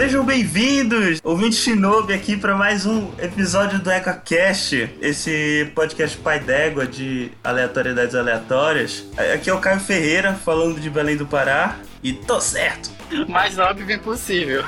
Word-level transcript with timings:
Sejam 0.00 0.24
bem-vindos, 0.24 1.20
ouvinte 1.22 1.56
Shinobi, 1.56 2.14
aqui 2.14 2.34
para 2.34 2.56
mais 2.56 2.86
um 2.86 3.10
episódio 3.18 3.78
do 3.78 3.90
EcoCast, 3.90 4.88
esse 4.98 5.70
podcast 5.74 6.16
pai 6.16 6.40
d'égua 6.40 6.86
de 6.86 7.30
aleatoriedades 7.44 8.14
aleatórias. 8.14 9.04
Aqui 9.34 9.50
é 9.50 9.52
o 9.52 9.60
Caio 9.60 9.78
Ferreira, 9.78 10.32
falando 10.32 10.80
de 10.80 10.88
Belém 10.88 11.18
do 11.18 11.26
Pará, 11.26 11.76
e 12.02 12.14
tô 12.14 12.40
certo! 12.40 12.90
Mais 13.28 13.58
óbvio 13.58 13.94
impossível. 13.94 14.62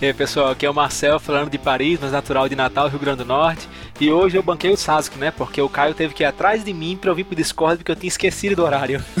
e 0.00 0.06
aí, 0.06 0.14
pessoal, 0.14 0.52
aqui 0.52 0.64
é 0.64 0.70
o 0.70 0.74
Marcel 0.74 1.18
falando 1.18 1.50
de 1.50 1.58
Paris, 1.58 1.98
mas 2.00 2.12
natural 2.12 2.48
de 2.48 2.54
Natal, 2.54 2.86
Rio 2.86 3.00
Grande 3.00 3.18
do 3.18 3.24
Norte. 3.24 3.68
E 4.00 4.08
hoje 4.08 4.36
eu 4.36 4.42
banquei 4.44 4.70
o 4.70 4.76
Sasuke, 4.76 5.18
né? 5.18 5.32
Porque 5.32 5.60
o 5.60 5.68
Caio 5.68 5.94
teve 5.94 6.14
que 6.14 6.22
ir 6.22 6.26
atrás 6.26 6.62
de 6.62 6.72
mim 6.72 6.96
pra 6.96 7.10
eu 7.10 7.14
vir 7.16 7.24
pro 7.24 7.34
Discord 7.34 7.78
porque 7.78 7.90
eu 7.90 7.96
tinha 7.96 8.06
esquecido 8.06 8.54
do 8.54 8.62
horário. 8.62 9.02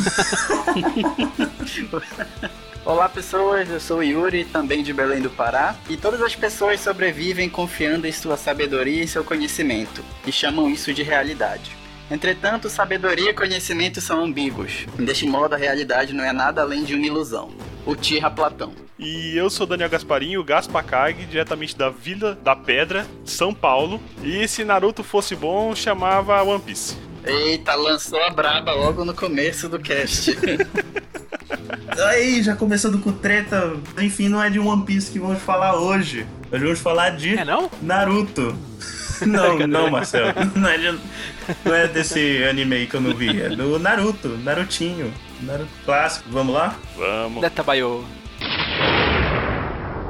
Olá 2.84 3.08
pessoas, 3.08 3.68
eu 3.68 3.80
sou 3.80 4.02
Yuri, 4.02 4.44
também 4.44 4.82
de 4.82 4.92
Belém 4.92 5.20
do 5.20 5.28
Pará, 5.28 5.76
e 5.90 5.96
todas 5.96 6.22
as 6.22 6.34
pessoas 6.34 6.80
sobrevivem 6.80 7.48
confiando 7.48 8.06
em 8.06 8.12
sua 8.12 8.36
sabedoria 8.36 9.02
e 9.02 9.08
seu 9.08 9.22
conhecimento, 9.22 10.02
e 10.26 10.32
chamam 10.32 10.70
isso 10.70 10.94
de 10.94 11.02
realidade. 11.02 11.76
Entretanto, 12.10 12.70
sabedoria 12.70 13.30
e 13.30 13.34
conhecimento 13.34 14.00
são 14.00 14.24
ambíguos. 14.24 14.86
Deste 14.98 15.26
modo, 15.26 15.54
a 15.54 15.58
realidade 15.58 16.14
não 16.14 16.24
é 16.24 16.32
nada 16.32 16.62
além 16.62 16.84
de 16.84 16.94
uma 16.94 17.04
ilusão. 17.06 17.50
O 17.84 17.94
Tira 17.94 18.30
Platão. 18.30 18.72
E 18.98 19.36
eu 19.36 19.50
sou 19.50 19.66
Daniel 19.66 19.90
Gasparinho, 19.90 20.42
Gaspacag, 20.42 21.26
diretamente 21.26 21.76
da 21.76 21.90
Vila 21.90 22.34
da 22.34 22.56
Pedra, 22.56 23.06
São 23.24 23.52
Paulo. 23.52 24.00
E 24.24 24.48
se 24.48 24.64
Naruto 24.64 25.04
fosse 25.04 25.36
bom, 25.36 25.74
chamava 25.74 26.42
One 26.42 26.62
Piece. 26.62 26.96
Eita, 27.28 27.74
lançou 27.74 28.22
a 28.22 28.30
braba 28.30 28.72
logo 28.72 29.04
no 29.04 29.14
começo 29.14 29.68
do 29.68 29.78
cast. 29.78 30.36
Aí, 32.08 32.42
já 32.42 32.56
começando 32.56 32.98
com 32.98 33.12
treta. 33.12 33.74
Enfim, 34.00 34.28
não 34.28 34.42
é 34.42 34.48
de 34.48 34.58
One 34.58 34.84
Piece 34.84 35.10
que 35.10 35.18
vamos 35.18 35.42
falar 35.42 35.78
hoje. 35.78 36.26
Hoje 36.50 36.64
vamos 36.64 36.80
falar 36.80 37.10
de 37.10 37.36
é 37.36 37.44
não? 37.44 37.70
Naruto. 37.82 38.56
Não, 39.26 39.58
não, 39.66 39.90
Marcelo. 39.90 40.32
Não 40.54 40.68
é, 40.68 40.78
de, 40.78 40.96
não 41.64 41.74
é 41.74 41.88
desse 41.88 42.44
anime 42.44 42.76
aí 42.76 42.86
que 42.86 42.94
eu 42.94 43.00
não 43.00 43.12
vi. 43.12 43.42
É 43.42 43.48
do 43.48 43.76
Naruto, 43.76 44.28
Narutinho. 44.28 45.12
Naruto 45.40 45.68
clássico. 45.84 46.28
Vamos 46.30 46.54
lá? 46.54 46.78
Vamos. 46.96 47.40
Detabaio. 47.40 48.04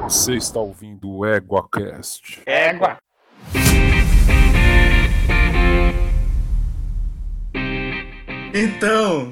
Você 0.03 0.35
está 0.35 0.59
ouvindo 0.59 1.09
o 1.09 1.25
EguaCast. 1.25 2.43
Égua. 2.45 2.99
Então, 8.53 9.31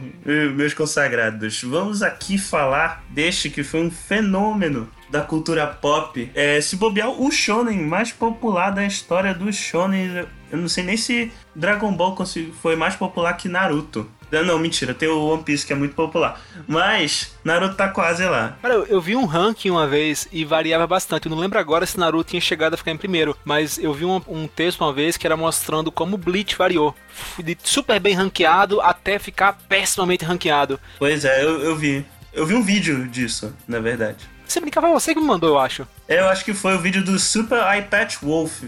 meus 0.56 0.74
consagrados, 0.76 1.64
vamos 1.64 2.04
aqui 2.04 2.38
falar 2.38 3.04
deste 3.10 3.50
que 3.50 3.64
foi 3.64 3.82
um 3.82 3.90
fenômeno 3.90 4.88
da 5.10 5.22
cultura 5.22 5.66
pop. 5.66 6.30
É, 6.36 6.62
se 6.62 6.76
bobear, 6.76 7.10
o 7.10 7.32
shonen 7.32 7.80
mais 7.80 8.12
popular 8.12 8.70
da 8.72 8.86
história 8.86 9.34
dos 9.34 9.56
shonen. 9.56 10.26
Eu 10.52 10.58
não 10.60 10.68
sei 10.68 10.84
nem 10.84 10.98
se 10.98 11.32
Dragon 11.56 11.92
Ball 11.94 12.16
foi 12.62 12.76
mais 12.76 12.96
popular 12.96 13.34
que 13.34 13.50
Naruto. 13.50 14.08
Não, 14.32 14.60
mentira, 14.60 14.94
tem 14.94 15.08
o 15.08 15.26
One 15.26 15.44
Piece 15.44 15.66
que 15.66 15.74
é 15.74 15.76
muito 15.76 15.96
popular. 15.96 16.42
Mas 16.68 17.36
Naruto 17.44 17.76
tá 17.76 17.88
quase 17.88 18.26
lá. 18.26 18.58
Cara, 18.62 18.74
eu 18.74 19.00
vi 19.00 19.16
um 19.16 19.26
ranking 19.26 19.70
uma 19.70 19.88
vez 19.88 20.28
e 20.32 20.44
variava 20.44 20.86
bastante. 20.86 21.28
Eu 21.28 21.32
não 21.32 21.40
lembro 21.40 21.60
agora 21.60 21.86
se 21.86 22.00
Naruto 22.00 22.30
tinha 22.32 22.42
chegado 22.42 22.74
a 22.74 22.78
ficar 22.78 22.92
em 22.92 22.98
primeiro, 22.98 23.38
mas 23.46 23.78
eu 23.78 23.94
vi 23.94 24.06
um, 24.06 24.22
um 24.28 24.48
texto 24.48 24.82
uma 24.82 24.92
vez 24.92 25.16
que 25.18 25.26
era 25.26 25.38
mostrando 25.38 25.92
como 25.92 26.18
Bleach 26.18 26.56
variou. 26.56 26.94
De 27.40 27.58
super 27.64 28.00
bem 28.00 28.14
ranqueado 28.14 28.82
até 28.82 29.18
ficar 29.18 29.58
pessimamente 29.68 30.26
ranqueado. 30.26 30.80
Pois 31.00 31.24
é, 31.24 31.44
eu, 31.44 31.62
eu 31.62 31.76
vi. 31.76 32.06
Eu 32.34 32.46
vi 32.46 32.54
um 32.54 32.62
vídeo 32.62 33.08
disso, 33.08 33.54
na 33.68 33.80
verdade. 33.80 34.18
Você 34.46 34.60
brincava, 34.60 34.90
você 34.90 35.14
que 35.14 35.20
me 35.20 35.26
mandou, 35.26 35.50
eu 35.50 35.60
acho. 35.60 35.88
É, 36.08 36.20
eu 36.20 36.28
acho 36.30 36.46
que 36.46 36.54
foi 36.54 36.76
o 36.76 36.80
vídeo 36.80 37.04
do 37.04 37.18
Super 37.20 37.60
Patch 37.90 38.18
Wolf. 38.22 38.64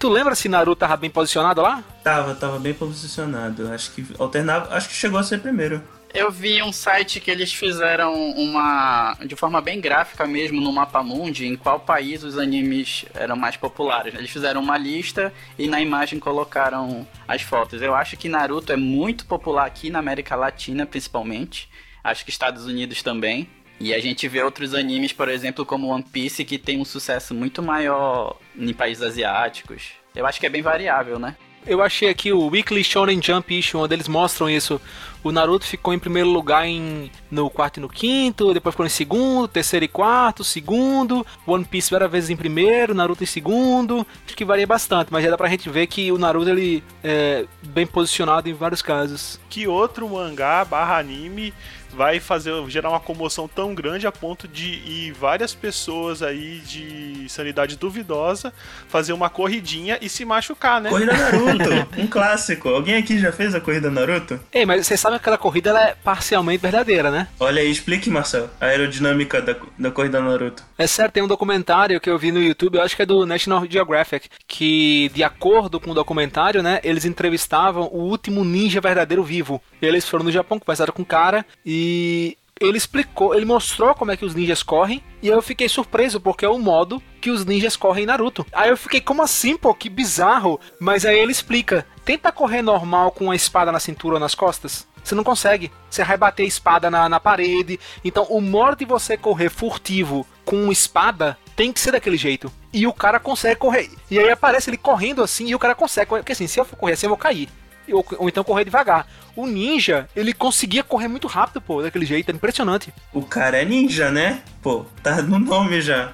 Tu 0.00 0.08
lembra 0.08 0.34
se 0.34 0.48
Naruto 0.48 0.80
tava 0.80 0.96
bem 0.96 1.10
posicionado 1.10 1.60
lá? 1.60 1.84
Tava, 2.02 2.34
tava 2.34 2.58
bem 2.58 2.72
posicionado. 2.72 3.70
Acho 3.70 3.92
que 3.92 4.06
alternava, 4.18 4.74
acho 4.74 4.88
que 4.88 4.94
chegou 4.94 5.20
a 5.20 5.22
ser 5.22 5.40
primeiro. 5.40 5.82
Eu 6.14 6.30
vi 6.30 6.62
um 6.62 6.72
site 6.72 7.20
que 7.20 7.30
eles 7.30 7.52
fizeram 7.52 8.14
uma. 8.14 9.14
de 9.26 9.36
forma 9.36 9.60
bem 9.60 9.78
gráfica 9.78 10.26
mesmo 10.26 10.58
no 10.58 10.72
mapa 10.72 11.02
mundi 11.02 11.46
em 11.46 11.54
qual 11.54 11.80
país 11.80 12.24
os 12.24 12.38
animes 12.38 13.04
eram 13.12 13.36
mais 13.36 13.58
populares. 13.58 14.14
Eles 14.14 14.30
fizeram 14.30 14.62
uma 14.62 14.78
lista 14.78 15.30
e 15.58 15.68
na 15.68 15.82
imagem 15.82 16.18
colocaram 16.18 17.06
as 17.28 17.42
fotos. 17.42 17.82
Eu 17.82 17.94
acho 17.94 18.16
que 18.16 18.26
Naruto 18.26 18.72
é 18.72 18.76
muito 18.76 19.26
popular 19.26 19.66
aqui 19.66 19.90
na 19.90 19.98
América 19.98 20.34
Latina, 20.34 20.86
principalmente. 20.86 21.68
Acho 22.02 22.24
que 22.24 22.30
Estados 22.30 22.64
Unidos 22.64 23.02
também. 23.02 23.46
E 23.80 23.94
a 23.94 23.98
gente 23.98 24.28
vê 24.28 24.42
outros 24.42 24.74
animes, 24.74 25.10
por 25.10 25.28
exemplo, 25.28 25.64
como 25.64 25.88
One 25.88 26.02
Piece, 26.02 26.44
que 26.44 26.58
tem 26.58 26.78
um 26.78 26.84
sucesso 26.84 27.32
muito 27.32 27.62
maior 27.62 28.36
em 28.54 28.74
países 28.74 29.02
asiáticos. 29.02 29.92
Eu 30.14 30.26
acho 30.26 30.38
que 30.38 30.44
é 30.44 30.50
bem 30.50 30.60
variável, 30.60 31.18
né? 31.18 31.34
Eu 31.66 31.82
achei 31.82 32.08
aqui 32.08 32.32
o 32.32 32.46
Weekly 32.48 32.82
Shonen 32.82 33.20
Jump 33.22 33.58
Issue, 33.58 33.80
onde 33.80 33.94
eles 33.94 34.08
mostram 34.08 34.48
isso. 34.48 34.80
O 35.22 35.30
Naruto 35.30 35.66
ficou 35.66 35.92
em 35.92 35.98
primeiro 35.98 36.30
lugar 36.30 36.66
em, 36.66 37.10
no 37.30 37.50
quarto 37.50 37.76
e 37.76 37.80
no 37.80 37.88
quinto, 37.88 38.54
depois 38.54 38.72
ficou 38.72 38.86
em 38.86 38.90
segundo, 38.90 39.46
terceiro 39.46 39.84
e 39.84 39.88
quarto, 39.88 40.42
segundo. 40.42 41.26
One 41.46 41.64
Piece 41.64 41.90
várias 41.90 42.10
vezes 42.10 42.30
em 42.30 42.36
primeiro, 42.36 42.94
Naruto 42.94 43.22
em 43.22 43.26
segundo. 43.26 44.06
Acho 44.26 44.34
que 44.34 44.44
varia 44.44 44.66
bastante, 44.66 45.12
mas 45.12 45.22
já 45.22 45.30
dá 45.30 45.36
pra 45.36 45.48
gente 45.48 45.68
ver 45.68 45.86
que 45.86 46.10
o 46.10 46.16
Naruto 46.16 46.48
ele 46.48 46.82
é 47.04 47.44
bem 47.62 47.86
posicionado 47.86 48.48
em 48.48 48.54
vários 48.54 48.80
casos. 48.80 49.38
Que 49.50 49.66
outro 49.68 50.08
mangá 50.08 50.64
barra 50.64 50.98
anime 50.98 51.52
vai 51.94 52.20
fazer 52.20 52.52
gerar 52.68 52.90
uma 52.90 53.00
comoção 53.00 53.48
tão 53.48 53.74
grande 53.74 54.06
a 54.06 54.12
ponto 54.12 54.46
de 54.46 54.64
ir 54.64 55.12
várias 55.12 55.54
pessoas 55.54 56.22
aí 56.22 56.60
de 56.60 57.28
sanidade 57.28 57.76
duvidosa 57.76 58.52
fazer 58.88 59.12
uma 59.12 59.30
corridinha 59.30 59.98
e 60.00 60.08
se 60.08 60.24
machucar, 60.24 60.80
né? 60.80 60.90
Corrida 60.90 61.12
Naruto, 61.12 61.70
um 62.00 62.06
clássico. 62.06 62.68
Alguém 62.68 62.96
aqui 62.96 63.18
já 63.18 63.32
fez 63.32 63.54
a 63.54 63.60
corrida 63.60 63.90
Naruto? 63.90 64.40
Ei, 64.52 64.64
mas 64.64 64.86
você 64.86 64.96
sabe 64.96 65.16
que 65.16 65.20
aquela 65.20 65.38
corrida 65.38 65.70
ela 65.70 65.82
é 65.88 65.94
parcialmente 65.94 66.62
verdadeira, 66.62 67.10
né? 67.10 67.28
Olha 67.38 67.60
aí, 67.62 67.70
explique, 67.70 68.10
Marcel, 68.10 68.48
a 68.60 68.66
aerodinâmica 68.66 69.40
da, 69.40 69.56
da 69.78 69.90
corrida 69.90 70.20
Naruto. 70.20 70.62
É 70.78 70.86
certo, 70.86 71.14
tem 71.14 71.22
um 71.22 71.28
documentário 71.28 72.00
que 72.00 72.10
eu 72.10 72.18
vi 72.18 72.32
no 72.32 72.40
YouTube, 72.40 72.76
eu 72.76 72.82
acho 72.82 72.96
que 72.96 73.02
é 73.02 73.06
do 73.06 73.26
National 73.26 73.64
Geographic, 73.68 74.28
que 74.46 75.10
de 75.14 75.22
acordo 75.22 75.80
com 75.80 75.90
o 75.90 75.94
documentário, 75.94 76.62
né, 76.62 76.80
eles 76.82 77.04
entrevistavam 77.04 77.88
o 77.92 77.98
último 77.98 78.44
ninja 78.44 78.80
verdadeiro 78.80 79.22
vivo. 79.22 79.60
Eles 79.80 80.08
foram 80.08 80.24
no 80.24 80.32
Japão, 80.32 80.58
conversaram 80.58 80.92
com 80.92 81.02
o 81.02 81.06
cara 81.06 81.44
e 81.64 81.79
e 81.80 82.36
ele 82.60 82.76
explicou, 82.76 83.34
ele 83.34 83.46
mostrou 83.46 83.94
como 83.94 84.10
é 84.10 84.16
que 84.18 84.24
os 84.24 84.34
ninjas 84.34 84.62
correm, 84.62 85.02
e 85.22 85.28
eu 85.28 85.40
fiquei 85.40 85.66
surpreso, 85.66 86.20
porque 86.20 86.44
é 86.44 86.48
o 86.48 86.58
modo 86.58 87.02
que 87.18 87.30
os 87.30 87.46
ninjas 87.46 87.74
correm 87.74 88.02
em 88.02 88.06
Naruto. 88.06 88.46
Aí 88.52 88.68
eu 88.68 88.76
fiquei, 88.76 89.00
como 89.00 89.22
assim, 89.22 89.56
pô, 89.56 89.74
que 89.74 89.88
bizarro. 89.88 90.60
Mas 90.78 91.06
aí 91.06 91.18
ele 91.18 91.32
explica, 91.32 91.86
tenta 92.04 92.30
correr 92.30 92.60
normal 92.60 93.12
com 93.12 93.30
a 93.30 93.36
espada 93.36 93.72
na 93.72 93.80
cintura 93.80 94.16
ou 94.16 94.20
nas 94.20 94.34
costas. 94.34 94.86
Você 95.02 95.14
não 95.14 95.24
consegue. 95.24 95.72
Você 95.88 96.04
vai 96.04 96.18
bater 96.18 96.42
a 96.42 96.46
espada 96.46 96.90
na, 96.90 97.08
na 97.08 97.18
parede. 97.18 97.80
Então, 98.04 98.24
o 98.24 98.40
modo 98.42 98.76
de 98.76 98.84
você 98.84 99.16
correr 99.16 99.48
furtivo 99.48 100.26
com 100.44 100.70
espada 100.70 101.38
tem 101.56 101.72
que 101.72 101.80
ser 101.80 101.92
daquele 101.92 102.18
jeito. 102.18 102.52
E 102.72 102.86
o 102.86 102.92
cara 102.92 103.18
consegue 103.18 103.56
correr. 103.56 103.90
E 104.10 104.18
aí 104.18 104.30
aparece 104.30 104.68
ele 104.68 104.76
correndo 104.76 105.22
assim 105.22 105.48
e 105.48 105.54
o 105.54 105.58
cara 105.58 105.74
consegue. 105.74 106.08
Porque 106.08 106.32
assim, 106.32 106.46
se 106.46 106.60
eu 106.60 106.64
for 106.66 106.76
correr 106.76 106.92
assim, 106.92 107.06
eu 107.06 107.10
vou 107.10 107.18
cair 107.18 107.48
ou, 107.92 108.04
ou 108.18 108.28
então 108.28 108.44
correr 108.44 108.64
devagar. 108.64 109.06
O 109.36 109.46
ninja, 109.46 110.08
ele 110.14 110.32
conseguia 110.32 110.82
correr 110.82 111.08
muito 111.08 111.26
rápido, 111.26 111.60
pô, 111.60 111.82
daquele 111.82 112.04
jeito, 112.04 112.28
era 112.28 112.36
impressionante. 112.36 112.92
O 113.12 113.22
cara 113.22 113.60
é 113.60 113.64
ninja, 113.64 114.10
né? 114.10 114.42
Pô, 114.62 114.84
tá 115.02 115.22
no 115.22 115.38
nome 115.38 115.80
já. 115.80 116.12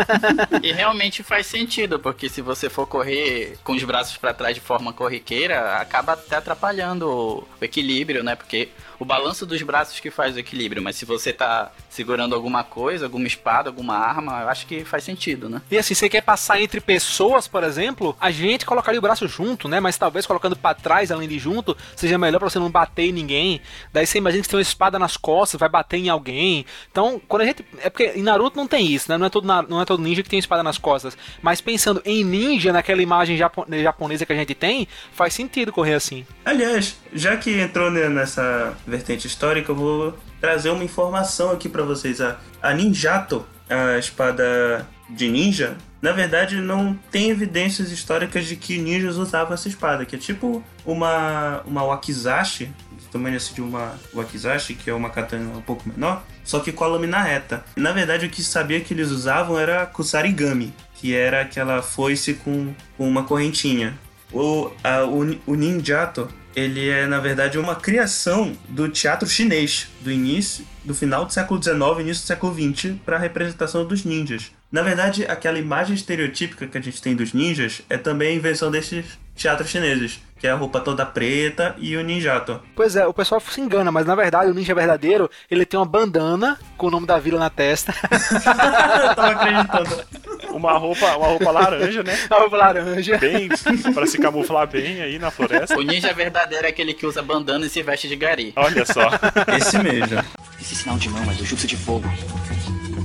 e 0.62 0.72
realmente 0.72 1.22
faz 1.22 1.46
sentido, 1.46 1.98
porque 1.98 2.28
se 2.28 2.40
você 2.40 2.70
for 2.70 2.86
correr 2.86 3.58
com 3.62 3.72
os 3.72 3.84
braços 3.84 4.16
para 4.16 4.32
trás 4.32 4.54
de 4.54 4.60
forma 4.60 4.92
corriqueira, 4.92 5.76
acaba 5.76 6.12
até 6.12 6.36
atrapalhando 6.36 7.08
o 7.08 7.46
equilíbrio, 7.60 8.22
né? 8.22 8.34
Porque 8.34 8.70
o 9.02 9.04
balanço 9.04 9.44
dos 9.44 9.60
braços 9.62 9.98
que 9.98 10.10
faz 10.10 10.36
o 10.36 10.38
equilíbrio, 10.38 10.82
mas 10.82 10.96
se 10.96 11.04
você 11.04 11.32
tá 11.32 11.72
segurando 11.90 12.34
alguma 12.34 12.62
coisa, 12.62 13.06
alguma 13.06 13.26
espada, 13.26 13.68
alguma 13.68 13.96
arma, 13.96 14.42
eu 14.42 14.48
acho 14.48 14.66
que 14.66 14.84
faz 14.84 15.02
sentido, 15.02 15.48
né? 15.48 15.60
E 15.70 15.76
assim, 15.76 15.92
você 15.92 16.08
quer 16.08 16.22
passar 16.22 16.60
entre 16.60 16.80
pessoas, 16.80 17.48
por 17.48 17.64
exemplo, 17.64 18.16
a 18.20 18.30
gente 18.30 18.64
colocaria 18.64 18.98
o 18.98 19.02
braço 19.02 19.26
junto, 19.26 19.68
né? 19.68 19.80
Mas 19.80 19.98
talvez 19.98 20.24
colocando 20.24 20.54
para 20.54 20.74
trás 20.74 21.10
além 21.10 21.28
de 21.28 21.38
junto, 21.38 21.76
seja 21.96 22.16
melhor 22.16 22.38
para 22.38 22.48
você 22.48 22.60
não 22.60 22.70
bater 22.70 23.06
em 23.06 23.12
ninguém. 23.12 23.60
Daí 23.92 24.06
você 24.06 24.18
imagina 24.18 24.42
que 24.42 24.46
você 24.46 24.52
tem 24.52 24.58
uma 24.58 24.62
espada 24.62 24.98
nas 24.98 25.16
costas, 25.16 25.58
vai 25.58 25.68
bater 25.68 25.96
em 25.96 26.08
alguém. 26.08 26.64
Então, 26.90 27.20
quando 27.26 27.42
a 27.42 27.44
gente. 27.44 27.64
É 27.80 27.90
porque 27.90 28.12
em 28.14 28.22
Naruto 28.22 28.56
não 28.56 28.68
tem 28.68 28.86
isso, 28.86 29.10
né? 29.10 29.18
Não 29.18 29.26
é 29.26 29.30
todo, 29.30 29.44
não 29.44 29.80
é 29.80 29.84
todo 29.84 30.02
ninja 30.02 30.22
que 30.22 30.30
tem 30.30 30.38
espada 30.38 30.62
nas 30.62 30.78
costas. 30.78 31.16
Mas 31.42 31.60
pensando 31.60 32.00
em 32.04 32.24
ninja, 32.24 32.72
naquela 32.72 33.02
imagem 33.02 33.36
japonesa 33.36 34.24
que 34.24 34.32
a 34.32 34.36
gente 34.36 34.54
tem, 34.54 34.86
faz 35.12 35.34
sentido 35.34 35.72
correr 35.72 35.94
assim. 35.94 36.24
Aliás, 36.44 36.96
já 37.12 37.36
que 37.36 37.60
entrou 37.60 37.90
nessa 37.90 38.76
vertente 38.92 39.26
histórica, 39.26 39.72
eu 39.72 39.76
vou 39.76 40.18
trazer 40.40 40.70
uma 40.70 40.84
informação 40.84 41.50
aqui 41.50 41.68
para 41.68 41.82
vocês. 41.82 42.20
A, 42.20 42.38
a 42.62 42.72
Ninjato, 42.72 43.44
a 43.68 43.98
espada 43.98 44.86
de 45.10 45.28
ninja, 45.28 45.76
na 46.00 46.12
verdade 46.12 46.56
não 46.56 46.98
tem 47.10 47.28
evidências 47.30 47.90
históricas 47.90 48.46
de 48.46 48.56
que 48.56 48.78
ninjas 48.78 49.16
usavam 49.16 49.52
essa 49.52 49.68
espada, 49.68 50.06
que 50.06 50.16
é 50.16 50.18
tipo 50.18 50.64
uma, 50.86 51.60
uma 51.66 51.82
wakizashi, 51.82 52.70
tamanho 53.12 53.36
assim 53.36 53.54
de 53.54 53.60
uma 53.60 53.94
wakizashi, 54.14 54.74
que 54.74 54.88
é 54.88 54.94
uma 54.94 55.10
katana 55.10 55.58
um 55.58 55.60
pouco 55.60 55.86
menor, 55.88 56.24
só 56.42 56.60
que 56.60 56.72
com 56.72 56.82
a 56.82 56.86
lâmina 56.86 57.20
reta. 57.20 57.62
Na 57.76 57.92
verdade, 57.92 58.26
o 58.26 58.30
que 58.30 58.42
sabia 58.42 58.80
que 58.80 58.94
eles 58.94 59.10
usavam 59.10 59.58
era 59.58 59.84
kusarigami, 59.84 60.72
que 60.94 61.14
era 61.14 61.42
aquela 61.42 61.82
foice 61.82 62.34
com, 62.34 62.72
com 62.96 63.06
uma 63.06 63.24
correntinha. 63.24 63.96
O, 64.32 64.70
a, 64.82 65.04
o, 65.04 65.20
o 65.46 65.54
ninjato, 65.54 66.28
ele 66.54 66.88
é 66.88 67.06
na 67.06 67.18
verdade 67.18 67.58
uma 67.58 67.74
criação 67.74 68.56
do 68.68 68.88
teatro 68.88 69.28
chinês 69.28 69.88
do 70.00 70.10
início, 70.10 70.64
do 70.84 70.94
final 70.94 71.24
do 71.24 71.32
século 71.32 71.62
XIX, 71.62 71.78
início 72.00 72.22
do 72.22 72.26
século 72.26 72.54
XX, 72.54 72.94
para 73.04 73.16
a 73.16 73.20
representação 73.20 73.84
dos 73.84 74.04
ninjas. 74.04 74.50
Na 74.70 74.82
verdade, 74.82 75.24
aquela 75.26 75.58
imagem 75.58 75.94
estereotípica 75.94 76.66
que 76.66 76.78
a 76.78 76.80
gente 76.80 77.00
tem 77.00 77.14
dos 77.14 77.32
ninjas 77.32 77.82
é 77.90 77.98
também 77.98 78.28
a 78.28 78.34
invenção 78.34 78.70
desses 78.70 79.04
teatros 79.36 79.68
chineses, 79.68 80.20
que 80.38 80.46
é 80.46 80.50
a 80.50 80.54
roupa 80.54 80.80
toda 80.80 81.04
preta 81.04 81.74
e 81.78 81.96
o 81.96 82.02
ninjato. 82.02 82.60
Pois 82.74 82.96
é, 82.96 83.06
o 83.06 83.12
pessoal 83.12 83.40
se 83.40 83.60
engana, 83.60 83.92
mas 83.92 84.06
na 84.06 84.14
verdade 84.14 84.50
o 84.50 84.54
ninja 84.54 84.74
verdadeiro, 84.74 85.30
ele 85.50 85.66
tem 85.66 85.78
uma 85.78 85.86
bandana 85.86 86.58
com 86.76 86.86
o 86.86 86.90
nome 86.90 87.06
da 87.06 87.18
vila 87.18 87.38
na 87.38 87.50
testa. 87.50 87.94
Eu 88.10 89.14
tava 89.14 89.30
acreditando. 89.32 90.04
Uma 90.52 90.78
roupa, 90.78 91.16
uma 91.16 91.26
roupa 91.28 91.50
laranja, 91.50 92.02
né? 92.02 92.18
Uma 92.30 92.40
roupa 92.40 92.56
laranja. 92.56 93.18
Bem, 93.18 93.48
para 93.94 94.06
se 94.06 94.18
camuflar 94.18 94.66
bem 94.66 95.02
aí 95.02 95.18
na 95.18 95.30
floresta. 95.30 95.76
O 95.78 95.82
ninja 95.82 96.12
verdadeiro 96.12 96.66
é 96.66 96.70
aquele 96.70 96.94
que 96.94 97.06
usa 97.06 97.22
bandana 97.22 97.66
e 97.66 97.68
se 97.68 97.82
veste 97.82 98.08
de 98.08 98.16
gari. 98.16 98.52
Olha 98.56 98.84
só. 98.84 99.08
Esse 99.56 99.78
mesmo. 99.78 100.22
Esse 100.60 100.74
sinal 100.76 100.96
de 100.98 101.08
mão 101.08 101.22
é 101.30 101.34
do 101.34 101.44
jutsu 101.44 101.66
de 101.66 101.76
fogo. 101.76 102.08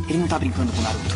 Ele 0.09 0.19
não 0.19 0.27
tá 0.27 0.37
brincando 0.39 0.71
com 0.71 0.79
o 0.79 0.83
Naruto. 0.83 1.15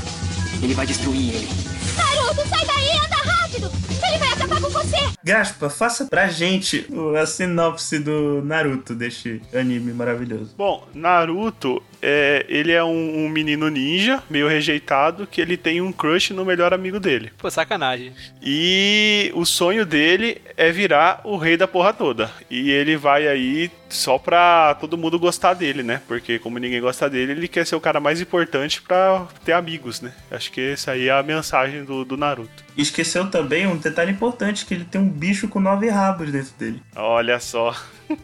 Ele 0.62 0.74
vai 0.74 0.86
destruir 0.86 1.36
ele. 1.36 1.50
Naruto, 1.95 2.48
sai 2.48 2.66
daí, 2.66 2.92
anda 2.98 3.16
rápido! 3.16 3.90
Ele 4.07 4.18
vai 4.18 4.30
acabar 4.30 4.62
com 4.62 4.69
você! 4.69 4.98
Gaspa, 5.24 5.69
faça 5.69 6.06
pra 6.06 6.27
gente 6.27 6.88
a 7.21 7.25
sinopse 7.25 8.00
do 8.00 8.42
Naruto, 8.44 8.95
deste 8.95 9.42
anime 9.53 9.94
maravilhoso. 9.94 10.56
Bom, 10.57 10.88
Naruto, 10.95 11.81
é, 12.01 12.44
ele 12.50 12.71
é 12.71 12.83
um, 12.83 13.25
um 13.25 13.30
menino 13.30 13.69
ninja, 13.69 14.24
meio 14.30 14.48
rejeitado, 14.48 15.27
que 15.27 15.39
ele 15.39 15.56
tem 15.57 15.80
um 15.80 15.92
crush 15.92 16.31
no 16.31 16.44
melhor 16.44 16.74
amigo 16.74 17.00
dele. 17.00 17.31
Pô, 17.38 17.51
sacanagem. 17.51 18.13
E 18.42 19.31
o 19.36 19.45
sonho 19.45 19.86
dele 19.86 20.42
é 20.57 20.71
virar 20.71 21.21
o 21.24 21.38
rei 21.38 21.56
da 21.56 21.68
porra 21.68 21.94
toda. 21.94 22.31
E 22.50 22.71
ele 22.71 22.97
vai 22.97 23.27
aí 23.27 23.69
só 23.89 24.18
pra 24.18 24.75
todo 24.80 24.97
mundo 24.97 25.19
gostar 25.19 25.54
dele, 25.54 25.83
né? 25.83 26.01
Porque 26.07 26.39
como 26.39 26.57
ninguém 26.57 26.81
gosta 26.81 27.09
dele, 27.09 27.33
ele 27.33 27.47
quer 27.47 27.65
ser 27.65 27.75
o 27.75 27.81
cara 27.81 28.00
mais 28.00 28.19
importante 28.19 28.81
pra 28.81 29.27
ter 29.45 29.51
amigos, 29.51 30.01
né? 30.01 30.13
Acho 30.31 30.51
que 30.51 30.71
essa 30.71 30.92
aí 30.92 31.09
é 31.09 31.12
a 31.12 31.21
mensagem 31.21 31.83
do, 31.83 32.04
do 32.04 32.18
Naruto. 32.18 32.63
Esqueceu 32.77 33.30
também 33.30 33.68
um 33.68 33.77
detalhe 33.91 34.11
importante, 34.11 34.65
que 34.65 34.73
ele 34.73 34.85
tem 34.85 34.99
um 34.99 35.09
bicho 35.09 35.47
com 35.47 35.59
nove 35.59 35.89
rabos 35.89 36.31
dentro 36.31 36.53
dele. 36.57 36.81
Olha 36.95 37.39
só. 37.39 37.75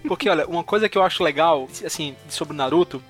Porque, 0.08 0.30
olha, 0.30 0.46
uma 0.48 0.64
coisa 0.64 0.90
que 0.90 0.98
eu 0.98 1.04
acho 1.04 1.24
legal, 1.24 1.68
assim, 1.86 2.16
sobre 2.28 2.54
o 2.54 2.58
Naruto, 2.58 3.02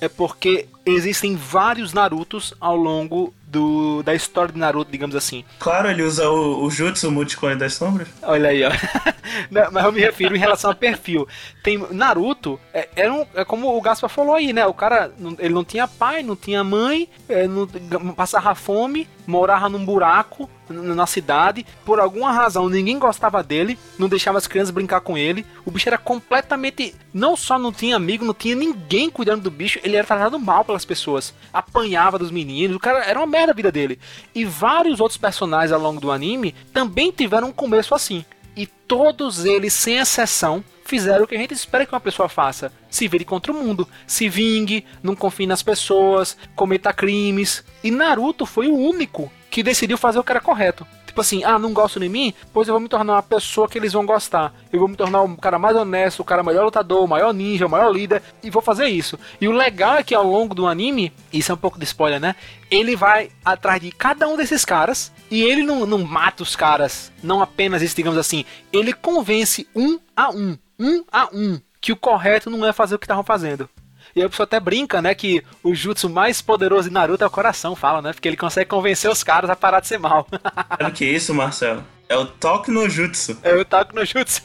é 0.00 0.08
porque 0.08 0.66
existem 0.84 1.34
vários 1.34 1.94
Narutos 1.94 2.52
ao 2.60 2.76
longo 2.76 3.32
do, 3.46 4.02
da 4.02 4.14
história 4.14 4.52
de 4.52 4.58
Naruto, 4.58 4.90
digamos 4.90 5.16
assim. 5.16 5.42
Claro, 5.58 5.88
ele 5.90 6.02
usa 6.02 6.28
o, 6.28 6.64
o 6.64 6.70
Jutsu 6.70 7.10
Multiclone 7.10 7.56
das 7.56 7.72
Sombras. 7.74 8.08
Olha 8.22 8.50
aí, 8.50 8.62
ó. 8.64 8.70
Não, 9.50 9.70
Mas 9.72 9.84
eu 9.84 9.92
me 9.92 10.00
refiro 10.00 10.36
em 10.36 10.38
relação 10.38 10.70
ao 10.70 10.76
perfil. 10.76 11.26
Tem 11.62 11.78
Naruto, 11.90 12.60
é, 12.74 12.88
era 12.94 13.12
um- 13.12 13.26
é 13.34 13.44
como 13.44 13.74
o 13.74 13.80
Gaspar 13.80 14.10
falou 14.10 14.34
aí, 14.34 14.52
né? 14.52 14.66
O 14.66 14.74
cara, 14.74 15.10
não- 15.18 15.36
ele 15.38 15.54
não 15.54 15.64
tinha 15.64 15.88
pai, 15.88 16.22
não 16.22 16.36
tinha 16.36 16.62
mãe, 16.62 17.08
é, 17.28 17.46
não- 17.48 17.66
passava 18.14 18.54
fome, 18.54 19.08
morava 19.26 19.68
num 19.68 19.84
buraco 19.84 20.48
na 20.68 21.06
cidade. 21.06 21.66
Por 21.84 22.00
alguma 22.00 22.32
razão, 22.32 22.68
ninguém 22.68 22.98
gostava 22.98 23.42
dele, 23.42 23.78
não 23.98 24.08
deixava 24.08 24.38
as 24.38 24.46
crianças 24.46 24.70
brincar 24.70 25.00
com 25.00 25.16
ele. 25.16 25.46
O 25.64 25.70
bicho 25.70 25.88
era 25.88 25.98
completamente. 25.98 26.94
Não 27.12 27.36
só 27.36 27.58
não 27.58 27.72
tinha 27.72 27.96
amigo, 27.96 28.24
não 28.24 28.34
tinha 28.34 28.54
ninguém 28.54 29.10
cuidando 29.10 29.42
do 29.42 29.50
bicho, 29.50 29.78
ele 29.82 29.96
era 29.96 30.06
tratado 30.06 30.38
mal 30.38 30.64
pelas 30.64 30.84
pessoas. 30.84 31.34
Apanhava 31.52 32.18
dos 32.18 32.30
meninos, 32.30 32.76
o 32.76 32.80
cara 32.80 33.04
era 33.04 33.18
uma 33.18 33.26
merda 33.26 33.52
a 33.52 33.54
vida 33.54 33.72
dele. 33.72 33.98
E 34.34 34.44
vários 34.44 35.00
outros 35.00 35.18
personagens 35.18 35.72
ao 35.72 35.80
longo 35.80 36.00
do 36.00 36.10
anime 36.10 36.54
também 36.72 37.10
tiveram 37.10 37.48
um 37.48 37.52
começo 37.52 37.94
assim. 37.94 38.24
E 38.56 38.66
todos 38.66 39.44
eles, 39.44 39.74
sem 39.74 39.98
exceção, 39.98 40.64
fizeram 40.84 41.24
o 41.24 41.28
que 41.28 41.34
a 41.34 41.38
gente 41.38 41.52
espera 41.52 41.84
que 41.84 41.92
uma 41.92 42.00
pessoa 42.00 42.28
faça: 42.28 42.72
se 42.88 43.06
vire 43.06 43.24
contra 43.24 43.52
o 43.52 43.54
mundo, 43.54 43.86
se 44.06 44.28
vingue, 44.28 44.86
não 45.02 45.14
confie 45.14 45.46
nas 45.46 45.62
pessoas, 45.62 46.36
cometa 46.54 46.92
crimes. 46.92 47.62
E 47.84 47.90
Naruto 47.90 48.46
foi 48.46 48.68
o 48.68 48.76
único 48.76 49.30
que 49.50 49.62
decidiu 49.62 49.98
fazer 49.98 50.18
o 50.18 50.24
que 50.24 50.32
era 50.32 50.40
correto. 50.40 50.86
Tipo 51.16 51.22
assim, 51.22 51.44
ah, 51.44 51.58
não 51.58 51.72
gostam 51.72 52.02
de 52.02 52.10
mim? 52.10 52.34
Pois 52.52 52.68
eu 52.68 52.74
vou 52.74 52.80
me 52.80 52.90
tornar 52.90 53.14
uma 53.14 53.22
pessoa 53.22 53.66
que 53.66 53.78
eles 53.78 53.94
vão 53.94 54.04
gostar. 54.04 54.52
Eu 54.70 54.78
vou 54.78 54.86
me 54.86 54.96
tornar 54.96 55.22
o 55.22 55.36
cara 55.38 55.58
mais 55.58 55.74
honesto, 55.74 56.20
o 56.20 56.24
cara 56.24 56.42
melhor 56.42 56.62
lutador, 56.62 57.02
o 57.02 57.08
maior 57.08 57.32
ninja, 57.32 57.64
o 57.64 57.70
maior 57.70 57.90
líder, 57.90 58.22
e 58.42 58.50
vou 58.50 58.60
fazer 58.60 58.86
isso. 58.88 59.18
E 59.40 59.48
o 59.48 59.52
legal 59.52 59.96
é 59.96 60.02
que 60.02 60.14
ao 60.14 60.26
longo 60.26 60.54
do 60.54 60.66
anime, 60.66 61.10
isso 61.32 61.50
é 61.50 61.54
um 61.54 61.58
pouco 61.58 61.78
de 61.78 61.86
spoiler, 61.86 62.20
né? 62.20 62.36
Ele 62.70 62.94
vai 62.94 63.30
atrás 63.42 63.80
de 63.80 63.90
cada 63.92 64.28
um 64.28 64.36
desses 64.36 64.62
caras, 64.62 65.10
e 65.30 65.42
ele 65.42 65.62
não, 65.62 65.86
não 65.86 65.98
mata 65.98 66.42
os 66.42 66.54
caras, 66.54 67.12
não 67.22 67.42
apenas 67.42 67.82
isso, 67.82 67.96
digamos 67.96 68.18
assim. 68.18 68.44
Ele 68.72 68.92
convence 68.92 69.66
um 69.74 69.98
a 70.16 70.30
um, 70.30 70.56
um 70.78 71.04
a 71.10 71.28
um, 71.32 71.60
que 71.80 71.92
o 71.92 71.96
correto 71.96 72.50
não 72.50 72.64
é 72.66 72.72
fazer 72.72 72.94
o 72.94 72.98
que 72.98 73.04
estavam 73.04 73.24
fazendo. 73.24 73.68
E 74.14 74.20
aí 74.20 74.26
a 74.26 74.30
pessoa 74.30 74.44
até 74.44 74.58
brinca, 74.58 75.02
né, 75.02 75.14
que 75.14 75.42
o 75.62 75.74
jutsu 75.74 76.08
mais 76.08 76.40
poderoso 76.40 76.88
de 76.88 76.94
Naruto 76.94 77.22
é 77.22 77.26
o 77.26 77.30
coração, 77.30 77.76
fala, 77.76 78.00
né? 78.00 78.12
Porque 78.14 78.26
ele 78.26 78.36
consegue 78.36 78.70
convencer 78.70 79.10
os 79.10 79.22
caras 79.22 79.50
a 79.50 79.56
parar 79.56 79.80
de 79.80 79.88
ser 79.88 79.98
mal. 79.98 80.26
Sabe 80.32 80.84
o 80.84 80.92
que 80.92 81.04
é 81.04 81.08
isso, 81.08 81.34
Marcelo? 81.34 81.84
É 82.08 82.16
o 82.16 82.24
Toque 82.24 82.70
no 82.70 82.88
Jutsu. 82.88 83.36
Eu 83.42 83.64
taco 83.64 83.94
no 83.94 84.04
jutsu. 84.04 84.40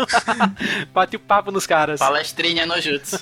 Bate 0.92 1.16
o 1.16 1.20
papo 1.20 1.52
nos 1.52 1.68
caras. 1.68 2.00
Palestrinha 2.00 2.66
no 2.66 2.82
jutsu. 2.82 3.20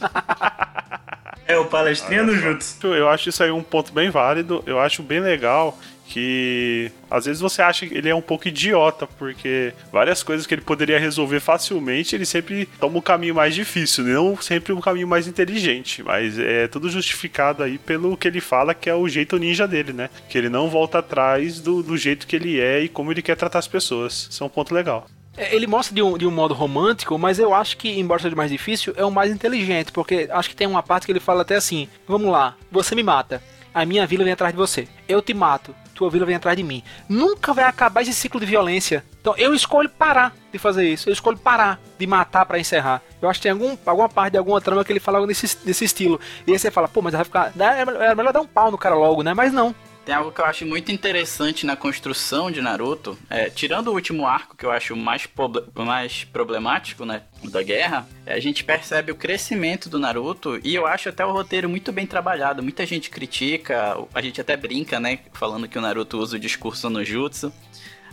É 1.45 1.57
o 1.57 1.65
Palestrinha 1.65 2.23
no 2.23 2.37
Jutsu. 2.37 2.87
Eu 2.93 3.09
acho 3.09 3.29
isso 3.29 3.43
aí 3.43 3.49
um 3.49 3.63
ponto 3.63 3.91
bem 3.91 4.11
válido. 4.11 4.63
Eu 4.67 4.79
acho 4.79 5.01
bem 5.01 5.19
legal 5.19 5.75
que 6.09 6.91
às 7.09 7.25
vezes 7.25 7.39
você 7.39 7.61
acha 7.61 7.85
que 7.85 7.93
ele 7.93 8.09
é 8.09 8.15
um 8.15 8.21
pouco 8.21 8.47
idiota, 8.47 9.05
porque 9.05 9.73
várias 9.91 10.23
coisas 10.23 10.47
que 10.47 10.55
ele 10.55 10.61
poderia 10.61 10.99
resolver 10.99 11.39
facilmente, 11.39 12.15
ele 12.15 12.25
sempre 12.25 12.67
toma 12.79 12.97
o 12.97 13.01
caminho 13.01 13.35
mais 13.35 13.53
difícil, 13.53 14.03
não 14.03 14.35
sempre 14.41 14.73
o 14.73 14.81
caminho 14.81 15.07
mais 15.07 15.27
inteligente, 15.27 16.01
mas 16.01 16.39
é 16.39 16.67
tudo 16.67 16.89
justificado 16.89 17.61
aí 17.61 17.77
pelo 17.77 18.17
que 18.17 18.27
ele 18.27 18.41
fala 18.41 18.73
que 18.73 18.89
é 18.89 18.95
o 18.95 19.07
jeito 19.07 19.37
ninja 19.37 19.67
dele, 19.67 19.93
né? 19.93 20.09
Que 20.27 20.37
ele 20.37 20.49
não 20.49 20.67
volta 20.67 20.97
atrás 20.97 21.59
do, 21.59 21.83
do 21.83 21.95
jeito 21.95 22.25
que 22.25 22.35
ele 22.35 22.59
é 22.59 22.81
e 22.81 22.89
como 22.89 23.11
ele 23.11 23.21
quer 23.21 23.35
tratar 23.35 23.59
as 23.59 23.67
pessoas. 23.67 24.27
Isso 24.31 24.43
é 24.43 24.47
um 24.47 24.49
ponto 24.49 24.73
legal. 24.73 25.07
É, 25.37 25.55
Ele 25.55 25.67
mostra 25.67 25.93
de 25.93 26.01
um, 26.01 26.17
de 26.17 26.25
um 26.25 26.31
modo 26.31 26.53
romântico, 26.53 27.17
mas 27.17 27.39
eu 27.39 27.53
acho 27.53 27.77
que, 27.77 27.99
embora 27.99 28.21
seja 28.21 28.35
mais 28.35 28.51
difícil, 28.51 28.93
é 28.97 29.05
o 29.05 29.11
mais 29.11 29.31
inteligente, 29.31 29.91
porque 29.91 30.27
acho 30.31 30.49
que 30.49 30.55
tem 30.55 30.67
uma 30.67 30.83
parte 30.83 31.05
que 31.05 31.11
ele 31.11 31.19
fala 31.19 31.43
até 31.43 31.55
assim: 31.55 31.87
Vamos 32.07 32.29
lá, 32.29 32.55
você 32.71 32.95
me 32.95 33.03
mata, 33.03 33.41
a 33.73 33.85
minha 33.85 34.05
vila 34.05 34.23
vem 34.23 34.33
atrás 34.33 34.53
de 34.53 34.57
você. 34.57 34.87
Eu 35.07 35.21
te 35.21 35.33
mato, 35.33 35.73
tua 35.99 36.09
vila 36.09 36.25
vem 36.25 36.35
atrás 36.35 36.55
de 36.57 36.63
mim. 36.63 36.81
Nunca 37.07 37.53
vai 37.53 37.65
acabar 37.65 38.01
esse 38.01 38.13
ciclo 38.13 38.39
de 38.39 38.45
violência. 38.45 39.03
Então 39.21 39.35
eu 39.37 39.53
escolho 39.53 39.89
parar 39.89 40.33
de 40.51 40.57
fazer 40.57 40.87
isso, 40.87 41.09
eu 41.09 41.13
escolho 41.13 41.37
parar 41.37 41.79
de 41.97 42.07
matar 42.07 42.45
pra 42.45 42.57
encerrar. 42.57 43.01
Eu 43.21 43.29
acho 43.29 43.39
que 43.39 43.43
tem 43.43 43.51
algum, 43.51 43.77
alguma 43.85 44.07
parte 44.09 44.31
de 44.31 44.37
alguma 44.37 44.61
trama 44.61 44.83
que 44.83 44.91
ele 44.93 44.99
fala 44.99 45.17
algo 45.17 45.27
nesse, 45.27 45.57
nesse 45.65 45.83
estilo. 45.85 46.19
E 46.47 46.51
aí 46.53 46.57
você 46.57 46.71
fala, 46.71 46.87
pô, 46.87 47.01
mas 47.01 47.13
vai 47.13 47.23
ficar. 47.25 47.51
Melhor- 47.55 48.01
é 48.01 48.15
melhor 48.15 48.31
dar 48.33 48.39
um 48.41 48.47
pau 48.47 48.71
no 48.71 48.77
cara 48.77 48.95
logo, 48.95 49.21
né? 49.23 49.33
Mas 49.33 49.51
não. 49.51 49.75
Tem 50.09 50.15
algo 50.15 50.31
que 50.31 50.41
eu 50.41 50.45
acho 50.45 50.65
muito 50.65 50.91
interessante 50.91 51.67
na 51.67 51.75
construção 51.75 52.49
de 52.49 52.61
Naruto, 52.61 53.15
é, 53.29 53.47
tirando 53.47 53.89
o 53.89 53.93
último 53.93 54.25
arco 54.25 54.57
que 54.57 54.65
eu 54.65 54.71
acho 54.71 54.95
mais, 54.95 55.29
mais 55.75 56.23
problemático, 56.23 57.05
né, 57.05 57.21
da 57.43 57.61
guerra, 57.61 58.07
é, 58.25 58.33
a 58.33 58.39
gente 58.39 58.63
percebe 58.63 59.11
o 59.11 59.15
crescimento 59.15 59.87
do 59.87 59.99
Naruto 59.99 60.59
e 60.63 60.73
eu 60.73 60.87
acho 60.87 61.09
até 61.09 61.23
o 61.23 61.31
roteiro 61.31 61.69
muito 61.69 61.91
bem 61.91 62.07
trabalhado. 62.07 62.63
Muita 62.63 62.87
gente 62.87 63.11
critica, 63.11 63.97
a 64.11 64.19
gente 64.19 64.41
até 64.41 64.57
brinca, 64.57 64.99
né, 64.99 65.19
falando 65.31 65.67
que 65.67 65.77
o 65.77 65.81
Naruto 65.81 66.17
usa 66.17 66.37
o 66.37 66.39
discurso 66.39 66.89
no 66.89 67.05
jutsu. 67.05 67.53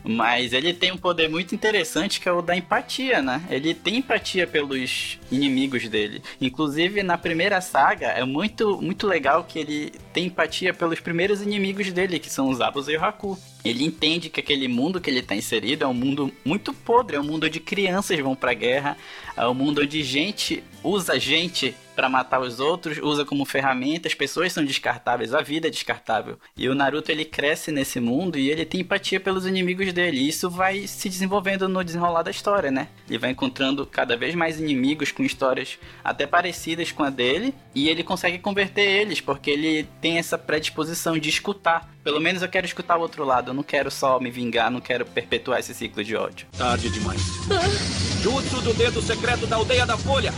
Mas 0.06 0.52
ele 0.52 0.72
tem 0.72 0.92
um 0.92 0.96
poder 0.96 1.28
muito 1.28 1.54
interessante 1.54 2.20
que 2.20 2.28
é 2.28 2.32
o 2.32 2.40
da 2.40 2.56
empatia, 2.56 3.20
né? 3.20 3.42
Ele 3.50 3.74
tem 3.74 3.96
empatia 3.96 4.46
pelos 4.46 5.18
inimigos 5.30 5.88
dele. 5.88 6.22
Inclusive, 6.40 7.02
na 7.02 7.18
primeira 7.18 7.60
saga, 7.60 8.08
é 8.08 8.24
muito, 8.24 8.80
muito 8.80 9.06
legal 9.06 9.44
que 9.44 9.58
ele 9.58 9.92
tem 10.12 10.26
empatia 10.26 10.72
pelos 10.72 11.00
primeiros 11.00 11.42
inimigos 11.42 11.92
dele, 11.92 12.18
que 12.18 12.30
são 12.30 12.48
os 12.48 12.60
Abus 12.60 12.88
e 12.88 12.96
o 12.96 13.04
Haku. 13.04 13.36
Ele 13.68 13.84
entende 13.84 14.28
que 14.28 14.40
aquele 14.40 14.68
mundo 14.68 15.00
que 15.00 15.10
ele 15.10 15.20
está 15.20 15.34
inserido 15.34 15.84
é 15.84 15.86
um 15.86 15.94
mundo 15.94 16.32
muito 16.44 16.72
podre, 16.72 17.16
é 17.16 17.20
um 17.20 17.24
mundo 17.24 17.46
onde 17.46 17.60
crianças 17.60 18.18
vão 18.18 18.34
pra 18.34 18.54
guerra, 18.54 18.96
é 19.36 19.46
um 19.46 19.54
mundo 19.54 19.82
onde 19.82 20.02
gente 20.02 20.62
usa 20.82 21.18
gente 21.18 21.74
para 21.96 22.08
matar 22.10 22.40
os 22.40 22.60
outros, 22.60 22.98
usa 22.98 23.24
como 23.24 23.46
ferramenta, 23.46 24.06
as 24.06 24.14
pessoas 24.14 24.52
são 24.52 24.62
descartáveis, 24.62 25.32
a 25.32 25.40
vida 25.40 25.66
é 25.66 25.70
descartável. 25.70 26.38
E 26.54 26.68
o 26.68 26.74
Naruto 26.74 27.10
ele 27.10 27.24
cresce 27.24 27.72
nesse 27.72 27.98
mundo 27.98 28.38
e 28.38 28.50
ele 28.50 28.66
tem 28.66 28.82
empatia 28.82 29.18
pelos 29.18 29.46
inimigos 29.46 29.92
dele. 29.94 30.18
E 30.18 30.28
isso 30.28 30.50
vai 30.50 30.86
se 30.86 31.08
desenvolvendo 31.08 31.66
no 31.68 31.82
desenrolar 31.82 32.22
da 32.22 32.30
história, 32.30 32.70
né? 32.70 32.88
Ele 33.08 33.18
vai 33.18 33.30
encontrando 33.30 33.86
cada 33.86 34.14
vez 34.14 34.34
mais 34.34 34.60
inimigos 34.60 35.10
com 35.10 35.22
histórias 35.22 35.78
até 36.04 36.26
parecidas 36.26 36.92
com 36.92 37.02
a 37.02 37.08
dele 37.08 37.54
e 37.74 37.88
ele 37.88 38.02
consegue 38.02 38.38
converter 38.38 38.82
eles 38.82 39.20
porque 39.20 39.50
ele 39.50 39.88
tem 40.00 40.18
essa 40.18 40.36
predisposição 40.36 41.18
de 41.18 41.30
escutar. 41.30 41.95
Pelo 42.06 42.20
menos 42.20 42.40
eu 42.40 42.48
quero 42.48 42.64
escutar 42.64 42.96
o 42.96 43.00
outro 43.00 43.24
lado, 43.24 43.50
eu 43.50 43.54
não 43.54 43.64
quero 43.64 43.90
só 43.90 44.20
me 44.20 44.30
vingar, 44.30 44.70
não 44.70 44.80
quero 44.80 45.04
perpetuar 45.04 45.58
esse 45.58 45.74
ciclo 45.74 46.04
de 46.04 46.14
ódio. 46.14 46.46
Tarde 46.56 46.88
demais. 46.88 47.20
Jutsu 48.22 48.60
do 48.62 48.72
dedo 48.72 49.02
secreto 49.02 49.44
da 49.44 49.56
aldeia 49.56 49.84
da 49.84 49.98
Folha. 49.98 50.32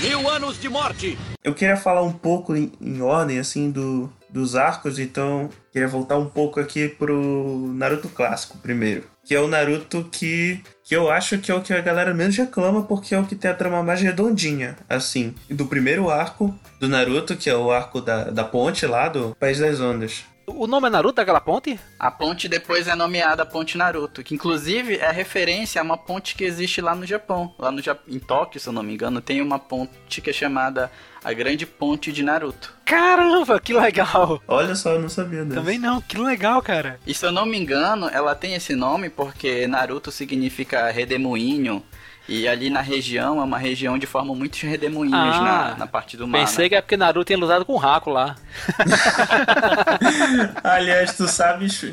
Mil 0.00 0.30
anos 0.30 0.60
de 0.60 0.68
morte! 0.68 1.18
Eu 1.42 1.52
queria 1.52 1.76
falar 1.76 2.02
um 2.02 2.12
pouco 2.12 2.54
em, 2.54 2.70
em 2.80 3.02
ordem, 3.02 3.40
assim, 3.40 3.72
do, 3.72 4.08
dos 4.34 4.56
arcos, 4.56 4.98
então 4.98 5.48
queria 5.72 5.86
voltar 5.86 6.18
um 6.18 6.26
pouco 6.28 6.58
aqui 6.58 6.88
pro 6.88 7.72
Naruto 7.72 8.08
clássico 8.08 8.58
primeiro. 8.58 9.04
Que 9.24 9.32
é 9.32 9.40
o 9.40 9.46
Naruto 9.46 10.08
que, 10.10 10.60
que 10.82 10.94
eu 10.94 11.08
acho 11.08 11.38
que 11.38 11.52
é 11.52 11.54
o 11.54 11.62
que 11.62 11.72
a 11.72 11.80
galera 11.80 12.12
menos 12.12 12.36
reclama, 12.36 12.82
porque 12.82 13.14
é 13.14 13.18
o 13.18 13.24
que 13.24 13.36
tem 13.36 13.48
a 13.48 13.54
trama 13.54 13.80
mais 13.82 14.02
redondinha, 14.02 14.76
assim. 14.88 15.34
Do 15.48 15.66
primeiro 15.66 16.10
arco 16.10 16.52
do 16.80 16.88
Naruto, 16.88 17.36
que 17.36 17.48
é 17.48 17.56
o 17.56 17.70
arco 17.70 18.00
da, 18.00 18.24
da 18.24 18.42
ponte 18.42 18.84
lá 18.86 19.08
do 19.08 19.36
País 19.38 19.60
das 19.60 19.80
Ondas. 19.80 20.24
O 20.46 20.66
nome 20.66 20.86
é 20.86 20.90
Naruto 20.90 21.14
daquela 21.16 21.40
ponte? 21.40 21.78
A 21.98 22.10
ponte 22.10 22.48
depois 22.48 22.86
é 22.86 22.94
nomeada 22.94 23.46
Ponte 23.46 23.78
Naruto, 23.78 24.22
que 24.22 24.34
inclusive 24.34 24.96
é 24.98 25.10
referência 25.10 25.80
a 25.80 25.84
uma 25.84 25.96
ponte 25.96 26.34
que 26.34 26.44
existe 26.44 26.80
lá 26.80 26.94
no 26.94 27.06
Japão. 27.06 27.54
Lá 27.58 27.70
no 27.70 27.80
Ja- 27.82 27.96
em 28.06 28.18
Tóquio, 28.18 28.60
se 28.60 28.68
eu 28.68 28.72
não 28.72 28.82
me 28.82 28.92
engano, 28.92 29.20
tem 29.20 29.40
uma 29.40 29.58
ponte 29.58 30.20
que 30.20 30.30
é 30.30 30.32
chamada 30.32 30.90
a 31.24 31.32
Grande 31.32 31.64
Ponte 31.64 32.12
de 32.12 32.22
Naruto. 32.22 32.74
Caramba, 32.84 33.58
que 33.58 33.72
legal! 33.72 34.42
Olha 34.46 34.74
só, 34.74 34.92
eu 34.92 35.00
não 35.00 35.08
sabia 35.08 35.44
dessa. 35.44 35.60
Também 35.60 35.78
não, 35.78 36.00
que 36.02 36.18
legal, 36.18 36.60
cara. 36.60 37.00
E 37.06 37.14
se 37.14 37.24
eu 37.24 37.32
não 37.32 37.46
me 37.46 37.58
engano, 37.58 38.08
ela 38.10 38.34
tem 38.34 38.54
esse 38.54 38.74
nome 38.74 39.08
porque 39.08 39.66
Naruto 39.66 40.12
significa 40.12 40.90
redemoinho. 40.90 41.82
E 42.28 42.48
ali 42.48 42.70
na 42.70 42.80
região 42.80 43.38
é 43.40 43.44
uma 43.44 43.58
região 43.58 43.98
de 43.98 44.06
forma 44.06 44.34
muitos 44.34 44.60
redemoinhos 44.60 45.14
Ah, 45.14 45.70
na, 45.72 45.76
na 45.80 45.86
parte 45.86 46.16
do 46.16 46.26
mar. 46.26 46.40
Pensei 46.40 46.64
né? 46.64 46.68
que 46.70 46.74
é 46.76 46.80
porque 46.80 46.96
Naruto 46.96 47.26
tinha 47.26 47.38
lutado 47.38 47.64
com 47.66 47.74
o 47.74 47.76
Raku 47.76 48.10
lá. 48.10 48.34
Aliás, 50.62 51.14
tu 51.16 51.28
sabes 51.28 51.84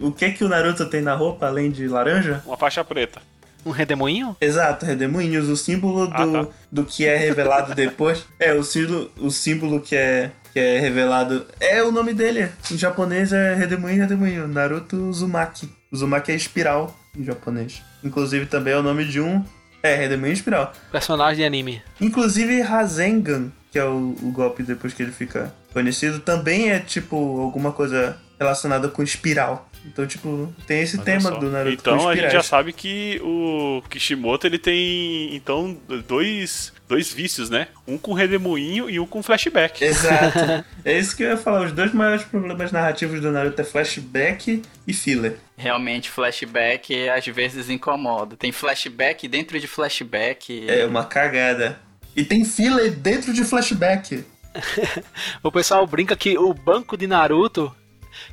o 0.00 0.10
que 0.12 0.30
que 0.32 0.44
o 0.44 0.48
Naruto 0.48 0.86
tem 0.86 1.00
na 1.02 1.14
roupa, 1.14 1.46
além 1.46 1.70
de 1.70 1.86
laranja? 1.88 2.42
Uma 2.46 2.56
faixa 2.56 2.82
preta. 2.84 3.20
Um 3.64 3.70
redemoinho? 3.70 4.36
Exato, 4.40 4.86
redemoinhos, 4.86 5.48
o 5.48 5.56
símbolo 5.56 6.06
do, 6.06 6.14
Ah, 6.40 6.44
tá. 6.44 6.50
do 6.70 6.84
que 6.84 7.04
é 7.04 7.16
revelado 7.16 7.74
depois. 7.76 8.24
É, 8.38 8.52
o 8.54 8.62
símbolo, 8.62 9.10
o 9.18 9.30
símbolo 9.30 9.80
que 9.80 9.96
é, 9.96 10.30
que 10.52 10.60
é 10.60 10.78
revelado. 10.78 11.44
É 11.60 11.82
o 11.82 11.90
nome 11.90 12.14
dele. 12.14 12.48
Em 12.70 12.78
japonês 12.78 13.32
é 13.32 13.54
redemoinho, 13.54 14.00
redemoinho. 14.00 14.46
Naruto 14.48 14.96
Uzumaki. 14.96 15.68
Uzumaki 15.90 16.30
é 16.30 16.36
espiral 16.36 16.96
em 17.18 17.24
japonês. 17.24 17.82
Inclusive 18.04 18.46
também 18.46 18.72
é 18.72 18.78
o 18.78 18.82
nome 18.82 19.04
de 19.04 19.20
um. 19.20 19.44
É, 19.86 19.94
redemoinho 19.94 20.32
e 20.32 20.34
espiral. 20.34 20.72
Personagem 20.90 21.36
de 21.36 21.44
anime. 21.44 21.82
Inclusive 22.00 22.60
Rasengan, 22.60 23.52
que 23.70 23.78
é 23.78 23.84
o, 23.84 24.16
o 24.20 24.32
golpe 24.32 24.62
depois 24.62 24.92
que 24.92 25.02
ele 25.02 25.12
fica 25.12 25.54
conhecido, 25.72 26.18
também 26.18 26.70
é 26.70 26.80
tipo 26.80 27.16
alguma 27.40 27.70
coisa 27.70 28.16
relacionada 28.38 28.88
com 28.88 29.02
espiral. 29.02 29.65
Então, 29.86 30.06
tipo, 30.06 30.52
tem 30.66 30.82
esse 30.82 30.96
Olha 30.96 31.04
tema 31.04 31.30
só. 31.30 31.36
do 31.36 31.50
Naruto 31.50 31.74
Então 31.74 32.08
a 32.08 32.16
gente 32.16 32.32
já 32.32 32.42
sabe 32.42 32.72
que 32.72 33.20
o 33.22 33.82
Kishimoto 33.88 34.46
ele 34.46 34.58
tem 34.58 35.34
então 35.34 35.76
dois, 36.06 36.72
dois 36.88 37.12
vícios, 37.12 37.48
né? 37.48 37.68
Um 37.86 37.96
com 37.96 38.12
redemoinho 38.12 38.90
e 38.90 38.98
um 38.98 39.06
com 39.06 39.22
flashback. 39.22 39.82
Exato. 39.82 40.64
É 40.84 40.96
isso 40.96 41.16
que 41.16 41.24
eu 41.24 41.30
ia 41.30 41.36
falar. 41.36 41.62
Os 41.62 41.72
dois 41.72 41.92
maiores 41.92 42.24
problemas 42.24 42.70
narrativos 42.70 43.20
do 43.20 43.32
Naruto 43.32 43.60
é 43.60 43.64
flashback 43.64 44.62
e 44.86 44.92
filler. 44.92 45.36
Realmente, 45.56 46.08
flashback 46.08 47.08
às 47.08 47.26
vezes 47.26 47.68
incomoda. 47.68 48.36
Tem 48.36 48.52
flashback 48.52 49.26
dentro 49.26 49.58
de 49.58 49.66
flashback. 49.66 50.64
É 50.68 50.86
uma 50.86 51.04
cagada. 51.04 51.78
E 52.14 52.24
tem 52.24 52.44
filler 52.44 52.92
dentro 52.92 53.32
de 53.32 53.44
flashback. 53.44 54.24
O 55.42 55.52
pessoal 55.52 55.86
brinca 55.86 56.16
que 56.16 56.38
o 56.38 56.52
banco 56.54 56.96
de 56.96 57.06
Naruto. 57.06 57.74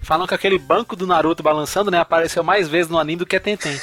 Falam 0.02 0.28
que 0.28 0.34
aquele 0.34 0.58
banco 0.60 0.96
do 0.96 1.08
Naruto 1.08 1.44
balançando, 1.44 1.90
né? 1.90 2.00
Apareceu 2.00 2.44
mais 2.44 2.68
vezes 2.68 2.92
no 2.92 3.00
anime 3.00 3.20
do 3.20 3.26
que 3.26 3.36
a 3.36 3.40
Tenten. 3.40 3.80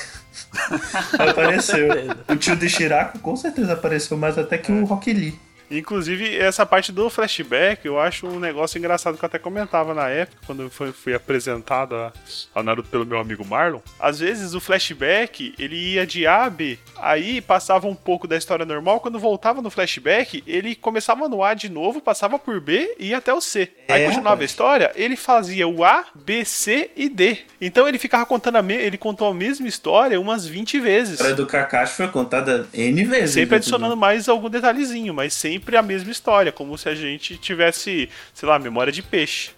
Apareceu. 1.18 1.88
o 2.28 2.36
tio 2.36 2.56
de 2.56 2.68
Shirako 2.68 3.18
com 3.18 3.36
certeza 3.36 3.72
apareceu 3.72 4.16
mais 4.16 4.38
até 4.38 4.58
que 4.58 4.70
o 4.70 4.84
Rock 4.84 5.12
Lee. 5.12 5.38
Inclusive, 5.70 6.36
essa 6.36 6.66
parte 6.66 6.90
do 6.92 7.08
flashback, 7.08 7.86
eu 7.86 7.98
acho 8.00 8.26
um 8.26 8.38
negócio 8.40 8.76
engraçado 8.78 9.16
que 9.16 9.24
eu 9.24 9.26
até 9.26 9.38
comentava 9.38 9.94
na 9.94 10.08
época, 10.08 10.38
quando 10.46 10.68
foi, 10.70 10.92
fui 10.92 11.14
apresentado 11.14 11.94
a- 11.94 12.12
ao 12.54 12.62
Naruto 12.62 12.88
pelo 12.88 13.06
meu 13.06 13.18
amigo 13.18 13.44
Marlon. 13.44 13.80
Às 13.98 14.18
vezes 14.20 14.54
o 14.54 14.60
flashback, 14.60 15.54
ele 15.58 15.76
ia 15.94 16.06
de 16.06 16.26
A 16.26 16.44
a 16.44 16.50
B, 16.50 16.78
aí 16.98 17.40
passava 17.40 17.86
um 17.86 17.94
pouco 17.94 18.26
da 18.26 18.36
história 18.36 18.64
normal, 18.66 19.00
quando 19.00 19.18
voltava 19.18 19.62
no 19.62 19.70
flashback, 19.70 20.42
ele 20.46 20.74
começava 20.74 21.28
no 21.28 21.44
A 21.44 21.54
de 21.54 21.68
novo, 21.68 22.00
passava 22.00 22.38
por 22.38 22.60
B 22.60 22.96
e 22.98 23.08
ia 23.08 23.18
até 23.18 23.32
o 23.32 23.40
C. 23.40 23.68
Aí 23.88 24.02
É, 24.02 24.06
continuava 24.06 24.42
a 24.42 24.44
história, 24.44 24.90
ele 24.96 25.16
fazia 25.16 25.68
o 25.68 25.84
A, 25.84 26.04
B, 26.14 26.44
C 26.44 26.90
e 26.96 27.08
D. 27.08 27.38
Então 27.60 27.86
ele 27.86 27.98
ficava 27.98 28.24
contando 28.26 28.56
a 28.56 28.62
me 28.62 28.74
ele 28.74 28.96
contou 28.98 29.28
a 29.28 29.34
mesma 29.34 29.68
história 29.68 30.20
umas 30.20 30.46
20 30.46 30.78
A 30.78 30.80
vezes. 30.80 31.12
história 31.14 31.34
do 31.34 31.46
Kakashi 31.46 31.94
foi 31.94 32.08
contada 32.08 32.66
N 32.72 33.04
vezes. 33.04 33.30
Sempre 33.34 33.50
né, 33.50 33.56
adicionando 33.58 33.96
mais 33.96 34.28
algum 34.28 34.48
detalhezinho, 34.48 35.12
mas 35.14 35.34
sempre 35.34 35.59
a 35.76 35.82
mesma 35.82 36.10
história, 36.10 36.52
como 36.52 36.76
se 36.76 36.88
a 36.88 36.94
gente 36.94 37.36
tivesse, 37.36 38.08
sei 38.34 38.48
lá, 38.48 38.58
memória 38.58 38.92
de 38.92 39.02
peixe. 39.02 39.50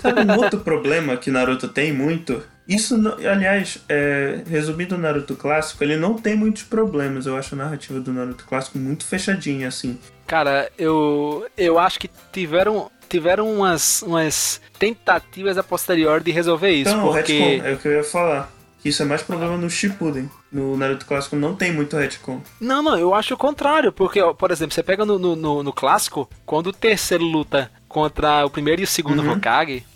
Sabe 0.00 0.20
um 0.20 0.36
outro 0.36 0.60
problema 0.60 1.16
que 1.16 1.30
Naruto 1.30 1.68
tem 1.68 1.92
muito? 1.92 2.42
Isso, 2.66 2.96
aliás, 3.30 3.78
é, 3.88 4.42
resumindo 4.48 4.94
o 4.94 4.98
Naruto 4.98 5.36
clássico, 5.36 5.84
ele 5.84 5.96
não 5.96 6.14
tem 6.14 6.34
muitos 6.34 6.62
problemas. 6.62 7.26
Eu 7.26 7.36
acho 7.36 7.54
a 7.54 7.58
narrativa 7.58 8.00
do 8.00 8.12
Naruto 8.12 8.44
clássico 8.44 8.78
muito 8.78 9.04
fechadinha, 9.04 9.68
assim. 9.68 9.98
Cara, 10.26 10.70
eu, 10.78 11.46
eu 11.56 11.78
acho 11.78 12.00
que 12.00 12.10
tiveram, 12.32 12.90
tiveram 13.08 13.52
umas, 13.52 14.02
umas 14.02 14.60
tentativas 14.78 15.58
a 15.58 15.62
posteriori 15.62 16.24
de 16.24 16.30
resolver 16.32 16.70
isso. 16.70 16.90
Então, 16.90 17.08
o 17.08 17.12
porque. 17.12 17.38
retcon, 17.38 17.66
é 17.68 17.72
o 17.74 17.78
que 17.78 17.88
eu 17.88 17.92
ia 17.92 18.04
falar. 18.04 18.50
Que 18.84 18.90
isso 18.90 19.02
é 19.02 19.06
mais 19.06 19.22
problema 19.22 19.56
no 19.56 19.70
Shippuden. 19.70 20.28
No 20.52 20.76
Naruto 20.76 21.06
clássico 21.06 21.34
não 21.36 21.56
tem 21.56 21.72
muito 21.72 21.96
retcon. 21.96 22.42
Não, 22.60 22.82
não, 22.82 22.98
eu 22.98 23.14
acho 23.14 23.32
o 23.32 23.36
contrário. 23.38 23.90
Porque, 23.90 24.20
por 24.38 24.50
exemplo, 24.50 24.74
você 24.74 24.82
pega 24.82 25.06
no, 25.06 25.18
no, 25.18 25.62
no- 25.62 25.72
clássico, 25.72 26.28
quando 26.44 26.66
o 26.66 26.72
terceiro 26.72 27.24
luta 27.24 27.70
contra 27.88 28.44
o 28.44 28.50
primeiro 28.50 28.82
e 28.82 28.84
o 28.84 28.86
segundo 28.86 29.22
Uhum. 29.22 29.32
Hokage. 29.32 29.86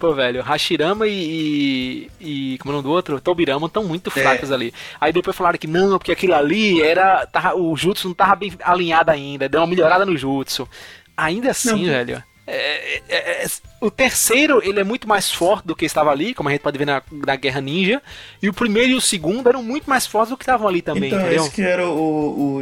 Pô, 0.00 0.12
velho, 0.12 0.42
Hashirama 0.42 1.06
e, 1.06 2.10
e. 2.20 2.58
Como 2.58 2.72
é 2.72 2.74
o 2.74 2.76
nome 2.78 2.88
do 2.88 2.92
outro? 2.92 3.20
Tobirama 3.20 3.68
estão 3.68 3.84
muito 3.84 4.10
fracos 4.10 4.50
ali. 4.50 4.74
Aí 5.00 5.12
depois 5.12 5.36
falaram 5.36 5.56
que 5.56 5.68
não, 5.68 5.96
porque 5.96 6.10
aquilo 6.10 6.34
ali 6.34 6.82
era. 6.82 7.24
Tava, 7.26 7.54
o 7.54 7.76
Jutsu 7.76 8.08
não 8.08 8.14
tava 8.16 8.34
bem 8.34 8.52
alinhado 8.64 9.12
ainda, 9.12 9.48
deu 9.48 9.60
uma 9.60 9.66
melhorada 9.68 10.04
no 10.04 10.16
Jutsu. 10.16 10.68
Ainda 11.16 11.52
assim, 11.52 11.70
Não. 11.70 11.92
velho. 11.92 12.20
É- 12.46 13.02
é- 13.08 13.44
é- 13.44 13.46
o 13.80 13.90
terceiro, 13.90 14.60
ele 14.64 14.80
é 14.80 14.84
muito 14.84 15.06
mais 15.08 15.30
forte 15.30 15.66
do 15.66 15.76
que 15.76 15.84
estava 15.84 16.10
ali, 16.10 16.32
como 16.34 16.48
a 16.48 16.52
gente 16.52 16.62
pode 16.62 16.78
ver 16.78 16.86
na, 16.86 17.02
na 17.12 17.36
Guerra 17.36 17.60
Ninja. 17.60 18.00
E 18.42 18.48
o 18.48 18.52
primeiro 18.54 18.92
e 18.92 18.94
o 18.94 19.00
segundo 19.00 19.48
eram 19.48 19.62
muito 19.62 19.88
mais 19.90 20.06
fortes 20.06 20.30
do 20.30 20.36
que 20.36 20.42
estavam 20.42 20.66
ali 20.68 20.80
também, 20.82 21.08
então, 21.08 21.20
entendeu? 21.20 21.42
esse 21.42 21.50
que 21.50 21.62
era 21.62 21.86
o, 21.86 21.92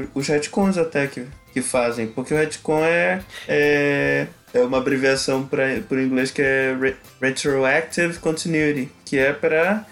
o- 0.00 0.08
os 0.14 0.26
retcons 0.28 0.76
até 0.78 1.06
que, 1.06 1.24
que 1.52 1.62
fazem. 1.62 2.06
Porque 2.08 2.34
o 2.34 2.36
retcon 2.36 2.84
é, 2.84 3.20
é, 3.46 4.26
é 4.52 4.60
uma 4.60 4.78
abreviação 4.78 5.44
para 5.46 5.64
o 5.90 6.00
inglês 6.00 6.30
que 6.32 6.42
é 6.42 6.76
re- 6.80 6.96
Retroactive 7.20 8.18
Continuity. 8.18 8.88
Que 9.04 9.18
é 9.18 9.32
para... 9.32 9.86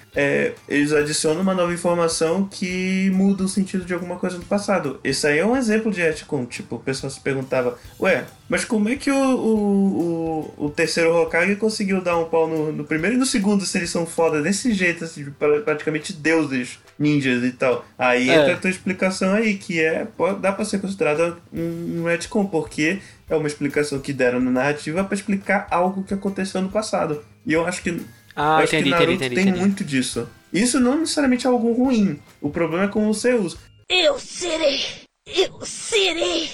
eles 0.69 0.93
adicionam 0.93 1.41
uma 1.43 1.55
nova 1.55 1.73
informação 1.73 2.45
que 2.47 3.11
muda 3.15 3.45
o 3.45 3.49
sentido 3.49 3.85
de 3.85 3.95
alguma 3.95 4.17
coisa 4.17 4.39
do 4.39 4.45
passado. 4.45 4.99
Esse 5.05 5.27
aí 5.27 5.39
é 5.39 5.47
um 5.47 5.57
exemplo 5.57 5.91
de 5.93 6.01
retcon. 6.01 6.45
Tipo, 6.47 6.77
o 6.77 6.81
pessoal 6.81 7.11
se 7.11 7.21
perguntava... 7.21 7.79
Ué, 8.01 8.25
mas 8.49 8.65
como 8.65 8.89
é 8.89 8.97
que 8.97 9.11
o, 9.11 9.15
o, 9.15 10.55
o, 10.59 10.65
o 10.67 10.71
terceiro 10.71 11.15
Hokage 11.15 11.55
conseguiu 11.57 12.01
dar 12.01 12.19
um 12.19 12.25
pau 12.25 12.49
no, 12.49 12.73
no 12.73 12.85
primeiro 12.85 13.15
e 13.17 13.19
no 13.19 13.27
segundo 13.27 13.65
se 13.65 13.79
eles 13.79 13.91
são 13.91 14.05
foda 14.05 14.43
desse 14.43 14.73
jeito, 14.73 15.05
assim, 15.05 15.27
pra- 15.39 15.61
praticamente 15.61 16.13
deuses, 16.13 16.79
ninjas 16.99 17.45
e 17.45 17.53
tal? 17.53 17.85
Aí 17.97 18.29
É. 18.29 18.35
entra 18.35 18.55
a 18.55 18.57
tua 18.57 18.71
explicação 18.71 19.35
aí, 19.35 19.55
que 19.55 19.81
é, 19.81 20.05
pode, 20.17 20.41
dá 20.41 20.51
pra 20.51 20.65
ser 20.65 20.81
considerada 20.81 21.37
um, 21.53 22.01
um 22.01 22.05
retcon, 22.05 22.47
porque 22.47 22.99
é 23.29 23.37
uma 23.37 23.47
explicação 23.47 24.01
que 24.01 24.13
deram 24.13 24.41
na 24.41 24.51
narrativa 24.51 25.05
pra 25.05 25.15
explicar 25.15 25.69
algo 25.71 26.03
que 26.03 26.13
aconteceu 26.15 26.61
no 26.61 26.69
passado. 26.69 27.23
E 27.47 27.53
eu 27.53 27.65
acho 27.65 27.81
que, 27.83 28.03
Ah, 28.41 28.61
eu 28.61 28.65
acho 28.65 28.75
entendi, 28.75 28.83
que 28.85 28.89
entendi, 28.89 28.91
Naruto 28.91 29.13
entendi, 29.13 29.35
tem 29.35 29.49
entendi. 29.49 29.61
muito 29.61 29.85
disso. 29.85 30.29
Isso 30.51 30.81
não 30.81 30.99
necessariamente 30.99 31.47
é 31.47 31.51
algo 31.51 31.73
ruim. 31.73 32.19
O 32.41 32.49
problema 32.49 32.85
é 32.85 32.89
como 32.89 33.13
você 33.13 33.35
usa. 33.35 33.59
Eu 33.87 34.19
serei. 34.19 34.81
Eu 35.27 35.61
serei. 35.67 36.51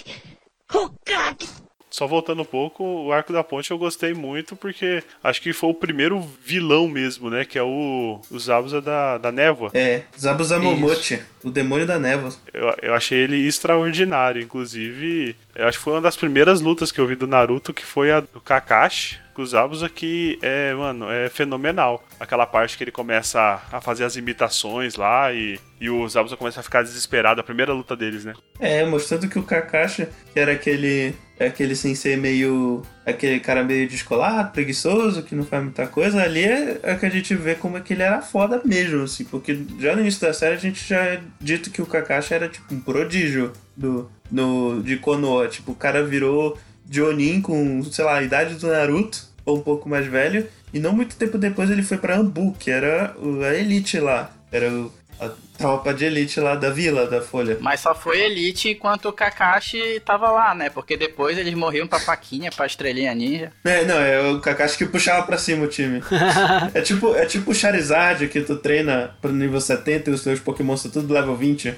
Hokage. 0.73 1.49
Só 1.89 2.07
voltando 2.07 2.43
um 2.43 2.45
pouco, 2.45 2.85
o 2.85 3.13
Arco 3.13 3.33
da 3.33 3.43
Ponte 3.43 3.71
eu 3.71 3.79
gostei 3.79 4.13
muito 4.13 4.55
porque 4.55 5.03
acho 5.25 5.41
que 5.41 5.53
foi 5.55 5.71
o 5.71 5.75
primeiro 5.75 6.21
vilão 6.45 6.89
mesmo, 6.89 7.31
né? 7.31 7.45
Que 7.45 7.59
é 7.59 7.63
o, 7.63 8.21
o 8.31 8.39
Zabuza 8.39 8.83
da, 8.83 9.17
da 9.17 9.33
Névoa. 9.33 9.71
É, 9.73 10.03
Zabuza 10.19 10.59
Momochi, 10.59 11.23
o 11.43 11.51
demônio 11.51 11.87
da 11.87 11.99
névoa. 11.99 12.35
Eu, 12.53 12.75
eu 12.83 12.95
achei 12.95 13.21
ele 13.21 13.47
extraordinário. 13.47 14.43
Inclusive, 14.43 15.37
eu 15.55 15.67
acho 15.69 15.79
que 15.79 15.85
foi 15.85 15.95
uma 15.95 16.03
das 16.03 16.17
primeiras 16.17 16.61
lutas 16.61 16.93
que 16.93 17.01
eu 17.01 17.07
vi 17.07 17.15
do 17.15 17.27
Naruto, 17.27 17.73
que 17.73 17.85
foi 17.85 18.11
a 18.11 18.21
do 18.21 18.43
Kakashi 18.43 19.25
Zabuza, 19.45 19.89
que 19.89 20.39
é, 20.41 20.73
mano, 20.75 21.11
é 21.11 21.29
fenomenal. 21.29 22.03
Aquela 22.19 22.47
parte 22.47 22.79
que 22.79 22.85
ele 22.85 22.91
começa 22.91 23.41
a, 23.41 23.79
a 23.79 23.81
fazer 23.81 24.05
as 24.05 24.17
imitações 24.17 24.95
lá 24.95 25.33
e, 25.33 25.59
e 25.81 25.91
o 25.91 26.09
Zabuza 26.09 26.37
começa 26.37 26.61
a 26.61 26.63
ficar 26.63 26.83
desesperado. 26.83 27.41
A 27.41 27.45
primeira 27.45 27.73
luta 27.73 27.97
deles, 27.97 28.25
né? 28.25 28.35
É, 28.61 28.85
mostrando 28.85 29.29
que 29.29 29.39
o 29.39 29.43
Kakashi, 29.43 30.09
que 30.33 30.41
era 30.41 30.53
aquele 30.53 31.15
aquele 31.39 31.77
sensei 31.77 32.17
meio. 32.17 32.83
aquele 33.05 33.41
cara 33.41 33.63
meio 33.63 33.89
descolado, 33.89 34.53
preguiçoso, 34.53 35.23
que 35.23 35.35
não 35.35 35.45
faz 35.45 35.63
muita 35.63 35.87
coisa, 35.87 36.23
ali 36.23 36.45
é, 36.45 36.81
é 36.83 36.95
que 36.95 37.05
a 37.05 37.11
gente 37.11 37.35
vê 37.35 37.55
como 37.55 37.77
é 37.77 37.81
que 37.81 37.93
ele 37.93 38.03
era 38.03 38.23
foda 38.23 38.61
mesmo, 38.65 39.03
assim, 39.03 39.25
porque 39.25 39.59
já 39.79 39.95
no 39.95 40.01
início 40.01 40.21
da 40.21 40.33
série 40.33 40.55
a 40.55 40.59
gente 40.59 40.89
já 40.89 41.05
é 41.05 41.21
dito 41.41 41.71
que 41.71 41.83
o 41.83 41.87
Kakashi 41.87 42.33
era 42.33 42.49
tipo 42.49 42.75
um 42.75 42.81
prodígio 42.81 43.53
do, 43.77 44.11
no, 44.31 44.83
de 44.83 44.97
Konoha. 44.97 45.49
Tipo, 45.49 45.73
o 45.73 45.77
cara 45.77 46.03
virou 46.03 46.59
Jonin 46.91 47.41
com, 47.41 47.83
sei 47.85 48.05
lá, 48.05 48.17
a 48.19 48.23
idade 48.23 48.55
do 48.55 48.67
Naruto, 48.67 49.25
ou 49.45 49.59
um 49.59 49.63
pouco 49.63 49.89
mais 49.89 50.07
velho. 50.07 50.47
E 50.73 50.79
não 50.79 50.93
muito 50.93 51.17
tempo 51.17 51.39
depois 51.39 51.71
ele 51.71 51.83
foi 51.83 51.97
pra 51.99 52.17
Ambu, 52.17 52.55
que 52.59 52.71
era 52.71 53.15
o- 53.19 53.43
a 53.43 53.55
elite 53.55 53.99
lá. 53.99 54.31
Era 54.53 54.71
o- 54.71 54.93
a 55.19 55.31
tropa 55.57 55.95
de 55.95 56.05
elite 56.05 56.39
lá 56.39 56.55
da 56.55 56.69
vila 56.69 57.07
da 57.07 57.23
Folha. 57.23 57.57
Mas 57.61 57.81
só 57.81 57.95
foi 57.95 58.21
elite 58.21 58.69
enquanto 58.69 59.07
o 59.09 59.13
Kakashi 59.13 60.03
tava 60.05 60.31
lá, 60.31 60.55
né? 60.55 60.69
Porque 60.69 60.95
depois 60.95 61.39
eles 61.39 61.55
morriam 61.55 61.87
pra 61.87 61.99
faquinha, 61.99 62.51
pra 62.55 62.67
estrelinha 62.67 63.15
ninja. 63.15 63.51
É, 63.65 63.83
não, 63.87 63.95
é 63.99 64.21
o 64.31 64.41
Kakashi 64.41 64.77
que 64.77 64.85
puxava 64.85 65.23
pra 65.25 65.39
cima 65.39 65.65
o 65.65 65.69
time. 65.69 66.03
é 66.75 66.81
tipo 66.83 67.15
é 67.15 67.25
tipo 67.25 67.51
o 67.51 67.55
Charizard 67.55 68.29
que 68.29 68.43
tu 68.43 68.57
treina 68.57 69.17
pro 69.23 69.33
nível 69.33 69.61
70 69.61 70.11
e 70.11 70.13
os 70.13 70.23
teus 70.23 70.39
Pokémon 70.41 70.77
são 70.77 70.91
tudo 70.91 71.15
level 71.15 71.35
20. 71.37 71.75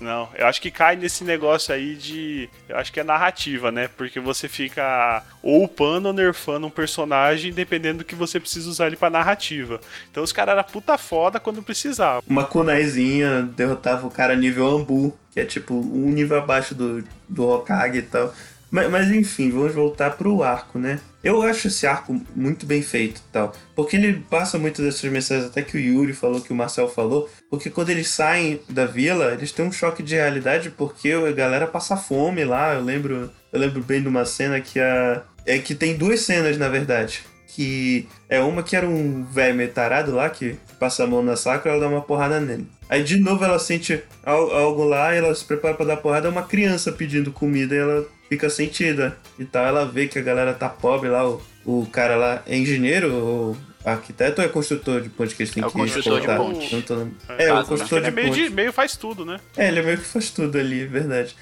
Não, 0.00 0.28
eu 0.36 0.46
acho 0.46 0.60
que 0.60 0.70
cai 0.70 0.94
nesse 0.94 1.24
negócio 1.24 1.74
aí 1.74 1.94
de. 1.94 2.50
Eu 2.68 2.76
acho 2.76 2.92
que 2.92 3.00
é 3.00 3.04
narrativa, 3.04 3.72
né? 3.72 3.88
Porque 3.96 4.20
você 4.20 4.48
fica 4.48 5.22
ou 5.42 5.64
upando 5.64 6.08
ou 6.08 6.14
nerfando 6.14 6.66
um 6.66 6.70
personagem 6.70 7.52
dependendo 7.52 7.98
do 7.98 8.04
que 8.04 8.14
você 8.14 8.38
precisa 8.38 8.68
usar 8.68 8.88
ele 8.88 8.96
pra 8.96 9.08
narrativa. 9.08 9.80
Então 10.10 10.22
os 10.22 10.32
caras 10.32 10.52
eram 10.52 10.64
puta 10.64 10.98
foda 10.98 11.40
quando 11.40 11.62
precisava. 11.62 12.22
Uma 12.28 12.44
kunaizinha 12.44 13.42
derrotava 13.42 14.06
o 14.06 14.10
cara 14.10 14.36
nível 14.36 14.66
Ambu, 14.66 15.16
que 15.32 15.40
é 15.40 15.44
tipo 15.44 15.74
um 15.74 16.10
nível 16.10 16.38
abaixo 16.38 16.74
do, 16.74 17.02
do 17.28 17.48
Hokage 17.48 17.98
e 17.98 18.02
tal. 18.02 18.34
Mas, 18.70 18.90
mas 18.90 19.10
enfim, 19.10 19.50
vamos 19.50 19.74
voltar 19.74 20.16
pro 20.16 20.42
arco, 20.42 20.78
né? 20.78 20.98
Eu 21.22 21.42
acho 21.42 21.68
esse 21.68 21.86
arco 21.86 22.20
muito 22.34 22.66
bem 22.66 22.82
feito 22.82 23.20
tal. 23.32 23.52
Porque 23.74 23.96
ele 23.96 24.24
passa 24.30 24.58
muitas 24.58 24.84
dessas 24.84 25.10
mensagens, 25.10 25.46
até 25.46 25.62
que 25.62 25.76
o 25.76 25.80
Yuri 25.80 26.12
falou, 26.12 26.40
que 26.40 26.52
o 26.52 26.56
Marcel 26.56 26.88
falou. 26.88 27.28
Porque 27.50 27.70
quando 27.70 27.90
eles 27.90 28.08
saem 28.08 28.60
da 28.68 28.84
vila, 28.86 29.32
eles 29.32 29.52
têm 29.52 29.64
um 29.64 29.72
choque 29.72 30.02
de 30.02 30.14
realidade 30.14 30.70
porque 30.70 31.10
a 31.12 31.32
galera 31.32 31.66
passa 31.66 31.96
fome 31.96 32.44
lá. 32.44 32.74
Eu 32.74 32.82
lembro, 32.82 33.30
eu 33.52 33.60
lembro 33.60 33.82
bem 33.82 34.02
de 34.02 34.08
uma 34.08 34.24
cena 34.24 34.60
que 34.60 34.78
a. 34.80 35.22
É 35.44 35.58
que 35.58 35.74
tem 35.74 35.96
duas 35.96 36.20
cenas, 36.20 36.58
na 36.58 36.68
verdade. 36.68 37.22
Que 37.48 38.06
é 38.28 38.40
uma 38.40 38.62
que 38.62 38.76
era 38.76 38.86
um 38.86 39.24
velho 39.24 39.54
meio 39.54 39.70
tarado 39.70 40.12
lá, 40.12 40.28
que 40.28 40.56
passa 40.78 41.04
a 41.04 41.06
mão 41.06 41.22
na 41.22 41.36
Sakura 41.36 41.70
e 41.74 41.78
ela 41.78 41.80
dá 41.80 41.88
uma 41.88 42.02
porrada 42.02 42.40
nele. 42.40 42.68
Aí 42.88 43.02
de 43.02 43.18
novo 43.18 43.44
ela 43.44 43.58
sente 43.58 44.02
al- 44.24 44.50
algo 44.54 44.84
lá 44.84 45.14
e 45.14 45.18
ela 45.18 45.34
se 45.34 45.44
prepara 45.44 45.74
pra 45.74 45.86
dar 45.86 45.96
porrada, 45.96 46.28
é 46.28 46.30
uma 46.30 46.42
criança 46.42 46.92
pedindo 46.92 47.32
comida 47.32 47.74
e 47.74 47.78
ela 47.78 48.06
fica 48.28 48.48
sentida 48.50 49.16
e 49.38 49.44
tal. 49.44 49.64
Ela 49.66 49.84
vê 49.86 50.06
que 50.08 50.18
a 50.18 50.22
galera 50.22 50.52
tá 50.54 50.68
pobre 50.68 51.08
lá, 51.08 51.28
o, 51.28 51.40
o 51.64 51.86
cara 51.92 52.16
lá 52.16 52.42
é 52.46 52.56
engenheiro 52.56 53.14
ou 53.14 53.56
arquiteto 53.84 54.40
ou 54.40 54.46
é 54.46 54.50
construtor 54.50 55.00
de 55.00 55.08
ponte 55.08 55.34
que 55.34 55.42
eles 55.44 55.52
têm 55.54 55.62
É 55.62 55.66
que 55.66 55.72
construtor 55.72 56.20
de 56.20 56.26
escoltar? 56.26 56.38
ponte. 56.38 56.74
Não 56.74 56.82
tô. 56.82 56.94
É, 57.38 57.44
É, 57.46 57.52
o 57.52 57.56
né? 57.56 57.64
construtor 57.64 57.98
Ele 57.98 58.06
é 58.06 58.10
de 58.10 58.16
meio, 58.16 58.28
ponte. 58.28 58.42
de, 58.42 58.50
meio 58.50 58.72
faz 58.72 58.96
tudo, 58.96 59.24
né? 59.24 59.38
É, 59.56 59.68
ele 59.68 59.82
meio 59.82 59.98
que 59.98 60.04
faz 60.04 60.30
tudo 60.30 60.58
ali, 60.58 60.82
é 60.82 60.86
verdade. 60.86 61.36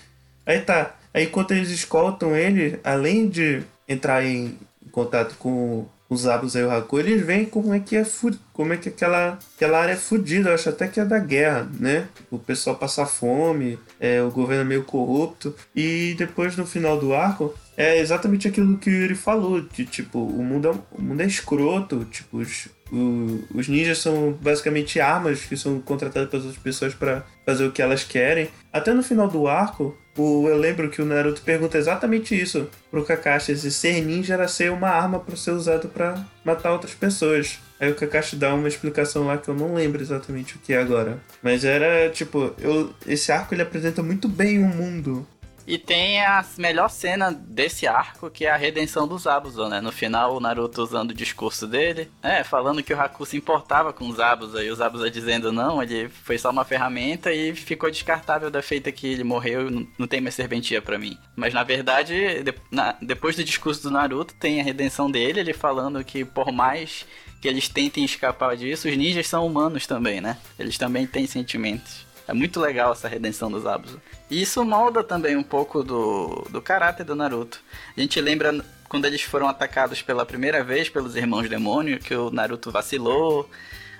Aí 0.46 0.60
tá. 0.60 0.94
Aí 1.14 1.24
enquanto 1.24 1.52
eles 1.52 1.70
escoltam 1.70 2.36
ele, 2.36 2.78
além 2.84 3.28
de 3.28 3.62
entrar 3.88 4.24
em 4.24 4.58
contato 4.90 5.36
com 5.38 5.86
os 6.14 6.26
Abus 6.26 6.54
e 6.54 6.62
o 6.62 6.70
Haku, 6.70 6.98
eles 6.98 7.24
veem 7.24 7.44
como 7.44 7.74
é 7.74 7.80
que 7.80 7.96
é 7.96 8.04
como 8.52 8.72
é 8.72 8.76
que 8.76 8.88
aquela, 8.88 9.38
aquela 9.56 9.78
área 9.80 9.92
é 9.92 9.96
fudida. 9.96 10.48
Eu 10.50 10.54
acho 10.54 10.68
até 10.68 10.88
que 10.88 10.98
é 11.00 11.04
da 11.04 11.18
guerra, 11.18 11.68
né? 11.78 12.06
O 12.30 12.38
pessoal 12.38 12.76
passa 12.76 13.04
fome, 13.04 13.78
é, 14.00 14.22
o 14.22 14.30
governo 14.30 14.62
é 14.62 14.64
meio 14.64 14.84
corrupto. 14.84 15.54
E 15.74 16.14
depois 16.16 16.56
no 16.56 16.64
final 16.64 16.98
do 16.98 17.12
arco, 17.14 17.52
é 17.76 17.98
exatamente 17.98 18.46
aquilo 18.48 18.78
que 18.78 18.88
o 18.88 18.92
Yuri 18.92 19.14
falou, 19.14 19.60
de 19.60 19.84
tipo, 19.84 20.18
o 20.18 20.42
mundo 20.42 20.68
é, 20.68 20.70
o 20.98 21.02
mundo 21.02 21.20
é 21.20 21.26
escroto, 21.26 22.04
tipo, 22.10 22.38
os, 22.38 22.68
o- 22.92 23.42
os 23.54 23.66
ninjas 23.68 23.98
são 23.98 24.32
basicamente 24.40 25.00
armas 25.00 25.40
que 25.44 25.56
são 25.56 25.80
contratadas 25.80 26.30
pelas 26.30 26.44
outras 26.46 26.62
pessoas 26.62 26.94
pra 26.94 27.24
fazer 27.44 27.64
o 27.66 27.72
que 27.72 27.82
elas 27.82 28.04
querem. 28.04 28.48
Até 28.72 28.94
no 28.94 29.02
final 29.02 29.26
do 29.28 29.48
arco, 29.48 29.96
o, 30.16 30.48
eu 30.48 30.56
lembro 30.56 30.88
que 30.88 31.02
o 31.02 31.04
Naruto 31.04 31.42
pergunta 31.42 31.76
exatamente 31.76 32.40
isso 32.40 32.68
pro 32.90 33.04
Kakashi, 33.04 33.56
se 33.56 33.70
ser 33.70 34.00
ninja 34.00 34.34
era 34.34 34.46
ser 34.46 34.70
uma 34.70 34.88
arma 34.88 35.18
pra 35.18 35.36
ser 35.36 35.50
usado 35.50 35.88
pra 35.88 36.24
matar 36.44 36.72
outras 36.72 36.94
pessoas. 36.94 37.58
Aí 37.80 37.90
o 37.90 37.94
Kakashi 37.94 38.36
dá 38.36 38.54
uma 38.54 38.68
explicação 38.68 39.26
lá 39.26 39.36
que 39.36 39.48
eu 39.48 39.54
não 39.54 39.74
lembro 39.74 40.00
exatamente 40.00 40.54
o 40.54 40.58
que 40.58 40.72
é 40.72 40.78
agora. 40.78 41.18
Mas 41.42 41.64
era, 41.64 42.08
tipo, 42.10 42.54
eu, 42.58 42.94
esse 43.06 43.32
arco 43.32 43.54
ele 43.54 43.62
apresenta 43.62 44.02
muito 44.02 44.28
bem 44.28 44.62
o 44.62 44.66
mundo. 44.66 45.26
E 45.66 45.78
tem 45.78 46.20
a 46.22 46.44
melhor 46.58 46.90
cena 46.90 47.30
desse 47.32 47.86
arco, 47.86 48.28
que 48.30 48.44
é 48.44 48.50
a 48.50 48.56
redenção 48.56 49.08
dos 49.08 49.22
Zabuza, 49.22 49.68
né? 49.68 49.80
No 49.80 49.90
final, 49.90 50.36
o 50.36 50.40
Naruto 50.40 50.82
usando 50.82 51.12
o 51.12 51.14
discurso 51.14 51.66
dele, 51.66 52.10
né? 52.22 52.44
Falando 52.44 52.82
que 52.82 52.92
o 52.92 53.00
Haku 53.00 53.24
se 53.24 53.36
importava 53.38 53.92
com 53.92 54.08
os 54.08 54.16
Zabuza, 54.16 54.62
e 54.62 54.70
os 54.70 54.78
Zabuza 54.78 55.10
dizendo 55.10 55.50
não, 55.50 55.82
ele 55.82 56.08
foi 56.10 56.36
só 56.36 56.50
uma 56.50 56.64
ferramenta 56.66 57.32
e 57.32 57.54
ficou 57.54 57.90
descartável 57.90 58.50
da 58.50 58.60
feita 58.60 58.92
que 58.92 59.06
ele 59.06 59.24
morreu, 59.24 59.70
não, 59.98 60.06
tem 60.06 60.20
mais 60.20 60.34
serventia 60.34 60.82
pra 60.82 60.98
mim. 60.98 61.16
Mas 61.34 61.54
na 61.54 61.62
verdade, 61.62 62.42
de- 62.42 62.54
na- 62.70 62.96
depois 63.00 63.34
do 63.36 63.42
discurso 63.42 63.82
do 63.84 63.90
Naruto, 63.90 64.34
tem 64.34 64.60
a 64.60 64.64
redenção 64.64 65.10
dele, 65.10 65.40
ele 65.40 65.54
falando 65.54 66.04
que 66.04 66.24
por 66.26 66.52
mais 66.52 67.06
que 67.40 67.48
eles 67.48 67.68
tentem 67.68 68.04
escapar 68.04 68.54
disso, 68.56 68.88
os 68.88 68.96
ninjas 68.96 69.26
são 69.26 69.46
humanos 69.46 69.86
também, 69.86 70.20
né? 70.20 70.36
Eles 70.58 70.76
também 70.76 71.06
têm 71.06 71.26
sentimentos. 71.26 72.04
É 72.26 72.32
muito 72.32 72.58
legal 72.60 72.92
essa 72.92 73.08
redenção 73.08 73.50
dos 73.50 73.66
Abusa. 73.66 74.00
E 74.30 74.40
isso 74.40 74.64
molda 74.64 75.04
também 75.04 75.36
um 75.36 75.42
pouco 75.42 75.82
do, 75.82 76.46
do 76.50 76.62
caráter 76.62 77.04
do 77.04 77.14
Naruto. 77.14 77.60
A 77.96 78.00
gente 78.00 78.20
lembra 78.20 78.64
quando 78.88 79.04
eles 79.04 79.22
foram 79.22 79.48
atacados 79.48 80.00
pela 80.02 80.24
primeira 80.24 80.62
vez 80.64 80.88
pelos 80.88 81.16
irmãos 81.16 81.48
demônio, 81.48 81.98
que 81.98 82.14
o 82.14 82.30
Naruto 82.30 82.70
vacilou, 82.70 83.48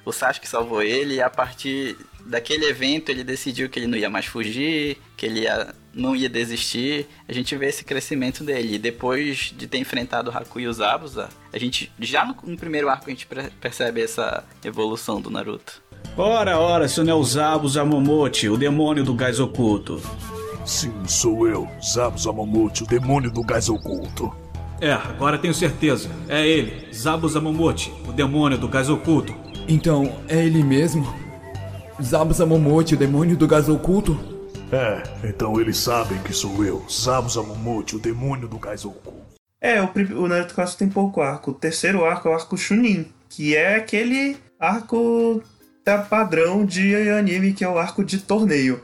o 0.04 0.12
Sasuke 0.12 0.48
salvou 0.48 0.82
ele, 0.82 1.14
e 1.16 1.22
a 1.22 1.28
partir 1.30 1.96
daquele 2.26 2.66
evento 2.66 3.10
ele 3.10 3.24
decidiu 3.24 3.68
que 3.68 3.78
ele 3.78 3.86
não 3.86 3.98
ia 3.98 4.08
mais 4.10 4.26
fugir, 4.26 4.98
que 5.16 5.26
ele 5.26 5.40
ia- 5.40 5.74
não 5.92 6.14
ia 6.16 6.28
desistir. 6.28 7.06
A 7.28 7.32
gente 7.32 7.54
vê 7.56 7.66
esse 7.68 7.84
crescimento 7.84 8.42
dele. 8.44 8.74
E 8.74 8.78
depois 8.78 9.52
de 9.56 9.66
ter 9.66 9.78
enfrentado 9.78 10.30
o 10.30 10.36
Haku 10.36 10.60
e 10.60 10.66
os 10.66 10.80
Abusa, 10.80 11.28
a 11.52 11.58
gente 11.58 11.90
já 12.00 12.24
no, 12.24 12.34
no 12.44 12.56
primeiro 12.56 12.88
arco 12.88 13.04
a 13.06 13.10
gente 13.10 13.26
percebe 13.60 14.02
essa 14.02 14.44
evolução 14.64 15.20
do 15.20 15.30
Naruto. 15.30 15.82
Ora, 16.16 16.58
ora, 16.58 16.86
se 16.88 17.02
não 17.02 17.12
é 17.12 17.14
o 17.14 17.24
Zabus 17.24 17.76
Amomote, 17.76 18.48
o 18.48 18.56
demônio 18.56 19.02
do 19.02 19.14
gás 19.14 19.40
oculto. 19.40 20.00
Sim, 20.64 20.92
sou 21.06 21.46
eu, 21.46 21.68
Zabus 21.82 22.26
Amamote, 22.26 22.84
o 22.84 22.86
demônio 22.86 23.30
do 23.30 23.42
gás 23.42 23.68
oculto. 23.68 24.34
É, 24.80 24.92
agora 24.92 25.36
tenho 25.36 25.52
certeza. 25.52 26.08
É 26.26 26.46
ele, 26.46 26.92
Zabus 26.92 27.36
Amomote, 27.36 27.92
o 28.08 28.12
demônio 28.12 28.56
do 28.56 28.66
gás 28.66 28.88
oculto. 28.88 29.34
Então, 29.68 30.16
é 30.26 30.42
ele 30.42 30.62
mesmo? 30.62 31.06
Zabus 32.02 32.40
Amomote, 32.40 32.94
o 32.94 32.98
demônio 32.98 33.36
do 33.36 33.46
gás 33.46 33.68
oculto? 33.68 34.18
É, 34.72 35.02
então 35.22 35.60
eles 35.60 35.76
sabem 35.76 36.18
que 36.22 36.32
sou 36.32 36.64
eu, 36.64 36.82
Zabus 36.90 37.36
Amamote, 37.36 37.96
o 37.96 37.98
demônio 37.98 38.48
do 38.48 38.58
gás 38.58 38.84
oculto. 38.84 39.22
É, 39.60 39.82
o, 39.82 39.90
o 40.18 40.28
Naruto 40.28 40.54
Clássico 40.54 40.78
tem 40.78 40.88
pouco 40.88 41.20
arco. 41.20 41.50
O 41.50 41.54
terceiro 41.54 42.04
arco 42.04 42.28
é 42.28 42.30
o 42.30 42.34
arco 42.34 42.56
Chunin, 42.56 43.06
que 43.28 43.54
é 43.54 43.76
aquele 43.76 44.36
arco 44.58 45.42
padrão 45.98 46.64
de 46.64 46.94
anime, 47.10 47.52
que 47.52 47.64
é 47.64 47.68
o 47.68 47.78
arco 47.78 48.04
de 48.04 48.18
torneio. 48.18 48.80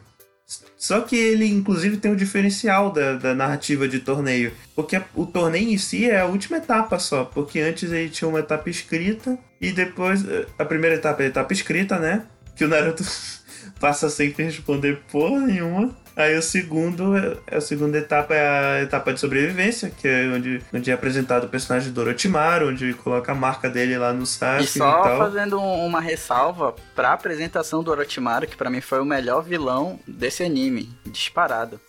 Só 0.77 1.03
que 1.03 1.15
ele, 1.15 1.47
inclusive, 1.47 1.99
tem 1.99 2.11
um 2.11 2.17
diferencial 2.17 2.91
da, 2.93 3.15
da 3.15 3.35
narrativa 3.35 3.87
de 3.87 4.01
torneio. 4.01 4.53
Porque 4.75 5.01
o 5.15 5.25
torneio 5.27 5.69
em 5.69 5.79
si 5.79 6.11
é 6.11 6.21
a 6.21 6.27
última 6.27 6.57
etapa 6.57 6.99
só. 6.99 7.25
Porque 7.25 7.61
antes 7.61 7.93
ele 7.93 8.09
tinha 8.09 8.29
uma 8.29 8.41
etapa 8.41 8.69
escrita 8.69 9.39
e 9.61 9.71
depois. 9.71 10.27
eh, 10.27 10.47
A 10.59 10.65
primeira 10.65 10.97
etapa 10.97 11.23
é 11.23 11.27
a 11.27 11.29
etapa 11.29 11.53
escrita, 11.53 11.99
né? 11.99 12.25
Que 12.57 12.65
o 12.65 12.69
Naruto 12.69 13.05
passa 13.81 14.09
sem 14.11 14.31
responder 14.31 15.01
porra 15.11 15.41
nenhuma. 15.41 15.91
Aí 16.17 16.37
o 16.37 16.43
segundo, 16.43 17.17
é- 17.17 17.57
a 17.57 17.61
segunda 17.61 17.97
etapa 17.97 18.35
é 18.35 18.79
a 18.79 18.83
etapa 18.83 19.13
de 19.15 19.21
sobrevivência, 19.21 19.91
que 19.91 20.07
é 20.07 20.27
onde, 20.27 20.61
onde 20.75 20.91
é 20.91 20.95
apresentado 20.95 21.45
o 21.45 21.49
personagem 21.49 21.93
do 21.93 22.01
Orochimaru, 22.01 22.69
onde 22.69 22.93
coloca 22.95 23.33
a 23.33 23.35
marca 23.35 23.71
dele 23.71 23.97
lá 23.97 24.13
no 24.13 24.25
E 24.25 24.27
Sasuke 24.27 24.65
e, 24.65 24.79
só 24.79 25.03
tal. 25.03 25.19
fazendo 25.19 25.59
um- 25.59 25.87
uma 25.87 26.01
ressalva 26.01 26.75
pra 26.95 27.13
apresentação 27.13 27.83
do 27.83 27.91
Orochimaru, 27.91 28.47
que 28.47 28.57
pra 28.57 28.69
mim 28.69 28.81
foi 28.83 29.01
o 29.01 29.05
melhor 29.05 29.43
vilão 29.43 29.99
desse 30.07 30.43
anime, 30.43 30.91
disparado. 31.07 31.81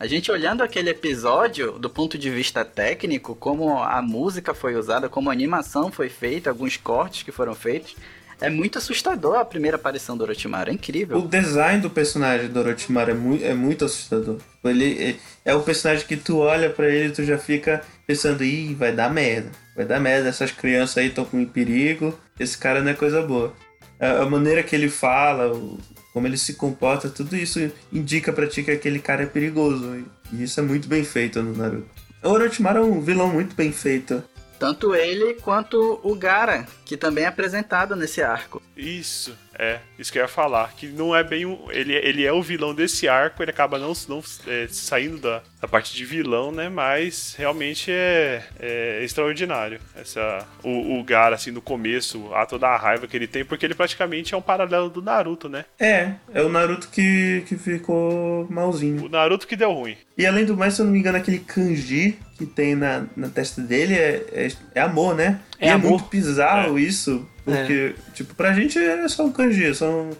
A 0.00 0.06
gente 0.06 0.30
olhando 0.30 0.62
aquele 0.62 0.90
episódio 0.90 1.72
do 1.72 1.90
ponto 1.90 2.16
de 2.16 2.30
vista 2.30 2.64
técnico, 2.64 3.34
como 3.34 3.82
a 3.82 4.00
música 4.00 4.54
foi 4.54 4.76
usada, 4.76 5.08
como 5.08 5.28
a 5.28 5.32
animação 5.32 5.90
foi 5.90 6.08
feita, 6.08 6.48
alguns 6.48 6.76
cortes 6.76 7.24
que 7.24 7.32
foram 7.32 7.52
feitos, 7.54 7.96
é 8.40 8.48
muito 8.50 8.78
assustador 8.78 9.36
a 9.38 9.44
primeira 9.44 9.76
aparição 9.76 10.16
do 10.16 10.22
Orochimaru, 10.24 10.70
é 10.70 10.74
incrível. 10.74 11.18
O 11.18 11.28
design 11.28 11.80
do 11.80 11.90
personagem 11.90 12.48
do 12.48 12.58
Orochimaru 12.60 13.10
é 13.10 13.14
muito, 13.14 13.44
é 13.44 13.54
muito 13.54 13.84
assustador. 13.84 14.38
Ele 14.64 15.16
é, 15.44 15.50
é 15.50 15.54
o 15.54 15.62
personagem 15.62 16.06
que 16.06 16.16
tu 16.16 16.38
olha 16.38 16.70
pra 16.70 16.88
ele 16.88 17.08
e 17.08 17.12
tu 17.12 17.24
já 17.24 17.38
fica 17.38 17.82
pensando, 18.06 18.44
ih, 18.44 18.74
vai 18.74 18.92
dar 18.92 19.12
merda. 19.12 19.50
Vai 19.76 19.84
dar 19.84 20.00
merda, 20.00 20.28
essas 20.28 20.50
crianças 20.50 20.98
aí 20.98 21.06
estão 21.08 21.24
com 21.24 21.44
perigo, 21.44 22.18
esse 22.38 22.56
cara 22.58 22.80
não 22.82 22.90
é 22.90 22.94
coisa 22.94 23.22
boa. 23.22 23.52
A, 24.00 24.22
a 24.22 24.26
maneira 24.26 24.62
que 24.62 24.74
ele 24.76 24.88
fala, 24.88 25.52
o- 25.52 25.78
como 26.12 26.26
ele 26.26 26.36
se 26.36 26.54
comporta, 26.54 27.08
tudo 27.08 27.36
isso 27.36 27.70
indica 27.92 28.32
pra 28.32 28.46
ti 28.46 28.62
que 28.62 28.70
aquele 28.72 28.98
cara 28.98 29.22
é 29.22 29.26
perigoso. 29.26 30.04
E 30.32 30.42
isso 30.42 30.58
é 30.58 30.62
muito 30.62 30.88
bem 30.88 31.04
feito 31.04 31.42
no 31.42 31.56
Naruto. 31.56 31.86
O 32.22 32.28
Orochimaru 32.30 32.78
é 32.78 32.82
um 32.82 33.00
vilão 33.00 33.28
muito 33.28 33.54
bem 33.54 33.70
feito. 33.72 34.22
Tanto 34.58 34.92
ele 34.94 35.34
quanto 35.34 36.00
o 36.02 36.16
Gara, 36.16 36.66
que 36.88 36.96
também 36.96 37.24
é 37.24 37.26
apresentado 37.26 37.94
nesse 37.94 38.22
arco. 38.22 38.62
Isso. 38.74 39.36
É, 39.58 39.78
isso 39.98 40.10
que 40.10 40.18
eu 40.18 40.22
ia 40.22 40.28
falar. 40.28 40.72
Que 40.74 40.86
não 40.86 41.14
é 41.14 41.22
bem 41.22 41.44
um. 41.44 41.70
Ele, 41.70 41.92
ele 41.92 42.24
é 42.24 42.32
o 42.32 42.42
vilão 42.42 42.74
desse 42.74 43.06
arco, 43.06 43.42
ele 43.42 43.50
acaba 43.50 43.78
não, 43.78 43.92
não 44.08 44.22
é, 44.46 44.66
saindo 44.70 45.18
da, 45.18 45.42
da 45.60 45.68
parte 45.68 45.94
de 45.94 46.06
vilão, 46.06 46.50
né? 46.50 46.70
Mas 46.70 47.34
realmente 47.36 47.90
é, 47.90 48.42
é 48.58 49.04
extraordinário. 49.04 49.78
Essa, 49.94 50.46
o, 50.62 50.98
o 50.98 51.04
Gara, 51.04 51.34
assim, 51.34 51.50
no 51.50 51.60
começo, 51.60 52.32
a 52.32 52.46
toda 52.46 52.68
a 52.68 52.76
raiva 52.78 53.06
que 53.06 53.14
ele 53.14 53.26
tem, 53.26 53.44
porque 53.44 53.66
ele 53.66 53.74
praticamente 53.74 54.32
é 54.32 54.36
um 54.38 54.42
paralelo 54.42 54.88
do 54.88 55.02
Naruto, 55.02 55.46
né? 55.46 55.66
É, 55.78 56.12
é 56.32 56.40
o 56.40 56.48
Naruto 56.48 56.88
que, 56.88 57.44
que 57.46 57.58
ficou 57.58 58.46
malzinho. 58.48 59.04
O 59.04 59.08
Naruto 59.10 59.46
que 59.46 59.56
deu 59.56 59.72
ruim. 59.74 59.98
E 60.16 60.24
além 60.24 60.46
do 60.46 60.56
mais, 60.56 60.72
se 60.72 60.80
eu 60.80 60.86
não 60.86 60.92
me 60.92 61.00
engano, 61.00 61.18
aquele 61.18 61.40
kanji 61.40 62.18
que 62.38 62.46
tem 62.46 62.74
na, 62.74 63.04
na 63.14 63.28
testa 63.28 63.60
dele 63.60 63.94
é, 63.94 64.24
é, 64.32 64.48
é 64.76 64.80
amor, 64.80 65.14
né? 65.14 65.40
É 65.60 65.68
e 65.68 65.70
amor. 65.70 65.86
é 65.86 65.90
muito 65.90 66.04
bizarro 66.08 66.78
isso, 66.78 67.26
porque, 67.44 67.94
tipo, 68.14 68.34
pra 68.34 68.52
gente 68.52 68.78
é 68.78 69.08
só 69.08 69.24
um 69.24 69.32
kanji, 69.32 69.64
é 69.64 69.74
só 69.74 69.90
um 69.90 70.10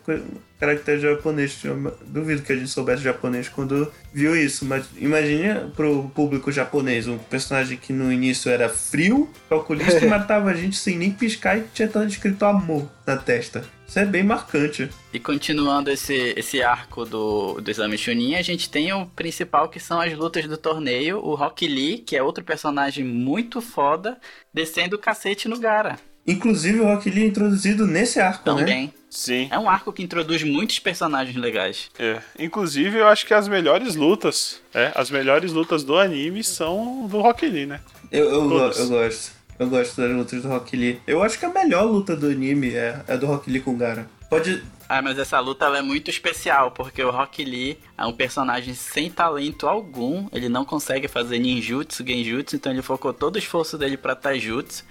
caractere 0.58 1.00
japonês. 1.00 1.58
Eu 1.62 1.96
duvido 2.06 2.42
que 2.42 2.52
a 2.52 2.56
gente 2.56 2.70
soubesse 2.70 3.02
japonês 3.02 3.48
quando 3.48 3.92
viu 4.12 4.36
isso, 4.36 4.64
mas 4.64 4.86
imagine 4.96 5.70
pro 5.76 6.10
público 6.14 6.50
japonês, 6.50 7.06
um 7.06 7.18
personagem 7.18 7.76
que 7.76 7.92
no 7.92 8.12
início 8.12 8.50
era 8.50 8.68
frio, 8.68 9.28
calculista 9.48 10.04
e 10.04 10.08
matava 10.10 10.50
a 10.50 10.54
gente 10.54 10.76
sem 10.76 10.98
nem 10.98 11.10
piscar 11.10 11.58
e 11.58 11.64
tinha 11.72 11.86
tanto 11.86 12.08
escrito 12.08 12.44
amor 12.44 12.90
na 13.06 13.16
testa. 13.16 13.64
Isso 13.88 13.98
é 13.98 14.04
bem 14.04 14.22
marcante. 14.22 14.90
E 15.12 15.18
continuando 15.18 15.90
esse, 15.90 16.34
esse 16.36 16.62
arco 16.62 17.06
do, 17.06 17.54
do 17.60 17.70
Exame 17.70 17.96
Chunin, 17.96 18.34
a 18.34 18.42
gente 18.42 18.68
tem 18.68 18.92
o 18.92 19.06
principal 19.06 19.68
que 19.70 19.80
são 19.80 19.98
as 19.98 20.12
lutas 20.12 20.46
do 20.46 20.58
torneio, 20.58 21.18
o 21.24 21.34
Rock 21.34 21.66
Lee, 21.66 21.98
que 21.98 22.14
é 22.14 22.22
outro 22.22 22.44
personagem 22.44 23.02
muito 23.02 23.62
foda, 23.62 24.18
descendo 24.52 24.96
o 24.96 24.98
cacete 24.98 25.48
no 25.48 25.58
Gara. 25.58 25.98
Inclusive 26.26 26.80
o 26.80 26.84
Rock 26.84 27.08
Lee 27.08 27.24
é 27.24 27.26
introduzido 27.26 27.86
nesse 27.86 28.20
arco, 28.20 28.52
né? 28.52 28.58
Também. 28.58 28.94
Sim. 29.08 29.48
É 29.50 29.58
um 29.58 29.70
arco 29.70 29.90
que 29.90 30.02
introduz 30.02 30.42
muitos 30.42 30.78
personagens 30.78 31.34
legais. 31.34 31.90
É. 31.98 32.20
Inclusive, 32.38 32.98
eu 32.98 33.08
acho 33.08 33.24
que 33.26 33.32
as 33.32 33.48
melhores 33.48 33.94
lutas, 33.94 34.60
é, 34.74 34.92
as 34.94 35.10
melhores 35.10 35.50
lutas 35.50 35.82
do 35.82 35.96
anime 35.96 36.44
são 36.44 37.06
do 37.06 37.18
Rock 37.22 37.46
Lee, 37.46 37.64
né? 37.64 37.80
Eu, 38.12 38.28
eu, 38.28 38.46
go- 38.46 38.58
eu 38.58 38.88
gosto. 38.88 39.32
Eu 39.58 39.68
gosto 39.68 40.00
das 40.00 40.10
lutas 40.10 40.42
do 40.42 40.48
Rock 40.48 40.76
Lee. 40.76 41.00
Eu 41.06 41.22
acho 41.22 41.38
que 41.38 41.44
a 41.44 41.48
melhor 41.48 41.84
luta 41.84 42.16
do 42.16 42.26
anime 42.26 42.74
é 42.74 43.02
a 43.08 43.16
do 43.16 43.26
Rock 43.26 43.50
Lee 43.50 43.60
com 43.60 43.72
o 43.72 43.76
Gara. 43.76 44.08
Pode. 44.30 44.62
Ah, 44.88 45.02
mas 45.02 45.18
essa 45.18 45.40
luta 45.40 45.66
é 45.66 45.82
muito 45.82 46.10
especial, 46.10 46.70
porque 46.70 47.02
o 47.02 47.10
Rock 47.10 47.44
Lee 47.44 47.78
é 47.96 48.06
um 48.06 48.12
personagem 48.12 48.72
sem 48.74 49.10
talento 49.10 49.66
algum, 49.66 50.28
ele 50.32 50.48
não 50.48 50.64
consegue 50.64 51.08
fazer 51.08 51.38
ninjutsu, 51.38 52.06
genjutsu, 52.06 52.56
então 52.56 52.72
ele 52.72 52.82
focou 52.82 53.12
todo 53.12 53.36
o 53.36 53.38
esforço 53.38 53.76
dele 53.76 53.96
pra 53.96 54.14
taijutsu. 54.14 54.84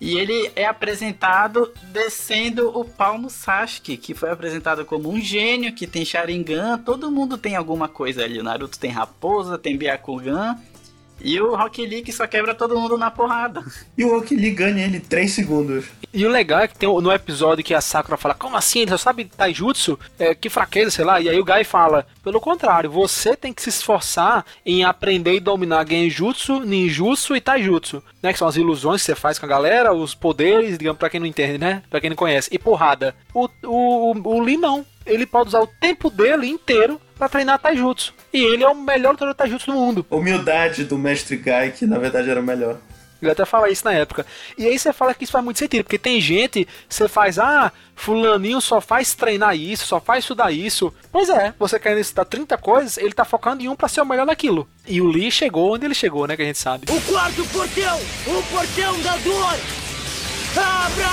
E 0.00 0.18
ele 0.18 0.50
é 0.56 0.64
apresentado 0.64 1.70
descendo 1.92 2.70
o 2.76 2.86
pau 2.86 3.18
no 3.18 3.28
Sasuke, 3.28 3.98
que 3.98 4.14
foi 4.14 4.30
apresentado 4.30 4.82
como 4.84 5.10
um 5.10 5.20
gênio, 5.20 5.74
que 5.74 5.86
tem 5.86 6.06
Sharingan, 6.06 6.78
todo 6.78 7.10
mundo 7.10 7.36
tem 7.36 7.54
alguma 7.54 7.86
coisa 7.86 8.24
ali. 8.24 8.40
O 8.40 8.42
Naruto 8.42 8.78
tem 8.78 8.90
raposa, 8.90 9.58
tem 9.58 9.76
Byakugan, 9.76 10.56
e 11.20 11.40
o 11.40 11.54
Rock 11.54 11.84
Lee 11.84 12.02
que 12.02 12.12
só 12.12 12.26
quebra 12.26 12.54
todo 12.54 12.78
mundo 12.78 12.96
na 12.96 13.10
porrada. 13.10 13.62
E 13.96 14.04
o 14.04 14.10
Rock 14.10 14.34
Lee 14.34 14.50
ganha 14.50 14.84
ele 14.84 15.00
3 15.00 15.30
segundos. 15.30 15.86
E 16.12 16.26
o 16.26 16.30
legal 16.30 16.60
é 16.60 16.68
que 16.68 16.76
tem 16.76 16.88
no 16.88 17.12
episódio 17.12 17.62
que 17.62 17.72
a 17.72 17.80
Sakura 17.80 18.16
fala, 18.16 18.34
como 18.34 18.56
assim? 18.56 18.80
Ele 18.80 18.90
só 18.90 18.96
sabe 18.96 19.26
taijutsu? 19.26 19.98
É, 20.18 20.34
que 20.34 20.50
fraqueza, 20.50 20.90
sei 20.90 21.04
lá. 21.04 21.20
E 21.20 21.28
aí 21.28 21.38
o 21.38 21.44
Gai 21.44 21.62
fala, 21.62 22.06
pelo 22.22 22.40
contrário, 22.40 22.90
você 22.90 23.36
tem 23.36 23.52
que 23.52 23.62
se 23.62 23.68
esforçar 23.68 24.44
em 24.66 24.84
aprender 24.84 25.34
e 25.34 25.40
dominar 25.40 25.86
genjutsu, 25.86 26.60
ninjutsu 26.60 27.36
e 27.36 27.40
taijutsu. 27.40 28.02
Né, 28.22 28.32
que 28.32 28.38
são 28.38 28.48
as 28.48 28.56
ilusões 28.56 29.00
que 29.00 29.06
você 29.06 29.14
faz 29.14 29.38
com 29.38 29.46
a 29.46 29.48
galera, 29.48 29.94
os 29.94 30.14
poderes, 30.14 30.76
digamos, 30.76 30.98
pra 30.98 31.08
quem 31.08 31.20
não 31.20 31.26
entende, 31.26 31.58
né? 31.58 31.82
Pra 31.88 32.00
quem 32.00 32.10
não 32.10 32.16
conhece. 32.16 32.50
E 32.52 32.58
porrada. 32.58 33.14
O, 33.32 33.48
o, 33.64 34.12
o, 34.12 34.36
o 34.36 34.40
Lee 34.40 34.56
não. 34.56 34.84
Ele 35.06 35.24
pode 35.24 35.48
usar 35.48 35.60
o 35.60 35.66
tempo 35.66 36.10
dele 36.10 36.46
inteiro 36.46 37.00
pra 37.20 37.28
treinar 37.28 37.58
taijutsu. 37.58 38.14
E 38.32 38.42
ele 38.42 38.64
é 38.64 38.68
o 38.68 38.74
melhor 38.74 39.12
lutador 39.12 39.34
de 39.34 39.38
taijutsu 39.38 39.66
do 39.70 39.74
mundo. 39.74 40.06
Humildade 40.10 40.84
do 40.84 40.96
mestre 40.96 41.36
Guy, 41.36 41.72
que 41.76 41.86
na 41.86 41.98
verdade 41.98 42.30
era 42.30 42.40
o 42.40 42.42
melhor. 42.42 42.78
Ele 43.20 43.30
até 43.30 43.44
fala 43.44 43.68
isso 43.68 43.84
na 43.84 43.92
época. 43.92 44.24
E 44.56 44.66
aí 44.66 44.78
você 44.78 44.94
fala 44.94 45.12
que 45.12 45.24
isso 45.24 45.32
faz 45.32 45.44
muito 45.44 45.58
sentido, 45.58 45.84
porque 45.84 45.98
tem 45.98 46.18
gente, 46.18 46.66
você 46.88 47.06
faz, 47.06 47.38
ah, 47.38 47.70
fulaninho 47.94 48.58
só 48.62 48.80
faz 48.80 49.14
treinar 49.14 49.54
isso, 49.54 49.84
só 49.84 50.00
faz 50.00 50.24
estudar 50.24 50.50
isso. 50.50 50.90
Pois 51.12 51.28
é, 51.28 51.52
você 51.58 51.78
querendo 51.78 52.00
estudar 52.00 52.24
30 52.24 52.56
coisas, 52.56 52.96
ele 52.96 53.12
tá 53.12 53.26
focando 53.26 53.62
em 53.62 53.68
um 53.68 53.76
pra 53.76 53.88
ser 53.88 54.00
o 54.00 54.06
melhor 54.06 54.24
naquilo. 54.24 54.66
E 54.86 55.02
o 55.02 55.06
Lee 55.06 55.30
chegou 55.30 55.74
onde 55.74 55.84
ele 55.84 55.94
chegou, 55.94 56.26
né, 56.26 56.34
que 56.34 56.40
a 56.40 56.46
gente 56.46 56.58
sabe. 56.58 56.86
O 56.90 57.00
quarto 57.02 57.44
portão! 57.48 58.00
O 58.26 58.42
portão 58.44 58.98
da 59.02 59.16
dor! 59.18 59.58
Abra! 60.56 61.10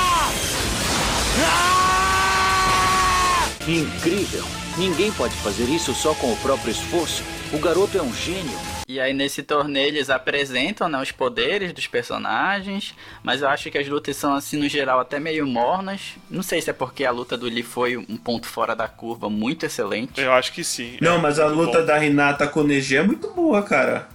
Incrível! 3.67 4.56
Ninguém 4.77 5.11
pode 5.11 5.33
fazer 5.37 5.63
isso 5.63 5.93
só 5.95 6.13
com 6.13 6.31
o 6.31 6.37
próprio 6.37 6.69
esforço. 6.71 7.23
O 7.51 7.57
garoto 7.57 7.97
é 7.97 8.01
um 8.01 8.13
gênio. 8.13 8.57
E 8.87 8.99
aí 8.99 9.11
nesse 9.11 9.41
torneio 9.41 9.87
eles 9.87 10.09
apresentam 10.09 10.87
né, 10.87 11.01
os 11.01 11.11
poderes 11.11 11.73
dos 11.73 11.87
personagens, 11.87 12.93
mas 13.23 13.41
eu 13.41 13.49
acho 13.49 13.69
que 13.71 13.77
as 13.77 13.87
lutas 13.87 14.15
são 14.15 14.33
assim 14.35 14.57
no 14.57 14.69
geral 14.69 14.99
até 14.99 15.19
meio 15.19 15.47
mornas. 15.47 16.11
Não 16.29 16.43
sei 16.43 16.61
se 16.61 16.69
é 16.69 16.73
porque 16.73 17.03
a 17.05 17.11
luta 17.11 17.35
do 17.35 17.47
Lee 17.47 17.63
foi 17.63 17.97
um 17.97 18.15
ponto 18.15 18.45
fora 18.47 18.75
da 18.75 18.87
curva 18.87 19.29
muito 19.29 19.65
excelente. 19.65 20.21
Eu 20.21 20.31
acho 20.31 20.53
que 20.53 20.63
sim. 20.63 20.97
Não, 21.01 21.15
É 21.15 21.17
mas 21.17 21.39
a 21.39 21.47
luta 21.47 21.79
bom. 21.79 21.85
da 21.85 22.05
Hinata 22.05 22.47
com 22.47 22.59
o 22.61 22.63
Neji 22.63 22.97
é 22.97 23.03
muito 23.03 23.29
boa, 23.31 23.63
cara. 23.63 24.07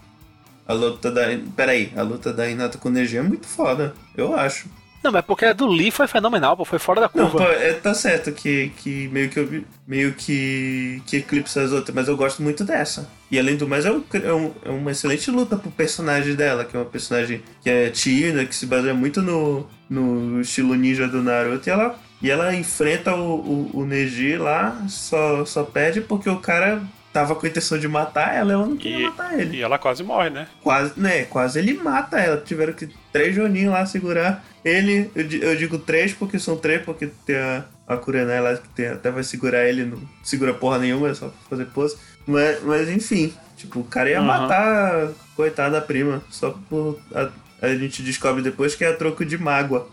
A 0.66 0.72
luta 0.72 1.10
da. 1.10 1.22
Peraí, 1.56 1.92
a 1.96 2.02
luta 2.02 2.32
da 2.32 2.48
Hinata 2.48 2.78
com 2.78 2.88
o 2.88 2.92
Neji 2.92 3.16
é 3.18 3.22
muito 3.22 3.46
foda, 3.48 3.94
eu 4.16 4.34
acho. 4.34 4.68
Não, 5.02 5.10
mas 5.10 5.24
porque 5.24 5.44
a 5.44 5.52
do 5.52 5.66
Lee 5.66 5.90
foi 5.90 6.06
fenomenal, 6.06 6.56
pô, 6.56 6.64
foi 6.64 6.78
fora 6.78 7.00
da 7.00 7.10
Não, 7.14 7.28
curva. 7.30 7.46
pô, 7.46 7.52
é, 7.52 7.72
tá 7.74 7.92
certo 7.94 8.30
que, 8.32 8.70
que 8.76 9.08
meio 9.08 9.28
que 9.28 9.38
eu- 9.40 9.64
meio 9.86 10.12
que, 10.14 11.02
que 11.06 11.16
eclipsa 11.16 11.62
as 11.62 11.72
outras, 11.72 11.94
mas 11.94 12.06
eu 12.08 12.16
gosto 12.16 12.42
muito 12.42 12.62
dessa. 12.64 13.08
E 13.30 13.38
além 13.38 13.56
do 13.56 13.66
mais, 13.66 13.84
é, 13.84 13.90
um- 13.90 14.04
é 14.12 14.32
um- 14.32 14.52
é 14.64 14.68
uma 14.70 14.90
excelente 14.92 15.30
luta 15.30 15.56
pro 15.56 15.70
personagem 15.70 16.34
dela, 16.34 16.64
que 16.64 16.76
é 16.76 16.78
uma 16.80 16.86
personagem 16.86 17.42
que 17.62 17.68
é 17.68 17.90
Tina, 17.90 18.44
que 18.44 18.54
se 18.54 18.66
baseia 18.66 18.94
muito 18.94 19.20
no, 19.20 19.66
no 19.90 20.40
estilo 20.40 20.74
ninja 20.74 21.08
do 21.08 21.22
Naruto, 21.22 21.68
e 21.68 21.72
ela, 21.72 21.98
e 22.22 22.30
ela 22.30 22.54
enfrenta 22.54 23.14
o, 23.14 23.34
o, 23.74 23.80
o 23.80 23.84
Neji 23.84 24.36
lá, 24.36 24.84
só, 24.88 25.44
só 25.44 25.64
perde 25.64 26.00
porque 26.00 26.30
o 26.30 26.36
cara 26.38 26.80
tava 27.12 27.34
com 27.34 27.44
a 27.44 27.48
intenção 27.48 27.78
de 27.78 27.86
matar 27.88 28.34
ela, 28.34 28.52
ela 28.54 28.66
não 28.66 28.76
queria 28.76 29.00
E, 29.00 29.04
matar 29.10 29.38
ele. 29.38 29.56
e 29.58 29.62
ela 29.62 29.78
quase 29.78 30.02
morre, 30.02 30.30
né? 30.30 30.46
Quase, 30.62 30.92
né? 30.98 31.24
Quase 31.24 31.58
ele 31.58 31.74
mata 31.74 32.18
ela. 32.18 32.38
Tiveram 32.38 32.72
que 32.72 32.88
três 33.12 33.34
Joninhos 33.34 33.72
lá 33.72 33.84
segurar 33.86 34.44
ele. 34.64 35.10
Eu, 35.14 35.24
di- 35.24 35.42
eu 35.42 35.56
digo 35.56 35.78
três 35.78 36.12
porque 36.12 36.38
são 36.38 36.56
três, 36.56 36.82
porque 36.82 37.08
tem 37.26 37.36
a, 37.36 37.64
a 37.86 37.96
Kurenai 37.96 38.40
lá 38.40 38.56
que 38.56 38.68
tem- 38.70 38.88
até 38.88 39.10
vai 39.10 39.22
segurar 39.22 39.64
ele, 39.68 39.84
não 39.84 40.00
segura 40.22 40.54
porra 40.54 40.78
nenhuma, 40.78 41.08
é 41.10 41.14
só 41.14 41.32
fazer 41.50 41.66
pose. 41.66 41.96
Mas, 42.26 42.62
mas 42.62 42.88
enfim, 42.88 43.32
tipo, 43.56 43.80
o 43.80 43.84
cara 43.84 44.08
ia 44.10 44.18
Aham. 44.18 44.26
matar 44.26 44.94
a 45.06 45.08
coitada 45.36 45.70
da 45.72 45.80
prima. 45.80 46.22
Só 46.30 46.56
por. 46.68 46.98
A, 47.14 47.28
a 47.60 47.74
gente 47.76 48.02
descobre 48.02 48.42
depois 48.42 48.74
que 48.74 48.84
é 48.84 48.88
a 48.88 48.96
troco 48.96 49.24
de 49.24 49.36
mágoa. 49.38 49.88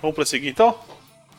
Vamos 0.00 0.14
prosseguir 0.14 0.50
então? 0.50 0.76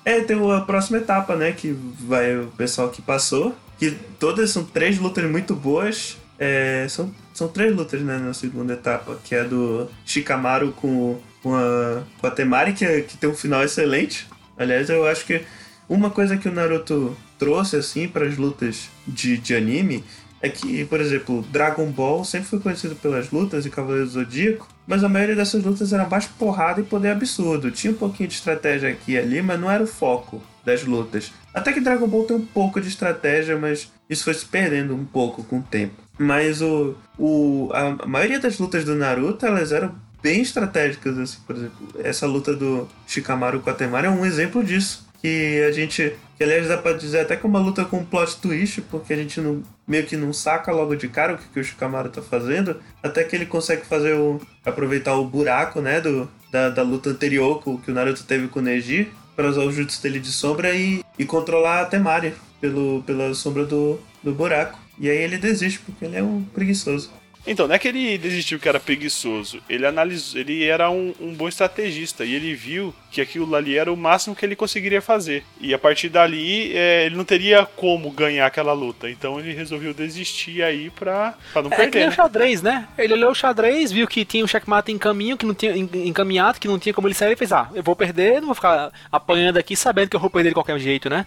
É, 0.05 0.21
tem 0.21 0.37
a 0.55 0.61
próxima 0.61 0.97
etapa, 0.97 1.35
né? 1.35 1.51
Que 1.51 1.71
vai 1.99 2.37
o 2.37 2.47
pessoal 2.57 2.89
que 2.89 3.01
passou. 3.01 3.55
Que 3.77 3.91
todas 4.19 4.49
são 4.51 4.63
três 4.63 4.97
lutas 4.97 5.23
muito 5.29 5.53
boas. 5.55 6.17
É, 6.37 6.85
são, 6.89 7.13
são 7.39 7.47
três 7.47 7.75
lutas, 7.75 8.01
né? 8.01 8.17
Na 8.17 8.33
segunda 8.33 8.73
etapa. 8.73 9.17
Que 9.23 9.33
é 9.35 9.43
do 9.43 9.89
Shikamaru 10.05 10.71
com, 10.73 11.19
com, 11.41 11.55
a, 11.55 12.03
com 12.19 12.27
a 12.27 12.31
Temari, 12.31 12.73
que, 12.73 12.85
é- 12.85 13.01
que 13.01 13.17
tem 13.17 13.29
um 13.29 13.33
final 13.33 13.63
excelente. 13.63 14.27
Aliás, 14.57 14.89
eu 14.89 15.07
acho 15.07 15.25
que 15.25 15.41
uma 15.87 16.09
coisa 16.09 16.37
que 16.37 16.47
o 16.47 16.51
Naruto 16.51 17.17
trouxe, 17.37 17.77
assim, 17.77 18.07
para 18.07 18.25
as 18.25 18.37
lutas 18.37 18.89
de, 19.07 19.37
de 19.37 19.55
anime 19.55 20.03
é 20.41 20.47
que, 20.49 20.85
por 20.85 21.01
exemplo, 21.01 21.41
Dragon 21.51 21.85
Ball 21.91 22.23
sempre 22.23 22.47
foi 22.47 22.59
conhecido 22.59 22.95
pelas 22.95 23.29
lutas 23.31 23.65
e 23.65 23.69
Cavaleiro 23.69 24.05
do 24.05 24.11
Zodíaco, 24.11 24.67
mas 24.87 25.03
a 25.03 25.09
maioria 25.09 25.35
dessas 25.35 25.63
lutas 25.63 25.91
era 25.91 26.07
mais 26.07 26.25
porrada 26.27 26.79
e 26.79 26.83
poder 26.83 27.09
absurdo. 27.09 27.71
Tinha 27.71 27.91
um 27.91 27.95
pouquinho 27.97 28.29
de 28.29 28.35
estratégia 28.35 28.89
aqui 28.89 29.13
e 29.13 29.17
ali, 29.17 29.41
mas 29.41 29.59
não 29.59 29.69
era 29.69 29.83
o 29.83 29.87
foco 29.87 30.41
das 30.63 30.83
lutas. 30.85 31.31
Até 31.53 31.73
que 31.73 31.81
Dragon 31.81 32.07
Ball 32.07 32.23
tem 32.25 32.37
um 32.37 32.45
pouco 32.45 32.79
de 32.79 32.87
estratégia, 32.87 33.57
mas 33.57 33.91
isso 34.09 34.23
foi 34.23 34.33
se 34.33 34.45
perdendo 34.45 34.95
um 34.95 35.03
pouco 35.03 35.43
com 35.43 35.59
o 35.59 35.63
tempo. 35.63 35.95
Mas 36.19 36.61
o, 36.61 36.95
o, 37.17 37.69
a 37.73 38.05
maioria 38.05 38.39
das 38.39 38.59
lutas 38.59 38.83
do 38.83 38.93
Naruto, 38.93 39.45
elas 39.45 39.71
eram 39.71 39.95
bem 40.21 40.41
estratégicas, 40.41 41.17
assim, 41.17 41.37
por 41.47 41.55
exemplo. 41.55 41.87
Essa 42.03 42.27
luta 42.27 42.53
do 42.53 42.89
Shikamaru 43.07 43.61
com 43.61 43.69
a 43.69 43.73
Temari 43.73 44.07
é 44.07 44.09
um 44.09 44.25
exemplo 44.25 44.61
disso. 44.61 45.07
Que 45.21 45.63
a 45.67 45.71
gente. 45.71 46.13
Que 46.37 46.43
aliás 46.43 46.67
dá 46.67 46.77
pra 46.77 46.93
dizer 46.93 47.21
até 47.21 47.35
que 47.35 47.45
é 47.45 47.49
uma 47.49 47.59
luta 47.59 47.83
com 47.85 48.03
plot 48.03 48.37
twist, 48.37 48.81
porque 48.81 49.13
a 49.13 49.15
gente 49.15 49.41
não, 49.41 49.63
meio 49.87 50.05
que 50.05 50.15
não 50.15 50.31
saca 50.31 50.71
logo 50.71 50.95
de 50.95 51.09
cara 51.09 51.33
o 51.33 51.37
que, 51.37 51.47
que 51.53 51.59
o 51.59 51.63
Shikamaru 51.63 52.09
tá 52.09 52.21
fazendo. 52.21 52.77
Até 53.01 53.23
que 53.23 53.35
ele 53.35 53.45
consegue 53.45 53.85
fazer 53.85 54.13
o. 54.13 54.41
aproveitar 54.65 55.15
o 55.15 55.25
buraco, 55.25 55.79
né? 55.81 56.01
Do, 56.01 56.29
da, 56.51 56.69
da 56.69 56.83
luta 56.83 57.09
anterior 57.09 57.61
que 57.61 57.91
o 57.91 57.93
Naruto 57.93 58.23
teve 58.25 58.49
com 58.49 58.59
o 58.59 58.61
Neji. 58.61 59.09
Pra 59.37 59.47
usar 59.47 59.61
o 59.61 59.71
jutsu 59.71 60.03
dele 60.03 60.19
de 60.19 60.33
sombra 60.33 60.73
e, 60.73 61.01
e 61.17 61.23
controlar 61.23 61.81
a 61.81 61.85
Temari 61.85 62.33
pelo, 62.59 63.01
pela 63.03 63.33
sombra 63.33 63.63
do, 63.63 63.97
do 64.21 64.33
buraco. 64.33 64.77
E 64.99 65.09
aí 65.09 65.17
ele 65.17 65.37
desiste, 65.37 65.79
porque 65.79 66.05
ele 66.05 66.17
é 66.17 66.23
um 66.23 66.43
preguiçoso. 66.43 67.11
Então, 67.47 67.67
não 67.67 67.73
é 67.73 67.79
que 67.79 67.87
ele 67.87 68.17
desistiu 68.17 68.59
que 68.59 68.67
era 68.67 68.79
preguiçoso. 68.79 69.61
Ele 69.69 69.85
analisou, 69.85 70.39
ele 70.39 70.63
era 70.65 70.89
um, 70.89 71.13
um, 71.19 71.33
bom 71.33 71.47
estrategista 71.47 72.25
e 72.25 72.35
ele 72.35 72.53
viu 72.53 72.93
que 73.09 73.21
aquilo 73.21 73.55
ali 73.55 73.77
era 73.77 73.91
o 73.91 73.97
máximo 73.97 74.35
que 74.35 74.45
ele 74.45 74.55
conseguiria 74.55 75.01
fazer. 75.01 75.43
E 75.59 75.73
a 75.73 75.79
partir 75.79 76.09
dali, 76.09 76.75
é, 76.75 77.05
ele 77.05 77.15
não 77.15 77.23
teria 77.23 77.65
como 77.65 78.11
ganhar 78.11 78.45
aquela 78.45 78.73
luta. 78.73 79.09
Então 79.09 79.39
ele 79.39 79.53
resolveu 79.53 79.93
desistir 79.93 80.61
aí 80.61 80.89
pra, 80.89 81.33
pra 81.53 81.61
não 81.61 81.71
é, 81.71 81.75
perder. 81.75 81.97
É 81.97 82.01
nem 82.01 82.09
né? 82.09 82.13
o 82.13 82.15
xadrez, 82.15 82.61
né? 82.61 82.87
Ele 82.97 83.13
olhou 83.13 83.31
o 83.31 83.35
xadrez, 83.35 83.91
viu 83.91 84.07
que 84.07 84.25
tinha 84.25 84.43
um 84.43 84.47
checkmate 84.47 84.91
em 84.91 84.97
caminho, 84.97 85.37
que 85.37 85.45
não 85.45 85.53
tinha 85.53 85.75
encaminhado, 85.75 86.59
que 86.59 86.67
não 86.67 86.77
tinha 86.77 86.93
como 86.93 87.07
ele 87.07 87.15
sair, 87.15 87.33
e 87.33 87.37
fez, 87.37 87.53
ah, 87.53 87.69
eu 87.73 87.81
vou 87.81 87.95
perder, 87.95 88.41
não 88.41 88.47
vou 88.47 88.55
ficar 88.55 88.91
apanhando 89.11 89.57
aqui 89.57 89.75
sabendo 89.75 90.09
que 90.09 90.15
eu 90.15 90.19
vou 90.19 90.29
perder 90.29 90.49
de 90.49 90.55
qualquer 90.55 90.77
jeito, 90.77 91.09
né? 91.09 91.25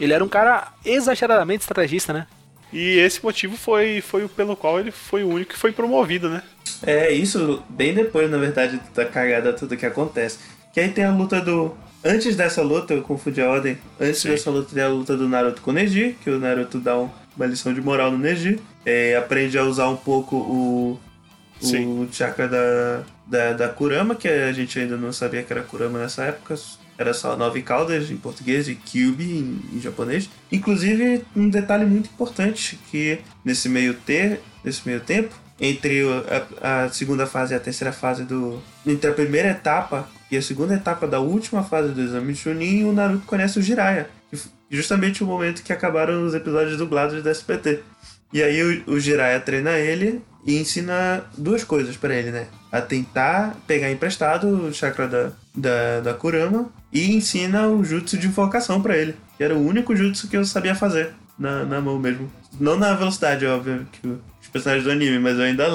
Ele 0.00 0.12
era 0.12 0.24
um 0.24 0.28
cara 0.28 0.68
exageradamente 0.84 1.62
estrategista, 1.62 2.12
né? 2.12 2.26
E 2.72 2.98
esse 2.98 3.22
motivo 3.22 3.56
foi, 3.56 4.00
foi 4.00 4.26
pelo 4.28 4.56
qual 4.56 4.80
ele 4.80 4.90
foi 4.90 5.22
o 5.22 5.28
único 5.28 5.52
que 5.52 5.58
foi 5.58 5.72
promovido, 5.72 6.28
né? 6.28 6.42
É, 6.82 7.10
isso 7.12 7.62
bem 7.68 7.94
depois, 7.94 8.30
na 8.30 8.38
verdade, 8.38 8.80
da 8.94 9.04
cagada 9.04 9.52
tudo 9.52 9.76
que 9.76 9.86
acontece. 9.86 10.38
Que 10.72 10.80
aí 10.80 10.90
tem 10.90 11.04
a 11.04 11.12
luta 11.12 11.40
do. 11.40 11.74
Antes 12.04 12.36
dessa 12.36 12.62
luta, 12.62 12.92
eu 12.92 13.02
confundi 13.02 13.40
a 13.40 13.48
ordem. 13.48 13.78
Antes 13.98 14.20
Sim. 14.20 14.30
dessa 14.30 14.50
luta 14.50 14.74
tem 14.74 14.82
a 14.82 14.88
luta 14.88 15.16
do 15.16 15.28
Naruto 15.28 15.62
com 15.62 15.70
o 15.70 15.74
Neji, 15.74 16.16
que 16.22 16.30
o 16.30 16.38
Naruto 16.38 16.78
dá 16.78 16.98
um, 16.98 17.08
uma 17.36 17.46
lição 17.46 17.72
de 17.72 17.80
moral 17.80 18.10
no 18.10 18.18
Neji. 18.18 18.60
É, 18.84 19.16
aprende 19.16 19.56
a 19.58 19.64
usar 19.64 19.88
um 19.88 19.96
pouco 19.96 20.36
o. 20.36 21.00
O 21.58 22.06
chakra 22.12 22.46
da, 22.46 23.02
da, 23.26 23.52
da 23.54 23.68
Kurama, 23.70 24.14
que 24.14 24.28
a 24.28 24.52
gente 24.52 24.78
ainda 24.78 24.98
não 24.98 25.10
sabia 25.10 25.42
que 25.42 25.50
era 25.50 25.62
Kurama 25.62 25.98
nessa 25.98 26.24
época, 26.24 26.54
era 26.98 27.12
só 27.12 27.36
nove 27.36 27.62
caudas 27.62 28.10
em 28.10 28.16
português 28.16 28.68
e 28.68 28.74
Kyubi 28.74 29.24
em, 29.24 29.76
em, 29.76 29.80
japonês. 29.80 30.30
Inclusive, 30.50 31.24
um 31.34 31.48
detalhe 31.48 31.84
muito 31.84 32.08
importante 32.08 32.78
que 32.90 33.18
nesse 33.44 33.68
meio 33.68 33.94
ter, 33.94 34.40
nesse 34.64 34.86
meio 34.86 35.00
tempo, 35.00 35.34
entre 35.60 36.02
a, 36.62 36.84
a, 36.84 36.88
segunda 36.90 37.26
fase 37.26 37.54
e 37.54 37.56
a 37.56 37.60
terceira 37.60 37.92
fase 37.92 38.24
do. 38.24 38.62
Entre 38.86 39.10
a 39.10 39.14
primeira 39.14 39.48
etapa 39.50 40.08
e 40.30 40.36
a 40.36 40.42
segunda 40.42 40.74
etapa 40.74 41.06
da 41.06 41.20
última 41.20 41.62
fase 41.62 41.92
do 41.92 42.00
exame 42.00 42.32
de 42.32 42.38
Chunin, 42.38 42.84
o 42.84 42.92
Naruto 42.92 43.26
conhece 43.26 43.58
o 43.58 43.62
Jiraiya. 43.62 44.08
Justamente 44.70 45.22
o 45.22 45.26
momento 45.26 45.62
que 45.62 45.72
acabaram 45.72 46.24
os 46.24 46.34
episódios 46.34 46.76
dublados 46.76 47.22
da 47.22 47.30
SPT. 47.30 47.80
E 48.32 48.42
aí 48.42 48.82
o, 48.86 48.94
o 48.94 49.00
Jiraiya 49.00 49.40
treina 49.40 49.78
ele 49.78 50.20
e 50.44 50.58
ensina 50.58 51.24
duas 51.36 51.64
coisas 51.64 51.96
para 51.96 52.14
ele, 52.14 52.30
né? 52.30 52.46
A 52.70 52.80
tentar 52.80 53.56
pegar 53.66 53.90
emprestado 53.90 54.48
o 54.48 54.72
chakra 54.72 55.08
da, 55.08 55.32
da, 55.54 56.00
da 56.00 56.14
Kurama 56.14 56.70
e 56.96 57.14
ensina 57.14 57.68
o 57.68 57.84
jutsu 57.84 58.16
de 58.16 58.26
invocação 58.26 58.80
para 58.80 58.96
ele. 58.96 59.14
Que 59.36 59.44
era 59.44 59.54
o 59.54 59.60
único 59.60 59.94
jutsu 59.94 60.28
que 60.28 60.36
eu 60.36 60.46
sabia 60.46 60.74
fazer 60.74 61.14
na, 61.38 61.62
na 61.62 61.78
mão 61.78 61.98
mesmo. 61.98 62.32
Não 62.58 62.78
na 62.78 62.94
velocidade, 62.94 63.44
óbvio, 63.44 63.86
que 63.92 64.08
os 64.08 64.48
personagens 64.50 64.84
do 64.84 64.90
anime, 64.90 65.18
mas 65.18 65.36
eu 65.38 65.44
ainda. 65.44 65.68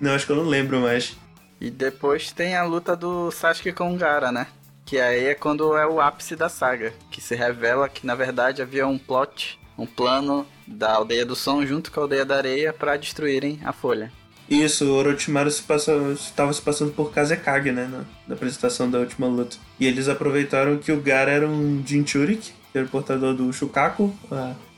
Não, 0.00 0.14
acho 0.14 0.24
que 0.24 0.30
eu 0.30 0.36
não 0.36 0.44
lembro 0.44 0.80
mais. 0.80 1.16
E 1.60 1.68
depois 1.68 2.30
tem 2.30 2.54
a 2.54 2.62
luta 2.62 2.94
do 2.94 3.32
Sasuke 3.32 3.72
com 3.72 3.92
o 3.92 3.96
Gara, 3.96 4.30
né? 4.30 4.46
Que 4.84 5.00
aí 5.00 5.26
é 5.26 5.34
quando 5.34 5.76
é 5.76 5.84
o 5.84 6.00
ápice 6.00 6.36
da 6.36 6.48
saga. 6.48 6.92
Que 7.10 7.20
se 7.20 7.34
revela 7.34 7.88
que 7.88 8.06
na 8.06 8.14
verdade 8.14 8.62
havia 8.62 8.86
um 8.86 8.96
plot, 8.96 9.58
um 9.76 9.84
plano 9.84 10.46
da 10.64 10.92
aldeia 10.92 11.26
do 11.26 11.34
som 11.34 11.66
junto 11.66 11.90
com 11.90 11.98
a 11.98 12.02
aldeia 12.04 12.24
da 12.24 12.36
areia 12.36 12.72
para 12.72 12.96
destruírem 12.96 13.60
a 13.64 13.72
folha. 13.72 14.12
Isso, 14.50 14.84
o 14.86 14.94
Orochimaru 14.96 15.48
estava 15.48 16.52
se 16.52 16.60
passando 16.60 16.92
por 16.92 17.12
Kazekage, 17.12 17.70
né, 17.70 17.88
na, 17.90 18.04
na, 18.26 18.34
apresentação 18.34 18.90
da 18.90 18.98
última 18.98 19.28
luta. 19.28 19.56
E 19.78 19.86
eles 19.86 20.08
aproveitaram 20.08 20.76
que 20.76 20.90
o 20.90 21.00
Gara 21.00 21.30
era 21.30 21.46
um 21.46 21.80
Jinchurik, 21.86 22.52
que 22.72 22.78
era 22.78 22.84
o 22.84 22.90
portador 22.90 23.32
do 23.32 23.52
Shukaku, 23.52 24.12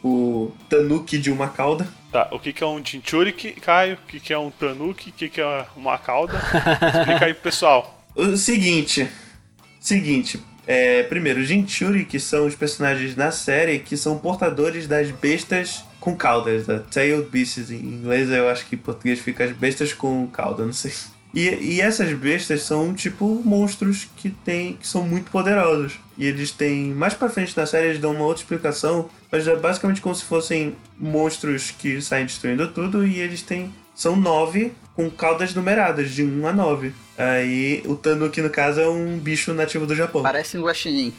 o 0.04 0.52
Tanuki 0.68 1.16
de 1.16 1.32
uma 1.32 1.48
cauda. 1.48 1.88
Tá, 2.12 2.28
o 2.30 2.38
que, 2.38 2.52
que 2.52 2.62
é 2.62 2.66
um 2.66 2.84
Jinchurik, 2.84 3.52
Caio? 3.62 3.94
O 3.94 4.06
que, 4.06 4.20
que 4.20 4.32
é 4.32 4.38
um 4.38 4.50
Tanuki? 4.50 5.08
O 5.08 5.12
que, 5.14 5.30
que 5.30 5.40
é 5.40 5.66
uma 5.74 5.96
cauda? 5.96 6.34
Explica 6.36 7.24
aí 7.24 7.32
pro 7.32 7.44
pessoal. 7.44 7.98
O 8.14 8.36
seguinte, 8.36 9.08
seguinte, 9.80 10.38
é, 10.66 11.02
primeiro, 11.04 11.40
os 11.40 11.48
Jinchuri, 11.48 12.04
que 12.04 12.20
são 12.20 12.46
os 12.46 12.54
personagens 12.54 13.16
na 13.16 13.30
série 13.30 13.78
que 13.78 13.96
são 13.96 14.18
portadores 14.18 14.86
das 14.86 15.10
bestas 15.10 15.82
com 16.02 16.16
caudas, 16.16 16.66
da 16.66 16.80
Tailed 16.80 17.28
Beasts 17.30 17.70
em 17.70 17.76
inglês, 17.76 18.28
eu 18.28 18.48
acho 18.48 18.66
que 18.66 18.74
em 18.74 18.78
português 18.78 19.20
fica 19.20 19.44
as 19.44 19.52
bestas 19.52 19.92
com 19.92 20.26
cauda, 20.26 20.66
não 20.66 20.72
sei. 20.72 20.92
E, 21.32 21.48
e 21.48 21.80
essas 21.80 22.12
bestas 22.12 22.62
são 22.62 22.92
tipo 22.92 23.40
monstros 23.44 24.08
que 24.16 24.28
tem, 24.28 24.74
que 24.74 24.86
são 24.86 25.06
muito 25.06 25.30
poderosos. 25.30 25.94
E 26.18 26.26
eles 26.26 26.50
têm. 26.50 26.92
Mais 26.92 27.14
pra 27.14 27.30
frente 27.30 27.56
na 27.56 27.64
série 27.66 27.86
eles 27.86 28.00
dão 28.00 28.10
uma 28.10 28.24
outra 28.24 28.42
explicação, 28.42 29.08
mas 29.30 29.46
é 29.46 29.54
basicamente 29.54 30.00
como 30.00 30.14
se 30.14 30.24
fossem 30.24 30.74
monstros 30.98 31.70
que 31.70 32.02
saem 32.02 32.26
destruindo 32.26 32.66
tudo 32.68 33.06
e 33.06 33.20
eles 33.20 33.40
têm. 33.40 33.72
São 33.94 34.16
nove 34.16 34.72
com 34.96 35.08
caudas 35.08 35.54
numeradas, 35.54 36.10
de 36.10 36.24
1 36.24 36.46
a 36.48 36.52
9. 36.52 36.92
Aí 37.16 37.82
o 37.86 37.94
Tanuki, 37.94 38.42
no 38.42 38.50
caso, 38.50 38.80
é 38.80 38.88
um 38.88 39.18
bicho 39.18 39.54
nativo 39.54 39.86
do 39.86 39.94
Japão. 39.94 40.22
Parece 40.22 40.58
um 40.58 40.64
guaxinim. 40.64 41.14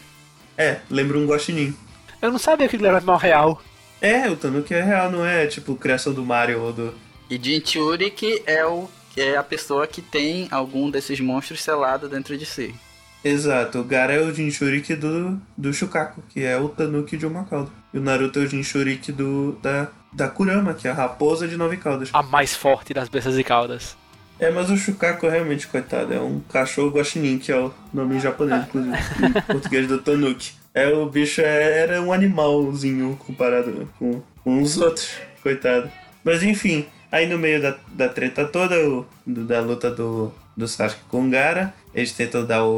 É, 0.58 0.80
lembra 0.90 1.18
um 1.18 1.26
guaxinim. 1.26 1.74
Eu 2.22 2.32
não 2.32 2.38
sabia 2.38 2.68
que 2.68 2.76
ele 2.76 2.86
era 2.86 3.00
mal 3.00 3.18
real. 3.18 3.62
É, 4.04 4.30
o 4.30 4.36
Tanuki 4.36 4.74
é 4.74 4.84
real, 4.84 5.10
não 5.10 5.26
é 5.26 5.48
tipo 5.48 5.78
criação 5.78 6.12
do 6.14 6.26
Mario 6.26 6.62
ou 6.62 6.74
do... 6.74 6.94
E 7.30 7.40
Jinchuri 7.42 8.12
que 8.12 8.44
é, 8.46 8.66
o, 8.66 8.90
é 9.16 9.38
a 9.38 9.44
pessoa 9.44 9.88
que 9.88 10.02
tem 10.02 10.50
algum 10.52 10.92
desses 10.92 11.22
monstros 11.22 11.64
selado 11.64 12.10
dentro 12.10 12.38
de 12.38 12.46
si. 12.46 12.76
Exato, 13.24 13.80
o 13.80 13.84
Gara 13.86 14.12
é 14.12 14.20
o 14.20 14.34
Jinchuriki 14.34 14.94
do, 14.98 15.42
do 15.58 15.74
Shukaku, 15.74 16.22
que 16.28 16.44
é 16.44 16.58
o 16.58 16.68
Tanuki 16.68 17.16
de 17.16 17.26
uma 17.26 17.46
cauda. 17.46 17.72
E 17.94 17.98
o 17.98 18.02
Naruto 18.02 18.40
é 18.40 18.42
o 18.42 18.48
Jinchuriki 18.48 19.14
do, 19.14 19.54
da, 19.62 19.88
da 20.12 20.28
Kurama, 20.28 20.74
que 20.74 20.86
é 20.86 20.92
a 20.92 20.94
raposa 20.94 21.48
de 21.48 21.56
nove 21.56 21.78
caudas. 21.78 22.10
A 22.12 22.22
mais 22.22 22.54
forte 22.54 22.94
das 22.94 23.08
bestas 23.08 23.36
de 23.36 23.44
caudas. 23.46 23.96
É, 24.38 24.52
mas 24.52 24.70
o 24.70 24.76
Shukaku 24.76 25.30
realmente, 25.30 25.66
coitado, 25.66 26.14
é 26.14 26.20
um 26.20 26.42
cachorro 26.42 26.90
guaxinim, 26.90 27.40
que 27.40 27.54
é 27.54 27.58
o 27.58 27.74
nome 27.94 28.18
em 28.18 28.20
japonês, 28.20 28.66
inclusive, 28.66 28.98
em 28.98 29.32
português 29.48 29.88
do 29.88 30.00
Tanuki. 30.00 30.62
É, 30.74 30.88
o 30.88 31.06
bicho 31.06 31.42
é, 31.42 31.80
era 31.80 32.02
um 32.02 32.12
animalzinho 32.12 33.16
comparado 33.26 33.88
com, 34.00 34.22
com 34.44 34.62
os 34.62 34.78
outros, 34.78 35.10
coitado. 35.42 35.92
Mas 36.24 36.42
enfim, 36.42 36.86
aí 37.12 37.28
no 37.28 37.38
meio 37.38 37.62
da, 37.62 37.78
da 37.90 38.10
treta 38.10 38.46
toda, 38.46 38.76
o, 38.88 39.06
da 39.26 39.62
luta 39.62 39.92
do, 39.92 40.34
do 40.58 40.68
Sasuke 40.68 41.04
com 41.10 41.28
o 41.28 41.30
Gara, 41.30 41.74
eles 41.94 42.12
tentam 42.12 42.44
dar 42.44 42.64
o, 42.64 42.70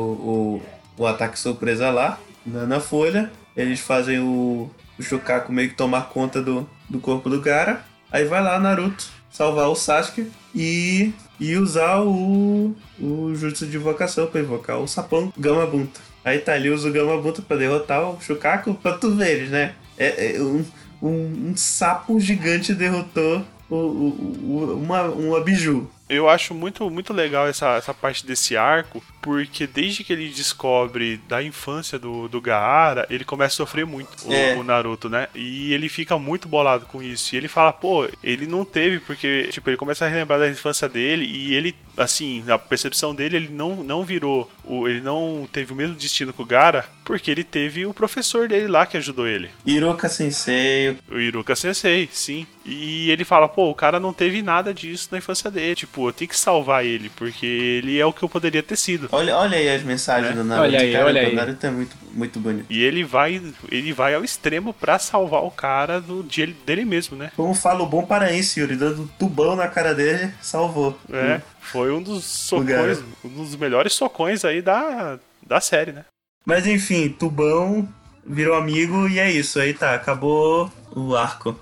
o, 0.57 0.61
o 0.97 1.07
ataque 1.07 1.39
surpresa 1.39 1.89
lá, 1.89 2.19
na, 2.45 2.65
na 2.65 2.79
folha. 2.81 3.31
Eles 3.55 3.79
fazem 3.79 4.19
o, 4.19 4.69
o 4.99 5.03
Shukaku 5.03 5.53
meio 5.53 5.69
que 5.69 5.75
tomar 5.75 6.09
conta 6.09 6.41
do, 6.41 6.69
do 6.89 6.99
corpo 6.99 7.29
do 7.29 7.39
Gara. 7.39 7.81
Aí 8.11 8.25
vai 8.25 8.43
lá 8.43 8.59
Naruto 8.59 9.07
salvar 9.31 9.69
o 9.69 9.75
Sasuke 9.75 10.29
e, 10.55 11.13
e 11.39 11.55
usar 11.57 12.01
o, 12.01 12.73
o 12.99 13.35
jutsu 13.35 13.67
de 13.67 13.75
invocação 13.75 14.27
para 14.27 14.39
invocar 14.39 14.79
o 14.79 14.87
sapão 14.87 15.31
Gamabunta. 15.37 15.99
Aí 16.23 16.39
tá, 16.39 16.55
ele 16.55 16.69
usa 16.69 16.89
o 16.89 16.91
Gamabunta 16.91 17.41
para 17.41 17.57
derrotar 17.57 18.01
o 18.01 18.19
Shukaku 18.21 18.73
pra 18.75 18.93
tu 18.93 19.13
veres, 19.13 19.49
né? 19.49 19.73
É, 19.97 20.37
é 20.37 20.41
um, 20.41 20.65
um, 21.01 21.49
um, 21.49 21.57
sapo 21.57 22.19
gigante 22.19 22.73
derrotou 22.73 23.43
o, 23.69 23.75
o, 23.75 24.39
o, 24.43 24.79
uma, 24.81 25.03
uma 25.03 25.41
biju 25.41 25.87
eu 26.07 26.29
acho 26.29 26.53
muito, 26.53 26.89
muito 26.89 27.11
legal 27.11 27.47
essa, 27.47 27.75
essa 27.75 27.93
parte 27.93 28.25
desse 28.25 28.55
arco, 28.55 29.03
porque 29.21 29.65
desde 29.65 30.03
que 30.03 30.13
ele 30.13 30.29
descobre 30.29 31.17
da 31.27 31.41
infância 31.41 31.97
do, 31.97 32.27
do 32.27 32.39
Gaara, 32.39 33.07
ele 33.09 33.25
começa 33.25 33.55
a 33.55 33.57
sofrer 33.65 33.85
muito, 33.85 34.31
é. 34.31 34.55
o, 34.55 34.59
o, 34.59 34.63
Naruto, 34.63 35.09
né? 35.09 35.27
E 35.33 35.73
ele 35.73 35.89
fica 35.89 36.17
muito 36.19 36.47
bolado 36.47 36.85
com 36.85 37.01
isso. 37.01 37.33
E 37.33 37.37
ele 37.37 37.47
fala, 37.47 37.73
pô, 37.73 38.07
ele 38.23 38.45
não 38.45 38.63
teve, 38.63 38.99
porque, 38.99 39.47
tipo, 39.51 39.67
ele 39.69 39.77
começa 39.77 40.05
a 40.05 40.07
relembrar 40.07 40.39
da 40.39 40.49
infância 40.49 40.87
dele 40.87 41.25
e 41.25 41.55
ele, 41.55 41.75
assim, 41.97 42.43
na 42.45 42.57
percepção 42.57 43.13
dele, 43.13 43.37
ele 43.37 43.49
não, 43.49 43.83
não 43.83 44.03
virou, 44.03 44.49
o, 44.63 44.87
ele 44.87 45.01
não 45.01 45.47
teve 45.51 45.73
o 45.73 45.75
mesmo 45.75 45.95
destino 45.95 46.33
que 46.33 46.41
o 46.41 46.45
Gaara, 46.45 46.85
porque 47.03 47.29
ele 47.29 47.43
teve 47.43 47.85
o 47.85 47.93
professor 47.93 48.47
dele 48.47 48.67
lá 48.67 48.85
que 48.85 48.97
ajudou 48.97 49.27
ele. 49.27 49.49
Iruka 49.65 50.09
Sensei. 50.09 50.97
O 51.09 51.19
Iruka 51.19 51.55
Sensei, 51.55 52.09
sim. 52.11 52.45
E 52.65 53.11
ele 53.11 53.23
fala, 53.23 53.47
pô, 53.47 53.69
o 53.69 53.75
cara 53.75 53.99
não 53.99 54.11
teve 54.11 54.41
nada 54.41 54.73
disso 54.73 55.09
na 55.11 55.19
infância 55.19 55.51
dele. 55.51 55.75
Tipo, 55.75 56.09
eu 56.09 56.13
tenho 56.13 56.29
que 56.29 56.37
salvar 56.37 56.83
ele, 56.83 57.11
porque 57.15 57.45
ele 57.45 57.99
é 57.99 58.05
o 58.05 58.11
que 58.11 58.23
eu 58.23 58.29
poderia 58.29 58.63
ter 58.63 58.75
sido. 58.75 59.07
Olha, 59.11 59.37
olha 59.37 59.57
aí 59.57 59.69
as 59.69 59.83
mensagens 59.83 60.31
é. 60.31 60.35
do 60.35 60.43
Naruto. 60.43 60.67
Olha 60.67 60.81
aí, 60.81 60.91
cara, 60.91 61.05
olha 61.05 61.21
aí. 61.21 61.31
O 61.31 61.35
Naruto 61.35 61.65
é 61.65 61.69
muito, 61.69 61.95
muito 62.11 62.39
bonito. 62.39 62.65
E 62.69 62.83
ele 62.83 63.03
vai, 63.03 63.41
ele 63.71 63.93
vai 63.93 64.15
ao 64.15 64.23
extremo 64.23 64.73
para 64.73 64.97
salvar 64.97 65.43
o 65.43 65.51
cara 65.51 66.01
do, 66.01 66.23
de, 66.23 66.47
dele 66.65 66.85
mesmo, 66.85 67.15
né? 67.15 67.31
Como 67.35 67.53
fala 67.53 67.83
o 67.83 67.85
bom 67.85 68.03
paraense, 68.03 68.59
Yuri, 68.59 68.75
dando 68.75 69.03
um 69.03 69.07
tubão 69.07 69.55
na 69.55 69.67
cara 69.67 69.93
dele, 69.93 70.33
salvou. 70.41 70.97
É, 71.11 71.41
foi 71.65 71.91
um 71.91 72.01
dos 72.01 72.23
socões, 72.23 73.03
um 73.23 73.29
dos 73.29 73.55
melhores 73.55 73.93
socões 73.93 74.45
aí 74.45 74.61
da, 74.61 75.19
da 75.45 75.59
série, 75.59 75.91
né? 75.91 76.05
Mas 76.45 76.67
enfim, 76.67 77.09
tubão 77.09 77.87
virou 78.25 78.55
amigo 78.55 79.07
e 79.07 79.19
é 79.19 79.29
isso. 79.31 79.59
Aí 79.59 79.73
tá, 79.73 79.93
acabou 79.93 80.71
o 80.95 81.15
arco. 81.15 81.59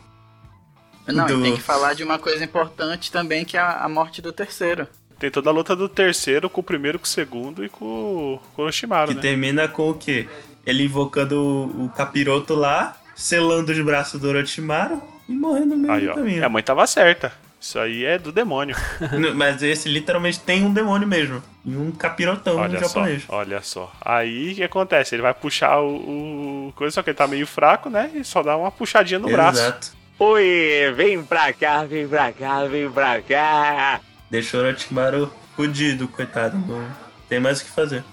Não, 1.07 1.25
do... 1.25 1.39
e 1.39 1.43
tem 1.43 1.55
que 1.55 1.61
falar 1.61 1.93
de 1.93 2.03
uma 2.03 2.17
coisa 2.17 2.43
importante 2.43 3.11
também, 3.11 3.43
que 3.43 3.57
é 3.57 3.59
a, 3.59 3.87
morte 3.89 4.21
do 4.21 4.31
terceiro. 4.31 4.87
Tem 5.19 5.29
toda 5.31 5.49
a 5.49 5.53
luta 5.53 5.75
do 5.75 5.87
terceiro 5.87 6.49
com 6.49 6.61
o 6.61 6.63
primeiro, 6.63 6.99
com 6.99 7.05
o 7.05 7.07
segundo 7.07 7.63
e 7.63 7.69
com, 7.69 8.39
com 8.55 8.61
o 8.61 8.65
Orochimaru, 8.65 9.09
que 9.09 9.15
né? 9.15 9.21
termina 9.21 9.67
com 9.67 9.89
o 9.89 9.93
quê? 9.93 10.27
Ele 10.65 10.83
invocando 10.83 11.39
o, 11.39 11.85
o 11.85 11.89
capiroto 11.89 12.55
lá, 12.55 12.97
selando 13.15 13.71
os 13.71 13.79
braços 13.79 14.19
do 14.19 14.27
Orochimaru 14.27 15.01
e 15.27 15.33
morrendo 15.33 15.75
no 15.75 15.77
meio 15.77 15.93
Aí, 15.93 16.05
do 16.05 16.11
ó, 16.11 16.15
caminho. 16.15 16.45
A 16.45 16.49
mãe 16.49 16.63
tava 16.63 16.85
certa. 16.87 17.33
Isso 17.63 17.79
aí 17.79 18.03
é 18.03 18.19
do 18.19 18.29
demônio. 18.29 18.75
Mas 19.35 19.63
esse 19.63 19.87
literalmente 19.87 20.37
tem 20.37 20.65
um 20.65 20.73
demônio 20.73 21.07
mesmo. 21.07 21.41
E 21.63 21.73
um 21.73 21.91
capirotão 21.91 22.57
olha 22.57 22.77
japonês. 22.77 23.23
Só, 23.23 23.37
olha 23.37 23.61
só. 23.61 23.89
Aí 24.01 24.51
o 24.51 24.55
que 24.55 24.63
acontece? 24.63 25.15
Ele 25.15 25.21
vai 25.21 25.33
puxar 25.33 25.79
o, 25.79 26.67
o, 26.67 26.73
coisa, 26.75 26.95
só 26.95 27.01
que 27.01 27.11
ele 27.11 27.17
tá 27.17 27.25
meio 27.25 27.47
fraco, 27.47 27.89
né? 27.89 28.11
E 28.13 28.23
só 28.25 28.43
dá 28.43 28.57
uma 28.57 28.69
puxadinha 28.69 29.17
no 29.17 29.29
Exato. 29.29 29.53
braço. 29.53 29.97
Oi, 30.19 30.93
vem 30.93 31.23
pra 31.23 31.53
cá, 31.53 31.85
vem 31.85 32.05
pra 32.05 32.33
cá, 32.33 32.65
vem 32.65 32.91
pra 32.91 33.21
cá. 33.21 34.01
Deixou 34.29 34.59
o 34.59 34.65
Orochimaru 34.65 35.31
fudido, 35.55 36.09
coitado. 36.09 36.57
Não 36.57 36.85
tem 37.29 37.39
mais 37.39 37.61
o 37.61 37.63
que 37.63 37.71
fazer. 37.71 38.03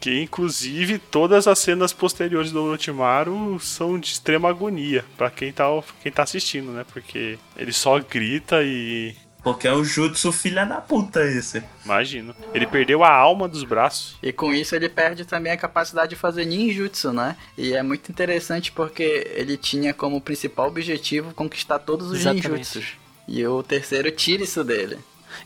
Que 0.00 0.22
inclusive 0.22 0.98
todas 0.98 1.46
as 1.48 1.58
cenas 1.58 1.92
posteriores 1.92 2.52
do 2.52 2.62
Orochimaru 2.62 3.58
são 3.60 3.98
de 3.98 4.08
extrema 4.08 4.48
agonia 4.48 5.04
para 5.16 5.30
quem 5.30 5.52
tá, 5.52 5.64
quem 6.02 6.12
tá 6.12 6.22
assistindo, 6.22 6.70
né? 6.70 6.84
Porque 6.92 7.38
ele 7.56 7.72
só 7.72 7.98
grita 7.98 8.62
e. 8.62 9.16
Porque 9.42 9.66
é 9.68 9.72
um 9.72 9.84
jutsu 9.84 10.32
filha 10.32 10.64
da 10.66 10.80
puta 10.80 11.24
esse. 11.24 11.62
Imagino. 11.84 12.34
Ele 12.52 12.66
perdeu 12.66 13.02
a 13.04 13.10
alma 13.10 13.48
dos 13.48 13.64
braços. 13.64 14.16
E 14.22 14.32
com 14.32 14.52
isso 14.52 14.74
ele 14.74 14.88
perde 14.88 15.24
também 15.24 15.52
a 15.52 15.56
capacidade 15.56 16.10
de 16.10 16.16
fazer 16.16 16.44
ninjutsu, 16.44 17.12
né? 17.12 17.36
E 17.56 17.72
é 17.72 17.82
muito 17.82 18.10
interessante 18.10 18.72
porque 18.72 19.30
ele 19.34 19.56
tinha 19.56 19.94
como 19.94 20.20
principal 20.20 20.68
objetivo 20.68 21.32
conquistar 21.34 21.78
todos 21.78 22.10
os 22.10 22.20
Exatamente. 22.20 22.48
ninjutsus. 22.48 22.94
E 23.26 23.46
o 23.46 23.62
terceiro 23.62 24.10
tira 24.10 24.42
isso 24.42 24.64
dele. 24.64 24.98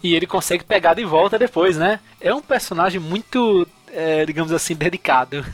E 0.03 0.15
ele 0.15 0.27
consegue 0.27 0.65
pegar 0.65 0.95
de 0.95 1.05
volta 1.05 1.39
depois, 1.39 1.77
né? 1.77 2.01
É 2.21 2.33
um 2.33 2.41
personagem 2.41 3.01
muito, 3.01 3.67
é, 3.93 4.25
digamos 4.25 4.53
assim, 4.53 4.75
dedicado. 4.75 5.45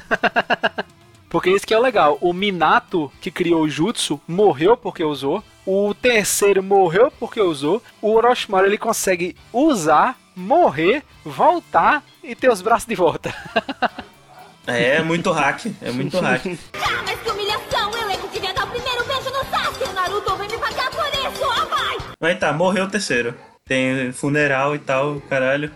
porque 1.29 1.51
isso 1.51 1.67
que 1.67 1.75
é 1.75 1.79
o 1.79 1.83
legal. 1.83 2.17
O 2.21 2.33
Minato, 2.33 3.13
que 3.21 3.31
criou 3.31 3.63
o 3.63 3.69
Jutsu, 3.69 4.21
morreu 4.27 4.77
porque 4.77 5.05
usou. 5.05 5.43
O 5.67 5.93
terceiro 5.93 6.63
morreu 6.63 7.13
porque 7.19 7.41
usou. 7.41 7.83
O 8.01 8.15
Orochimaru, 8.15 8.67
ele 8.67 8.79
consegue 8.79 9.37
usar, 9.53 10.19
morrer, 10.35 11.03
voltar 11.25 12.03
e 12.23 12.35
ter 12.35 12.51
os 12.51 12.63
braços 12.63 12.87
de 12.87 12.95
volta. 12.95 13.35
É, 14.71 14.97
é 14.97 15.03
muito 15.03 15.33
hack. 15.33 15.65
É 15.81 15.91
muito 15.91 16.21
hack. 16.21 16.45
Ah, 16.75 17.03
mas 17.03 17.19
que 17.23 17.31
humilhação! 17.31 17.91
Eu 17.91 18.11
é 18.11 18.17
que 18.19 18.29
devia 18.29 18.53
dar 18.53 18.65
o 18.65 18.67
primeiro 18.67 19.03
beijo 19.07 19.31
no 19.31 19.43
Sasuke! 19.51 19.89
O 19.89 19.93
Naruto 19.95 20.37
vai 20.37 20.47
me 20.47 20.59
pagar 20.59 20.91
por 20.91 21.07
isso! 21.07 21.43
Ó, 21.43 21.65
vai! 21.65 21.97
Mas 22.21 22.39
tá, 22.39 22.53
morreu 22.53 22.85
o 22.85 22.89
terceiro. 22.89 23.35
Tem 23.69 24.11
funeral 24.13 24.75
e 24.75 24.79
tal, 24.79 25.21
caralho. 25.29 25.71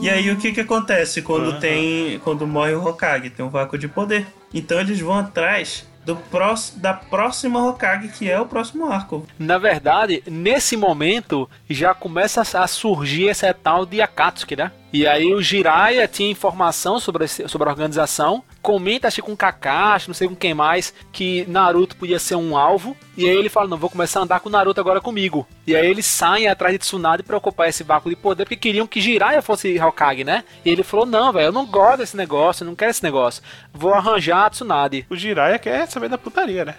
E 0.00 0.08
aí 0.08 0.30
o 0.30 0.36
que 0.36 0.52
que 0.52 0.60
acontece 0.60 1.20
quando 1.20 1.58
tem. 1.58 2.18
Quando 2.20 2.46
morre 2.46 2.74
o 2.74 2.84
Hokage? 2.86 3.28
Tem 3.30 3.44
um 3.44 3.50
vácuo 3.50 3.76
de 3.76 3.88
poder. 3.88 4.26
Então 4.54 4.78
eles 4.80 5.00
vão 5.00 5.18
atrás 5.18 5.84
do 6.04 6.14
próximo, 6.16 6.80
da 6.80 6.94
próxima 6.94 7.64
Hokage, 7.64 8.08
que 8.08 8.30
é 8.30 8.40
o 8.40 8.46
próximo 8.46 8.86
arco. 8.90 9.26
Na 9.38 9.58
verdade, 9.58 10.22
nesse 10.26 10.76
momento 10.76 11.48
já 11.68 11.92
começa 11.94 12.42
a 12.58 12.66
surgir 12.66 13.28
essa 13.28 13.52
tal 13.52 13.84
de 13.84 14.00
Akatsuki, 14.00 14.56
né? 14.56 14.70
E 14.92 15.06
aí 15.06 15.32
o 15.32 15.40
Jiraiya 15.42 16.06
tinha 16.08 16.30
informação 16.30 17.00
sobre, 17.00 17.24
esse- 17.24 17.48
sobre 17.48 17.68
a 17.68 17.72
organização, 17.72 18.42
comenta 18.62 19.08
acho 19.08 19.22
com 19.22 19.36
Kakashi, 19.36 20.08
não 20.08 20.14
sei 20.14 20.28
com 20.28 20.36
quem 20.36 20.54
mais, 20.54 20.94
que 21.10 21.44
Naruto 21.48 21.96
podia 21.96 22.18
ser 22.18 22.36
um 22.36 22.56
alvo, 22.56 22.96
e 23.16 23.28
aí 23.28 23.36
ele 23.36 23.48
fala, 23.48 23.68
não, 23.68 23.76
vou 23.76 23.90
começar 23.90 24.20
a 24.20 24.22
andar 24.22 24.40
com 24.40 24.48
Naruto 24.48 24.80
agora 24.80 25.00
comigo. 25.00 25.46
E 25.66 25.74
aí 25.74 25.86
eles 25.86 26.06
saem 26.06 26.46
atrás 26.46 26.72
de 26.72 26.78
Tsunade 26.78 27.24
pra 27.24 27.36
ocupar 27.36 27.68
esse 27.68 27.82
vácuo 27.82 28.08
de 28.08 28.16
poder, 28.16 28.44
porque 28.44 28.56
queriam 28.56 28.86
que 28.86 29.00
Jiraiya 29.00 29.42
fosse 29.42 29.78
Hokage, 29.78 30.22
né? 30.22 30.44
E 30.64 30.70
ele 30.70 30.84
falou, 30.84 31.04
não, 31.04 31.32
velho, 31.32 31.46
eu 31.46 31.52
não 31.52 31.66
gosto 31.66 31.98
desse 31.98 32.16
negócio, 32.16 32.62
eu 32.62 32.68
não 32.68 32.76
quero 32.76 32.92
esse 32.92 33.02
negócio, 33.02 33.42
vou 33.74 33.92
arranjar 33.92 34.46
a 34.46 34.50
Tsunade. 34.50 35.04
O 35.10 35.16
Jiraiya 35.16 35.58
quer 35.58 35.86
saber 35.88 36.08
da 36.08 36.16
putaria, 36.16 36.64
né? 36.64 36.76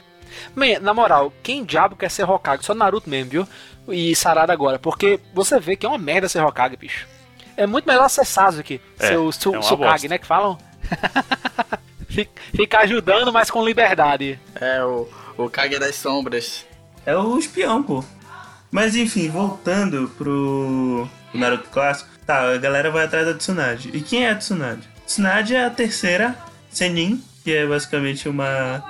Man, 0.55 0.79
na 0.81 0.93
moral, 0.93 1.31
quem 1.43 1.63
diabo 1.63 1.95
quer 1.95 2.09
ser 2.09 2.23
Hokage? 2.23 2.65
Só 2.65 2.73
Naruto 2.73 3.09
mesmo, 3.09 3.29
viu? 3.29 3.47
E 3.89 4.15
Sarada 4.15 4.53
agora, 4.53 4.79
porque 4.79 5.19
você 5.33 5.59
vê 5.59 5.75
que 5.75 5.85
é 5.85 5.89
uma 5.89 5.97
merda 5.97 6.29
ser 6.29 6.43
Hokage, 6.43 6.77
bicho. 6.77 7.07
É 7.55 7.67
muito 7.67 7.85
melhor 7.85 8.09
ser 8.09 8.25
Sasuke, 8.25 8.81
É, 8.99 9.07
ser 9.07 9.17
o 9.17 9.29
é 9.29 10.07
né, 10.07 10.17
que 10.17 10.25
falam? 10.25 10.57
Fi- 12.09 12.29
Ficar 12.55 12.81
ajudando, 12.81 13.31
mas 13.33 13.49
com 13.49 13.63
liberdade. 13.65 14.39
É 14.55 14.83
o, 14.83 15.07
o 15.37 15.49
Kage 15.49 15.79
das 15.79 15.95
Sombras. 15.95 16.65
É 17.05 17.15
o 17.15 17.37
espião, 17.37 17.81
pô. 17.83 18.03
Mas 18.71 18.95
enfim, 18.95 19.29
voltando 19.29 20.11
pro 20.17 21.07
pro 21.31 21.39
Naruto 21.39 21.69
clássico. 21.69 22.09
Tá, 22.25 22.53
a 22.53 22.57
galera 22.57 22.89
vai 22.91 23.05
atrás 23.05 23.25
da 23.25 23.33
Tsunade. 23.33 23.89
E 23.93 23.99
quem 24.01 24.25
é 24.25 24.31
a 24.31 24.35
Tsunade? 24.35 24.87
Tsunade 25.05 25.55
é 25.55 25.65
a 25.65 25.69
terceira 25.69 26.35
Senin, 26.71 27.21
que 27.43 27.51
é 27.53 27.65
basicamente 27.67 28.29
uma 28.29 28.83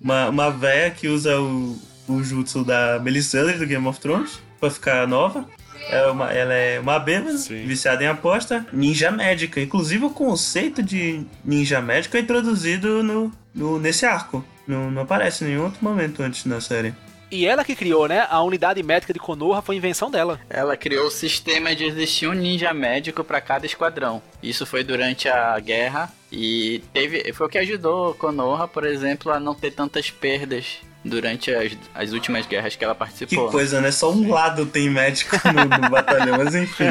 uma, 0.00 0.28
uma 0.28 0.50
véia 0.50 0.90
que 0.90 1.08
usa 1.08 1.40
o, 1.40 1.78
o 2.08 2.22
jutsu 2.22 2.62
da 2.64 2.98
Melisandre 3.00 3.56
do 3.56 3.66
Game 3.66 3.86
of 3.86 3.98
Thrones 4.00 4.38
pra 4.60 4.70
ficar 4.70 5.06
nova. 5.08 5.46
É 5.90 6.06
uma- 6.06 6.32
ela 6.32 6.54
é 6.54 6.80
uma 6.80 6.98
bêbada, 6.98 7.36
viciada 7.36 8.02
em 8.02 8.06
aposta, 8.06 8.66
ninja 8.72 9.10
médica. 9.10 9.60
Inclusive 9.60 10.04
o 10.06 10.10
conceito 10.10 10.82
de 10.82 11.24
ninja 11.44 11.80
médico 11.80 12.16
é 12.16 12.20
introduzido 12.20 13.02
no, 13.02 13.32
no- 13.54 13.78
nesse 13.78 14.04
arco. 14.06 14.44
Não, 14.66 14.90
não 14.90 15.02
aparece 15.02 15.44
em 15.44 15.48
nenhum 15.48 15.64
outro 15.64 15.78
momento 15.82 16.22
antes 16.22 16.44
na 16.46 16.60
série. 16.60 16.94
E 17.30 17.46
ela 17.46 17.64
que 17.64 17.74
criou, 17.74 18.06
né? 18.06 18.26
A 18.30 18.40
unidade 18.42 18.82
médica 18.82 19.12
de 19.12 19.18
Konoha 19.18 19.60
foi 19.60 19.76
invenção 19.76 20.10
dela. 20.10 20.40
Ela 20.48 20.76
criou 20.76 21.06
o 21.08 21.10
sistema 21.10 21.74
de 21.74 21.84
existir 21.84 22.28
um 22.28 22.32
ninja 22.32 22.72
médico 22.72 23.24
para 23.24 23.40
cada 23.40 23.66
esquadrão. 23.66 24.22
Isso 24.42 24.64
foi 24.64 24.84
durante 24.84 25.28
a 25.28 25.58
guerra 25.58 26.12
e 26.30 26.80
teve, 26.92 27.32
foi 27.32 27.46
o 27.46 27.50
que 27.50 27.58
ajudou 27.58 28.14
Konoha, 28.14 28.68
por 28.68 28.84
exemplo, 28.86 29.32
a 29.32 29.40
não 29.40 29.54
ter 29.54 29.72
tantas 29.72 30.10
perdas 30.10 30.78
durante 31.04 31.52
as, 31.54 31.72
as 31.94 32.12
últimas 32.12 32.46
guerras 32.46 32.74
que 32.76 32.84
ela 32.84 32.94
Que 32.94 32.98
participou. 32.98 33.50
coisa, 33.50 33.80
né? 33.80 33.90
Só 33.90 34.10
um 34.10 34.30
lado 34.30 34.64
tem 34.66 34.88
médico 34.88 35.36
no, 35.44 35.64
no 35.82 35.90
batalhão, 35.90 36.38
mas 36.38 36.54
enfim. 36.54 36.84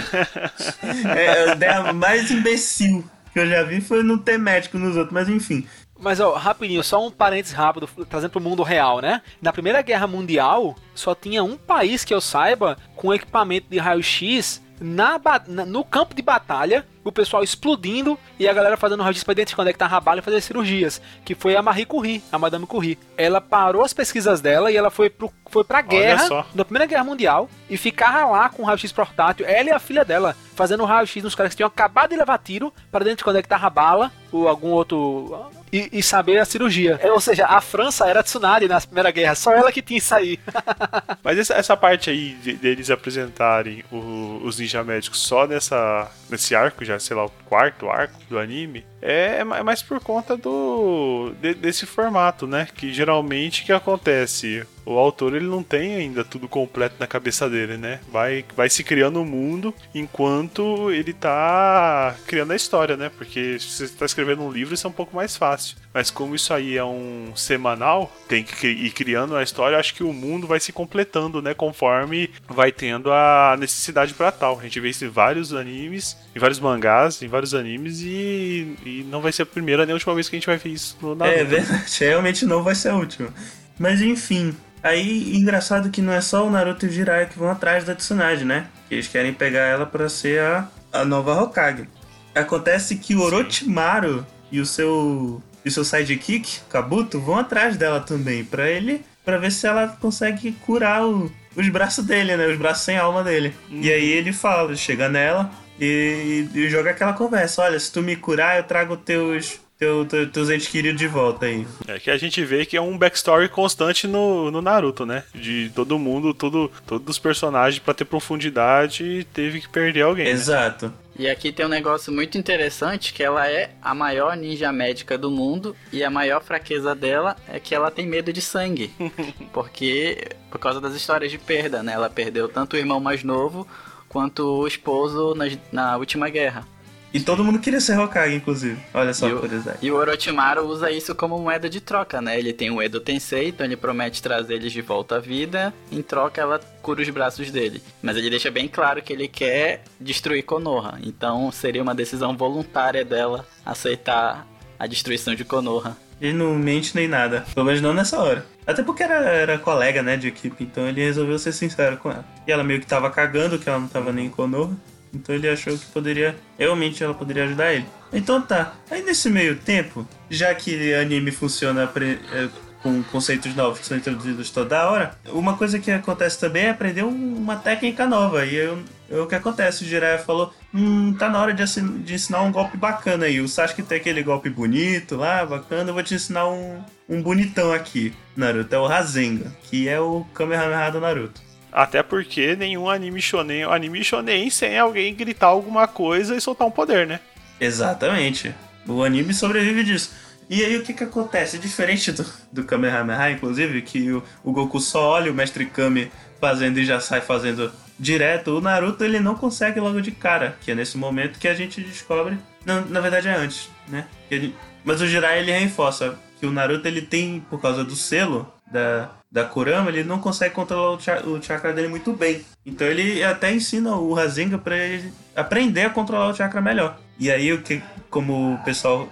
É, 1.15 1.49
a 1.51 1.53
ideia 1.55 1.93
mais 1.93 2.29
imbecil 2.31 3.03
que 3.33 3.39
eu 3.39 3.47
já 3.47 3.63
vi 3.63 3.81
foi 3.81 4.03
não 4.03 4.17
ter 4.17 4.37
médico 4.37 4.77
nos 4.77 4.95
outros, 4.95 5.13
mas 5.13 5.27
enfim. 5.27 5.67
Mas, 5.99 6.19
ó, 6.19 6.33
rapidinho, 6.33 6.83
só 6.83 7.05
um 7.05 7.09
parênteses 7.09 7.55
rápido, 7.55 7.87
trazendo 8.09 8.31
pro 8.31 8.41
mundo 8.41 8.61
real, 8.61 8.99
né? 9.01 9.21
Na 9.41 9.53
Primeira 9.53 9.81
Guerra 9.81 10.05
Mundial, 10.05 10.75
só 10.93 11.15
tinha 11.15 11.43
um 11.43 11.55
país 11.55 12.03
que 12.03 12.13
eu 12.13 12.19
saiba 12.19 12.77
com 12.95 13.13
equipamento 13.13 13.67
de 13.69 13.77
raio-x 13.79 14.61
na, 14.83 15.19
na- 15.47 15.65
no 15.65 15.83
campo 15.83 16.13
de 16.13 16.21
batalha, 16.21 16.85
o 17.05 17.11
pessoal 17.11 17.41
explodindo 17.43 18.19
e 18.37 18.47
a 18.49 18.53
galera 18.53 18.75
fazendo 18.75 19.01
raio-x 19.01 19.23
pra 19.23 19.31
identificar 19.31 19.61
onde 19.61 19.69
é 19.69 19.73
que 19.73 19.79
tá 19.79 19.85
a 19.87 19.99
bala 20.01 20.19
e 20.19 20.21
fazer 20.21 20.41
cirurgias. 20.41 21.01
Que 21.23 21.33
foi 21.33 21.55
a 21.55 21.61
Marie 21.61 21.85
Curie, 21.85 22.21
a 22.31 22.37
Madame 22.37 22.65
Curie. 22.65 22.99
Ela 23.17 23.39
parou 23.39 23.83
as 23.83 23.93
pesquisas 23.93 24.41
dela 24.41 24.69
e 24.71 24.75
ela 24.75 24.89
foi, 24.89 25.09
pro, 25.09 25.31
foi 25.49 25.63
pra 25.63 25.81
guerra, 25.81 26.23
na 26.53 26.65
Primeira 26.65 26.85
Guerra 26.85 27.03
Mundial, 27.05 27.49
e 27.69 27.77
ficava 27.77 28.25
lá 28.29 28.49
com 28.49 28.63
o 28.63 28.65
raio-x 28.65 28.91
portátil, 28.91 29.45
ela 29.47 29.69
e 29.69 29.71
a 29.71 29.79
filha 29.79 30.03
dela, 30.03 30.35
fazendo 30.55 30.83
raio-x 30.85 31.23
nos 31.23 31.33
caras 31.35 31.51
que 31.53 31.57
tinham 31.57 31.67
acabado 31.67 32.09
de 32.09 32.17
levar 32.17 32.37
tiro, 32.39 32.73
para 32.91 33.03
identificar 33.03 33.31
onde 33.31 33.39
é 33.39 33.41
que 33.41 33.47
tava 33.47 33.67
a 33.67 33.69
bala, 33.69 34.11
ou 34.31 34.47
algum 34.49 34.69
outro 34.71 35.47
e, 35.73 35.89
e 35.91 36.03
saber 36.03 36.37
a 36.37 36.45
cirurgia. 36.45 36.99
É, 37.03 37.11
Ou 37.11 37.19
seja, 37.19 37.45
a 37.47 37.59
França 37.59 38.05
era 38.07 38.21
Tsunade 38.23 38.67
na 38.67 38.79
Primeira 38.79 39.09
Guerra, 39.11 39.33
só 39.35 39.51
ela 39.51 39.71
que 39.71 39.81
tinha 39.81 39.97
isso 39.97 40.13
aí. 40.13 40.39
Mas 41.23 41.37
essa, 41.39 41.55
essa 41.55 41.75
parte 41.75 42.09
aí 42.09 42.35
de- 42.41 42.53
deles 42.53 42.89
apresentarem 42.91 43.83
o- 43.91 44.39
os 44.43 44.59
ninja 44.59 44.83
médicos 44.83 45.19
só 45.21 45.47
nessa, 45.47 46.09
nesse 46.29 46.53
arco, 46.55 46.85
já 46.85 46.99
sei 46.99 47.15
lá, 47.17 47.25
o 47.25 47.29
quarto 47.45 47.89
arco 47.89 48.19
do 48.29 48.37
anime, 48.37 48.85
é, 49.01 49.37
é 49.37 49.39
é 49.39 49.63
mais 49.63 49.81
por 49.81 49.99
conta 49.99 50.37
do 50.37 51.33
de- 51.41 51.53
desse 51.55 51.85
formato, 51.85 52.45
né? 52.47 52.67
Que 52.75 52.93
geralmente 52.93 53.63
que 53.65 53.71
acontece? 53.73 54.65
O 54.85 54.97
autor 54.97 55.35
ele 55.35 55.45
não 55.45 55.63
tem 55.63 55.95
ainda 55.95 56.23
tudo 56.23 56.47
completo 56.47 56.95
na 56.99 57.07
cabeça 57.07 57.49
dele, 57.49 57.77
né? 57.77 57.99
Vai, 58.11 58.45
vai 58.55 58.69
se 58.69 58.83
criando 58.83 59.21
o 59.21 59.25
mundo 59.25 59.73
enquanto 59.93 60.91
ele 60.91 61.13
tá 61.13 62.15
criando 62.27 62.51
a 62.51 62.55
história, 62.55 62.97
né? 62.97 63.09
Porque 63.09 63.59
se 63.59 63.69
você 63.69 63.83
está 63.85 64.05
escrevendo 64.05 64.43
um 64.43 64.51
livro, 64.51 64.73
isso 64.73 64.85
é 64.85 64.89
um 64.89 64.93
pouco 64.93 65.15
mais 65.15 65.37
fácil. 65.37 65.77
Mas 65.93 66.09
como 66.09 66.35
isso 66.35 66.53
aí 66.53 66.77
é 66.77 66.83
um 66.83 67.31
semanal, 67.35 68.11
tem 68.27 68.43
que 68.43 68.67
ir 68.67 68.91
criando 68.91 69.35
a 69.35 69.43
história, 69.43 69.77
acho 69.77 69.93
que 69.93 70.03
o 70.03 70.11
mundo 70.11 70.47
vai 70.47 70.59
se 70.59 70.73
completando, 70.73 71.41
né? 71.41 71.53
Conforme 71.53 72.29
vai 72.47 72.71
tendo 72.71 73.11
a 73.11 73.55
necessidade 73.59 74.13
para 74.13 74.31
tal. 74.31 74.59
A 74.59 74.63
gente 74.63 74.79
vê 74.79 74.89
isso 74.89 75.05
em 75.05 75.09
vários 75.09 75.53
animes, 75.53 76.17
em 76.35 76.39
vários 76.39 76.59
mangás, 76.59 77.21
em 77.21 77.27
vários 77.27 77.53
animes, 77.53 78.01
e, 78.01 78.75
e 78.85 79.05
não 79.09 79.21
vai 79.21 79.31
ser 79.31 79.43
a 79.43 79.45
primeira 79.45 79.85
nem 79.85 79.93
a 79.93 79.95
última 79.95 80.15
vez 80.15 80.27
que 80.27 80.35
a 80.35 80.39
gente 80.39 80.47
vai 80.47 80.57
ver 80.57 80.69
isso 80.69 80.97
no 81.01 81.15
Naruto. 81.15 81.39
É 81.39 81.43
verdade, 81.43 81.85
realmente 81.99 82.45
não 82.45 82.63
vai 82.63 82.75
ser 82.75 82.89
a 82.89 82.95
última. 82.95 83.33
Mas 83.79 84.01
enfim, 84.01 84.55
aí 84.83 85.35
engraçado 85.35 85.89
que 85.89 86.01
não 86.01 86.13
é 86.13 86.21
só 86.21 86.45
o 86.45 86.49
Naruto 86.51 86.85
e 86.85 86.89
o 86.89 86.91
Jiraiya 86.91 87.25
que 87.27 87.39
vão 87.39 87.49
atrás 87.49 87.83
da 87.83 87.95
Tsunade, 87.95 88.43
né? 88.45 88.67
Que 88.87 88.95
eles 88.95 89.07
querem 89.07 89.33
pegar 89.33 89.61
ela 89.65 89.85
pra 89.85 90.09
ser 90.09 90.41
a, 90.41 90.67
a 90.91 91.05
nova 91.05 91.33
Hokage. 91.41 91.87
Acontece 92.35 92.95
que 92.97 93.15
o 93.15 93.21
Orochimaru 93.21 94.25
e 94.51 94.59
o 94.59 94.65
seu 94.65 95.41
e 95.65 95.69
o 95.69 95.71
seu 95.71 95.85
sidekick, 95.85 96.59
Kabuto, 96.69 97.21
vão 97.21 97.37
atrás 97.37 97.77
dela 97.77 98.01
também, 98.01 98.43
pra 98.43 98.69
ele, 98.69 99.01
para 99.23 99.37
ver 99.37 99.49
se 99.49 99.65
ela 99.65 99.87
consegue 100.01 100.51
curar 100.51 101.05
o- 101.05 101.31
os 101.55 101.69
braços 101.69 102.03
dele, 102.05 102.35
né? 102.35 102.47
Os 102.47 102.57
braços 102.57 102.83
sem 102.83 102.97
alma 102.97 103.23
dele. 103.23 103.55
E 103.71 103.89
aí 103.89 104.11
ele 104.11 104.33
fala, 104.33 104.75
chega 104.75 105.07
nela 105.07 105.49
e, 105.79 106.49
e 106.53 106.67
joga 106.69 106.89
aquela 106.91 107.13
conversa, 107.13 107.61
olha, 107.61 107.79
se 107.79 107.89
tu 107.91 108.01
me 108.01 108.17
curar, 108.17 108.57
eu 108.57 108.63
trago 108.63 108.97
teus 108.97 109.61
teu, 109.77 110.05
teu, 110.05 110.29
teus 110.29 110.49
entes 110.49 110.67
queridos 110.67 110.99
de 110.99 111.07
volta 111.07 111.45
aí. 111.45 111.65
É 111.87 111.99
que 111.99 112.09
a 112.09 112.17
gente 112.17 112.43
vê 112.43 112.65
que 112.65 112.77
é 112.77 112.81
um 112.81 112.97
backstory 112.97 113.49
constante 113.49 114.07
no, 114.07 114.49
no 114.51 114.61
Naruto, 114.61 115.05
né? 115.05 115.23
De 115.33 115.71
todo 115.75 115.99
mundo, 115.99 116.33
todo, 116.33 116.71
todos 116.85 117.07
os 117.09 117.19
personagens, 117.19 117.79
pra 117.79 117.93
ter 117.93 118.05
profundidade, 118.05 119.25
teve 119.33 119.61
que 119.61 119.69
perder 119.69 120.01
alguém. 120.03 120.25
né? 120.25 120.31
Exato. 120.31 120.93
E 121.17 121.29
aqui 121.29 121.51
tem 121.51 121.65
um 121.65 121.69
negócio 121.69 122.11
muito 122.11 122.37
interessante, 122.39 123.13
que 123.13 123.21
ela 123.21 123.47
é 123.47 123.71
a 123.81 123.93
maior 123.93 124.35
ninja 124.35 124.71
médica 124.71 125.15
do 125.15 125.29
mundo 125.29 125.75
e 125.91 126.03
a 126.03 126.09
maior 126.09 126.41
fraqueza 126.41 126.95
dela 126.95 127.35
é 127.47 127.59
que 127.59 127.75
ela 127.75 127.91
tem 127.91 128.07
medo 128.07 128.33
de 128.33 128.41
sangue. 128.41 128.91
Porque 129.53 130.27
por 130.49 130.59
causa 130.59 130.81
das 130.81 130.95
histórias 130.95 131.31
de 131.31 131.37
perda, 131.37 131.83
né? 131.83 131.93
Ela 131.93 132.09
perdeu 132.09 132.47
tanto 132.47 132.73
o 132.75 132.79
irmão 132.79 132.99
mais 132.99 133.23
novo 133.23 133.67
quanto 134.09 134.43
o 134.43 134.67
esposo 134.67 135.35
na, 135.35 135.45
na 135.71 135.97
última 135.97 136.29
guerra. 136.29 136.67
E 137.13 137.19
todo 137.19 137.43
mundo 137.43 137.59
queria 137.59 137.79
ser 137.79 137.97
Hokage, 137.99 138.35
inclusive. 138.35 138.81
Olha 138.91 139.13
só 139.13 139.27
E 139.27 139.31
a 139.31 139.35
o, 139.35 139.41
e 139.83 139.91
o 139.91 139.95
Orochimaru 139.95 140.65
usa 140.65 140.89
isso 140.89 141.13
como 141.13 141.37
moeda 141.37 141.69
de 141.69 141.79
troca, 141.79 142.19
né? 142.19 142.39
Ele 142.39 142.51
tem 142.51 142.71
o 142.71 142.81
Edo 142.81 142.99
Tensei, 142.99 143.49
então 143.49 143.65
ele 143.65 143.77
promete 143.77 144.19
trazer 144.19 144.55
eles 144.55 144.73
de 144.73 144.81
volta 144.81 145.17
à 145.17 145.19
vida. 145.19 145.71
Em 145.91 146.01
troca, 146.01 146.41
ela 146.41 146.59
cura 146.81 147.03
os 147.03 147.09
braços 147.09 147.51
dele. 147.51 147.83
Mas 148.01 148.17
ele 148.17 148.31
deixa 148.31 148.49
bem 148.49 148.67
claro 148.67 149.01
que 149.03 149.13
ele 149.13 149.27
quer 149.27 149.83
destruir 149.99 150.43
Konoha. 150.43 150.97
Então 151.03 151.51
seria 151.51 151.83
uma 151.83 151.93
decisão 151.93 152.35
voluntária 152.35 153.05
dela 153.05 153.45
aceitar 153.63 154.47
a 154.79 154.87
destruição 154.87 155.35
de 155.35 155.45
Konoha. 155.45 155.95
Ele 156.19 156.33
não 156.33 156.55
mente 156.55 156.95
nem 156.95 157.07
nada. 157.07 157.45
Pelo 157.53 157.65
menos 157.65 157.81
não 157.81 157.93
nessa 157.93 158.19
hora. 158.19 158.45
Até 158.65 158.81
porque 158.81 159.03
era, 159.03 159.15
era 159.15 159.59
colega, 159.59 160.01
né, 160.01 160.17
de 160.17 160.29
equipe. 160.29 160.63
Então 160.63 160.87
ele 160.87 161.01
resolveu 161.01 161.37
ser 161.37 161.51
sincero 161.51 161.97
com 161.97 162.09
ela. 162.09 162.25
E 162.47 162.51
ela 162.51 162.63
meio 162.63 162.79
que 162.79 162.87
tava 162.87 163.09
cagando, 163.11 163.59
que 163.59 163.69
ela 163.69 163.79
não 163.79 163.87
tava 163.87 164.11
nem 164.11 164.25
em 164.25 164.29
Konoha. 164.29 164.75
Então 165.13 165.35
ele 165.35 165.47
achou 165.47 165.77
que 165.77 165.85
poderia. 165.87 166.35
Realmente 166.57 167.03
ela 167.03 167.13
poderia 167.13 167.43
ajudar 167.45 167.73
ele. 167.73 167.85
Então 168.11 168.41
tá. 168.41 168.73
Aí 168.89 169.01
nesse 169.03 169.29
meio 169.29 169.55
tempo, 169.57 170.07
já 170.29 170.53
que 170.55 170.93
anime 170.93 171.31
funciona 171.31 171.85
pre- 171.87 172.19
é, 172.31 172.49
com 172.81 173.01
conceitos 173.03 173.55
novos 173.55 173.79
que 173.79 173.85
são 173.85 173.95
introduzidos 173.95 174.49
toda 174.49 174.89
hora, 174.89 175.17
uma 175.27 175.55
coisa 175.55 175.79
que 175.79 175.89
acontece 175.89 176.37
também 176.39 176.65
é 176.65 176.69
aprender 176.71 177.03
um- 177.03 177.35
uma 177.37 177.55
técnica 177.55 178.05
nova. 178.05 178.45
E 178.45 178.55
eu, 178.55 178.79
é 179.09 179.17
o 179.19 179.25
que 179.27 179.35
acontece, 179.35 179.83
o 179.83 179.87
Jiraiya 179.87 180.17
falou: 180.19 180.53
Hum, 180.73 181.13
tá 181.17 181.29
na 181.29 181.39
hora 181.39 181.53
de, 181.53 181.63
de 182.03 182.13
ensinar 182.15 182.41
um 182.41 182.51
golpe 182.51 182.75
bacana 182.75 183.25
aí. 183.25 183.39
O 183.39 183.47
Sasuke 183.47 183.83
tem 183.83 183.99
aquele 183.99 184.21
golpe 184.23 184.49
bonito 184.49 185.15
lá, 185.15 185.45
bacana. 185.45 185.89
Eu 185.89 185.93
vou 185.93 186.03
te 186.03 186.15
ensinar 186.15 186.47
um, 186.49 186.81
um 187.07 187.21
bonitão 187.21 187.71
aqui, 187.71 188.13
Naruto. 188.35 188.73
É 188.75 188.79
o 188.79 188.87
Rasengan, 188.87 189.51
que 189.63 189.87
é 189.87 189.99
o 189.99 190.25
Kamehameha 190.33 190.89
do 190.91 190.99
Naruto. 190.99 191.39
Até 191.73 192.03
porque 192.03 192.55
nenhum 192.55 192.87
anime 192.87 193.19
shonen 193.19 193.63
anime 193.63 194.03
shonen 194.03 194.49
sem 194.49 194.77
alguém 194.77 195.15
gritar 195.15 195.47
alguma 195.47 195.87
coisa 195.87 196.35
e 196.35 196.41
soltar 196.41 196.67
um 196.67 196.71
poder, 196.71 197.07
né? 197.07 197.19
Exatamente. 197.59 198.53
O 198.87 199.03
anime 199.03 199.33
sobrevive 199.33 199.83
disso. 199.83 200.11
E 200.49 200.63
aí 200.63 200.77
o 200.77 200.83
que 200.83 200.93
que 200.93 201.03
acontece? 201.03 201.57
Diferente 201.57 202.11
do, 202.11 202.25
do 202.51 202.63
Kamehameha, 202.63 203.31
inclusive, 203.31 203.81
que 203.81 204.11
o, 204.11 204.23
o 204.43 204.51
Goku 204.51 204.79
só 204.79 205.11
olha 205.11 205.31
o 205.31 205.33
Mestre 205.33 205.65
Kame 205.65 206.11
fazendo 206.39 206.79
e 206.79 206.85
já 206.85 206.99
sai 206.99 207.21
fazendo 207.21 207.71
direto, 207.97 208.57
o 208.57 208.61
Naruto 208.61 209.03
ele 209.03 209.19
não 209.19 209.33
consegue 209.35 209.79
logo 209.79 210.01
de 210.01 210.11
cara, 210.11 210.57
que 210.61 210.71
é 210.71 210.75
nesse 210.75 210.97
momento 210.97 211.39
que 211.39 211.47
a 211.47 211.55
gente 211.55 211.79
descobre... 211.81 212.37
Não, 212.65 212.85
na 212.85 212.99
verdade 212.99 213.29
é 213.29 213.35
antes, 213.35 213.69
né? 213.87 214.05
Gente- 214.29 214.53
mas 214.83 214.99
o 215.01 215.07
Jiraiya 215.07 215.39
ele 215.41 215.51
reforça 215.51 216.15
que 216.39 216.45
o 216.45 216.51
Naruto 216.51 216.87
ele 216.87 217.01
tem, 217.01 217.39
por 217.49 217.61
causa 217.61 217.83
do 217.83 217.95
selo 217.95 218.51
da, 218.73 219.09
da 219.31 219.45
Kurama, 219.45 219.89
ele 219.89 220.03
não 220.03 220.19
consegue 220.19 220.53
controlar 220.53 220.91
o, 220.97 220.99
cha- 220.99 221.21
o 221.21 221.41
chakra 221.41 221.71
dele 221.71 221.87
muito 221.87 222.11
bem. 222.11 222.43
Então 222.65 222.85
ele 222.87 223.23
até 223.23 223.53
ensina 223.53 223.95
o 223.95 224.13
Rasengan 224.13 224.57
pra 224.57 224.75
ele 224.77 225.13
aprender 225.35 225.83
a 225.85 225.89
controlar 225.89 226.27
o 226.29 226.35
chakra 226.35 226.59
melhor. 226.61 226.99
E 227.19 227.31
aí 227.31 227.53
o 227.53 227.61
que, 227.61 227.81
como 228.09 228.55
o 228.55 228.57
pessoal, 228.65 229.07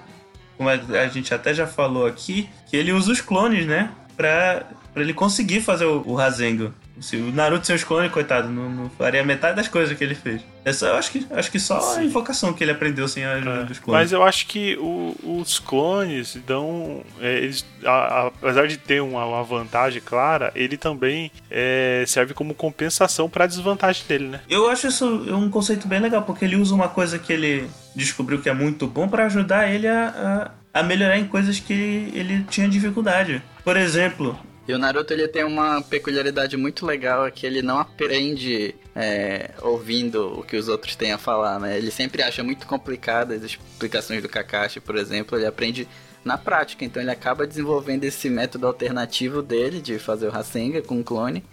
como 0.58 0.68
a, 0.70 1.08
gente 1.08 1.34
até 1.34 1.54
já 1.54 1.68
falou 1.68 2.06
aqui, 2.08 2.50
que 2.70 2.76
ele 2.76 2.92
usa 2.92 3.12
os 3.12 3.22
clones, 3.22 3.66
né, 3.66 3.92
pra 4.18 4.64
ele 4.96 5.14
conseguir 5.14 5.62
fazer 5.62 5.86
o, 5.86 6.02
o 6.06 6.16
Rasengan. 6.16 6.74
Se 7.00 7.16
o 7.16 7.32
Naruto 7.32 7.66
sem 7.66 7.76
os 7.76 7.84
clones, 7.84 8.12
coitado, 8.12 8.48
não, 8.48 8.70
não 8.70 8.90
faria 8.92 9.24
metade 9.24 9.56
das 9.56 9.68
coisas 9.68 9.98
que 9.98 10.04
ele 10.04 10.14
fez. 10.14 10.42
Essa, 10.64 10.88
eu 10.88 10.96
acho 10.96 11.12
que, 11.12 11.26
acho 11.32 11.50
que 11.52 11.60
só 11.60 11.96
a 11.98 12.04
invocação 12.04 12.54
que 12.54 12.64
ele 12.64 12.72
aprendeu 12.72 13.08
sem 13.08 13.26
a 13.26 13.34
ajuda 13.34 13.64
dos 13.66 13.80
clones. 13.80 14.02
Mas 14.04 14.12
eu 14.12 14.22
acho 14.22 14.46
que 14.46 14.78
o- 14.80 15.16
os 15.42 15.58
clones 15.58 16.38
dão. 16.46 17.04
é, 17.20 17.38
eles, 17.40 17.66
a- 17.84 17.90
a- 17.90 18.28
apesar 18.28 18.68
de 18.68 18.78
ter 18.78 19.02
uma, 19.02 19.26
uma 19.26 19.44
vantagem 19.44 20.02
clara, 20.02 20.52
ele 20.54 20.78
também 20.78 21.32
é, 21.50 22.04
serve 22.08 22.34
como 22.36 22.54
compensação 22.54 23.28
pra 23.30 23.48
desvantagem 23.48 24.04
dele, 24.08 24.28
né? 24.28 24.42
Eu 24.50 24.70
acho 24.70 24.88
isso 24.88 25.06
um 25.08 25.50
conceito 25.50 25.88
bem 25.88 26.00
legal, 26.00 26.22
porque 26.22 26.46
ele 26.46 26.56
usa 26.56 26.76
uma 26.76 26.88
coisa 26.90 27.18
que 27.18 27.34
ele 27.34 27.68
descobriu 27.96 28.40
que 28.42 28.50
é 28.50 28.54
muito 28.54 28.86
bom 28.86 29.08
pra 29.08 29.26
ajudar 29.26 29.70
ele 29.70 29.88
a, 29.88 30.52
a, 30.74 30.80
a 30.80 30.84
melhorar 30.84 31.18
em 31.18 31.26
coisas 31.26 31.60
que 31.60 31.74
ele 32.14 32.44
tinha 32.50 32.70
dificuldade. 32.70 33.42
Por 33.64 33.76
exemplo, 33.76 34.40
E 34.72 34.74
o 34.74 34.78
Naruto 34.78 35.12
ele 35.12 35.28
tem 35.28 35.44
uma 35.44 35.82
peculiaridade 35.82 36.56
muito 36.56 36.86
legal, 36.86 37.28
é 37.28 37.32
que 37.32 37.46
ele 37.46 37.62
não 37.62 37.78
aprende 37.78 38.74
é, 38.96 39.50
ouvindo 39.62 40.40
o 40.40 40.44
que 40.44 40.56
os 40.56 40.70
outros 40.70 40.96
têm 40.96 41.12
a 41.12 41.18
falar, 41.18 41.60
né? 41.60 41.78
Ele 41.78 41.92
sempre 41.92 42.24
acha 42.24 42.42
muito 42.42 42.66
complicado 42.66 43.34
as 43.34 43.44
explicações 43.44 44.22
do 44.22 44.30
Kakashi, 44.30 44.80
por 44.80 44.96
exemplo, 44.96 45.38
ele 45.38 45.46
aprende 45.46 45.86
na 46.24 46.38
prática, 46.38 46.86
então 46.86 47.04
ele 47.04 47.12
acaba 47.12 47.46
desenvolvendo 47.46 48.06
esse 48.06 48.30
método 48.30 48.66
alternativo 48.66 49.42
dele 49.42 49.82
de 49.82 50.00
fazer 50.00 50.28
o 50.28 50.32
Rasengan 50.32 50.82
com 50.84 51.02
o 51.02 51.04
clone, 51.04 51.44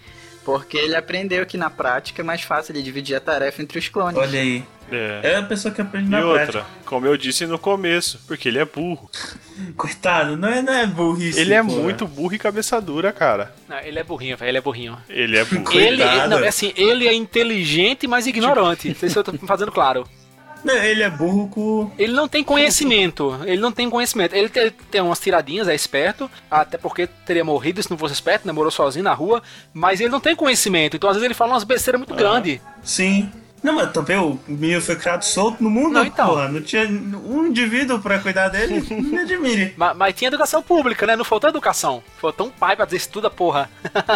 porque 0.48 0.78
ele 0.78 0.96
aprendeu 0.96 1.44
que 1.44 1.58
na 1.58 1.68
prática 1.68 2.22
é 2.22 2.24
mais 2.24 2.40
fácil 2.40 2.72
ele 2.72 2.82
dividir 2.82 3.14
a 3.14 3.20
tarefa 3.20 3.60
entre 3.60 3.78
os 3.78 3.86
clones. 3.88 4.16
olha 4.16 4.40
aí. 4.40 4.64
É. 4.90 5.20
É 5.22 5.36
a 5.36 5.42
pessoa 5.42 5.72
que 5.74 5.82
aprende 5.82 6.06
E 6.06 6.10
na 6.10 6.24
outra, 6.24 6.46
prática. 6.46 6.66
como 6.86 7.04
eu 7.04 7.14
disse 7.18 7.44
no 7.44 7.58
começo, 7.58 8.18
porque 8.26 8.48
ele 8.48 8.58
é 8.58 8.64
burro. 8.64 9.10
Coitado, 9.76 10.34
não 10.38 10.48
é, 10.48 10.62
não 10.62 10.72
é 10.72 10.86
burrice. 10.86 11.38
Ele 11.38 11.52
é 11.52 11.62
porra. 11.62 11.82
muito 11.82 12.06
burro 12.06 12.34
e 12.34 12.38
cabeça 12.38 12.80
dura, 12.80 13.12
cara. 13.12 13.54
Não, 13.68 13.78
ele 13.80 13.98
é 13.98 14.02
burrinho, 14.04 14.36
velho. 14.38 14.48
Ele 14.48 14.56
é 14.56 14.60
burrinho. 14.62 14.96
Ele 15.10 15.36
é 15.36 15.44
burro. 15.44 15.72
Ele, 15.78 16.02
ele- 16.02 16.26
não, 16.28 16.38
é 16.38 16.48
assim, 16.48 16.72
ele 16.74 17.06
é 17.06 17.12
inteligente, 17.12 18.06
mas 18.06 18.26
ignorante. 18.26 18.88
Não 18.88 18.94
sei 18.94 19.10
se 19.10 19.18
eu 19.18 19.22
tô 19.24 19.32
fazendo 19.46 19.70
claro. 19.70 20.08
Ele 20.64 21.02
é 21.02 21.10
burro 21.10 21.48
com. 21.48 21.90
Ele 21.98 22.12
não 22.12 22.28
tem 22.28 22.42
conhecimento. 22.42 23.38
Ele 23.44 23.60
não 23.60 23.72
tem 23.72 23.88
conhecimento. 23.88 24.34
Ele 24.34 24.48
tem, 24.48 24.70
tem 24.90 25.00
umas 25.00 25.20
tiradinhas, 25.20 25.68
é 25.68 25.74
esperto. 25.74 26.30
Até 26.50 26.76
porque 26.76 27.06
teria 27.06 27.44
morrido 27.44 27.82
se 27.82 27.90
não 27.90 27.98
fosse 27.98 28.14
esperto, 28.14 28.46
né? 28.46 28.52
Morou 28.52 28.70
sozinho 28.70 29.04
na 29.04 29.14
rua. 29.14 29.42
Mas 29.72 30.00
ele 30.00 30.10
não 30.10 30.20
tem 30.20 30.34
conhecimento. 30.34 30.96
Então 30.96 31.08
às 31.08 31.16
vezes 31.16 31.24
ele 31.24 31.34
fala 31.34 31.52
umas 31.52 31.64
besteiras 31.64 32.00
muito 32.00 32.14
grandes. 32.14 32.60
Sim. 32.82 33.30
Não, 33.62 33.74
mas 33.74 33.92
também 33.92 34.16
o 34.16 34.38
menino 34.46 34.80
foi 34.80 34.96
criado 34.96 35.22
solto 35.24 35.62
no 35.62 35.70
mundo, 35.70 35.94
Não, 35.94 36.04
então. 36.04 36.28
porra. 36.28 36.48
Não 36.48 36.60
tinha 36.60 36.86
um 36.86 37.46
indivíduo 37.46 37.98
pra 37.98 38.18
cuidar 38.18 38.48
dele. 38.48 38.84
Me 38.90 39.18
admire. 39.18 39.74
Mas, 39.76 39.96
mas 39.96 40.14
tinha 40.14 40.28
educação 40.28 40.62
pública, 40.62 41.06
né? 41.06 41.16
Não 41.16 41.24
faltou 41.24 41.50
educação. 41.50 42.02
Faltou 42.20 42.46
um 42.46 42.50
pai 42.50 42.76
pra 42.76 42.84
dizer 42.84 42.98
estuda, 42.98 43.30
porra. 43.30 43.68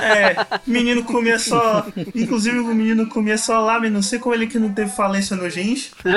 É, 0.02 0.36
menino 0.66 1.04
comia 1.04 1.38
só. 1.38 1.86
Inclusive 2.14 2.58
o 2.58 2.66
menino 2.74 3.06
comia 3.08 3.38
só 3.38 3.60
lamen. 3.60 3.90
Não 3.90 4.02
sei 4.02 4.18
como 4.18 4.34
ele 4.34 4.46
que 4.46 4.58
não 4.58 4.72
teve 4.72 4.90
falência 4.90 5.36
no 5.36 5.48
jeans. 5.50 5.90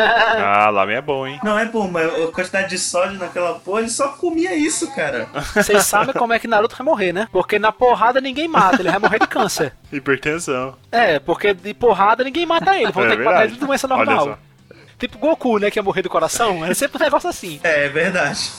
Ah, 0.47 0.69
lá 0.69 0.89
é 0.91 1.01
bom, 1.01 1.25
hein? 1.25 1.39
Não 1.43 1.57
é, 1.57 1.65
pô, 1.65 1.87
mas 1.87 2.07
a 2.07 2.27
quantidade 2.31 2.69
de 2.69 2.77
sódio 2.77 3.17
naquela 3.17 3.55
porra, 3.55 3.81
ele 3.81 3.89
só 3.89 4.09
comia 4.09 4.55
isso, 4.55 4.93
cara. 4.93 5.27
Vocês 5.53 5.83
sabem 5.85 6.13
como 6.13 6.33
é 6.33 6.39
que 6.39 6.47
Naruto 6.47 6.75
vai 6.75 6.85
morrer, 6.85 7.11
né? 7.11 7.27
Porque 7.31 7.57
na 7.57 7.71
porrada 7.71 8.21
ninguém 8.21 8.47
mata, 8.47 8.81
ele 8.81 8.89
vai 8.89 8.99
morrer 8.99 9.19
de 9.19 9.27
câncer. 9.27 9.73
Hipertensão. 9.91 10.75
É, 10.91 11.19
porque 11.19 11.53
de 11.53 11.73
porrada 11.73 12.23
ninguém 12.23 12.45
mata 12.45 12.75
ele. 12.79 12.91
Vão 12.91 13.05
É 13.05 13.09
ter 13.09 13.17
que 13.17 13.23
matar 13.23 13.45
ele 13.45 13.53
de 13.53 13.59
doença 13.59 13.87
normal. 13.87 14.37
Tipo 14.97 15.17
Goku, 15.17 15.59
né? 15.59 15.69
Que 15.69 15.79
ia 15.79 15.83
morrer 15.83 16.01
do 16.01 16.09
coração. 16.09 16.65
É 16.65 16.73
sempre 16.73 16.97
um 16.97 17.03
negócio 17.05 17.29
assim. 17.29 17.59
É, 17.63 17.85
é 17.85 17.89
verdade. 17.89 18.49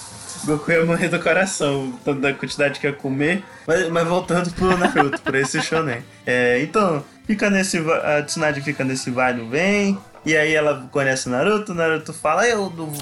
Goku 0.44 0.70
ia 0.70 0.84
morrer 0.84 1.08
do 1.08 1.18
coração, 1.18 1.92
tanto 2.04 2.20
da 2.20 2.32
quantidade 2.32 2.78
que 2.78 2.86
ia 2.86 2.92
comer. 2.92 3.42
Mas, 3.66 3.88
mas 3.88 4.06
voltando 4.06 4.50
pro 4.52 4.76
Naruto, 4.76 5.20
pra 5.22 5.40
esse 5.40 5.60
shonen. 5.62 6.02
É, 6.26 6.60
então, 6.62 7.02
fica 7.26 7.48
nesse. 7.50 7.78
A 7.78 8.22
Tsunade 8.22 8.60
fica 8.60 8.84
nesse 8.84 9.10
vai 9.10 9.32
e 9.32 9.36
não 9.36 9.48
vem. 9.48 9.98
E 10.24 10.36
aí 10.36 10.54
ela 10.54 10.86
conhece 10.92 11.28
o 11.28 11.30
Naruto, 11.30 11.72
o 11.72 11.74
Naruto 11.74 12.12
fala, 12.12 12.46
eu 12.46 12.70
não, 12.76 12.92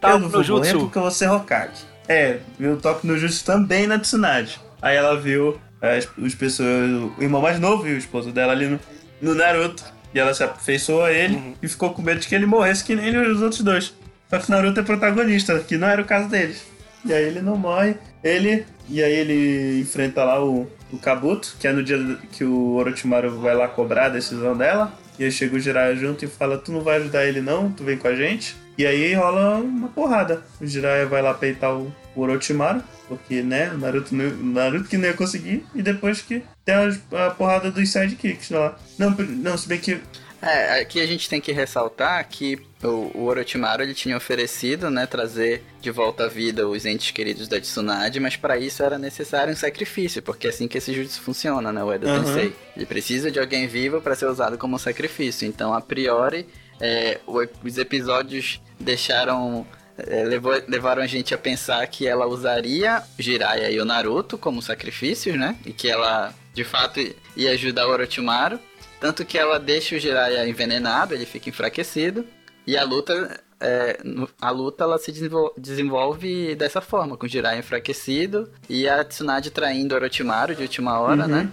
Tá 0.00 0.10
eu 0.10 0.18
não 0.18 0.28
vou 0.28 0.42
no 0.42 0.48
morrer 0.48 0.64
jutsu. 0.70 0.78
porque 0.84 0.98
eu 0.98 1.02
vou 1.02 1.10
ser 1.10 1.30
Hokage. 1.30 1.84
É, 2.08 2.38
viu 2.58 2.72
o 2.74 2.76
toque 2.76 3.06
no 3.06 3.16
Jutsu 3.18 3.44
também 3.44 3.86
na 3.86 3.98
Tsunade. 3.98 4.60
Aí 4.80 4.96
ela 4.96 5.18
viu 5.18 5.58
as, 5.80 6.08
os 6.18 6.34
pessoas, 6.34 6.90
o 7.18 7.22
irmão 7.22 7.40
mais 7.40 7.58
novo 7.60 7.86
e 7.88 7.94
o 7.94 7.98
esposo 7.98 8.30
dela 8.32 8.52
ali 8.52 8.66
no, 8.66 8.80
no 9.20 9.34
Naruto. 9.34 9.84
E 10.14 10.18
ela 10.18 10.32
se 10.32 10.42
afeiçoou 10.42 11.04
a 11.04 11.12
ele 11.12 11.34
Uhum. 11.36 11.54
e 11.62 11.68
ficou 11.68 11.90
com 11.92 12.00
medo 12.02 12.20
de 12.20 12.28
que 12.28 12.34
ele 12.34 12.46
morresse 12.46 12.82
que 12.84 12.94
nem 12.94 13.16
os 13.18 13.42
outros 13.42 13.62
dois. 13.62 13.94
Só 14.30 14.38
que 14.38 14.48
o 14.48 14.50
Naruto 14.50 14.80
é 14.80 14.82
protagonista, 14.82 15.58
que 15.60 15.76
não 15.76 15.88
era 15.88 16.00
o 16.00 16.04
caso 16.04 16.28
deles. 16.28 16.62
E 17.04 17.12
aí 17.12 17.24
ele 17.24 17.40
não 17.40 17.56
morre, 17.56 17.94
ele. 18.24 18.64
E 18.88 19.02
aí 19.02 19.12
ele 19.12 19.80
enfrenta 19.80 20.24
lá 20.24 20.42
o, 20.44 20.68
o 20.92 20.98
Kabuto, 20.98 21.56
que 21.60 21.68
é 21.68 21.72
no 21.72 21.82
dia 21.82 21.98
que 22.32 22.42
o 22.44 22.74
Orochimaru 22.76 23.38
vai 23.40 23.54
lá 23.54 23.68
cobrar 23.68 24.06
a 24.06 24.08
decisão 24.08 24.56
dela. 24.56 24.92
E 25.18 25.24
aí 25.24 25.30
chega 25.30 25.54
o 25.56 25.60
Jiraiya 25.60 25.94
junto 25.96 26.24
e 26.24 26.28
fala: 26.28 26.58
Tu 26.58 26.72
não 26.72 26.80
vai 26.80 26.96
ajudar 26.96 27.24
ele 27.26 27.40
não, 27.40 27.70
tu 27.70 27.84
vem 27.84 27.96
com 27.96 28.08
a 28.08 28.14
gente. 28.14 28.56
E 28.76 28.84
aí 28.86 29.14
rola 29.14 29.58
uma 29.58 29.88
porrada. 29.88 30.42
O 30.60 30.66
Jiraiya 30.66 31.06
vai 31.06 31.22
lá 31.22 31.32
peitar 31.34 31.74
o, 31.74 31.94
o 32.16 32.22
Orochimaru, 32.22 32.82
porque 33.06 33.42
né, 33.42 33.70
o 33.70 33.78
Naruto, 33.78 34.14
Naruto 34.14 34.88
que 34.88 34.96
não 34.96 35.04
ia 35.04 35.14
conseguir. 35.14 35.64
E 35.74 35.82
depois 35.82 36.22
que 36.22 36.42
tem 36.64 36.74
a, 36.74 37.30
porrada 37.30 37.70
dos 37.70 37.88
sidekicks 37.90 38.50
lá. 38.50 38.76
Não, 38.98 39.10
não, 39.10 39.56
se 39.56 39.68
bem 39.68 39.78
que 39.78 40.00
É, 40.42 40.80
aqui 40.80 41.00
a 41.00 41.06
gente 41.06 41.28
tem 41.28 41.40
que 41.40 41.52
ressaltar 41.52 42.26
que 42.28 42.58
o, 42.82 43.10
o 43.14 43.24
Orochimaru 43.24 43.82
ele 43.82 43.94
tinha 43.94 44.16
oferecido, 44.16 44.90
né, 44.90 45.06
trazer 45.06 45.62
de 45.80 45.90
volta 45.90 46.24
à 46.24 46.28
vida 46.28 46.66
os 46.68 46.84
entes 46.84 47.10
queridos 47.10 47.48
da 47.48 47.60
Tsunade, 47.60 48.18
mas 48.20 48.36
para 48.36 48.58
isso 48.58 48.82
era 48.82 48.98
necessário 48.98 49.52
um 49.52 49.56
sacrifício, 49.56 50.22
porque 50.22 50.46
é 50.46 50.50
assim 50.50 50.68
que 50.68 50.78
esse 50.78 50.92
jutsu 50.92 51.20
funciona, 51.20 51.72
né, 51.72 51.82
o 51.82 51.92
Edo 51.92 52.06
Uhum. 52.06 52.24
Tensei. 52.24 52.54
Ele 52.76 52.86
precisa 52.86 53.30
de 53.30 53.38
alguém 53.38 53.66
vivo 53.66 54.00
para 54.00 54.14
ser 54.14 54.26
usado 54.26 54.56
como 54.58 54.78
sacrifício. 54.78 55.46
Então, 55.48 55.72
a 55.74 55.80
priori, 55.80 56.46
é, 56.80 57.18
os 57.62 57.78
episódios 57.78 58.60
deixaram 58.78 59.66
é, 59.98 60.24
levou- 60.24 60.62
levaram 60.68 61.02
a 61.02 61.06
gente 61.06 61.34
a 61.34 61.38
pensar 61.38 61.86
que 61.86 62.06
ela 62.06 62.26
usaria 62.26 63.02
Jiraiya 63.18 63.70
e 63.70 63.80
o 63.80 63.84
Naruto 63.84 64.36
como 64.38 64.60
sacrifícios, 64.62 65.36
né? 65.38 65.56
E 65.64 65.72
que 65.72 65.88
ela, 65.88 66.32
de 66.54 66.64
fato, 66.64 67.00
ia 67.36 67.50
ajudar 67.52 67.86
o 67.86 67.90
Orochimaru. 67.90 68.58
Tanto 69.00 69.24
que 69.24 69.36
ela 69.38 69.58
deixa 69.58 69.94
o 69.94 69.98
Jiraiya 69.98 70.48
envenenado, 70.48 71.14
ele 71.14 71.26
fica 71.26 71.48
enfraquecido. 71.48 72.26
E 72.66 72.76
a 72.76 72.82
luta, 72.82 73.40
é, 73.60 73.98
a 74.40 74.50
luta 74.50 74.84
ela 74.84 74.98
se 74.98 75.12
desenvol- 75.12 75.54
desenvolve 75.56 76.54
dessa 76.56 76.80
forma, 76.80 77.16
com 77.16 77.26
o 77.26 77.28
Jiraiya 77.28 77.58
enfraquecido 77.60 78.50
e 78.68 78.88
a 78.88 79.04
Tsunade 79.04 79.50
traindo 79.50 79.94
o 79.94 79.98
Orochimaru 79.98 80.54
de 80.54 80.62
última 80.62 80.98
hora, 80.98 81.22
Uhum. 81.22 81.28
né? 81.28 81.48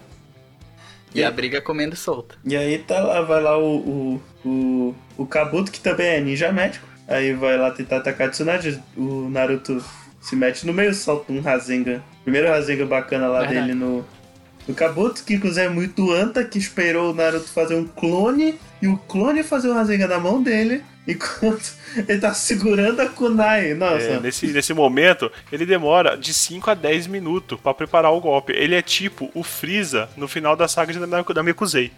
E, 1.13 1.19
E- 1.19 1.23
a 1.23 1.29
briga 1.29 1.61
comendo 1.61 1.95
solta. 1.95 2.35
E 2.43 2.55
aí 2.55 2.79
tá 2.79 2.99
lá, 2.99 3.21
vai 3.21 3.41
lá 3.41 3.57
o, 3.57 3.75
o, 3.77 4.23
o, 4.43 4.95
o 5.17 5.25
Kabuto, 5.27 5.71
que 5.71 5.79
também 5.79 6.07
é 6.07 6.19
ninja 6.21 6.51
médico. 6.51 6.87
Aí 7.07 7.33
vai 7.33 7.57
lá 7.57 7.71
tentar 7.71 7.97
atacar 7.97 8.27
a 8.27 8.31
Tsunade. 8.31 8.81
O 8.95 9.29
Naruto 9.29 9.83
se 10.21 10.35
mete 10.35 10.65
no 10.65 10.73
meio, 10.73 10.93
solta 10.93 11.31
um 11.31 11.41
Rasengan. 11.41 12.01
Primeiro 12.23 12.47
Rasengan 12.47 12.87
bacana 12.87 13.27
lá 13.27 13.39
Verdade. 13.41 13.67
dele 13.67 13.73
no, 13.73 14.05
no 14.67 14.73
Kabuto, 14.73 15.23
que 15.23 15.33
inclusive 15.35 15.65
é 15.65 15.69
muito 15.69 16.11
anta, 16.11 16.43
que 16.45 16.57
esperou 16.57 17.11
o 17.11 17.13
Naruto 17.13 17.49
fazer 17.49 17.75
um 17.75 17.85
clone 17.85 18.57
e 18.81 18.87
o 18.87 18.97
clone 18.97 19.43
fazer 19.43 19.67
o 19.67 19.73
Rasengan 19.73 20.07
na 20.07 20.19
mão 20.19 20.41
dele, 20.41 20.81
enquanto 21.07 21.73
ele 22.07 22.19
tá 22.19 22.33
segurando 22.33 23.01
a 23.01 23.07
Kunai. 23.07 23.73
Nossa. 23.73 24.05
É, 24.05 24.19
nesse, 24.19 24.47
nesse 24.47 24.73
momento, 24.73 25.31
ele 25.51 25.65
demora 25.65 26.17
de 26.17 26.33
5 26.33 26.71
a 26.71 26.73
10 26.73 27.07
minutos 27.07 27.59
pra 27.59 27.73
preparar 27.73 28.13
o 28.13 28.19
golpe. 28.19 28.53
Ele 28.53 28.75
é 28.75 28.81
tipo 28.81 29.29
o 29.33 29.43
Freeza 29.43 30.09
no 30.15 30.27
final 30.27 30.55
da 30.55 30.67
saga 30.67 30.93
de 30.93 30.99
Namekusei. 30.99 31.91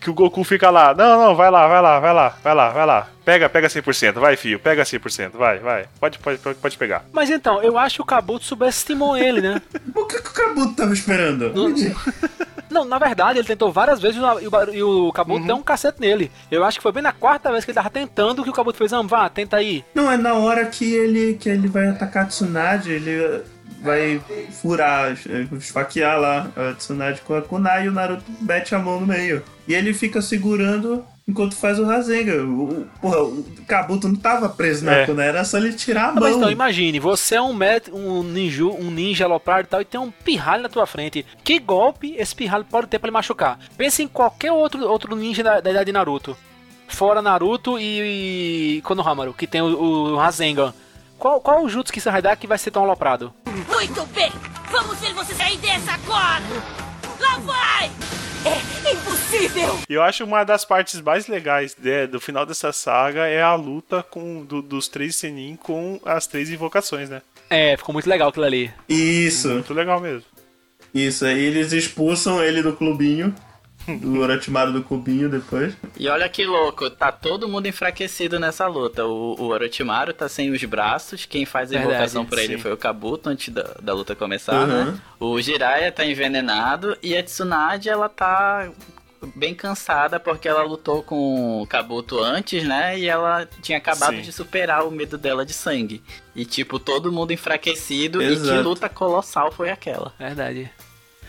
Que 0.00 0.10
o 0.10 0.14
Goku 0.14 0.44
fica 0.44 0.70
lá, 0.70 0.94
não, 0.94 1.20
não, 1.20 1.34
vai 1.34 1.50
lá, 1.50 1.66
vai 1.68 1.82
lá, 1.82 2.00
vai 2.00 2.14
lá, 2.14 2.28
vai 2.42 2.54
lá, 2.54 2.68
vai 2.70 2.86
lá. 2.86 3.08
Pega, 3.24 3.48
pega 3.48 3.68
100%, 3.68 4.14
vai, 4.14 4.36
filho, 4.36 4.58
pega 4.58 4.82
100%, 4.82 5.30
vai, 5.34 5.58
vai. 5.60 5.86
Pode, 6.00 6.18
pode, 6.18 6.38
pode, 6.38 6.58
pode 6.58 6.76
pegar. 6.76 7.04
Mas 7.12 7.30
então, 7.30 7.62
eu 7.62 7.78
acho 7.78 7.96
que 7.96 8.02
o 8.02 8.06
Kabuto 8.06 8.44
subestimou 8.44 9.16
ele, 9.16 9.40
né? 9.40 9.62
O 9.94 10.04
que, 10.06 10.20
que 10.20 10.28
o 10.28 10.32
Kabuto 10.32 10.74
tava 10.74 10.92
esperando? 10.92 11.52
Não, 11.54 11.72
na 12.72 12.98
verdade, 12.98 13.38
ele 13.38 13.46
tentou 13.46 13.70
várias 13.72 14.00
vezes 14.00 14.16
e 14.16 14.20
o, 14.20 14.72
e 14.72 14.82
o 14.82 15.12
Kabuto 15.12 15.46
deu 15.46 15.56
um 15.56 15.62
cacete 15.62 16.00
nele. 16.00 16.30
Eu 16.50 16.64
acho 16.64 16.78
que 16.78 16.82
foi 16.82 16.92
bem 16.92 17.02
na 17.02 17.12
quarta 17.12 17.50
vez 17.50 17.64
que 17.64 17.70
ele 17.70 17.76
tava 17.76 17.90
tentando 17.90 18.42
que 18.42 18.50
o 18.50 18.52
Kabuto 18.52 18.78
fez, 18.78 18.92
ah, 18.92 19.02
vá, 19.02 19.28
tenta 19.28 19.56
aí. 19.56 19.84
Não, 19.94 20.10
é 20.10 20.16
na 20.16 20.34
hora 20.34 20.64
que 20.66 20.94
ele, 20.94 21.34
que 21.34 21.48
ele 21.48 21.68
vai 21.68 21.88
atacar 21.88 22.24
a 22.24 22.26
Tsunade, 22.26 22.90
ele 22.90 23.42
vai 23.82 24.20
furar, 24.50 25.16
esfaquear 25.58 26.18
lá 26.18 26.48
a 26.56 26.74
Tsunade 26.74 27.20
com 27.22 27.34
a 27.34 27.42
Kunai 27.42 27.86
e 27.86 27.88
o 27.88 27.92
Naruto 27.92 28.24
mete 28.40 28.74
a 28.74 28.78
mão 28.78 29.00
no 29.00 29.06
meio. 29.06 29.42
E 29.66 29.74
ele 29.74 29.92
fica 29.92 30.22
segurando 30.22 31.04
enquanto 31.26 31.54
faz 31.54 31.78
o 31.78 31.84
Rasengan. 31.84 32.44
O, 32.44 32.86
porra, 33.00 33.22
o 33.22 33.44
Kabuto 33.66 34.08
não 34.08 34.16
tava 34.16 34.48
preso 34.48 34.84
na 34.84 34.92
É. 34.98 35.06
Kunai, 35.06 35.28
era 35.28 35.44
só 35.44 35.58
ele 35.58 35.72
tirar 35.72 36.04
a 36.04 36.08
Ah, 36.08 36.12
mão. 36.12 36.22
mas 36.24 36.36
então, 36.36 36.50
imagine, 36.50 36.98
você 37.00 37.36
é 37.36 37.42
um, 37.42 37.52
met, 37.52 37.90
um 37.90 38.22
ninja, 38.22 38.64
um 38.64 38.90
ninja 38.90 39.24
aloprado 39.24 39.62
e 39.62 39.66
tal, 39.66 39.80
e 39.80 39.84
tem 39.84 40.00
um 40.00 40.10
pirralho 40.10 40.62
na 40.62 40.68
tua 40.68 40.86
frente. 40.86 41.24
Que 41.44 41.58
golpe 41.58 42.14
esse 42.18 42.34
pirralho 42.34 42.64
pode 42.64 42.86
ter 42.88 42.98
pra 42.98 43.08
lhe 43.08 43.12
machucar? 43.12 43.58
Pense 43.76 44.02
em 44.02 44.08
qualquer 44.08 44.52
outro, 44.52 44.86
outro 44.88 45.14
ninja 45.16 45.42
da, 45.42 45.60
da 45.60 45.70
idade 45.70 45.86
de 45.86 45.92
Naruto. 45.92 46.36
Fora 46.88 47.22
Naruto 47.22 47.78
e, 47.78 48.76
e 48.78 48.82
Konohamaru, 48.82 49.32
que 49.32 49.46
tem 49.46 49.62
o, 49.62 49.66
o 50.12 50.16
Rasengan. 50.16 50.74
Qual, 51.18 51.40
qual 51.40 51.62
o 51.64 51.68
jutsu 51.68 51.92
que 51.92 52.00
você 52.00 52.10
vai 52.10 52.20
dar 52.20 52.36
que 52.36 52.46
vai 52.48 52.58
ser 52.58 52.70
tão 52.72 52.82
aloprado? 52.82 53.32
Muito 53.46 54.04
bem! 54.12 54.30
Vamos 54.70 54.98
ver 54.98 55.14
você 55.14 55.32
sair 55.34 55.56
dessa 55.58 55.92
agora! 55.92 56.42
Lá 57.20 57.38
vai! 57.38 57.90
É 58.44 58.92
impossível! 58.92 59.78
E 59.88 59.94
eu 59.94 60.02
acho 60.02 60.24
uma 60.24 60.44
das 60.44 60.64
partes 60.64 61.00
mais 61.00 61.26
legais 61.26 61.76
né, 61.78 62.06
do 62.06 62.20
final 62.20 62.44
dessa 62.44 62.72
saga 62.72 63.26
é 63.26 63.40
a 63.42 63.54
luta 63.54 64.02
com, 64.02 64.44
do- 64.44 64.62
dos 64.62 64.88
três 64.88 65.16
Senin 65.16 65.56
com 65.56 66.00
as 66.04 66.26
três 66.26 66.50
invocações, 66.50 67.08
né? 67.08 67.22
É, 67.48 67.76
ficou 67.76 67.92
muito 67.92 68.08
legal 68.08 68.28
aquilo 68.30 68.44
ali. 68.46 68.72
Isso, 68.88 69.48
Muito 69.48 69.74
legal 69.74 70.00
mesmo. 70.00 70.24
isso. 70.94 71.24
Aí 71.24 71.38
eles 71.38 71.72
expulsam 71.72 72.42
ele 72.42 72.62
do 72.62 72.72
clubinho, 72.74 73.34
do 73.86 74.20
Orochimaru 74.20 74.72
do 74.72 74.82
clubinho 74.82 75.28
depois. 75.28 75.74
E 75.98 76.08
olha 76.08 76.28
que 76.28 76.44
louco, 76.46 76.88
tá 76.90 77.10
todo 77.12 77.48
mundo 77.48 77.66
enfraquecido 77.66 78.38
nessa 78.38 78.66
luta. 78.66 79.04
O, 79.06 79.34
o 79.40 79.44
Orochimaru 79.48 80.12
tá 80.12 80.28
sem 80.28 80.50
os 80.50 80.62
braços, 80.64 81.24
quem 81.24 81.44
faz 81.44 81.70
a 81.70 81.72
Verdade, 81.74 81.94
invocação 81.94 82.24
pra 82.24 82.42
ele 82.42 82.56
sim. 82.56 82.62
foi 82.62 82.72
o 82.72 82.76
Kabuto 82.76 83.28
antes 83.28 83.48
da, 83.52 83.62
da 83.82 83.92
luta 83.94 84.14
começar, 84.14 84.60
Uhum. 84.68 84.84
né? 84.92 84.98
O 85.18 85.40
Jiraiya 85.40 85.90
tá 85.92 86.04
envenenado 86.04 86.96
e 87.02 87.16
a 87.16 87.22
Tsunade, 87.22 87.88
ela 87.88 88.08
tá 88.08 88.70
bem 89.36 89.54
cansada 89.54 90.18
porque 90.18 90.48
ela 90.48 90.64
lutou 90.64 91.00
com 91.02 91.62
o 91.62 91.66
Kabuto 91.68 92.18
antes, 92.18 92.64
né? 92.64 92.98
E 92.98 93.08
ela 93.08 93.46
tinha 93.62 93.78
acabado 93.78 94.16
Sim. 94.16 94.22
de 94.22 94.32
superar 94.32 94.84
o 94.84 94.90
medo 94.90 95.16
dela 95.16 95.46
de 95.46 95.52
sangue. 95.52 96.02
E 96.34 96.44
tipo, 96.44 96.78
todo 96.78 97.12
mundo 97.12 97.32
enfraquecido 97.32 98.20
e 98.20 98.26
que 98.26 98.32
Exato. 98.32 98.62
luta 98.62 98.88
colossal 98.88 99.52
foi 99.52 99.70
aquela. 99.70 100.12
Verdade. 100.18 100.68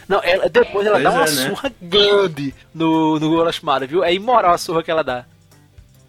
Não, 0.07 0.21
ela, 0.23 0.49
depois 0.49 0.85
ela 0.85 0.95
Pois 0.99 1.03
dá 1.03 1.11
uma 1.11 1.25
é, 1.25 1.31
né? 1.31 1.49
surra 1.49 1.71
grande 1.81 2.53
no, 2.73 3.19
no 3.19 3.31
Orochimaru, 3.33 3.87
viu? 3.87 4.03
É 4.03 4.13
imoral 4.13 4.53
a 4.53 4.57
surra 4.57 4.83
que 4.83 4.91
ela 4.91 5.03
dá. 5.03 5.25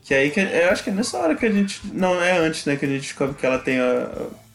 Que 0.04 0.14
aí 0.14 0.30
que 0.30 0.40
eu 0.40 0.68
acho 0.70 0.84
que 0.84 0.90
é 0.90 0.92
nessa 0.92 1.16
hora 1.18 1.34
que 1.34 1.46
a 1.46 1.50
gente. 1.50 1.80
Não, 1.92 2.20
é 2.22 2.36
antes, 2.38 2.64
né? 2.66 2.76
Que 2.76 2.84
a 2.84 2.88
gente 2.88 3.02
descobre 3.02 3.34
que 3.34 3.46
ela 3.46 3.58
tem 3.58 3.78
a, 3.80 4.08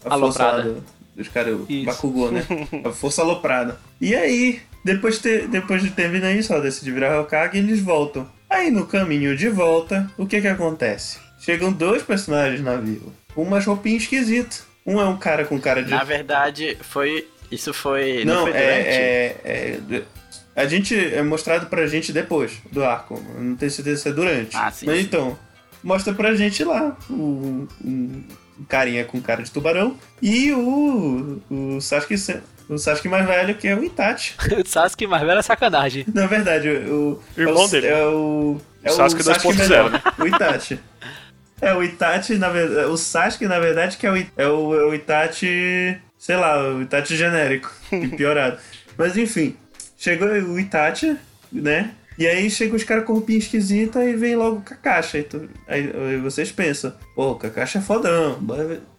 a 0.06 0.18
força 0.18 0.44
lá 0.44 0.60
do- 0.62 0.84
dos 1.16 1.28
caras, 1.28 1.54
o. 1.56 1.68
Bakugou, 1.86 2.32
né? 2.32 2.46
A 2.86 2.92
força 2.92 3.22
aloprada. 3.22 3.78
E 4.00 4.16
aí, 4.16 4.62
depois, 4.86 5.16
de 5.16 5.22
ter, 5.22 5.48
depois 5.48 5.82
de 5.82 5.90
terminar 5.90 6.32
isso, 6.32 6.54
ela 6.54 6.62
decide 6.62 6.92
virar 6.92 7.20
Hokage 7.20 7.58
e 7.58 7.60
eles 7.60 7.80
voltam. 7.82 8.26
Aí 8.50 8.72
no 8.72 8.86
caminho 8.86 9.36
de 9.36 9.50
volta, 9.50 10.10
o 10.18 10.26
que 10.26 10.40
que 10.40 10.48
acontece? 10.48 11.18
Chegam 11.40 11.72
dois 11.74 12.04
personagens 12.04 12.62
na 12.62 12.76
vila, 12.78 13.12
umas 13.36 13.66
roupinhas 13.66 14.04
esquisitas. 14.04 14.64
Um 14.86 15.00
é 15.00 15.06
um 15.06 15.18
cara 15.18 15.44
com 15.46 15.60
cara 15.60 15.84
de. 15.84 15.90
Na 15.92 16.04
verdade, 16.04 16.78
foi. 16.82 17.28
Isso 17.52 17.74
foi. 17.74 18.24
Não, 18.26 18.36
Não, 18.36 18.41
foi 18.47 18.52
é, 18.54 19.36
é, 19.43 19.80
é- 19.91 20.04
A 20.56 20.66
gente 20.66 20.95
é 20.95 21.22
mostrado 21.24 21.68
pra 21.68 21.88
gente 21.88 22.12
depois 22.12 22.54
do 22.72 22.84
arco. 22.84 23.22
Não 23.38 23.56
tenho 23.56 23.72
certeza 23.72 24.02
se 24.04 24.10
é 24.10 24.12
durante. 24.14 24.56
Ah, 24.56 24.70
sim, 24.72 24.86
Mas 24.86 24.97
sim. 24.97 25.04
então, 25.04 25.38
mostra 25.84 26.14
pra 26.14 26.36
gente 26.36 26.64
lá 26.64 26.95
o, 27.10 27.14
um, 27.14 27.68
um 28.60 28.64
carinha 28.68 29.06
com 29.06 29.22
cara 29.22 29.41
de 29.41 29.52
tubarão 29.52 29.97
e 30.22 30.52
o, 30.52 31.41
o 31.50 31.80
Sasuke. 31.82 32.16
O 32.68 32.78
Sasuke 32.78 33.08
mais 33.08 33.26
velho, 33.26 33.56
que 33.56 33.68
é 33.68 33.76
o 33.76 33.84
Itachi. 33.84 34.36
O 34.64 34.68
Sasuke 34.68 35.08
mais 35.08 35.24
velho 35.26 35.39
é 35.39 35.41
sacanagem. 35.41 36.06
Na 36.14 36.28
verdade, 36.28 36.70
o. 36.70 37.20
Irmão 37.36 37.64
é 37.64 37.66
o, 37.66 37.68
dele. 37.70 37.88
É 37.88 38.06
o. 38.06 38.62
É 38.84 38.89
Sasuke 38.91 39.24
2.0, 39.24 39.56
melhor, 39.58 39.89
né? 39.91 40.02
O 40.20 40.28
Itachi. 40.28 40.80
É, 41.62 41.74
o 41.74 41.84
Itachi, 41.84 42.36
na 42.38 42.50
verdade. 42.50 42.89
O 42.89 42.95
Sasuke, 42.97 43.47
na 43.47 43.60
verdade, 43.60 43.97
que 43.97 44.06
é 44.06 44.12
o, 44.12 44.16
é 44.38 44.47
o, 44.47 44.76
é 44.76 44.84
o 44.86 44.93
Itachi. 44.93 45.97
Sei 46.20 46.36
lá, 46.36 46.61
o 46.76 46.82
Itachi 46.84 47.15
genérico. 47.15 47.74
piorado. 48.15 48.59
Mas 48.97 49.17
enfim. 49.17 49.55
Chegou 49.97 50.28
o 50.28 50.59
Itachi, 50.59 51.17
né? 51.51 51.91
E 52.17 52.28
aí 52.28 52.49
chega 52.51 52.76
os 52.76 52.84
caras 52.84 53.05
com 53.05 53.13
roupinha 53.13 53.39
esquisita 53.39 54.03
e 54.03 54.13
vem 54.15 54.36
logo 54.36 54.57
o 54.57 54.61
Kakashi. 54.61 55.17
Aí, 55.17 55.24
tu- 55.24 55.49
aí- 55.67 55.91
aí 56.09 56.17
vocês 56.17 56.51
pensam, 56.51 56.93
pô, 57.15 57.32
o 57.32 57.36
Kakashi 57.36 57.78
é 57.78 57.82
fodão. 57.82 58.38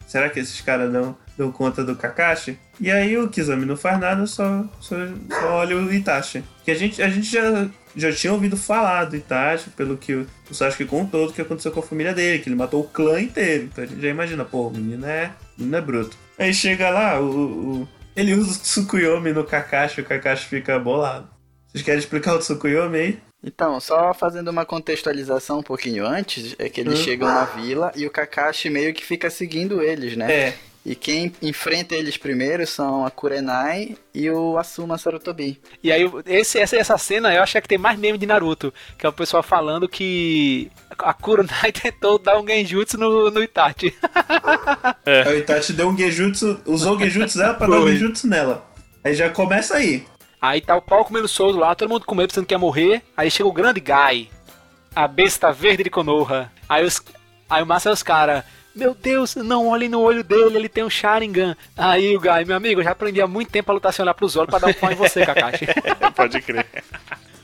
Será 0.06 0.28
que 0.30 0.40
esses 0.40 0.60
caras 0.62 0.90
dão, 0.90 1.14
dão 1.38 1.52
conta 1.52 1.84
do 1.84 1.94
Kakashi? 1.94 2.58
E 2.80 2.90
aí 2.90 3.16
o 3.18 3.28
Kizami 3.28 3.66
não 3.66 3.76
faz 3.76 4.00
nada, 4.00 4.26
só, 4.26 4.64
só, 4.80 4.96
só 5.28 5.46
olha 5.52 5.76
o 5.76 5.92
Itachi. 5.92 6.42
Que 6.64 6.70
a 6.70 6.74
gente, 6.74 7.02
a 7.02 7.08
gente 7.10 7.30
já, 7.30 7.68
já 7.94 8.10
tinha 8.12 8.32
ouvido 8.32 8.56
falar 8.56 9.04
do 9.04 9.16
Itachi, 9.16 9.68
pelo 9.70 9.96
que 9.98 10.14
o, 10.14 10.26
o 10.50 10.54
Sasuke 10.54 10.86
contou 10.86 11.26
do 11.26 11.32
que 11.34 11.42
aconteceu 11.42 11.70
com 11.72 11.80
a 11.80 11.82
família 11.82 12.14
dele, 12.14 12.38
que 12.42 12.48
ele 12.48 12.56
matou 12.56 12.80
o 12.80 12.88
clã 12.88 13.20
inteiro. 13.20 13.64
Então 13.64 13.84
a 13.84 13.86
gente 13.86 14.00
já 14.00 14.08
imagina, 14.08 14.44
pô, 14.44 14.68
o 14.68 14.70
menino 14.72 15.04
é, 15.06 15.30
o 15.56 15.60
menino 15.60 15.76
é 15.76 15.80
bruto. 15.82 16.16
Aí 16.40 16.52
chega 16.54 16.90
lá, 16.90 17.20
o, 17.20 17.82
o- 17.82 17.88
ele 18.16 18.34
usa 18.34 18.58
o 18.58 18.62
Tsukuyomi 18.62 19.32
no 19.32 19.44
Kakashi, 19.44 20.00
o 20.00 20.04
Kakashi 20.04 20.46
fica 20.48 20.78
bolado. 20.78 21.28
Vocês 21.68 21.84
querem 21.84 22.00
explicar 22.00 22.34
o 22.34 22.38
Tsukuyomi 22.38 22.98
aí? 22.98 23.18
Então, 23.44 23.78
só 23.80 24.12
fazendo 24.12 24.48
uma 24.48 24.66
contextualização 24.66 25.60
um 25.60 25.62
pouquinho 25.62 26.04
antes, 26.06 26.54
é 26.58 26.68
que 26.68 26.80
eles 26.80 26.98
Hum. 27.00 27.04
chegam 27.04 27.28
na 27.28 27.44
vila 27.44 27.92
e 27.94 28.06
o 28.06 28.10
Kakashi 28.10 28.68
meio 28.68 28.92
que 28.92 29.04
fica 29.04 29.30
seguindo 29.30 29.80
eles, 29.82 30.16
né? 30.16 30.32
É. 30.32 30.54
E 30.84 30.94
quem 30.94 31.30
enfrenta 31.42 31.94
eles 31.94 32.16
primeiro 32.16 32.66
são 32.66 33.04
a 33.04 33.10
Kurenai 33.10 33.96
e 34.14 34.30
o 34.30 34.56
Asuma 34.56 34.96
Sarutobi. 34.96 35.60
E 35.84 35.92
aí, 35.92 36.10
esse, 36.26 36.58
essa, 36.58 36.74
essa 36.76 36.96
cena 36.96 37.34
eu 37.34 37.42
acho 37.42 37.52
que 37.52 37.58
é 37.58 37.60
que 37.60 37.68
tem 37.68 37.76
mais 37.78 37.98
meme 37.98 38.16
de 38.16 38.24
Naruto, 38.26 38.72
que 38.98 39.04
é 39.04 39.08
o 39.08 39.12
pessoal 39.12 39.42
falando 39.42 39.86
que 39.86 40.70
a 41.04 41.14
Kuronai 41.14 41.72
tentou 41.72 42.18
dar 42.18 42.38
um 42.38 42.46
genjutsu 42.46 42.98
no, 42.98 43.30
no 43.30 43.42
Itachi. 43.42 43.94
Aí 45.26 45.34
o 45.34 45.38
Itachi 45.38 45.72
deu 45.72 45.88
um 45.88 45.96
Genjutsu, 45.96 46.60
usou 46.66 46.96
o 46.96 46.98
Genjutsu 46.98 47.38
dela 47.38 47.54
pra 47.54 47.66
dar 47.66 47.78
um 47.78 47.82
Foi. 47.82 47.92
Genjutsu 47.92 48.26
nela. 48.26 48.66
Aí 49.02 49.14
já 49.14 49.30
começa 49.30 49.76
aí. 49.76 50.06
Aí 50.40 50.60
tá 50.60 50.76
o 50.76 50.82
pau 50.82 51.04
comendo 51.04 51.28
solto 51.28 51.58
lá, 51.58 51.74
todo 51.74 51.88
mundo 51.88 52.06
com 52.06 52.14
medo 52.14 52.28
pensando 52.28 52.46
que 52.46 52.54
ia 52.54 52.58
morrer. 52.58 53.02
Aí 53.16 53.30
chega 53.30 53.48
o 53.48 53.52
grande 53.52 53.80
Gai. 53.80 54.28
A 54.94 55.06
besta 55.06 55.52
verde 55.52 55.84
de 55.84 55.90
Konoha. 55.90 56.50
Aí, 56.68 56.84
os, 56.84 57.00
aí 57.48 57.62
o 57.62 57.66
massa 57.66 57.90
é 57.90 57.92
os 57.92 58.02
caras. 58.02 58.42
Meu 58.74 58.94
Deus, 58.94 59.34
não 59.36 59.68
olhem 59.68 59.88
no 59.88 60.00
olho 60.00 60.22
dele, 60.22 60.56
ele 60.56 60.68
tem 60.68 60.84
um 60.84 60.90
Sharingan. 60.90 61.56
Aí 61.76 62.16
o 62.16 62.20
Guy, 62.20 62.44
meu 62.46 62.56
amigo, 62.56 62.80
eu 62.80 62.84
já 62.84 62.92
aprendi 62.92 63.20
há 63.20 63.26
muito 63.26 63.50
tempo 63.50 63.70
a 63.70 63.74
lutar 63.74 63.92
sem 63.92 64.02
olhar 64.02 64.14
pros 64.14 64.36
olhos 64.36 64.48
pra 64.48 64.58
dar 64.58 64.68
um 64.68 64.72
pau 64.72 64.90
em 64.90 64.94
você, 64.94 65.26
Kakashi. 65.26 65.66
Pode 66.14 66.40
crer. 66.40 66.66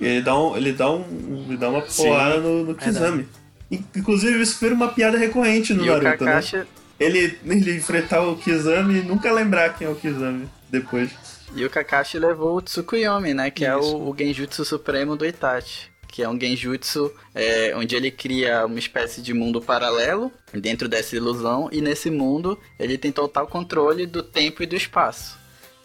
Ele 0.01 0.23
dá, 0.23 0.39
um, 0.39 0.57
ele 0.57 0.73
dá, 0.73 0.91
um, 0.91 1.45
ele 1.49 1.57
dá 1.57 1.69
uma 1.69 1.83
porrada 1.83 2.39
no, 2.39 2.65
no 2.65 2.75
Kizami. 2.75 3.29
Inclusive, 3.71 4.41
isso 4.41 4.59
foi 4.59 4.73
uma 4.73 4.89
piada 4.89 5.19
recorrente 5.19 5.75
no 5.75 5.85
E 5.85 5.89
Naruto, 5.89 6.05
Kakashi- 6.25 6.57
né? 6.59 6.67
Ele, 6.99 7.39
ele 7.47 7.75
enfrentar 7.77 8.23
o 8.23 8.37
Kizami 8.37 9.01
e 9.01 9.03
nunca 9.03 9.31
lembrar 9.33 9.77
quem 9.77 9.87
é 9.87 9.91
o 9.91 9.95
Kizami 9.95 10.49
depois. 10.71 11.11
E 11.55 11.65
o 11.65 11.71
Kakashi 11.71 12.19
levou 12.19 12.57
o 12.57 12.63
Tsukuyomi, 12.63 13.35
né? 13.35 13.51
Que 13.51 13.67
é 13.67 13.79
Isso. 13.79 13.97
o, 13.97 14.11
o 14.11 14.17
genjutsu 14.17 14.65
supremo 14.65 15.17
do 15.17 15.27
Itachi. 15.27 15.89
Que 16.09 16.23
é 16.23 16.29
um 16.29 16.41
genjutsu 16.41 17.13
é, 17.35 17.75
onde 17.77 17.95
ele 17.95 18.11
cria 18.11 18.65
uma 18.65 18.79
espécie 18.79 19.21
de 19.21 19.35
mundo 19.35 19.61
paralelo 19.61 20.33
dentro 20.55 20.89
dessa 20.89 21.15
ilusão. 21.15 21.69
E 21.71 21.83
nesse 21.83 22.11
mundo 22.11 22.59
ele 22.79 22.97
tem 22.97 23.13
total 23.13 23.47
controle 23.47 24.07
do 24.07 24.23
tempo 24.23 24.63
e 24.63 24.67
do 24.67 24.75
espaço. 24.77 25.37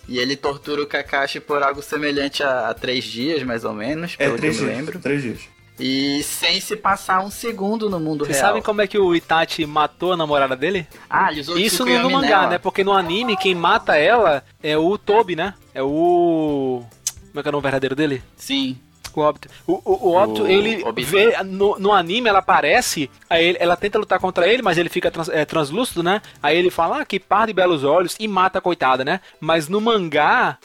E 0.07 0.17
ele 0.17 0.35
tortura 0.37 0.81
o 0.81 0.87
Kakashi 0.87 1.39
por 1.39 1.61
algo 1.61 1.81
semelhante 1.81 2.41
a, 2.41 2.69
a 2.69 2.73
três 2.73 3.03
dias, 3.03 3.43
mais 3.43 3.65
ou 3.65 3.73
menos, 3.73 4.15
É, 4.17 4.25
pelo 4.25 4.37
três 4.37 4.57
que 4.57 4.63
eu 4.63 4.67
me 4.67 4.73
lembro. 4.75 4.99
Três 4.99 5.21
dias. 5.21 5.39
E 5.81 6.21
sem 6.23 6.61
se 6.61 6.75
passar 6.75 7.21
um 7.25 7.31
segundo 7.31 7.89
no 7.89 7.99
mundo 7.99 8.23
Vocês 8.23 8.37
real. 8.37 8.49
sabem 8.49 8.61
como 8.61 8.81
é 8.81 8.87
que 8.87 8.99
o 8.99 9.15
Itachi 9.15 9.65
matou 9.65 10.13
a 10.13 10.17
namorada 10.17 10.55
dele? 10.55 10.87
Ah, 11.09 11.31
ele 11.31 11.41
usou 11.41 11.57
Isso 11.57 11.83
no, 11.85 11.99
no 12.03 12.09
mangá, 12.11 12.47
né? 12.47 12.57
Porque 12.59 12.83
no 12.83 12.93
anime 12.93 13.35
quem 13.35 13.55
mata 13.55 13.95
ela 13.97 14.43
é 14.61 14.77
o 14.77 14.97
Tobi, 14.97 15.35
né? 15.35 15.55
É 15.73 15.81
o. 15.81 16.83
Como 17.29 17.39
é 17.39 17.41
que 17.41 17.47
é 17.47 17.49
o 17.49 17.51
nome 17.53 17.63
verdadeiro 17.63 17.95
dele? 17.95 18.21
Sim. 18.35 18.77
O 19.13 19.19
Obito. 19.21 19.49
O, 19.67 19.73
o, 19.83 20.09
o 20.11 20.15
Obito, 20.23 20.43
O 20.43 20.47
ele 20.47 20.83
Obito. 20.85 21.09
vê. 21.09 21.43
No, 21.43 21.77
no 21.79 21.91
anime 21.91 22.29
ela 22.29 22.39
aparece, 22.39 23.09
aí 23.29 23.43
ele- 23.43 23.57
ela 23.59 23.75
tenta 23.75 23.97
lutar 23.99 24.19
contra 24.19 24.47
ele, 24.47 24.61
mas 24.61 24.77
ele 24.77 24.87
fica 24.87 25.09
trans- 25.11 25.27
é, 25.29 25.43
translúcido, 25.43 26.01
né? 26.03 26.21
Aí 26.41 26.57
ele 26.57 26.69
fala, 26.69 27.01
ah, 27.01 27.05
que 27.05 27.19
par 27.19 27.47
de 27.47 27.51
belos 27.53 27.83
olhos, 27.83 28.15
e 28.19 28.25
mata 28.27 28.59
a 28.59 28.61
coitada, 28.61 29.03
né? 29.03 29.19
Mas 29.39 29.67
no 29.67 29.81
mangá. 29.81 30.57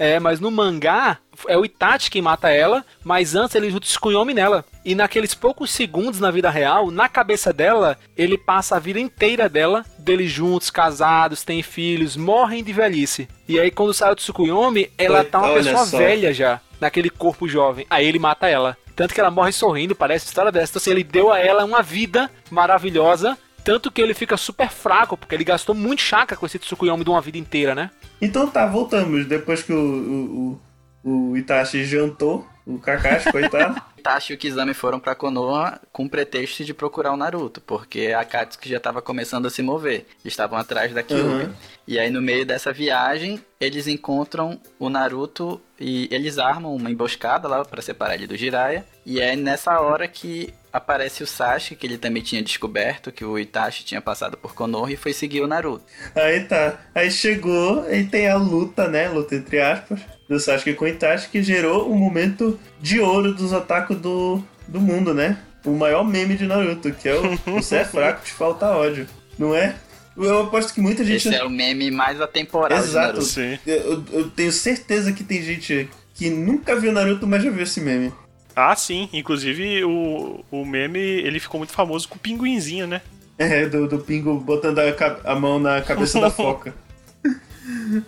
É, 0.00 0.18
mas 0.18 0.40
no 0.40 0.50
mangá 0.50 1.18
é 1.46 1.58
o 1.58 1.62
Itachi 1.62 2.10
quem 2.10 2.22
mata 2.22 2.48
ela, 2.48 2.82
mas 3.04 3.34
antes 3.34 3.54
ele 3.54 3.68
o 3.68 3.78
Tsukuyomi 3.78 4.32
nela. 4.32 4.64
E 4.82 4.94
naqueles 4.94 5.34
poucos 5.34 5.70
segundos 5.70 6.18
na 6.18 6.30
vida 6.30 6.48
real, 6.48 6.90
na 6.90 7.06
cabeça 7.06 7.52
dela, 7.52 7.98
ele 8.16 8.38
passa 8.38 8.76
a 8.76 8.78
vida 8.78 8.98
inteira 8.98 9.46
dela, 9.46 9.84
deles 9.98 10.30
juntos, 10.30 10.70
casados, 10.70 11.44
têm 11.44 11.62
filhos, 11.62 12.16
morrem 12.16 12.64
de 12.64 12.72
velhice. 12.72 13.28
E 13.46 13.60
aí 13.60 13.70
quando 13.70 13.92
sai 13.92 14.10
o 14.10 14.16
Tsukuyomi, 14.16 14.90
ela 14.96 15.22
tá 15.22 15.38
uma 15.38 15.50
olha 15.50 15.64
pessoa 15.64 15.84
só. 15.84 15.98
velha 15.98 16.32
já, 16.32 16.62
naquele 16.80 17.10
corpo 17.10 17.46
jovem. 17.46 17.86
Aí 17.90 18.06
ele 18.06 18.18
mata 18.18 18.48
ela. 18.48 18.78
Tanto 18.96 19.12
que 19.12 19.20
ela 19.20 19.30
morre 19.30 19.52
sorrindo, 19.52 19.94
parece 19.94 20.24
história 20.24 20.50
dessa. 20.50 20.72
Então 20.72 20.80
assim, 20.80 20.92
ele 20.92 21.04
deu 21.04 21.30
a 21.30 21.38
ela 21.38 21.62
uma 21.62 21.82
vida 21.82 22.30
maravilhosa, 22.50 23.36
tanto 23.62 23.90
que 23.90 24.00
ele 24.00 24.14
fica 24.14 24.38
super 24.38 24.70
fraco, 24.70 25.14
porque 25.14 25.34
ele 25.34 25.44
gastou 25.44 25.74
muito 25.74 26.00
chakra 26.00 26.38
com 26.38 26.46
esse 26.46 26.58
Tsukuyomi 26.58 27.04
de 27.04 27.10
uma 27.10 27.20
vida 27.20 27.36
inteira, 27.36 27.74
né? 27.74 27.90
Então 28.20 28.46
tá, 28.46 28.66
voltamos. 28.66 29.26
Depois 29.26 29.62
que 29.62 29.72
o, 29.72 30.58
o, 31.04 31.10
o, 31.10 31.36
Itachi 31.36 31.84
jantou, 31.84 32.46
o 32.66 32.78
Kakashi, 32.78 33.32
coitado. 33.32 33.80
Itachi 34.00 34.32
e 34.32 34.36
o 34.36 34.38
Kizami 34.38 34.74
foram 34.74 34.98
pra 34.98 35.14
Konoha 35.14 35.80
com 35.92 36.08
pretexto 36.08 36.64
de 36.64 36.72
procurar 36.72 37.12
o 37.12 37.16
Naruto, 37.16 37.60
porque 37.60 38.14
a 38.16 38.24
Katsuki 38.24 38.68
já 38.68 38.78
estava 38.78 39.02
começando 39.02 39.46
a 39.46 39.50
se 39.50 39.62
mover. 39.62 40.06
Eles 40.22 40.32
estavam 40.32 40.58
atrás 40.58 40.92
da 40.92 41.02
Kyuubi. 41.02 41.44
Uhum. 41.44 41.54
E 41.86 41.98
aí 41.98 42.10
no 42.10 42.22
meio 42.22 42.46
dessa 42.46 42.72
viagem, 42.72 43.44
eles 43.60 43.86
encontram 43.86 44.60
o 44.78 44.88
Naruto 44.88 45.60
e 45.78 46.08
eles 46.10 46.38
armam 46.38 46.74
uma 46.74 46.90
emboscada 46.90 47.46
lá 47.46 47.64
pra 47.64 47.82
separar 47.82 48.14
ele 48.14 48.26
do 48.26 48.36
Jiraiya. 48.36 48.84
E 49.04 49.20
é 49.20 49.36
nessa 49.36 49.80
hora 49.80 50.08
que 50.08 50.52
aparece 50.72 51.22
o 51.22 51.26
Sasuke, 51.26 51.76
que 51.76 51.86
ele 51.86 51.98
também 51.98 52.22
tinha 52.22 52.42
descoberto 52.42 53.10
que 53.10 53.24
o 53.24 53.38
Itachi 53.38 53.84
tinha 53.84 54.00
passado 54.00 54.36
por 54.36 54.54
Konoha 54.54 54.92
e 54.92 54.96
foi 54.96 55.12
seguir 55.12 55.42
o 55.42 55.46
Naruto. 55.46 55.84
Aí 56.14 56.44
tá. 56.44 56.78
Aí 56.94 57.10
chegou 57.10 57.90
e 57.92 58.04
tem 58.04 58.28
a 58.28 58.36
luta, 58.36 58.88
né? 58.88 59.08
Luta 59.08 59.34
entre 59.34 59.60
aspas, 59.60 60.00
do 60.30 60.38
Sasuke 60.38 60.74
com 60.74 60.84
o 60.84 60.88
Itachi, 60.88 61.28
que 61.28 61.42
gerou 61.42 61.90
o 61.90 61.98
momento 61.98 62.58
de 62.80 63.00
ouro 63.00 63.34
dos 63.34 63.52
otaku 63.52 63.96
do, 63.96 64.40
do 64.68 64.80
mundo, 64.80 65.12
né? 65.12 65.38
O 65.64 65.72
maior 65.72 66.04
meme 66.04 66.36
de 66.36 66.46
Naruto, 66.46 66.92
que 66.92 67.08
é 67.08 67.16
o 67.16 67.36
Você 67.56 67.78
é 67.78 67.84
fraco, 67.84 68.24
te 68.24 68.32
falta 68.32 68.66
ódio. 68.70 69.08
Não 69.36 69.54
é? 69.56 69.74
Eu 70.16 70.42
aposto 70.42 70.72
que 70.72 70.80
muita 70.80 71.04
gente. 71.04 71.26
Esse 71.28 71.34
é 71.34 71.44
o 71.44 71.50
meme 71.50 71.90
mais 71.90 72.20
atemporal 72.20 72.78
de 72.78 72.84
Exato. 72.84 73.18
Naruto. 73.18 73.60
Eu, 73.66 74.04
eu 74.12 74.30
tenho 74.30 74.52
certeza 74.52 75.12
que 75.12 75.24
tem 75.24 75.42
gente 75.42 75.88
que 76.14 76.30
nunca 76.30 76.76
viu 76.76 76.92
Naruto, 76.92 77.26
mas 77.26 77.42
já 77.42 77.50
viu 77.50 77.64
esse 77.64 77.80
meme. 77.80 78.12
Ah, 78.54 78.76
sim. 78.76 79.08
Inclusive, 79.12 79.84
o, 79.84 80.44
o 80.48 80.64
meme, 80.64 81.00
ele 81.00 81.40
ficou 81.40 81.58
muito 81.58 81.72
famoso 81.72 82.08
com 82.08 82.14
o 82.14 82.20
pinguinzinho, 82.20 82.86
né? 82.86 83.02
É, 83.36 83.66
do, 83.66 83.88
do 83.88 83.98
Pingo 83.98 84.34
botando 84.38 84.78
a, 84.78 84.84
a 85.24 85.34
mão 85.34 85.58
na 85.58 85.80
cabeça 85.80 86.20
da 86.20 86.28
foca. 86.30 86.74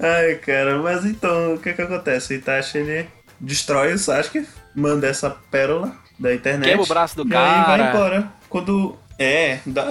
Ai, 0.01 0.35
cara, 0.37 0.79
mas 0.79 1.05
então, 1.05 1.55
o 1.55 1.59
que 1.59 1.73
que 1.73 1.83
acontece? 1.83 2.35
O 2.35 2.37
Itachi, 2.37 2.79
ele 2.79 3.09
destrói 3.41 3.93
o 3.95 3.99
Sasuke, 3.99 4.47
manda 4.75 5.07
essa 5.07 5.31
pérola 5.31 5.95
da 6.19 6.35
internet. 6.35 6.69
Quebra 6.69 6.85
o 6.85 6.87
braço 6.87 7.17
do 7.17 7.23
e 7.23 7.37
aí 7.37 7.65
vai 7.65 7.79
cara. 7.79 7.89
embora. 7.89 8.33
Quando... 8.49 8.97
É, 9.19 9.61
dá, 9.67 9.85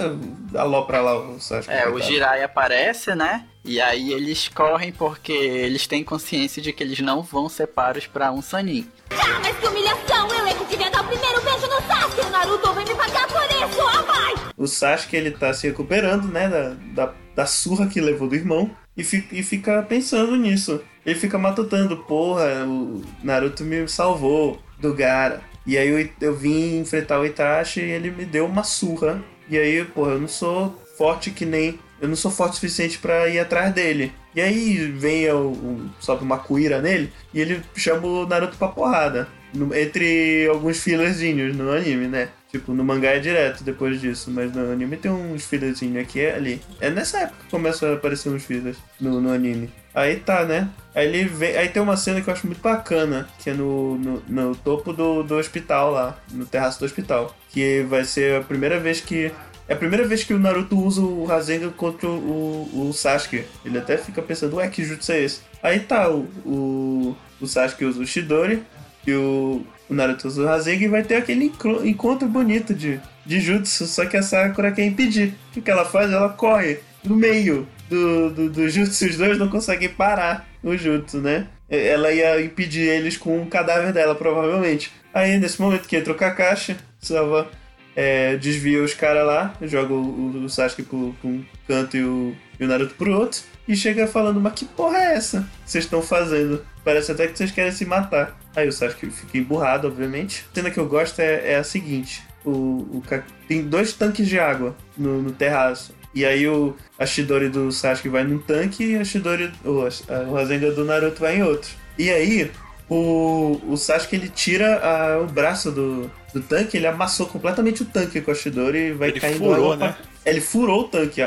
dá 0.51 0.63
ló 0.63 0.81
pra 0.81 0.99
lá 0.99 1.17
o 1.17 1.39
Sasuke. 1.39 1.73
É, 1.73 1.87
o. 1.87 2.01
Jiraiya 2.01 2.45
aparece, 2.45 3.15
né? 3.15 3.45
E 3.63 3.79
aí 3.79 4.11
eles 4.11 4.47
correm 4.47 4.91
porque 4.91 5.31
eles 5.31 5.85
têm 5.85 6.03
consciência 6.03 6.61
de 6.61 6.73
que 6.73 6.83
eles 6.83 6.99
não 6.99 7.21
vão 7.21 7.47
ser 7.47 7.67
paros 7.67 8.07
pra 8.07 8.31
um 8.31 8.41
Sanin. 8.41 8.89
Ah, 9.11 9.39
mas 9.41 9.55
que 9.57 9.67
humilhação! 9.67 10.27
Eu 10.27 10.47
é 10.47 10.53
que 10.53 10.65
devia 10.65 10.89
dar 10.89 11.01
o 11.01 11.07
primeiro 11.07 11.41
beijo 11.41 11.67
no 11.67 11.81
Sasuke! 11.87 12.21
O 12.25 12.29
Naruto 12.29 12.73
vai 12.73 12.83
me 12.83 12.95
pagar 12.95 13.27
por 13.27 13.43
isso! 13.43 13.81
Ah, 13.87 14.01
vai! 14.01 14.33
O 14.57 14.67
Sasuke, 14.67 15.15
ele 15.15 15.31
tá 15.31 15.53
se 15.53 15.67
recuperando, 15.67 16.27
né, 16.27 16.49
da, 16.49 17.05
da, 17.05 17.13
da 17.35 17.45
surra 17.45 17.87
que 17.87 18.01
levou 18.01 18.27
do 18.27 18.35
irmão. 18.35 18.75
E, 18.95 19.03
fi- 19.03 19.27
e 19.31 19.41
fica 19.43 19.81
pensando 19.83 20.35
nisso. 20.35 20.81
Ele 21.05 21.15
fica 21.17 21.37
matutando, 21.37 21.97
porra, 21.97 22.65
o 22.65 23.01
Naruto 23.23 23.63
me 23.63 23.87
salvou 23.87 24.61
do 24.79 24.93
Gara. 24.93 25.41
E 25.65 25.77
aí 25.77 25.87
eu, 25.89 26.09
eu 26.19 26.35
vim 26.35 26.79
enfrentar 26.79 27.19
o 27.19 27.25
Itachi 27.25 27.79
e 27.81 27.91
ele 27.91 28.11
me 28.11 28.25
deu 28.25 28.45
uma 28.45 28.63
surra. 28.63 29.23
E 29.49 29.57
aí, 29.57 29.83
porra, 29.85 30.11
eu 30.13 30.19
não 30.21 30.27
sou 30.27 30.79
forte 30.97 31.31
que 31.31 31.45
nem. 31.45 31.79
Eu 31.99 32.07
não 32.07 32.15
sou 32.15 32.31
forte 32.31 32.53
o 32.53 32.55
suficiente 32.55 32.97
pra 32.97 33.27
ir 33.29 33.39
atrás 33.39 33.73
dele. 33.73 34.11
E 34.35 34.41
aí 34.41 34.75
vem 34.91 35.29
o, 35.31 35.89
sobe 35.99 36.23
uma 36.23 36.37
cuíra 36.39 36.81
nele 36.81 37.11
e 37.33 37.39
ele 37.41 37.61
chama 37.75 38.07
o 38.07 38.25
Naruto 38.25 38.57
pra 38.57 38.67
porrada. 38.69 39.27
Entre 39.75 40.47
alguns 40.49 40.79
fillerzinhos 40.81 41.55
no 41.55 41.71
anime, 41.71 42.07
né? 42.07 42.29
Tipo, 42.51 42.73
no 42.73 42.83
mangá 42.83 43.11
é 43.11 43.19
direto 43.19 43.63
depois 43.63 44.01
disso, 44.01 44.29
mas 44.29 44.53
no 44.53 44.73
anime 44.73 44.97
tem 44.97 45.09
uns 45.09 45.45
fillerzinhos 45.45 46.03
aqui 46.03 46.19
e 46.19 46.29
ali. 46.29 46.61
É 46.81 46.89
nessa 46.89 47.19
época 47.19 47.45
que 47.45 47.49
começam 47.49 47.89
a 47.89 47.93
aparecer 47.93 48.27
uns 48.27 48.43
fillers 48.43 48.77
no, 48.99 49.21
no 49.21 49.31
anime. 49.31 49.69
Aí 49.95 50.17
tá, 50.17 50.43
né? 50.43 50.69
Aí 50.93 51.07
ele 51.07 51.23
vem. 51.23 51.55
Aí 51.55 51.69
tem 51.69 51.81
uma 51.81 51.95
cena 51.95 52.19
que 52.21 52.29
eu 52.29 52.33
acho 52.33 52.45
muito 52.45 52.61
bacana, 52.61 53.27
que 53.39 53.49
é 53.49 53.53
no, 53.53 53.97
no, 53.97 54.23
no 54.27 54.55
topo 54.55 54.91
do, 54.91 55.23
do 55.23 55.35
hospital 55.35 55.91
lá, 55.91 56.17
no 56.29 56.45
terraço 56.45 56.79
do 56.79 56.85
hospital. 56.85 57.33
Que 57.49 57.83
vai 57.83 58.03
ser 58.03 58.41
a 58.41 58.43
primeira 58.43 58.77
vez 58.77 58.99
que. 58.99 59.31
É 59.65 59.73
a 59.73 59.77
primeira 59.77 60.05
vez 60.05 60.25
que 60.25 60.33
o 60.33 60.39
Naruto 60.39 60.77
usa 60.77 60.99
o 60.99 61.23
Rasengan 61.23 61.69
contra 61.69 62.05
o, 62.05 62.67
o, 62.73 62.89
o 62.89 62.93
Sasuke. 62.93 63.45
Ele 63.63 63.77
até 63.77 63.97
fica 63.97 64.21
pensando, 64.21 64.57
ué, 64.57 64.67
que 64.67 64.83
jutsu 64.83 65.13
é 65.13 65.21
esse? 65.21 65.41
Aí 65.63 65.79
tá, 65.79 66.09
o, 66.09 66.27
o, 66.45 67.15
o 67.39 67.47
Sasuke 67.47 67.85
usa 67.85 68.01
o 68.01 68.05
Shidori 68.05 68.61
e 69.05 69.13
o, 69.13 69.65
o 69.89 69.93
Naruto 69.93 70.27
e 70.27 70.87
vai 70.87 71.03
ter 71.03 71.15
aquele 71.15 71.51
encontro 71.83 72.27
bonito 72.27 72.73
de, 72.73 72.99
de 73.25 73.39
jutsu. 73.39 73.85
Só 73.85 74.05
que 74.05 74.17
a 74.17 74.23
Sakura 74.23 74.71
quer 74.71 74.85
impedir. 74.85 75.33
O 75.55 75.61
que 75.61 75.71
ela 75.71 75.85
faz? 75.85 76.11
Ela 76.11 76.29
corre 76.29 76.79
no 77.03 77.15
meio 77.15 77.67
do, 77.89 78.29
do, 78.29 78.49
do 78.49 78.69
jutsu. 78.69 79.05
Os 79.05 79.17
dois 79.17 79.37
não 79.37 79.49
conseguem 79.49 79.89
parar 79.89 80.47
o 80.63 80.75
jutsu, 80.75 81.19
né? 81.19 81.47
Ela 81.69 82.11
ia 82.11 82.41
impedir 82.41 82.87
eles 82.87 83.15
com 83.15 83.41
o 83.41 83.47
cadáver 83.47 83.93
dela, 83.93 84.13
provavelmente. 84.13 84.91
Aí, 85.13 85.37
nesse 85.37 85.61
momento 85.61 85.87
que 85.87 85.95
entra 85.95 86.11
o 86.11 86.15
Kakashi, 86.15 86.75
salva 86.99 87.49
é, 87.95 88.35
desvia 88.37 88.81
os 88.81 88.93
caras 88.93 89.25
lá, 89.25 89.53
joga 89.61 89.93
o, 89.93 90.43
o 90.43 90.49
Sasuke 90.49 90.83
pro, 90.83 91.13
pra 91.19 91.29
um 91.29 91.43
canto 91.67 91.97
e 91.97 92.03
o, 92.03 92.35
e 92.59 92.63
o 92.63 92.67
Naruto 92.67 92.95
pro 92.95 93.17
outro, 93.17 93.41
e 93.67 93.75
chega 93.75 94.07
falando, 94.07 94.39
mas 94.39 94.53
que 94.53 94.65
porra 94.65 94.97
é 94.97 95.15
essa 95.15 95.41
que 95.63 95.71
vocês 95.71 95.83
estão 95.83 96.01
fazendo? 96.01 96.65
Parece 96.83 97.11
até 97.11 97.27
que 97.27 97.37
vocês 97.37 97.51
querem 97.51 97.71
se 97.71 97.85
matar. 97.85 98.37
Aí 98.55 98.67
o 98.67 98.71
Sasuke 98.71 99.09
fica 99.09 99.37
emburrado, 99.37 99.87
obviamente. 99.87 100.45
A 100.51 100.55
cena 100.55 100.69
que 100.71 100.77
eu 100.77 100.85
gosto 100.87 101.19
é, 101.19 101.53
é 101.53 101.55
a 101.55 101.63
seguinte: 101.63 102.21
o, 102.45 102.49
o 102.51 103.03
tem 103.47 103.63
dois 103.63 103.93
tanques 103.93 104.27
de 104.27 104.39
água 104.39 104.75
no, 104.97 105.21
no 105.21 105.31
terraço. 105.31 105.93
E 106.13 106.25
aí 106.25 106.45
o, 106.47 106.75
a 106.99 107.05
Shidori 107.05 107.47
do 107.47 107.71
Sasuke 107.71 108.09
vai 108.09 108.25
num 108.25 108.37
tanque 108.39 108.83
e 108.83 108.95
a 108.97 109.03
Shidori, 109.05 109.49
o, 109.63 109.81
a, 109.85 110.19
o 110.29 110.33
Rasengan 110.33 110.71
do 110.73 110.83
Naruto 110.83 111.21
vai 111.21 111.37
em 111.37 111.43
outro. 111.43 111.69
E 111.97 112.09
aí 112.09 112.51
o, 112.89 113.61
o 113.69 113.77
Sasuke 113.77 114.17
ele 114.17 114.27
tira 114.27 114.75
a- 114.85 115.19
o 115.21 115.27
braço 115.27 115.71
do, 115.71 116.11
do 116.33 116.41
tanque, 116.41 116.75
ele 116.75 116.87
amassou 116.87 117.27
completamente 117.27 117.83
o 117.83 117.85
tanque 117.85 118.19
com 118.19 118.31
a 118.31 118.35
Shidori 118.35 118.77
e 118.89 118.91
vai 118.91 119.09
Ele 119.09 119.19
caindo 119.21 119.37
furou, 119.37 119.71
água 119.73 119.77
pra- 119.77 119.87
né? 119.87 119.95
Ele 120.25 120.41
furou 120.41 120.81
o 120.81 120.83
tanque. 120.89 121.25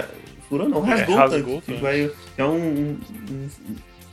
Furou 0.50 0.68
não, 0.68 0.84
É, 0.86 0.90
rasgou, 0.90 1.16
rasgou 1.16 1.38
o 1.38 1.56
o 1.56 1.60
tanque. 1.60 1.60
que 1.62 1.72
tanque. 1.72 1.82
vai, 1.82 2.10
é 2.36 2.44
um, 2.44 2.48
um, 2.54 2.98
um- 3.30 3.48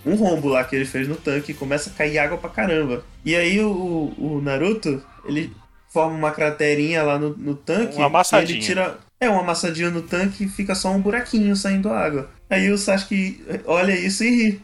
um 0.06 0.16
rombo 0.16 0.49
lá 0.49 0.64
que 0.64 0.76
ele 0.76 0.86
fez 0.86 1.08
no 1.08 1.16
tanque 1.16 1.52
e 1.52 1.56
começa 1.56 1.89
a 1.89 1.93
cair 1.93 2.18
água 2.20 2.38
pra 2.38 2.49
caramba. 2.49 3.04
E 3.24 3.36
aí 3.36 3.60
o, 3.60 4.14
o 4.18 4.41
Naruto, 4.43 5.04
ele 5.26 5.54
forma 5.89 6.16
uma 6.16 6.32
craterinha 6.32 7.04
lá 7.04 7.20
no, 7.20 7.36
no 7.38 7.56
tanque. 7.56 7.97
Uma 7.97 8.08
amassadinha. 8.08 8.54
e 8.54 8.58
Ele 8.58 8.66
tira. 8.66 8.97
É, 9.20 9.30
uma 9.30 9.41
amassadinha 9.41 9.91
no 9.91 10.02
tanque 10.02 10.45
e 10.45 10.49
fica 10.49 10.74
só 10.74 10.91
um 10.91 10.99
buraquinho 10.99 11.56
saindo 11.56 11.89
água. 11.91 12.30
Aí 12.49 12.72
o 12.72 12.78
Sasuke 12.78 13.43
olha 13.66 13.91
isso 13.91 14.24
e 14.24 14.30
ri. 14.30 14.62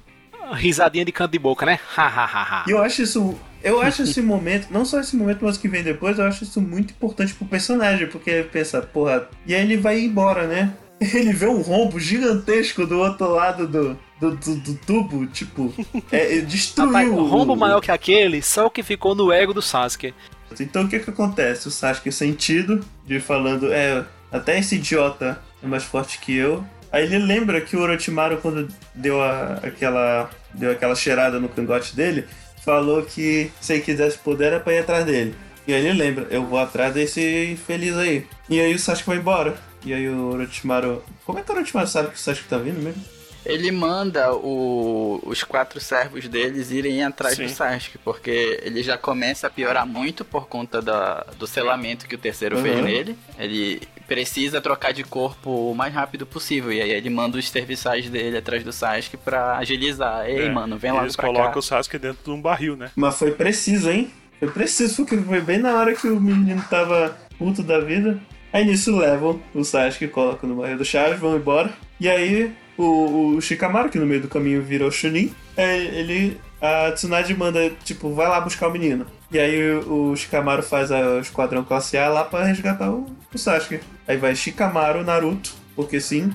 Risadinha 0.53 1.05
de 1.05 1.11
canto 1.11 1.31
de 1.31 1.39
boca, 1.39 1.65
né? 1.65 1.79
Hahaha. 1.95 2.65
E 2.67 2.71
eu 2.71 2.81
acho 2.81 3.03
isso. 3.03 3.37
Eu 3.63 3.81
acho 3.81 4.03
esse 4.03 4.21
momento, 4.21 4.67
não 4.71 4.85
só 4.85 4.99
esse 4.99 5.15
momento, 5.15 5.39
mas 5.43 5.57
o 5.57 5.59
que 5.59 5.67
vem 5.67 5.83
depois, 5.83 6.17
eu 6.17 6.25
acho 6.25 6.43
isso 6.43 6.61
muito 6.61 6.91
importante 6.91 7.33
pro 7.33 7.45
personagem, 7.47 8.07
porque 8.07 8.29
ele 8.29 8.43
pensa, 8.45 8.81
porra. 8.81 9.27
E 9.45 9.53
aí 9.53 9.61
ele 9.61 9.77
vai 9.77 9.99
embora, 9.99 10.47
né? 10.47 10.73
Ele 11.13 11.31
vê 11.33 11.47
um 11.47 11.61
rombo 11.61 11.99
gigantesco 11.99 12.85
do 12.85 12.99
outro 12.99 13.29
lado 13.29 13.67
do, 13.67 13.97
do, 14.19 14.35
do, 14.35 14.55
do 14.55 14.73
tubo, 14.75 15.27
tipo, 15.27 15.73
é, 16.11 16.39
destruiu. 16.41 16.91
Rapaz, 16.91 17.09
um 17.11 17.27
rombo 17.27 17.53
o- 17.53 17.57
maior 17.57 17.81
que 17.81 17.91
aquele, 17.91 18.41
só 18.41 18.65
o 18.65 18.71
que 18.71 18.81
ficou 18.83 19.13
no 19.13 19.31
ego 19.31 19.53
do 19.53 19.61
Sasuke. 19.61 20.13
Então 20.59 20.83
o 20.85 20.87
que 20.87 20.99
que 20.99 21.09
acontece? 21.09 21.67
O 21.67 21.71
Sasuke 21.71 22.11
sentido 22.11 22.83
de 23.05 23.19
falando, 23.19 23.71
é, 23.71 24.03
até 24.31 24.57
esse 24.57 24.75
idiota 24.75 25.39
é 25.61 25.67
mais 25.67 25.83
forte 25.83 26.19
que 26.19 26.35
eu. 26.35 26.63
Aí 26.91 27.03
ele 27.03 27.19
lembra 27.19 27.61
que 27.61 27.75
o 27.75 27.81
Orochimaru, 27.81 28.37
quando 28.37 28.67
deu 28.95 29.21
a- 29.21 29.59
aquela, 29.61 30.29
deu 30.53 30.71
aquela 30.71 30.95
cheirada 30.95 31.39
no 31.39 31.49
cangote 31.49 31.95
dele, 31.95 32.25
falou 32.65 33.03
que 33.03 33.51
se 33.61 33.73
ele 33.73 33.81
quisesse 33.83 34.17
poder 34.17 34.45
era 34.45 34.59
pra 34.59 34.73
ir 34.73 34.79
atrás 34.79 35.05
dele. 35.05 35.35
E 35.67 35.73
aí 35.73 35.85
ele 35.85 35.99
lembra, 35.99 36.25
eu 36.31 36.45
vou 36.45 36.57
atrás 36.57 36.93
desse 36.93 37.51
infeliz 37.51 37.95
aí. 37.97 38.25
E 38.49 38.59
aí 38.59 38.73
o 38.73 38.79
Sasuke 38.79 39.09
vai 39.09 39.17
embora. 39.17 39.55
E 39.85 39.93
aí 39.93 40.07
o 40.09 40.29
Orochimaru... 40.33 41.03
Como 41.25 41.39
é 41.39 41.41
que 41.43 41.51
o 41.51 41.55
Orochimaru 41.55 41.87
sabe 41.87 42.09
que 42.09 42.15
o 42.15 42.19
Sasuke 42.19 42.47
tá 42.49 42.57
vindo 42.57 42.81
mesmo? 42.81 43.01
Ele 43.45 43.71
manda 43.71 44.33
o- 44.33 45.21
os 45.25 45.41
quatro 45.43 45.79
servos 45.79 46.27
deles 46.27 46.69
irem 46.69 47.01
atrás 47.03 47.35
Sim. 47.37 47.43
do 47.45 47.49
Sasuke, 47.49 47.97
porque 47.99 48.59
ele 48.61 48.83
já 48.83 48.97
começa 48.97 49.47
a 49.47 49.49
piorar 49.49 49.85
muito 49.87 50.25
por 50.25 50.47
conta 50.47 50.81
da- 50.81 51.25
do 51.39 51.47
selamento 51.47 52.07
que 52.07 52.15
o 52.15 52.17
terceiro 52.17 52.57
fez 52.57 52.75
Uhum. 52.77 52.83
nele. 52.83 53.17
Ele 53.39 53.81
precisa 54.05 54.59
trocar 54.59 54.91
de 54.91 55.03
corpo 55.05 55.71
o 55.71 55.75
mais 55.75 55.93
rápido 55.93 56.25
possível, 56.25 56.73
e 56.73 56.81
aí 56.81 56.91
ele 56.91 57.09
manda 57.09 57.37
os 57.37 57.47
serviçais 57.49 58.09
dele 58.09 58.37
atrás 58.37 58.63
do 58.65 58.73
Sasuke 58.73 59.15
pra 59.15 59.57
agilizar. 59.57 60.25
Ei, 60.25 60.47
É, 60.47 60.49
mano, 60.51 60.77
vem 60.77 60.91
logo 60.91 61.05
Eles 61.05 61.15
pra 61.15 61.27
colocam 61.27 61.53
cá. 61.53 61.59
o 61.59 61.61
Sasuke 61.61 61.97
dentro 61.97 62.19
de 62.25 62.29
um 62.31 62.41
barril, 62.41 62.75
né? 62.75 62.91
Mas 62.97 63.17
foi 63.17 63.31
preciso, 63.31 63.89
hein? 63.89 64.11
Foi 64.39 64.49
preciso, 64.49 64.97
porque 65.05 65.17
foi 65.17 65.39
bem 65.39 65.59
na 65.59 65.73
hora 65.75 65.95
que 65.95 66.07
o 66.07 66.19
menino 66.19 66.63
tava 66.69 67.17
puto 67.39 67.63
da 67.63 67.79
vida. 67.79 68.19
Aí 68.51 68.65
nisso 68.65 68.95
levam 68.97 69.41
o 69.53 69.63
Sasuke, 69.63 70.07
colocam 70.07 70.49
no 70.49 70.55
barril 70.55 70.77
do 70.77 70.85
Chaves, 70.85 71.19
vão 71.19 71.35
embora. 71.35 71.71
E 71.99 72.09
aí 72.09 72.53
o, 72.77 73.35
o 73.35 73.41
Shikamaru, 73.41 73.89
que 73.89 73.99
no 73.99 74.05
meio 74.05 74.21
do 74.21 74.27
caminho 74.27 74.61
vira 74.61 74.85
o 74.85 74.91
Chunin, 74.91 75.33
é, 75.55 75.77
ele. 75.77 76.39
A 76.59 76.91
Tsunade 76.91 77.35
manda, 77.35 77.69
tipo, 77.83 78.11
vai 78.15 78.27
lá 78.27 78.41
buscar 78.41 78.67
o 78.67 78.71
menino. 78.71 79.05
E 79.31 79.37
aí 79.37 79.75
o, 79.75 80.15
Shikamaru 80.15 80.63
faz 80.63 80.89
o 80.89 81.19
esquadrão 81.19 81.63
classe 81.63 81.97
A 81.97 82.09
lá 82.09 82.23
pra 82.23 82.45
resgatar 82.45 82.89
o, 82.89 83.05
o 83.31 83.37
Sasuke. 83.37 83.79
Aí 84.07 84.17
vai 84.17 84.35
Shikamaru, 84.35 85.03
Naruto, 85.03 85.53
porque 85.75 85.99
sim, 85.99 86.31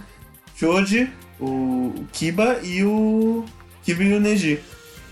Choji, 0.57 1.11
o, 1.41 1.47
o 1.97 2.07
Kiba 2.13 2.61
e 2.63 2.85
o. 2.85 3.45
Kiba 3.83 4.05
e 4.05 4.13
o 4.15 4.21
Neji. 4.21 4.61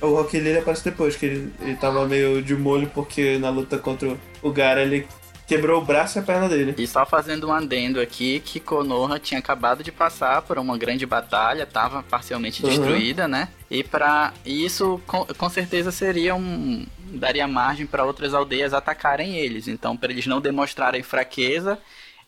O 0.01 0.15
Rock 0.15 0.39
Lee 0.39 0.49
ele 0.49 0.59
aparece 0.59 0.85
depois, 0.85 1.17
que 1.17 1.27
ele, 1.27 1.53
ele 1.61 1.77
tava 1.77 2.07
meio 2.07 2.41
de 2.41 2.55
molho 2.55 2.91
porque 2.95 3.37
na 3.39 3.51
luta 3.51 3.77
contra 3.79 4.17
o 4.41 4.51
Gara 4.51 4.83
ele 4.83 5.07
quebrou 5.51 5.83
o 5.83 5.85
braço 5.85 6.17
e 6.17 6.21
a 6.21 6.23
perna 6.23 6.49
dele. 6.49 6.75
E 6.79 6.87
só 6.87 7.05
fazendo 7.05 7.49
um 7.49 7.53
adendo 7.53 8.01
aqui, 8.01 8.41
que 8.41 8.61
Konoha 8.61 9.19
tinha 9.19 9.41
acabado 9.41 9.83
de 9.83 9.91
passar 9.91 10.43
por 10.43 10.59
uma 10.59 10.79
grande 10.79 11.05
batalha, 11.05 11.65
estava 11.65 12.03
parcialmente 12.03 12.63
Uhum. 12.63 12.69
destruída, 12.71 13.27
né? 13.27 13.49
E 13.71 13.83
para 13.83 14.33
isso 14.47 15.01
com, 15.07 15.25
com 15.27 15.49
certeza 15.49 15.91
seria 15.91 16.35
um 16.35 16.87
daria 17.13 17.49
margem 17.49 17.87
para 17.87 18.05
outras 18.05 18.33
aldeias 18.33 18.73
atacarem 18.73 19.37
eles. 19.37 19.67
Então, 19.67 19.97
para 19.97 20.13
eles 20.13 20.27
não 20.27 20.41
demonstrarem 20.41 21.03
fraqueza, 21.03 21.79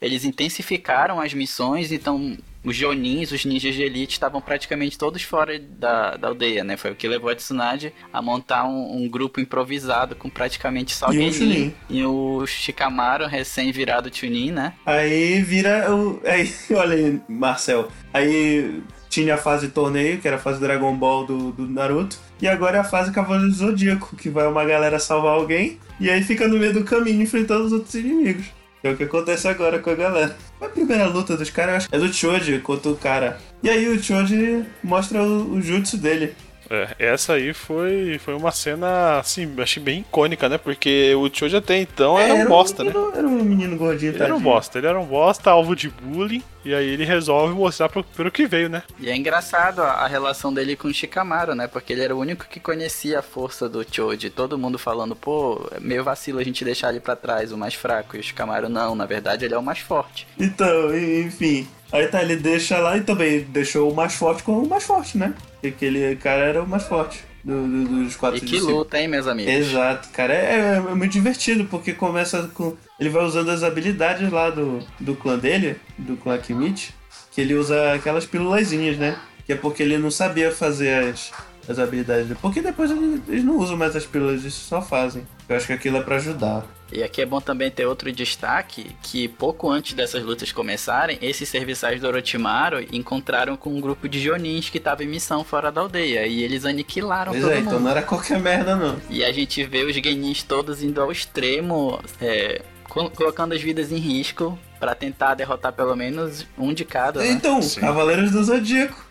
eles 0.00 0.24
intensificaram 0.24 1.20
as 1.20 1.32
missões, 1.32 1.92
então 1.92 2.36
os 2.64 2.76
Jonins, 2.76 3.32
os 3.32 3.44
ninjas 3.44 3.74
de 3.74 3.82
elite, 3.82 4.12
estavam 4.12 4.40
praticamente 4.40 4.96
todos 4.96 5.22
fora 5.22 5.58
da, 5.58 6.16
da 6.16 6.28
aldeia, 6.28 6.62
né? 6.62 6.76
Foi 6.76 6.92
o 6.92 6.94
que 6.94 7.08
levou 7.08 7.30
a 7.30 7.34
Tsunade 7.34 7.92
a 8.12 8.22
montar 8.22 8.64
um, 8.64 9.02
um 9.02 9.08
grupo 9.08 9.40
improvisado 9.40 10.14
com 10.14 10.30
praticamente 10.30 10.94
só 10.94 11.12
E 11.12 11.32
Chunin. 11.32 11.74
e 11.90 12.04
o 12.04 12.46
Shikamaru, 12.46 13.26
recém-virado 13.26 14.14
Chunin, 14.14 14.52
né? 14.52 14.74
Aí 14.86 15.42
vira 15.42 15.92
o. 15.94 16.20
Aí, 16.24 16.50
olha 16.74 16.94
aí, 16.94 17.20
Marcel. 17.28 17.88
Aí 18.12 18.82
tinha 19.08 19.34
a 19.34 19.38
fase 19.38 19.68
torneio, 19.68 20.18
que 20.18 20.26
era 20.26 20.36
a 20.36 20.40
fase 20.40 20.60
Dragon 20.60 20.96
Ball 20.96 21.26
do, 21.26 21.52
do 21.52 21.68
Naruto. 21.68 22.16
E 22.40 22.48
agora 22.48 22.78
é 22.78 22.80
a 22.80 22.84
fase 22.84 23.12
Cavaleiro 23.12 23.48
do 23.50 23.54
Zodíaco, 23.54 24.16
que 24.16 24.30
vai 24.30 24.46
uma 24.46 24.64
galera 24.64 24.98
salvar 24.98 25.34
alguém. 25.34 25.78
E 26.00 26.08
aí 26.10 26.22
fica 26.22 26.48
no 26.48 26.58
meio 26.58 26.72
do 26.72 26.82
caminho 26.82 27.22
enfrentando 27.22 27.64
os 27.64 27.72
outros 27.72 27.94
inimigos. 27.94 28.46
É 28.82 28.90
o 28.90 28.96
que 28.96 29.04
acontece 29.04 29.46
agora 29.46 29.78
com 29.78 29.90
a 29.90 29.94
galera. 29.94 30.36
A 30.60 30.66
primeira 30.66 31.06
luta 31.06 31.36
dos 31.36 31.50
caras 31.50 31.88
é 31.90 31.98
do 31.98 32.12
Choji 32.12 32.58
contra 32.58 32.90
o 32.90 32.96
cara. 32.96 33.38
E 33.62 33.70
aí 33.70 33.88
o 33.88 34.02
Choji 34.02 34.64
mostra 34.82 35.22
o, 35.22 35.54
o 35.54 35.62
jutsu 35.62 35.96
dele. 35.96 36.34
É, 36.72 36.88
essa 36.98 37.34
aí 37.34 37.52
foi, 37.52 38.18
foi 38.18 38.34
uma 38.34 38.50
cena, 38.50 39.18
assim, 39.18 39.46
achei 39.58 39.82
bem 39.82 40.00
icônica, 40.00 40.48
né? 40.48 40.56
Porque 40.56 41.14
o 41.14 41.28
Choji 41.30 41.56
até 41.56 41.76
então 41.76 42.18
era 42.18 42.32
um 42.32 42.46
bosta, 42.46 42.82
né? 42.82 42.90
menino, 42.90 43.12
Era 43.14 43.28
um 43.28 43.44
menino 43.44 43.76
gordinho, 43.76 44.14
Ele 44.14 44.22
era 44.22 44.34
um 44.34 44.40
bosta, 44.40 44.78
ele 44.78 44.86
era 44.86 44.98
um 44.98 45.04
bosta, 45.04 45.50
alvo 45.50 45.76
de 45.76 45.90
bullying, 45.90 46.42
e 46.64 46.74
aí 46.74 46.88
ele 46.88 47.04
resolve 47.04 47.54
mostrar 47.54 47.90
pro, 47.90 48.02
pelo 48.02 48.30
que 48.30 48.46
veio, 48.46 48.70
né? 48.70 48.82
E 48.98 49.10
é 49.10 49.14
engraçado 49.14 49.82
a, 49.82 49.90
a 49.90 50.06
relação 50.06 50.52
dele 50.52 50.74
com 50.74 50.88
o 50.88 50.94
Shikamaru, 50.94 51.54
né? 51.54 51.66
Porque 51.66 51.92
ele 51.92 52.02
era 52.02 52.16
o 52.16 52.18
único 52.18 52.46
que 52.48 52.58
conhecia 52.58 53.18
a 53.18 53.22
força 53.22 53.68
do 53.68 53.84
Choji. 53.84 54.30
Todo 54.30 54.56
mundo 54.56 54.78
falando, 54.78 55.14
pô, 55.14 55.68
é 55.72 55.78
meio 55.78 56.02
vacilo 56.02 56.38
a 56.38 56.44
gente 56.44 56.64
deixar 56.64 56.88
ele 56.88 57.00
pra 57.00 57.14
trás, 57.14 57.52
o 57.52 57.58
mais 57.58 57.74
fraco. 57.74 58.16
E 58.16 58.20
o 58.20 58.22
Shikamaru 58.22 58.70
não, 58.70 58.94
na 58.94 59.04
verdade 59.04 59.44
ele 59.44 59.54
é 59.54 59.58
o 59.58 59.62
mais 59.62 59.80
forte. 59.80 60.26
Então, 60.38 60.96
enfim. 60.96 61.68
Aí 61.93 62.07
tá, 62.09 62.22
ele 62.22 62.36
deixa 62.36 62.78
lá 62.78 62.97
e 62.97 63.03
também 63.03 63.40
deixou 63.40 63.90
o 63.90 63.95
mais 63.95 64.14
forte 64.14 64.43
com 64.43 64.59
o 64.59 64.68
mais 64.68 64.84
forte, 64.84 65.18
né? 65.18 65.34
Porque 65.55 65.66
aquele 65.68 66.16
cara 66.16 66.43
era 66.45 66.62
o 66.62 66.68
mais 66.68 66.84
forte 66.84 67.22
do, 67.45 67.66
do- 67.66 68.05
dos 68.05 68.16
quatro 68.16 68.38
E 68.38 68.40
que 68.40 68.59
luta, 68.61 68.99
hein, 68.99 69.09
meus 69.09 69.26
amigos? 69.26 69.53
Exato, 69.53 70.09
cara. 70.11 70.32
É, 70.32 70.76
é 70.76 70.95
muito 70.95 71.12
divertido, 71.12 71.64
porque 71.66 71.93
começa 71.93 72.51
com. 72.55 72.74
Ele 72.99 73.11
vai 73.11 73.24
usando 73.24 73.51
as 73.51 73.62
habilidades 73.62 74.30
lá 74.32 74.49
do, 74.49 74.80
do 74.99 75.14
clã 75.14 75.38
dele, 75.38 75.76
do 75.99 76.16
clã 76.16 76.38
Kimich, 76.38 76.95
que 77.30 77.40
ele 77.40 77.55
usa 77.55 77.93
aquelas 77.93 78.24
pílulazinhas, 78.24 78.97
né? 78.97 79.18
Que 79.45 79.53
é 79.53 79.57
porque 79.57 79.82
ele 79.82 79.99
não 79.99 80.11
sabia 80.11 80.51
fazer 80.53 81.09
as, 81.11 81.30
as 81.68 81.78
habilidades 81.78 82.28
dele. 82.28 82.38
Porque 82.40 82.62
depois 82.62 82.90
ele- 82.90 83.20
eles 83.28 83.45
não 83.45 83.59
usam 83.59 83.76
mais 83.76 83.95
as 83.95 84.07
pílulas, 84.07 84.40
eles 84.40 84.55
só 84.55 84.80
fazem. 84.80 85.26
Eu 85.49 85.57
acho 85.57 85.66
que 85.66 85.72
aquilo 85.74 85.99
é 85.99 86.03
pra 86.03 86.16
ajudar. 86.16 86.64
E 86.93 87.03
aqui 87.03 87.22
é 87.22 87.26
bom 87.26 87.40
também 87.40 87.70
ter 87.70 87.86
outro 87.86 88.12
destaque, 88.12 88.95
que 89.03 89.26
pouco 89.26 89.70
antes 89.70 89.95
dessas 89.95 90.22
lutas 90.22 90.53
começarem, 90.53 91.18
esses 91.22 91.49
serviçais 91.49 92.01
do 92.01 92.07
Orochimaru 92.07 92.84
encontraram 92.93 93.57
com 93.57 93.70
um 93.70 93.80
grupo 93.80 94.09
de 94.09 94.20
Jonins 94.20 94.68
que 94.68 94.78
estava 94.78 95.03
em 95.03 95.07
missão 95.09 95.43
fora 95.43 95.72
da 95.72 95.80
aldeia, 95.80 96.26
e 96.26 96.43
eles 96.43 96.64
aniquilaram 96.66 97.32
Pois 97.32 97.43
todo 97.43 97.53
é, 97.53 97.57
mundo. 97.57 97.66
então 97.68 97.80
não 97.80 97.90
era 97.90 98.03
qualquer 98.03 98.38
merda, 98.38 98.76
não. 98.76 98.97
E 99.09 99.24
a 99.24 99.32
gente 99.32 99.64
vê 99.64 99.84
os 99.84 99.95
Genins 99.95 100.43
todos 100.43 100.82
indo 100.82 101.01
ao 101.01 101.11
extremo, 101.11 101.99
é, 102.20 102.61
co- 102.88 103.09
colocando 103.11 103.55
as 103.55 103.62
vidas 103.62 103.90
em 103.90 103.97
risco 103.99 104.59
para 104.78 104.95
tentar 104.95 105.34
derrotar 105.34 105.72
pelo 105.72 105.97
menos 105.97 106.47
um 106.59 106.74
de 106.74 106.84
cada. 106.84 107.20
né? 107.20 107.30
Então, 107.30 107.61
Cavaleiros 107.80 108.30
do 108.32 108.45
Zodíaco. 108.45 109.11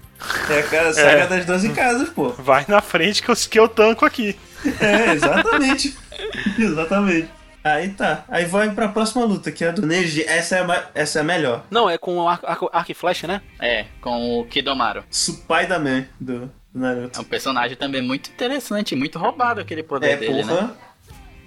É 0.51 0.59
a 0.59 0.63
cara, 0.63 0.93
saga 0.93 1.25
das 1.25 1.45
12 1.47 1.69
casas, 1.69 2.09
pô. 2.09 2.29
Vai 2.29 2.63
na 2.67 2.79
frente 2.79 3.23
que 3.23 3.31
eu, 3.31 3.35
que 3.35 3.59
eu 3.59 3.67
tanco 3.67 4.05
aqui. 4.05 4.37
É, 4.79 5.13
exatamente. 5.13 5.97
exatamente. 6.59 7.27
Aí 7.63 7.89
tá. 7.89 8.25
Aí 8.27 8.45
vai 8.45 8.71
pra 8.71 8.87
próxima 8.87 9.23
luta, 9.23 9.51
que 9.51 9.63
é 9.63 9.69
a 9.69 9.71
do 9.71 9.85
Neji. 9.85 10.23
Essa 10.23 10.57
é 10.57 10.61
a, 10.63 10.89
essa 10.95 11.19
é 11.19 11.21
a 11.21 11.23
melhor. 11.23 11.63
Não, 11.69 11.89
é 11.89 11.97
com 11.97 12.27
arco, 12.27 12.45
arco, 12.47 12.69
arco 12.73 12.91
e 12.91 12.95
flecha, 12.95 13.27
né? 13.27 13.41
É, 13.59 13.85
com 14.01 14.39
o 14.39 14.45
Kidomaru. 14.45 15.03
Spider-Man 15.11 16.05
do, 16.19 16.39
do 16.73 16.79
Naruto. 16.79 17.19
É 17.19 17.21
um 17.21 17.25
personagem 17.25 17.77
também 17.77 18.01
muito 18.01 18.29
interessante, 18.31 18.95
muito 18.95 19.19
roubado 19.19 19.61
aquele 19.61 19.83
poder 19.83 20.11
É, 20.11 20.15
dele, 20.17 20.43
né? 20.43 20.55
porra. 20.55 20.91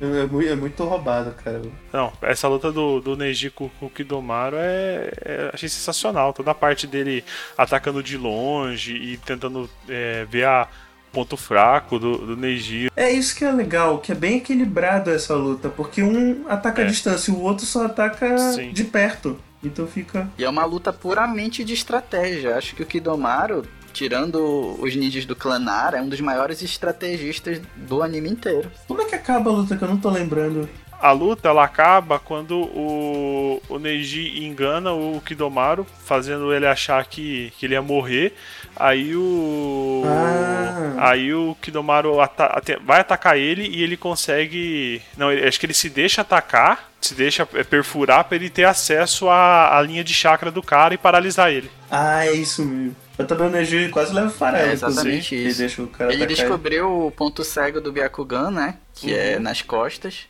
É, 0.01 0.27
muito, 0.27 0.49
é 0.51 0.57
muito 0.57 0.85
roubado, 0.85 1.33
cara. 1.33 1.63
Não, 1.93 2.13
essa 2.23 2.47
luta 2.49 2.71
do, 2.71 3.01
do 3.01 3.17
Neji 3.17 3.49
com, 3.51 3.69
com 3.81 3.87
o 3.87 3.91
Kidomaru 3.91 4.57
é, 4.59 5.11
é- 5.25 5.51
achei 5.53 5.69
sensacional. 5.69 6.33
Toda 6.33 6.51
a 6.51 6.55
parte 6.55 6.87
dele 6.87 7.25
atacando 7.57 8.03
de 8.03 8.17
longe 8.17 8.95
e 8.95 9.17
tentando 9.19 9.71
é, 9.89 10.25
ver 10.29 10.45
a 10.47 10.69
ponto 11.15 11.37
fraco 11.37 11.99
do, 11.99 12.19
do 12.19 12.37
Neji. 12.37 12.91
É 12.97 13.11
isso 13.11 13.35
que 13.37 13.45
é 13.45 13.53
legal, 13.53 13.99
que 13.99 14.13
é 14.13 14.15
bem 14.15 14.39
equilibrado 14.39 15.11
essa 15.11 15.35
luta, 15.35 15.69
porque 15.69 16.03
um 16.03 16.45
ataca 16.49 16.83
É. 16.83 16.85
a 16.85 16.89
distância 16.89 17.31
e 17.31 17.35
o 17.35 17.41
outro 17.41 17.65
só 17.65 17.87
ataca 17.87 18.37
Sim. 18.39 18.73
de 18.73 18.85
perto. 18.85 19.39
Então 19.63 19.87
fica. 19.87 20.29
E 20.37 20.45
é 20.45 20.49
uma 20.49 20.65
luta 20.67 20.93
puramente 20.93 21.65
de 21.65 21.73
estratégia. 21.73 22.57
Acho 22.57 22.75
que 22.77 22.83
o 22.83 22.87
Kidomaru, 22.87 23.65
tirando 23.95 24.77
os 24.79 24.95
ninjas 24.95 25.25
do 25.25 25.35
clã 25.35 25.59
Nara, 25.59 25.99
é 25.99 26.03
um 26.03 26.09
dos 26.09 26.21
maiores 26.21 26.61
estrategistas 26.61 27.61
do 27.77 28.03
anime 28.03 28.29
inteiro. 28.29 28.71
Como 28.87 29.01
é 29.01 29.05
que 29.07 29.15
acaba 29.15 29.49
a 29.51 29.55
luta 29.55 29.77
que 29.77 29.83
eu 29.83 29.89
não 29.89 29.97
tô 29.97 30.11
lembrando? 30.11 30.69
a 31.01 31.13
luta 31.13 31.51
ela 31.51 31.65
acaba 31.65 32.19
quando 32.19 32.57
o, 32.59 33.61
o 33.69 33.79
Neji 33.79 34.43
engana 34.43 34.91
o 34.93 35.21
Kidomaru, 35.21 35.87
fazendo 36.03 36.51
ele 36.51 36.67
achar 36.67 37.05
que, 37.05 37.53
que 37.59 37.67
ele 37.67 37.75
ia 37.75 37.83
morrer. 37.83 38.33
Aí 38.77 39.15
o. 39.17 40.03
Ah. 40.07 41.11
Aí 41.11 41.33
o 41.35 41.57
Kidomaru 41.61 42.21
ata- 42.21 42.61
vai 42.85 43.01
atacar 43.01 43.37
ele 43.37 43.67
e 43.69 43.83
ele 43.83 43.97
consegue. 43.97 45.03
Não, 45.17 45.31
ele- 45.33 45.47
acho 45.47 45.59
que 45.61 45.67
ele 45.67 45.75
se 45.75 45.89
deixa 45.91 46.23
atacar, 46.23 46.91
se 47.01 47.15
deixa 47.15 47.47
é, 47.55 47.63
perfurar 47.65 48.25
pra 48.25 48.37
ele 48.37 48.49
ter 48.51 48.65
acesso 48.65 49.29
à, 49.29 49.77
à 49.79 49.83
linha 49.83 50.03
de 50.05 50.15
chakra 50.15 50.51
do 50.51 50.63
cara 50.63 50.95
e 50.95 50.99
paralisar 50.99 51.51
ele. 51.51 51.71
Ah, 51.91 52.27
é 52.27 52.33
isso 52.33 52.65
mesmo. 52.65 52.97
Eu 53.17 53.27
também 53.27 53.49
Neji 53.49 53.91
quase 53.91 54.13
leva 54.13 54.27
o 54.27 54.31
farelo. 54.31 54.71
É 54.71 54.73
exatamente 54.73 55.35
isso. 55.37 55.59
Deixa 55.59 55.83
o 55.83 55.87
cara 55.87 56.13
Ele 56.13 56.27
descobriu 56.27 57.07
o 57.07 57.11
ponto 57.13 57.45
cego 57.45 57.81
do 57.81 57.93
Byakugan, 57.93 58.51
né? 58.51 58.75
Que 58.93 59.13
Uhum. 59.13 59.19
é 59.19 59.39
nas 59.39 59.63
costas. 59.63 60.27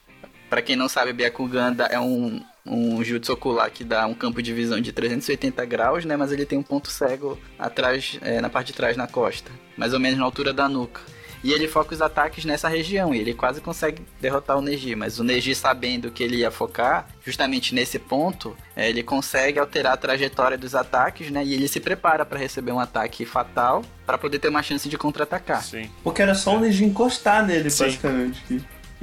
Pra 0.51 0.61
quem 0.61 0.76
não 0.76 0.86
sabe, 0.88 1.12
Byakugan 1.14 1.74
é 1.88 1.99
um, 1.99 2.42
um 2.67 3.03
jutsu 3.05 3.33
ocular 3.33 3.71
que 3.71 3.85
dá 3.85 4.07
um 4.07 4.15
campo 4.15 4.43
de 4.43 4.53
visão 4.53 4.81
de 4.81 4.93
380 4.93 5.65
graus, 5.67 6.05
né? 6.05 6.17
Mas 6.17 6.33
ele 6.33 6.47
tem 6.47 6.59
um 6.59 6.62
ponto 6.62 6.91
cego 6.91 7.39
atrás, 7.59 8.19
é, 8.23 8.41
na 8.41 8.49
parte 8.49 8.69
de 8.69 8.73
trás, 8.75 8.97
na 8.97 9.07
costa. 9.07 9.51
Mais 9.77 9.93
ou 9.93 10.01
menos 10.01 10.19
na 10.19 10.25
altura 10.25 10.53
da 10.53 10.69
nuca. 10.69 11.01
E 11.43 11.53
ele 11.53 11.69
foca 11.69 11.95
os 11.95 12.01
ataques 12.01 12.47
nessa 12.47 12.69
região. 12.71 13.15
E 13.15 13.19
ele 13.19 13.35
quase 13.35 13.61
consegue 13.61 14.03
derrotar 14.19 14.57
o 14.57 14.62
Neji. 14.62 14.97
Mas 14.97 15.19
o 15.19 15.25
Neji, 15.25 15.55
sabendo 15.55 16.11
que 16.11 16.23
ele 16.23 16.37
ia 16.37 16.51
focar 16.51 17.07
justamente 17.23 17.75
nesse 17.75 17.99
ponto, 17.99 18.57
é, 18.75 18.89
ele 18.89 19.03
consegue 19.03 19.59
alterar 19.59 19.93
a 19.93 19.97
trajetória 19.99 20.57
dos 20.57 20.75
ataques, 20.75 21.31
né? 21.31 21.45
E 21.45 21.53
ele 21.53 21.69
se 21.69 21.81
prepara 21.81 22.25
pra 22.25 22.39
receber 22.39 22.73
um 22.73 22.81
ataque 22.81 23.27
fatal 23.27 23.85
pra 24.07 24.17
poder 24.17 24.39
ter 24.39 24.49
uma 24.49 24.62
chance 24.62 24.89
de 24.89 24.97
contra-atacar. 24.97 25.62
Sim. 25.62 25.91
Porque 26.03 26.23
era 26.23 26.35
só 26.35 26.57
o 26.57 26.61
Neji 26.61 26.87
encostar 26.87 27.47
nele, 27.47 27.69
Sim. 27.69 27.85
basicamente, 27.85 28.43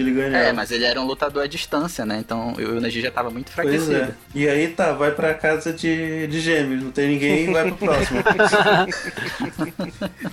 ele 0.01 0.11
ganhava. 0.11 0.37
É, 0.45 0.51
mas 0.51 0.71
ele 0.71 0.85
era 0.85 0.99
um 1.01 1.05
lutador 1.05 1.43
à 1.43 1.47
distância, 1.47 2.05
né? 2.05 2.17
Então 2.19 2.53
o 2.53 2.79
Neji 2.81 3.01
já 3.01 3.11
tava 3.11 3.29
muito 3.29 3.51
Pois 3.55 3.67
enfraquecido. 3.83 4.11
é. 4.11 4.15
E 4.35 4.47
aí 4.47 4.67
tá, 4.69 4.91
vai 4.93 5.11
pra 5.11 5.33
casa 5.33 5.73
de, 5.73 6.27
de 6.27 6.39
gêmeos, 6.39 6.83
não 6.83 6.91
tem 6.91 7.09
ninguém, 7.09 7.51
vai 7.51 7.65
pro 7.71 7.77
próximo. 7.77 8.19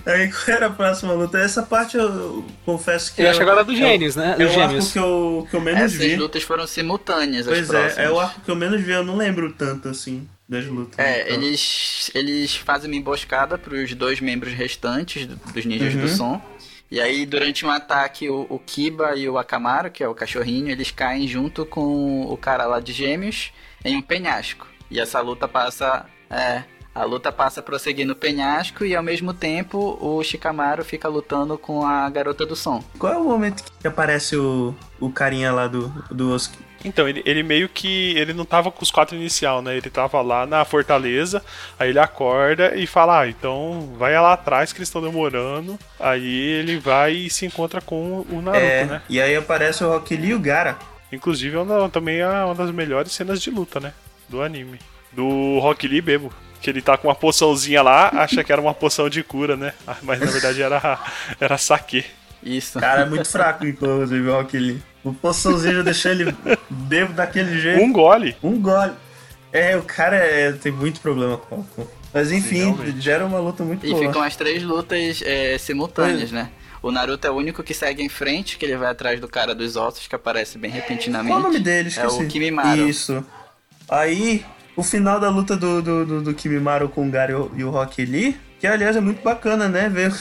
aí 0.05 0.31
qual 0.31 0.57
era 0.57 0.67
a 0.67 0.69
próxima 0.69 1.13
luta? 1.13 1.37
Essa 1.39 1.63
parte 1.63 1.97
eu, 1.97 2.03
eu 2.07 2.45
confesso 2.65 3.13
que. 3.13 3.21
Eu 3.21 3.27
é- 3.27 3.29
acho 3.29 3.41
agora 3.41 3.63
do 3.63 3.71
é 3.71 3.75
Gênios, 3.75 4.15
né? 4.15 4.35
É 4.37 4.43
o 4.43 4.47
arco 4.49 4.53
gêmeos. 4.59 4.91
que 4.91 4.99
eu, 4.99 5.47
que 5.49 5.55
eu 5.55 5.61
menos 5.61 5.81
Essas 5.81 5.97
vi. 5.97 6.15
lutas 6.15 6.43
foram 6.43 6.67
simultâneas, 6.67 7.47
as 7.47 7.53
Pois 7.53 7.67
próximas. 7.67 7.97
é, 7.97 8.05
é 8.05 8.11
o 8.11 8.19
arco 8.19 8.41
que 8.41 8.51
eu 8.51 8.55
menos 8.55 8.81
vi, 8.81 8.91
eu 8.91 9.03
não 9.03 9.15
lembro 9.15 9.51
tanto 9.53 9.89
assim 9.89 10.27
das 10.47 10.65
lutas. 10.65 10.97
É, 10.97 11.31
Então, 11.31 11.35
eles, 11.43 12.11
eles 12.15 12.55
fazem 12.55 12.89
uma 12.89 12.97
emboscada 12.97 13.57
pros 13.57 13.93
dois 13.93 14.19
membros 14.19 14.53
restantes 14.53 15.25
do- 15.27 15.35
dos 15.53 15.65
ninjas 15.65 15.93
Uhum. 15.93 16.01
do 16.01 16.07
som. 16.09 16.41
E 16.91 16.99
aí, 16.99 17.25
durante 17.25 17.65
um 17.65 17.69
ataque, 17.69 18.29
o, 18.29 18.47
o 18.49 18.57
Kiba 18.57 19.15
e 19.15 19.29
o 19.29 19.37
Akamaru, 19.37 19.91
que 19.91 20.03
é 20.03 20.07
o 20.07 20.15
cachorrinho, 20.15 20.69
eles 20.69 20.89
caem 20.89 21.27
junto 21.27 21.63
com 21.65 22.23
o 22.23 22.35
cara 22.35 22.65
lá 22.65 22.79
de 22.79 22.91
gêmeos 22.91 23.53
em 23.85 23.95
um 23.95 24.01
penhasco. 24.01 24.67
E 24.89 24.99
essa 24.99 25.21
luta 25.21 25.47
passa. 25.47 26.05
É. 26.29 26.63
A 26.93 27.03
luta 27.03 27.31
passa 27.31 27.59
a 27.59 27.63
prosseguir 27.63 28.05
no 28.05 28.15
penhasco 28.15 28.83
e 28.83 28.95
ao 28.95 29.03
mesmo 29.03 29.33
tempo 29.33 29.97
o 30.01 30.21
Shikamaru 30.23 30.83
fica 30.83 31.07
lutando 31.07 31.57
com 31.57 31.85
a 31.85 32.09
garota 32.09 32.45
do 32.45 32.55
som. 32.55 32.83
Qual 32.97 33.13
é 33.13 33.17
o 33.17 33.23
momento 33.23 33.63
que 33.79 33.87
aparece 33.87 34.35
o, 34.35 34.75
o 34.99 35.09
carinha 35.09 35.51
lá 35.51 35.67
do, 35.67 35.87
do? 36.09 36.35
Então, 36.85 37.07
ele, 37.07 37.21
ele 37.25 37.43
meio 37.43 37.67
que. 37.67 38.13
Ele 38.17 38.33
não 38.33 38.45
tava 38.45 38.71
com 38.71 38.81
os 38.83 38.89
quatro 38.91 39.15
inicial, 39.15 39.61
né? 39.61 39.75
Ele 39.75 39.89
tava 39.89 40.21
lá 40.21 40.45
na 40.45 40.63
fortaleza, 40.63 41.43
aí 41.77 41.89
ele 41.89 41.99
acorda 41.99 42.73
e 42.75 42.87
fala: 42.87 43.21
Ah, 43.21 43.27
então 43.27 43.93
vai 43.97 44.13
lá 44.19 44.33
atrás 44.33 44.71
que 44.71 44.79
eles 44.79 44.87
estão 44.87 45.01
demorando. 45.01 45.77
Aí 45.99 46.25
ele 46.35 46.77
vai 46.79 47.13
e 47.13 47.29
se 47.29 47.45
encontra 47.45 47.81
com 47.81 48.25
o 48.29 48.41
Naruto, 48.41 48.63
É, 48.65 48.85
né? 48.85 49.01
e 49.09 49.19
aí 49.21 49.35
aparece 49.35 49.83
o 49.83 49.89
Rock 49.89 50.15
Lee 50.15 50.29
e 50.29 50.33
o 50.33 50.39
Gara. 50.39 50.77
Inclusive, 51.11 51.55
é 51.57 51.59
uma- 51.59 51.89
também 51.89 52.19
é 52.19 52.27
uma 52.27 52.55
das 52.55 52.71
melhores 52.71 53.11
cenas 53.11 53.41
de 53.41 53.49
luta, 53.49 53.79
né? 53.79 53.93
Do 54.29 54.41
anime. 54.41 54.79
Do 55.11 55.57
Rock 55.59 55.87
Lee 55.87 56.01
bebo. 56.01 56.31
Que 56.61 56.69
ele 56.69 56.81
tá 56.81 56.97
com 56.97 57.07
uma 57.07 57.15
poçãozinha 57.15 57.81
lá, 57.81 58.09
acha 58.13 58.43
que 58.43 58.51
era 58.51 58.61
uma 58.61 58.73
poção 58.73 59.09
de 59.09 59.23
cura, 59.23 59.55
né? 59.55 59.73
Ah, 59.87 59.95
Mas 60.03 60.19
na 60.19 60.25
verdade 60.27 60.61
era, 60.61 60.99
era 61.39 61.57
saque. 61.57 62.05
Isso. 62.43 62.79
Cara, 62.79 63.01
é 63.01 63.05
muito 63.05 63.29
fraco, 63.29 63.65
inclusive, 63.65 64.27
o 64.29 64.33
Rock 64.33 64.57
Lee. 64.57 64.81
O 65.03 65.13
poçãozinho 65.13 65.75
já 65.75 65.81
deixou 65.81 66.11
ele 66.11 66.35
bebo 66.69 67.13
daquele 67.13 67.59
jeito. 67.59 67.81
Um 67.81 67.91
gole. 67.91 68.35
Um 68.43 68.59
gole. 68.61 68.91
É, 69.51 69.75
o 69.77 69.81
cara 69.83 70.15
é- 70.17 70.51
tem 70.51 70.71
muito 70.71 70.99
problema 71.01 71.37
com 71.37 71.55
álcool. 71.57 71.89
Mas 72.13 72.31
enfim, 72.31 72.57
realmente. 72.73 73.01
gera 73.01 73.25
uma 73.25 73.39
luta 73.39 73.63
muito 73.63 73.85
E 73.85 73.91
boa. 73.91 74.01
ficam 74.07 74.21
as 74.21 74.35
três 74.35 74.63
lutas 74.63 75.21
é, 75.25 75.57
simultâneas, 75.57 76.31
né? 76.31 76.49
O 76.81 76.91
Naruto 76.91 77.27
é 77.27 77.29
o 77.29 77.35
único 77.35 77.61
que 77.61 77.73
segue 77.73 78.01
em 78.01 78.09
frente, 78.09 78.57
que 78.57 78.65
ele 78.65 78.77
vai 78.77 78.89
atrás 78.89 79.19
do 79.19 79.27
cara 79.27 79.53
dos 79.53 79.75
ossos, 79.75 80.07
que 80.07 80.15
aparece 80.15 80.57
bem 80.57 80.71
repentinamente. 80.71 81.29
Qual 81.29 81.39
o 81.39 81.43
nome 81.43 81.59
dele? 81.59 81.87
É 81.89 81.91
Esqueci. 81.91 82.23
o 82.23 82.27
Kimimaru. 82.27 82.87
Isso. 82.87 83.23
Aí, 83.87 84.45
o 84.75 84.83
final 84.83 85.19
da 85.19 85.29
luta 85.29 85.55
do, 85.57 85.81
do, 85.81 86.05
do, 86.05 86.21
do 86.21 86.33
Kimimaru 86.33 86.87
com 86.89 87.07
o 87.07 87.11
Gara 87.11 87.31
e 87.31 87.35
o- 87.35 87.51
e 87.55 87.63
o 87.63 87.69
Rock 87.69 88.05
Lee, 88.05 88.37
que 88.59 88.65
aliás 88.67 88.95
é 88.95 89.01
muito 89.01 89.21
bacana, 89.21 89.67
né? 89.67 89.89
Ver 89.89 90.11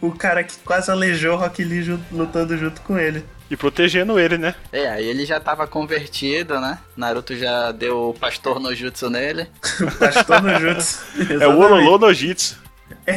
o 0.00 0.12
cara 0.12 0.42
que 0.44 0.54
quase 0.64 0.90
aleijou 0.90 1.34
o 1.34 1.38
Rock 1.38 1.62
Lee 1.64 1.82
ju- 1.82 2.00
lutando 2.12 2.56
junto 2.56 2.80
com 2.82 2.98
ele. 2.98 3.24
E 3.50 3.56
protegendo 3.56 4.18
ele, 4.18 4.38
né? 4.38 4.54
É, 4.72 4.88
aí 4.88 5.06
ele 5.06 5.26
já 5.26 5.38
tava 5.38 5.66
convertido, 5.66 6.58
né? 6.60 6.78
Naruto 6.96 7.36
já 7.36 7.72
deu 7.72 8.08
o 8.10 8.14
pastor 8.14 8.58
no 8.58 8.74
jutsu 8.74 9.10
nele. 9.10 9.46
Pastor 9.98 10.42
no 10.42 10.58
Jutsu. 10.58 11.04
É 11.40 11.46
o 11.46 11.58
Ololô 11.58 11.98
no 11.98 12.12
Jitsu. 12.12 12.58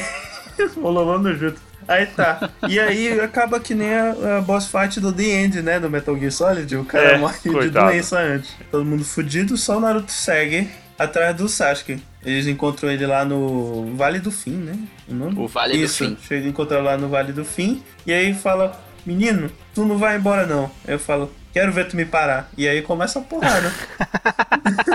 Ololô 0.82 1.18
no 1.20 1.34
Jutsu. 1.36 1.62
Aí 1.88 2.06
tá. 2.08 2.50
E 2.68 2.78
aí 2.80 3.18
acaba 3.22 3.60
que 3.62 3.74
nem 3.74 3.94
a, 3.96 4.38
a 4.38 4.42
boss 4.42 4.68
fight 4.68 5.00
do 5.00 5.14
The 5.14 5.24
End, 5.24 5.62
né? 5.62 5.80
Do 5.80 5.90
Metal 5.90 6.18
Gear 6.18 6.32
Solid. 6.32 6.76
O 6.76 6.84
cara 6.84 7.12
É, 7.14 7.18
morre 7.18 7.38
de 7.42 7.50
coitado. 7.50 7.86
doença 7.88 8.20
antes. 8.20 8.54
Todo 8.70 8.84
mundo 8.84 9.06
fudido, 9.06 9.56
só 9.56 9.78
o 9.78 9.80
Naruto 9.80 10.12
segue 10.12 10.70
atrás 11.00 11.34
do 11.38 11.48
Sasuke. 11.48 12.04
Eles 12.28 12.46
encontram 12.46 12.92
ele 12.92 13.06
lá 13.08 13.24
no 13.24 13.96
Vale 13.96 14.20
do 14.20 14.32
Fim, 14.32 14.52
né? 14.52 14.78
O, 15.08 15.14
nome? 15.14 15.40
O 15.40 15.48
Vale 15.48 15.78
do 15.78 15.84
Isso, 15.84 16.06
Fim. 16.06 16.18
Chega 16.22 16.42
de 16.42 16.50
encontrar 16.50 16.82
lá 16.82 16.98
no 16.98 17.08
Vale 17.08 17.32
do 17.32 17.46
Fim. 17.46 17.82
E 18.06 18.12
aí 18.12 18.34
fala: 18.34 18.78
Menino, 19.06 19.50
tu 19.74 19.86
não 19.86 19.98
vai 19.98 20.18
embora 20.18 20.46
não. 20.46 20.70
Eu 20.86 21.00
falo: 21.00 21.32
Quero 21.54 21.72
ver 21.72 21.88
tu 21.88 21.96
me 21.96 22.06
parar. 22.06 22.52
E 22.58 22.68
aí 22.68 22.82
começa 22.82 23.20
a 23.20 23.22
porrada. 23.22 23.72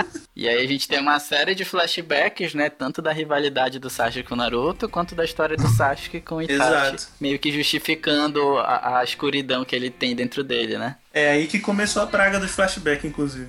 E 0.35 0.47
aí 0.49 0.63
a 0.63 0.67
gente 0.67 0.87
tem 0.87 0.99
uma 0.99 1.19
série 1.19 1.53
de 1.53 1.63
flashbacks, 1.63 2.55
né? 2.55 2.67
Tanto 2.67 3.03
da 3.03 3.13
rivalidade 3.13 3.77
do 3.77 3.87
Sasuke 3.87 4.23
com 4.23 4.33
o 4.33 4.37
Naruto, 4.37 4.89
quanto 4.89 5.13
da 5.13 5.23
história 5.23 5.55
do 5.55 5.67
Sasuke 5.67 6.19
com 6.21 6.35
o 6.35 6.41
Itachi. 6.41 6.59
Exato. 6.59 7.07
Meio 7.21 7.37
que 7.37 7.51
justificando 7.51 8.57
a, 8.57 8.99
a 8.99 9.03
escuridão 9.03 9.63
que 9.63 9.75
ele 9.75 9.91
tem 9.91 10.15
dentro 10.15 10.43
dele, 10.43 10.77
né? 10.77 10.95
É 11.13 11.29
aí 11.29 11.45
que 11.45 11.59
começou 11.59 12.01
a 12.01 12.07
praga 12.07 12.39
dos 12.39 12.51
flashbacks, 12.51 13.05
inclusive. 13.05 13.47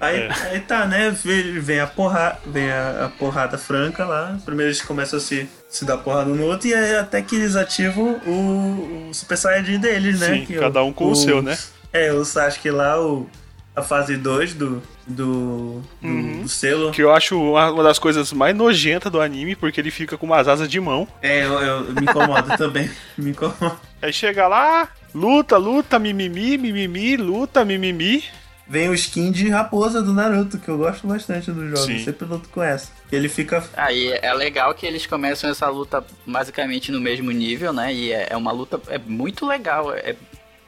Aí, 0.00 0.16
É. 0.20 0.28
aí 0.50 0.60
tá, 0.60 0.86
né? 0.86 1.10
Vem, 1.22 1.60
vem 1.60 1.78
a 1.80 1.86
porrada, 1.86 2.38
vem 2.46 2.70
a, 2.70 3.04
a 3.06 3.08
porrada 3.10 3.58
franca 3.58 4.04
lá. 4.04 4.38
Primeiro 4.44 4.70
eles 4.70 4.80
começam 4.80 5.18
a 5.18 5.20
se, 5.20 5.48
se 5.68 5.84
dar 5.84 5.98
porrada 5.98 6.30
um 6.30 6.34
no 6.34 6.44
outro 6.46 6.68
e 6.68 6.74
aí 6.74 6.96
até 6.96 7.20
que 7.20 7.36
eles 7.36 7.54
ativam 7.54 8.20
o, 8.26 9.08
o 9.10 9.14
Super 9.14 9.36
Saiyajin 9.36 9.78
deles, 9.78 10.18
né? 10.20 10.34
Sim, 10.36 10.46
Que 10.46 10.54
cada 10.58 10.82
um 10.82 10.92
com 10.92 11.10
o 11.10 11.14
seu, 11.14 11.42
né? 11.42 11.58
É, 11.92 12.12
o 12.12 12.24
Sasuke 12.24 12.70
lá, 12.70 12.98
o, 13.00 13.28
a 13.76 13.82
fase 13.82 14.16
2 14.16 14.54
do, 14.54 14.82
do, 15.06 15.82
do, 15.82 15.82
Uhum. 16.02 16.42
do 16.42 16.48
selo. 16.48 16.92
Que 16.92 17.02
eu 17.02 17.12
acho 17.12 17.38
uma, 17.38 17.70
uma 17.70 17.82
das 17.82 17.98
coisas 17.98 18.32
mais 18.32 18.54
nojentas 18.56 19.10
do 19.12 19.20
anime, 19.20 19.54
porque 19.56 19.80
ele 19.80 19.90
fica 19.90 20.16
com 20.16 20.24
umas 20.24 20.46
asas 20.48 20.68
de 20.70 20.80
mão. 20.80 21.06
É, 21.20 21.44
eu, 21.44 21.52
eu- 21.60 21.80
me 21.92 22.02
incomoda 22.02 22.56
também. 22.58 22.88
Me 23.18 23.30
incomoda. 23.32 23.76
Aí 24.00 24.12
chega 24.12 24.46
lá, 24.48 24.88
luta, 25.14 25.56
luta, 25.58 25.98
mimimi, 25.98 26.56
mimimi, 26.56 27.16
luta, 27.16 27.64
mimimi. 27.64 28.24
Vem 28.70 28.88
o 28.88 28.94
skin 28.94 29.32
de 29.32 29.48
raposa 29.48 30.00
do 30.00 30.12
Naruto, 30.12 30.56
que 30.56 30.68
eu 30.68 30.78
gosto 30.78 31.04
bastante 31.04 31.50
do 31.50 31.68
jogo. 31.68 31.84
Sim. 31.84 32.04
Sempre 32.04 32.24
luto 32.24 32.48
com 32.50 32.62
essa. 32.62 32.92
Ele 33.10 33.28
fica 33.28 33.64
Aí 33.76 34.12
é 34.12 34.32
legal 34.32 34.72
que 34.74 34.86
eles 34.86 35.06
começam 35.06 35.50
essa 35.50 35.68
luta 35.68 36.04
basicamente 36.24 36.92
no 36.92 37.00
mesmo 37.00 37.32
nível, 37.32 37.72
né? 37.72 37.92
E 37.92 38.12
é, 38.12 38.28
é 38.30 38.36
uma 38.36 38.52
luta 38.52 38.80
é 38.86 38.96
muito 38.96 39.44
legal. 39.44 39.92
É 39.92 40.14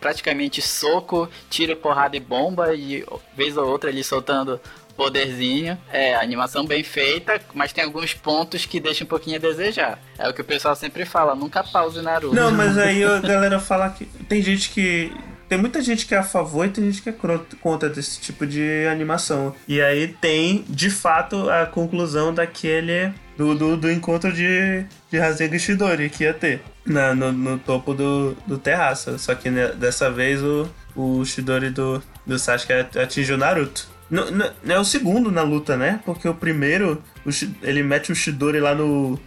praticamente 0.01 0.61
soco, 0.61 1.31
tiro, 1.49 1.77
porrada 1.77 2.17
e 2.17 2.21
bomba, 2.21 2.75
e 2.75 3.07
vez 3.37 3.57
ou 3.57 3.69
outra 3.69 3.89
ele 3.89 4.03
soltando 4.03 4.61
poderzinho. 4.97 5.79
É, 5.93 6.17
animação 6.17 6.67
bem 6.67 6.83
feita, 6.83 7.41
mas 7.55 7.73
tem 7.73 7.85
alguns 7.85 8.15
pontos 8.15 8.67
que 8.67 8.81
deixam 8.81 9.05
um 9.05 9.09
pouquinho 9.09 9.37
a 9.37 9.39
desejar. 9.39 10.01
É 10.19 10.29
o 10.29 10.35
que 10.35 10.41
o 10.41 10.45
pessoal 10.45 10.75
sempre 10.75 11.05
fala, 11.05 11.37
nunca 11.37 11.63
pause 11.63 12.03
Naruto. 12.03 12.35
Não, 12.35 12.51
mas 12.51 12.77
aí 12.79 13.05
a 13.05 13.21
galera 13.21 13.61
fala 13.61 13.91
que. 13.91 14.07
Tem 14.29 14.43
gente 14.43 14.71
que. 14.71 15.13
Tem 15.53 15.61
muita 15.61 15.83
gente 15.83 16.07
que 16.07 16.15
é 16.15 16.17
a 16.17 16.23
favor 16.23 16.65
e 16.65 16.71
tem 16.71 16.91
gente 16.91 17.03
que 17.03 17.11
é 17.11 17.15
contra 17.61 17.91
desse 17.91 18.19
tipo 18.19 18.47
de 18.47 18.87
animação. 18.91 19.55
E 19.69 19.83
aí 19.83 20.09
tem, 20.09 20.65
de 20.67 20.89
fato, 20.89 21.51
a 21.51 21.67
conclusão 21.67 22.33
daquele. 22.33 23.13
Do, 23.37 23.55
do, 23.55 23.77
do 23.77 23.91
encontro 23.91 24.33
de, 24.33 24.87
de 25.11 25.19
Rasengan 25.19 25.57
e 25.57 25.61
Shidori 25.61 26.09
que 26.09 26.25
ia 26.25 26.33
ter 26.33 26.63
na, 26.87 27.15
no, 27.15 27.31
no 27.33 27.59
topo 27.59 27.93
do, 27.93 28.35
do 28.47 28.57
terraço. 28.57 29.19
Só 29.19 29.35
que 29.35 29.51
né, 29.51 29.69
dessa 29.73 30.11
vez 30.11 30.43
o, 30.43 30.67
o 30.97 31.23
Shidori 31.23 31.69
do, 31.69 32.03
do 32.27 32.39
Sasuke 32.39 32.73
atingiu 32.73 33.35
o 33.35 33.39
Naruto. 33.39 33.89
Não, 34.09 34.31
não 34.31 34.75
é 34.75 34.79
o 34.79 34.85
segundo 34.87 35.31
na 35.31 35.43
luta, 35.43 35.77
né? 35.77 36.01
Porque 36.07 36.27
o 36.27 36.35
primeiro, 36.35 37.03
o 37.27 37.31
ele 37.63 37.83
mete 37.83 38.11
o 38.11 38.15
Shidori 38.15 38.59
lá 38.59 38.75
no, 38.75 39.21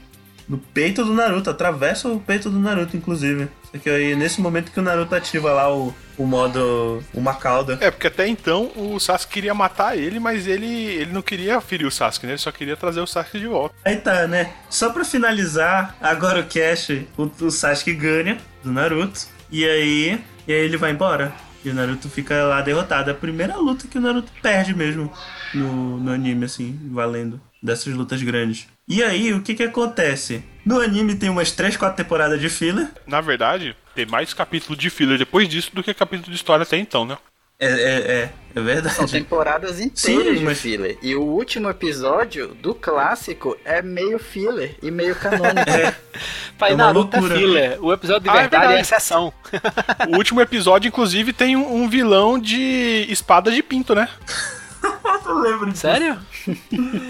no 0.50 0.58
peito 0.58 1.04
do 1.04 1.14
Naruto, 1.14 1.52
atravessa 1.52 2.08
o 2.08 2.20
peito 2.20 2.50
do 2.50 2.60
Naruto, 2.60 2.98
inclusive. 2.98 3.48
Porque 3.76 3.90
aí, 3.90 4.16
nesse 4.16 4.40
momento 4.40 4.72
que 4.72 4.80
o 4.80 4.82
Naruto 4.82 5.14
ativa 5.14 5.52
lá 5.52 5.70
o, 5.70 5.94
o 6.18 6.26
modo 6.26 7.04
uma 7.14 7.34
cauda. 7.34 7.78
É, 7.82 7.92
porque 7.92 8.08
até 8.08 8.26
então 8.26 8.72
o 8.74 8.98
Sasuke 9.02 9.34
queria 9.34 9.54
matar 9.54 9.98
ele, 9.98 10.18
mas 10.18 10.48
ele, 10.48 10.66
ele 10.66 11.12
não 11.12 11.22
queria 11.22 11.60
ferir 11.60 11.86
o 11.86 11.92
Sasuke, 11.92 12.26
né? 12.26 12.32
Ele 12.32 12.40
só 12.40 12.54
queria 12.54 12.78
trazer 12.78 13.02
o 13.02 13.06
Sasuke 13.06 13.38
de 13.38 13.48
volta. 13.48 13.76
Aí 13.84 13.98
tá, 13.98 14.28
né? 14.28 14.54
Só 14.70 14.92
pra 14.92 15.04
finalizar, 15.04 15.94
agora 16.00 16.40
o 16.40 16.46
Cash, 16.46 17.02
o, 17.18 17.24
o 17.46 17.52
Sasuke 17.52 17.94
ganha 17.94 18.38
do 18.64 18.72
Naruto. 18.72 19.28
E 19.52 19.66
aí, 19.66 20.24
e 20.48 20.54
aí 20.54 20.60
ele 20.60 20.78
vai 20.78 20.92
embora. 20.92 21.34
E 21.66 21.70
o 21.70 21.74
Naruto 21.74 22.08
fica 22.08 22.46
lá 22.46 22.62
derrotado. 22.62 23.10
É 23.10 23.12
a 23.14 23.18
primeira 23.18 23.58
luta 23.58 23.90
que 23.90 23.98
o 23.98 24.02
Naruto 24.02 24.32
perde 24.42 24.74
mesmo 24.74 25.12
no, 25.54 25.98
no 25.98 26.12
anime, 26.14 26.46
assim, 26.46 26.80
valendo. 26.94 27.42
Dessas 27.62 27.94
lutas 27.94 28.24
grandes. 28.24 28.68
E 28.88 29.02
aí, 29.04 29.34
o 29.34 29.42
que 29.42 29.56
que 29.56 29.64
acontece? 29.64 30.44
No 30.66 30.80
anime 30.80 31.16
tem 31.16 31.30
umas 31.30 31.52
3, 31.52 31.76
4 31.78 31.96
temporadas 31.98 32.40
de 32.40 32.50
filler. 32.50 32.88
Na 33.08 33.20
verdade, 33.22 33.76
tem 33.96 34.06
mais 34.06 34.34
capítulo 34.34 34.76
de 34.78 34.90
filler 34.90 35.18
depois 35.18 35.48
disso 35.50 35.72
do 35.74 35.82
que 35.84 35.94
capítulo 35.94 36.30
de 36.30 36.36
história 36.36 36.64
até 36.64 36.78
então, 36.78 37.06
né? 37.06 37.18
É, 37.58 37.68
é, 37.68 37.72
é, 37.74 38.30
é 38.56 38.62
verdade. 38.62 38.96
São 38.96 39.08
temporadas 39.08 39.80
inteiras 39.80 40.40
de 40.40 40.56
filler. 40.56 40.98
E 41.02 41.16
o 41.16 41.22
último 41.22 41.70
episódio 41.70 42.50
do 42.56 42.76
clássico 42.76 43.58
é 43.64 43.82
meio 43.82 44.20
filler 44.20 44.76
e 44.84 44.92
meio 44.92 45.16
canônico. 45.16 45.56
É. 45.70 45.96
Pai, 46.58 46.72
É 46.72 46.76
uma 46.76 46.86
Naruto 46.86 47.16
é 47.16 47.20
loucura. 47.20 47.40
filler. 47.40 47.78
O 47.84 47.92
episódio 47.94 48.24
de 48.24 48.30
Ah, 48.30 48.38
é 48.38 48.42
verdade 48.42 48.64
é, 48.66 48.68
verdade. 48.68 48.82
exceção. 48.82 49.34
O 50.10 50.18
último 50.18 50.42
episódio, 50.42 50.88
inclusive, 50.88 51.34
tem 51.34 51.56
um, 51.56 51.84
um 51.84 51.90
vilão 51.90 52.38
de 52.40 53.06
espada 53.10 53.52
de 53.52 53.62
pinto, 53.64 53.96
né? 53.96 54.08
Eu 55.26 55.40
lembro 55.40 55.66
disso. 55.72 55.82
Sério? 55.82 56.18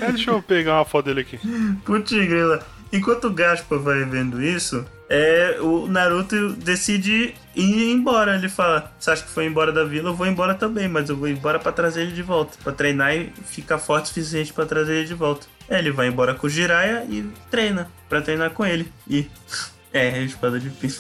É, 0.02 0.12
deixa 0.12 0.32
eu 0.32 0.42
pegar 0.42 0.76
uma 0.76 0.86
foto 0.86 1.06
dele 1.06 1.22
aqui. 1.22 1.40
Putz, 1.84 2.12
grila. 2.12 2.66
Enquanto 2.92 3.26
o 3.26 3.34
Gaspa 3.34 3.78
vai 3.78 4.04
vendo 4.06 4.42
isso, 4.42 4.86
é, 5.10 5.58
o 5.60 5.88
Naruto 5.88 6.54
decide 6.54 7.34
ir 7.56 7.92
embora. 7.92 8.36
Ele 8.36 8.48
fala: 8.48 8.94
Você 8.98 9.12
acha 9.12 9.24
que 9.24 9.30
foi 9.30 9.46
embora 9.46 9.72
da 9.72 9.84
vila? 9.84 10.10
Eu 10.10 10.16
vou 10.16 10.26
embora 10.26 10.54
também, 10.54 10.88
mas 10.88 11.10
eu 11.10 11.18
vou 11.18 11.28
embora 11.28 11.60
pra 11.60 11.72
trazer 11.72 12.04
ele 12.04 12.14
de 12.14 12.22
volta. 12.22 12.58
Pra 12.64 12.72
treinar 12.72 13.16
e 13.16 13.32
ficar 13.46 13.78
forte 13.78 14.06
o 14.06 14.08
suficiente 14.08 14.54
pra 14.54 14.66
trazer 14.66 14.94
ele 14.98 15.08
de 15.08 15.14
volta. 15.14 15.48
É, 15.70 15.80
ele 15.80 15.92
vai 15.92 16.08
embora 16.08 16.34
com 16.34 16.48
o 16.48 16.50
Jiraiya 16.50 17.06
e 17.10 17.28
treina 17.50 17.90
pra 18.08 18.22
treinar 18.22 18.52
com 18.52 18.66
ele. 18.66 18.92
E. 19.08 19.28
É, 19.94 20.10
a 20.10 20.22
espada 20.24 20.60
de 20.60 20.70
pinto. 20.72 21.00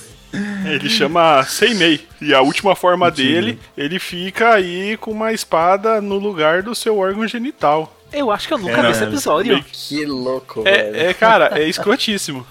Ele 0.66 0.90
chama 0.90 1.44
Seimei. 1.44 2.08
E 2.22 2.34
a 2.34 2.42
última 2.42 2.76
forma 2.76 3.08
Mentira. 3.08 3.28
dele, 3.42 3.60
ele 3.78 4.00
fica 4.00 4.54
aí 4.54 4.98
com 4.98 5.12
uma 5.12 5.32
espada 5.34 6.02
no 6.02 6.18
lugar 6.18 6.62
do 6.64 6.74
seu 6.76 6.98
órgão 6.98 7.28
genital. 7.28 7.96
Eu 8.12 8.32
acho 8.32 8.48
que 8.48 8.54
eu 8.54 8.58
nunca 8.58 8.80
É, 8.80 8.82
vi 8.84 8.92
esse 8.92 9.02
não, 9.02 9.08
episódio. 9.10 9.66
Que 9.72 10.06
louco, 10.06 10.62
velho. 10.64 10.96
É, 10.96 11.06
é, 11.08 11.14
cara, 11.14 11.52
é 11.60 11.68
escrotíssimo. 11.68 12.46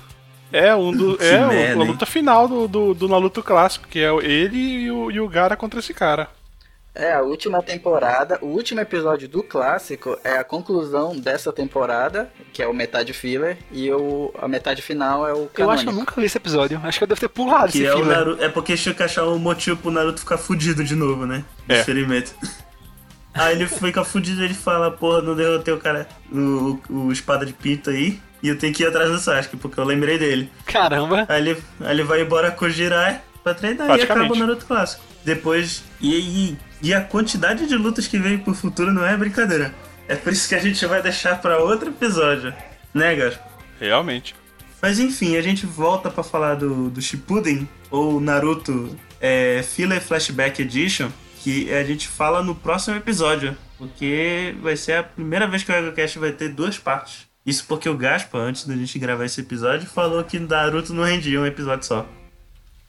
É 0.53 0.75
um 0.75 0.93
do, 0.93 1.17
é 1.23 1.45
o- 1.45 1.49
merda, 1.49 1.81
a 1.81 1.85
hein? 1.85 1.91
luta 1.91 2.07
final 2.07 2.47
do, 2.47 2.69
do, 2.69 2.95
do 2.95 3.09
Naruto 3.09 3.43
clássico, 3.43 3.89
que 3.89 3.99
é 4.01 4.13
o- 4.13 4.21
ele 4.21 4.57
e 4.57 4.91
o, 4.91 5.11
e 5.11 5.21
o 5.21 5.29
Gara 5.29 5.57
contra 5.57 5.81
esse 5.81 5.93
cara. 5.95 6.29
É, 6.95 7.13
a 7.13 7.23
última 7.23 7.61
temporada, 7.61 8.39
o 8.41 8.47
último 8.47 8.79
episódio 8.81 9.29
do 9.29 9.43
clássico 9.43 10.17
é 10.23 10.39
a 10.39 10.45
conclusão 10.45 11.17
dessa 11.19 11.53
temporada, 11.53 12.31
que 12.53 12.63
é 12.63 12.69
o 12.69 12.73
metade 12.73 13.13
filler, 13.13 13.57
e 13.73 13.91
o, 13.91 14.33
a 14.41 14.47
metade 14.47 14.81
final 14.81 15.27
é 15.27 15.33
o 15.33 15.39
Eu 15.39 15.47
canônico. 15.49 15.71
acho 15.73 15.83
que 15.83 15.91
eu 15.91 15.95
nunca 15.95 16.15
vi 16.21 16.27
esse 16.27 16.37
episódio. 16.37 16.81
Acho 16.85 16.99
que 16.99 17.03
eu 17.05 17.09
devo 17.09 17.21
ter 17.21 17.29
pulado 17.29 17.73
Que 17.73 17.79
esse 17.79 17.87
é 17.89 17.95
o 17.95 17.99
filler. 17.99 18.17
Naruto. 18.17 18.45
É 18.45 18.49
porque 18.49 18.77
tinha 18.77 18.95
que 18.95 19.03
achar 19.03 19.27
um 19.27 19.39
motivo 19.41 19.77
pro 19.77 19.91
Naruto 19.91 20.21
ficar 20.21 20.39
fudido 20.39 20.85
de 20.85 20.95
novo, 20.95 21.27
né? 21.27 21.45
É. 21.69 21.83
Ferimento. 21.83 22.33
Aí 23.35 23.57
ele 23.57 23.67
fica 23.67 24.05
fudido 24.05 24.45
ele 24.45 24.55
fala, 24.55 24.93
porra, 24.93 25.21
não 25.21 25.35
derrotei 25.35 25.75
o 25.75 25.79
cara, 25.79 26.07
o, 26.33 26.79
o 26.89 27.11
espada 27.11 27.45
de 27.45 27.53
pinto 27.53 27.91
aí. 27.91 28.21
E 28.41 28.49
eu 28.49 28.57
tenho 28.57 28.73
que 28.73 28.85
ir 28.85 28.87
atrás 28.87 29.11
do 29.11 29.19
Sasuke, 29.19 29.57
porque 29.57 29.81
eu 29.81 29.85
lembrei 29.85 30.17
dele. 30.17 30.49
Caramba. 30.67 31.27
Aí 31.29 31.41
ele, 31.41 31.63
aí 31.81 31.91
ele 31.91 32.05
vai 32.05 32.21
embora 32.21 32.53
com 32.53 32.67
o 32.67 32.71
Jirai 32.71 33.21
pra 33.45 33.53
e 33.53 33.75
Praticamente. 33.75 34.03
acaba 34.03 34.33
o 34.33 34.37
Naruto 34.37 34.67
clássico. 34.67 35.05
Depois. 35.25 35.85
E, 36.01 36.15
e, 36.15 36.59
e 36.83 36.95
a 36.95 37.03
quantidade 37.03 37.67
de 37.67 37.77
lutas 37.77 38.07
que 38.07 38.19
vem 38.19 38.39
pro 38.39 38.55
futuro 38.55 38.93
não 38.93 39.07
é 39.07 39.17
brincadeira. 39.17 39.75
É 40.09 40.17
por 40.17 40.33
isso 40.33 40.49
que 40.49 40.55
a 40.55 40.59
gente 40.59 40.85
vai 40.87 41.03
deixar 41.03 41.41
pra 41.41 41.59
outro 41.59 41.91
episódio. 41.91 42.53
Né, 42.93 43.15
Gaspa? 43.15 43.43
Realmente. 43.79 44.35
Mas 44.81 44.99
enfim, 44.99 45.37
a 45.37 45.43
gente 45.43 45.65
volta 45.65 46.11
pra 46.11 46.23
falar 46.23 46.57
do, 46.57 46.91
do 46.91 47.01
Shippuden, 47.01 47.69
ou 47.91 48.21
Naruto 48.21 48.95
é, 49.21 49.63
Filler 49.63 50.01
Flashback 50.01 50.61
Edition, 50.61 51.09
que 51.43 51.73
a 51.73 51.83
gente 51.85 52.07
fala 52.07 52.43
no 52.43 52.55
próximo 52.55 52.97
episódio, 52.97 53.57
porque 53.79 54.55
vai 54.61 54.77
ser 54.77 54.93
a 54.93 55.03
primeira 55.03 55.47
vez 55.47 55.63
que 55.63 55.73
o 55.73 55.75
EgoCast 55.75 56.19
vai 56.19 56.33
ter 56.33 56.51
duas 56.51 56.79
partes. 56.79 57.27
Isso 57.47 57.65
porque 57.67 57.89
o 57.89 57.97
Gaspa, 57.97 58.39
antes 58.39 58.67
da 58.67 58.75
gente 58.75 58.99
gravar 58.99 59.25
esse 59.25 59.41
episódio, 59.41 59.87
falou 59.87 60.23
que 60.25 60.39
Naruto 60.39 60.93
não 60.93 61.05
rendia 61.05 61.41
um 61.41 61.47
episódio 61.47 61.87
só. 61.87 62.07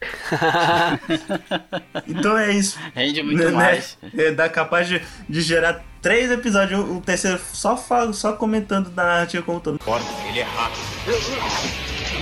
então 2.07 2.37
é 2.37 2.51
isso. 2.53 2.77
Rende 2.93 3.23
muito 3.23 3.39
Né, 3.39 3.45
né? 3.45 3.51
mais. 3.51 3.97
É, 4.17 4.31
dá 4.31 4.49
capaz 4.49 4.87
de, 4.87 5.01
de 5.27 5.41
gerar 5.41 5.83
três 6.01 6.31
episódios, 6.31 6.79
um 6.79 7.01
terceiro 7.01 7.39
só, 7.53 7.75
fala, 7.75 8.13
só 8.13 8.33
comentando 8.33 8.89
da 8.89 9.03
narrativa 9.03 9.43
como 9.43 9.59
todo. 9.59 9.79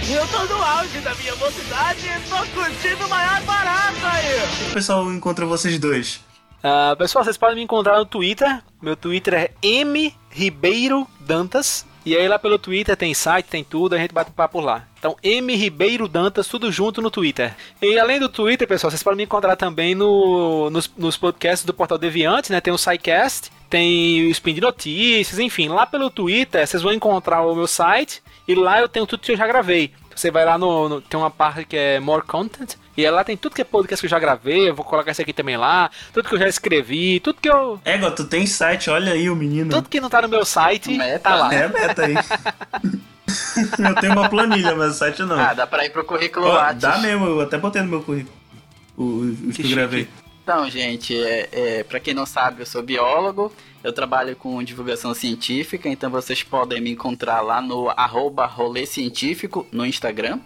Eu 0.09 0.27
tô 0.27 0.43
no 0.53 0.61
auge 0.61 0.99
da 0.99 1.15
minha 1.15 1.35
mocidade 1.35 1.99
e 2.05 2.29
tô 2.29 2.37
curtindo 2.59 3.05
o 3.05 3.09
maior 3.09 3.41
barato 3.43 3.97
aí. 4.03 4.69
O 4.69 4.73
pessoal 4.73 5.11
encontra 5.11 5.45
vocês 5.45 5.79
dois. 5.79 6.21
Ah, 6.61 6.95
pessoal, 6.97 7.23
vocês 7.23 7.37
podem 7.37 7.57
me 7.57 7.63
encontrar 7.63 7.97
no 7.97 8.05
Twitter. 8.05 8.61
Meu 8.81 8.95
Twitter 8.95 9.33
é 9.33 9.51
M 9.61 10.13
Ribeiro 10.29 11.07
Dantas. 11.19 11.85
E 12.05 12.15
aí 12.17 12.27
lá 12.27 12.37
pelo 12.37 12.59
Twitter 12.59 12.97
tem 12.97 13.13
site, 13.13 13.45
tem 13.47 13.63
tudo, 13.63 13.95
a 13.95 13.97
gente 13.97 14.13
bate 14.13 14.31
papo 14.31 14.59
lá. 14.59 14.83
Então, 15.03 15.17
M 15.21 15.53
Ribeiro 15.53 16.07
Dantas, 16.07 16.47
tudo 16.47 16.71
junto 16.71 17.01
no 17.01 17.11
Twitter. 17.11 17.53
E 17.81 17.99
além 17.99 18.21
do 18.21 18.29
Twitter, 18.29 18.65
pessoal, 18.65 18.89
vocês 18.89 19.03
podem 19.03 19.17
me 19.17 19.23
encontrar 19.25 19.57
também 19.57 19.93
no, 19.93 20.69
nos, 20.69 20.89
nos 20.97 21.17
podcasts 21.17 21.65
do 21.65 21.73
Portal 21.73 21.97
Deviante, 21.97 22.53
né? 22.53 22.61
Tem 22.61 22.71
o 22.73 22.77
SciCast, 22.77 23.51
tem 23.69 24.25
o 24.25 24.29
Spin 24.31 24.53
de 24.53 24.61
Notícias, 24.61 25.39
enfim. 25.39 25.67
Lá 25.67 25.85
pelo 25.85 26.09
Twitter, 26.09 26.65
vocês 26.65 26.81
vão 26.81 26.93
encontrar 26.93 27.41
o 27.41 27.53
meu 27.53 27.67
site. 27.67 28.23
E 28.47 28.55
lá 28.55 28.79
eu 28.79 28.87
tenho 28.87 29.05
tudo 29.05 29.19
que 29.19 29.33
eu 29.33 29.35
já 29.35 29.45
gravei. 29.45 29.91
Você 30.15 30.31
vai 30.31 30.45
lá 30.45 30.57
no, 30.57 30.87
no- 30.87 31.01
Tem 31.01 31.19
uma 31.19 31.29
parte 31.29 31.65
que 31.65 31.75
é 31.75 31.99
More 31.99 32.25
Content. 32.25 32.75
E 32.95 33.09
lá 33.09 33.23
tem 33.23 33.35
tudo 33.35 33.55
que 33.55 33.61
é 33.61 33.65
podcast 33.65 34.01
que 34.01 34.05
eu 34.05 34.09
já 34.09 34.19
gravei. 34.19 34.69
Eu 34.69 34.75
vou 34.75 34.85
colocar 34.85 35.11
isso 35.11 35.21
aqui 35.21 35.33
também 35.33 35.57
lá. 35.57 35.89
Tudo 36.13 36.29
que 36.29 36.35
eu 36.35 36.39
já 36.39 36.47
escrevi. 36.47 37.19
Tudo 37.19 37.39
que 37.41 37.49
eu. 37.49 37.79
Égua, 37.83 38.11
tu 38.11 38.23
tem 38.25 38.45
site, 38.45 38.89
olha 38.89 39.13
aí 39.13 39.29
o 39.29 39.35
menino. 39.35 39.69
Tudo 39.71 39.89
que 39.89 39.99
não 39.99 40.09
tá 40.09 40.21
no 40.21 40.29
meu 40.29 40.45
site 40.45 40.95
Meta, 40.95 41.19
tá 41.29 41.35
lá. 41.35 41.53
É 41.53 41.67
meta 41.67 42.05
aí. 42.05 42.13
eu 43.79 43.95
tenho 43.95 44.13
uma 44.13 44.29
planilha, 44.29 44.75
mas 44.75 44.91
o 44.95 44.97
site 44.97 45.23
não. 45.23 45.39
Ah, 45.39 45.53
dá 45.53 45.65
pra 45.65 45.85
ir 45.85 45.89
pro 45.89 46.03
currículo 46.03 46.47
Lattes. 46.47 46.81
dá 46.81 46.97
mesmo, 46.99 47.25
eu 47.25 47.41
até 47.41 47.57
botei 47.57 47.81
no 47.81 47.87
meu 47.89 48.01
currículo. 48.03 48.35
O- 48.95 49.21
Os 49.49 49.55
que, 49.55 49.63
eu 49.63 49.69
gravei. 49.69 50.07
Então, 50.43 50.69
gente, 50.69 51.17
é, 51.17 51.49
é, 51.51 51.83
para 51.83 51.99
quem 51.99 52.13
não 52.13 52.25
sabe, 52.25 52.61
eu 52.61 52.65
sou 52.65 52.83
biólogo, 52.83 53.51
eu 53.83 53.93
trabalho 53.93 54.35
com 54.35 54.61
divulgação 54.61 55.13
científica, 55.13 55.87
então 55.87 56.09
vocês 56.11 56.43
podem 56.43 56.81
me 56.81 56.91
encontrar 56.91 57.41
lá 57.41 57.61
no 57.61 57.89
arroba 57.89 58.45
rolê 58.45 58.85
científico 58.85 59.65
no 59.71 59.85
Instagram. 59.85 60.39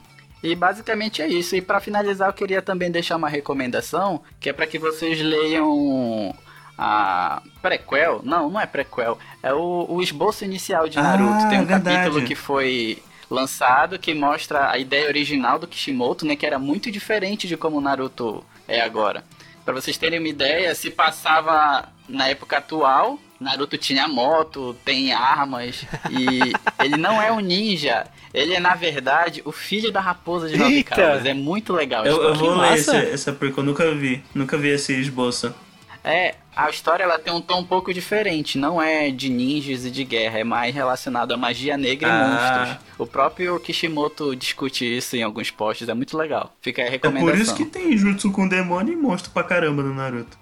E 0.43 0.55
basicamente 0.55 1.21
é 1.21 1.27
isso. 1.27 1.55
E 1.55 1.61
para 1.61 1.79
finalizar, 1.79 2.29
eu 2.29 2.33
queria 2.33 2.61
também 2.61 2.91
deixar 2.91 3.15
uma 3.15 3.29
recomendação, 3.29 4.21
que 4.39 4.49
é 4.49 4.53
para 4.53 4.67
que 4.67 4.77
vocês 4.77 5.19
leiam 5.19 6.33
a 6.77 7.41
prequel. 7.61 8.21
Não, 8.23 8.49
não 8.49 8.59
é 8.59 8.65
prequel. 8.65 9.17
É 9.41 9.53
o, 9.53 9.85
o 9.89 10.01
esboço 10.01 10.45
inicial 10.45 10.87
de 10.87 10.97
Naruto. 10.97 11.33
Ah, 11.45 11.49
Tem 11.49 11.59
um 11.59 11.65
verdade. 11.65 11.95
capítulo 11.97 12.25
que 12.25 12.35
foi 12.35 13.01
lançado 13.29 13.99
que 13.99 14.13
mostra 14.13 14.69
a 14.71 14.77
ideia 14.77 15.07
original 15.07 15.59
do 15.59 15.67
Kishimoto, 15.67 16.25
né, 16.25 16.35
que 16.35 16.45
era 16.45 16.57
muito 16.57 16.89
diferente 16.91 17.47
de 17.47 17.57
como 17.57 17.81
Naruto 17.81 18.43
é 18.67 18.79
agora. 18.79 19.23
Pra 19.65 19.73
vocês 19.73 19.97
terem 19.97 20.19
uma 20.19 20.29
ideia, 20.29 20.73
se 20.73 20.89
passava 20.89 21.89
na 22.07 22.29
época 22.29 22.57
atual, 22.57 23.19
Naruto 23.39 23.77
tinha 23.77 24.07
moto, 24.07 24.75
tem 24.83 25.13
armas 25.13 25.85
e 26.09 26.53
ele 26.83 26.97
não 26.97 27.21
é 27.21 27.31
um 27.31 27.39
ninja. 27.39 28.05
Ele 28.33 28.53
é 28.53 28.59
na 28.59 28.75
verdade 28.75 29.41
o 29.45 29.51
filho 29.51 29.91
da 29.91 30.01
raposa 30.01 30.49
de 30.49 30.57
nove 30.57 30.75
Eita! 30.75 31.01
É 31.25 31.33
muito 31.33 31.71
legal. 31.73 32.05
Eu, 32.05 32.21
eu 32.23 32.35
vou 32.35 32.55
ler 32.55 32.73
esse, 32.73 32.95
essa 32.95 33.31
porque 33.33 33.59
eu 33.59 33.63
nunca 33.63 33.93
vi. 33.93 34.23
Nunca 34.33 34.57
vi 34.57 34.69
esse 34.69 34.93
esboço. 34.93 35.53
É, 36.03 36.35
a 36.55 36.69
história 36.69 37.03
ela 37.03 37.19
tem 37.19 37.33
um 37.33 37.41
tom 37.41 37.59
um 37.59 37.63
pouco 37.65 37.93
diferente, 37.93 38.57
não 38.57 38.81
é 38.81 39.11
de 39.11 39.27
ninjas 39.29 39.83
e 39.83 39.91
de 39.91 40.05
guerra, 40.05 40.39
é 40.39 40.43
mais 40.43 40.73
relacionado 40.73 41.33
a 41.33 41.37
magia 41.37 41.75
negra 41.75 42.07
Ah. 42.09 42.15
e 42.15 42.29
monstros. 42.69 42.85
O 42.97 43.05
próprio 43.05 43.59
Kishimoto 43.59 44.33
discute 44.33 44.85
isso 44.85 45.17
em 45.17 45.23
alguns 45.23 45.51
posts, 45.51 45.89
é 45.89 45.93
muito 45.93 46.17
legal. 46.17 46.55
Fica 46.61 46.81
aí 46.81 46.87
a 46.87 46.89
É 46.89 46.91
recomendação. 46.91 47.29
por 47.35 47.41
isso 47.41 47.53
que 47.55 47.65
tem 47.65 47.97
jutsu 47.97 48.31
com 48.31 48.47
demônio 48.47 48.93
e 48.93 48.95
monstro 48.95 49.31
pra 49.31 49.43
caramba 49.43 49.83
no 49.83 49.93
Naruto. 49.93 50.37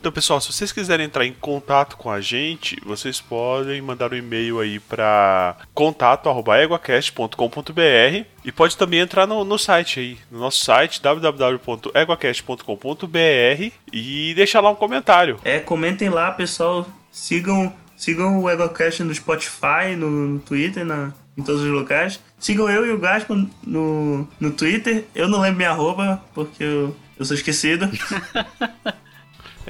Então, 0.00 0.12
pessoal, 0.12 0.40
se 0.40 0.52
vocês 0.52 0.70
quiserem 0.70 1.06
entrar 1.06 1.26
em 1.26 1.32
contato 1.32 1.96
com 1.96 2.08
a 2.08 2.20
gente, 2.20 2.80
vocês 2.86 3.20
podem 3.20 3.82
mandar 3.82 4.12
um 4.12 4.16
e-mail 4.16 4.60
aí 4.60 4.78
para 4.78 5.56
contato@eguacast.com.br 5.74 8.24
e 8.44 8.52
pode 8.52 8.76
também 8.76 9.00
entrar 9.00 9.26
no, 9.26 9.44
no 9.44 9.58
site 9.58 9.98
aí, 9.98 10.16
no 10.30 10.38
nosso 10.38 10.64
site 10.64 11.02
www.eguacast.com.br 11.02 13.72
e 13.92 14.34
deixar 14.34 14.60
lá 14.60 14.70
um 14.70 14.76
comentário. 14.76 15.40
É, 15.42 15.58
comentem 15.58 16.08
lá, 16.08 16.30
pessoal. 16.30 16.86
Sigam, 17.10 17.74
sigam 17.96 18.40
o 18.40 18.48
EgoCast 18.48 19.02
no 19.02 19.12
Spotify, 19.12 19.96
no, 19.96 20.08
no 20.08 20.38
Twitter, 20.38 20.84
na, 20.84 21.12
em 21.36 21.42
todos 21.42 21.62
os 21.62 21.70
locais. 21.70 22.20
Sigam 22.38 22.70
eu 22.70 22.86
e 22.86 22.92
o 22.92 22.98
Gaspo 22.98 23.34
no, 23.64 24.28
no 24.38 24.52
Twitter. 24.52 25.06
Eu 25.12 25.26
não 25.28 25.40
lembro 25.40 25.56
minha 25.56 25.70
arroba, 25.70 26.22
porque 26.32 26.62
eu, 26.62 26.94
eu 27.18 27.24
sou 27.24 27.34
esquecido. 27.34 27.90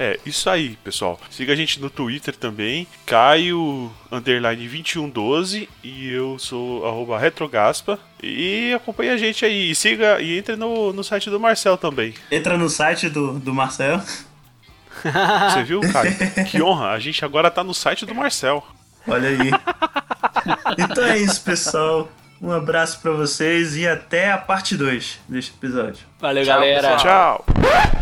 É, 0.01 0.17
isso 0.25 0.49
aí, 0.49 0.77
pessoal. 0.81 1.19
Siga 1.29 1.51
a 1.51 1.55
gente 1.57 1.81
no 1.81 1.89
Twitter 1.89 2.33
também, 2.33 2.87
Caio 3.05 3.91
underline 4.09 4.65
2112 4.65 5.67
e 5.83 6.09
eu 6.09 6.39
sou 6.39 6.87
arroba 6.87 7.19
retrogaspa. 7.19 7.99
E 8.23 8.73
acompanhe 8.73 9.09
a 9.09 9.17
gente 9.17 9.43
aí. 9.43 9.71
E 9.71 9.75
siga 9.75 10.21
e 10.21 10.37
entre 10.37 10.55
no, 10.55 10.93
no 10.93 11.03
site 11.03 11.29
do 11.29 11.37
Marcel 11.37 11.77
também. 11.77 12.13
Entra 12.31 12.57
no 12.57 12.69
site 12.69 13.09
do, 13.09 13.39
do 13.39 13.53
Marcel. 13.53 13.99
Você 15.03 15.63
viu, 15.63 15.81
Caio? 15.81 16.15
que 16.49 16.61
honra. 16.61 16.91
A 16.91 16.99
gente 16.99 17.25
agora 17.25 17.51
tá 17.51 17.61
no 17.61 17.73
site 17.73 18.05
do 18.05 18.15
Marcel. 18.15 18.65
Olha 19.05 19.27
aí. 19.27 19.51
então 20.79 21.03
é 21.03 21.17
isso, 21.17 21.43
pessoal. 21.43 22.09
Um 22.41 22.53
abraço 22.53 23.01
pra 23.01 23.11
vocês 23.11 23.75
e 23.75 23.85
até 23.85 24.31
a 24.31 24.37
parte 24.37 24.77
2 24.77 25.19
deste 25.27 25.51
episódio. 25.51 26.05
Valeu, 26.21 26.45
Tchau, 26.45 26.53
galera. 26.55 26.93
pessoal. 26.93 27.45
Tchau. 27.45 27.98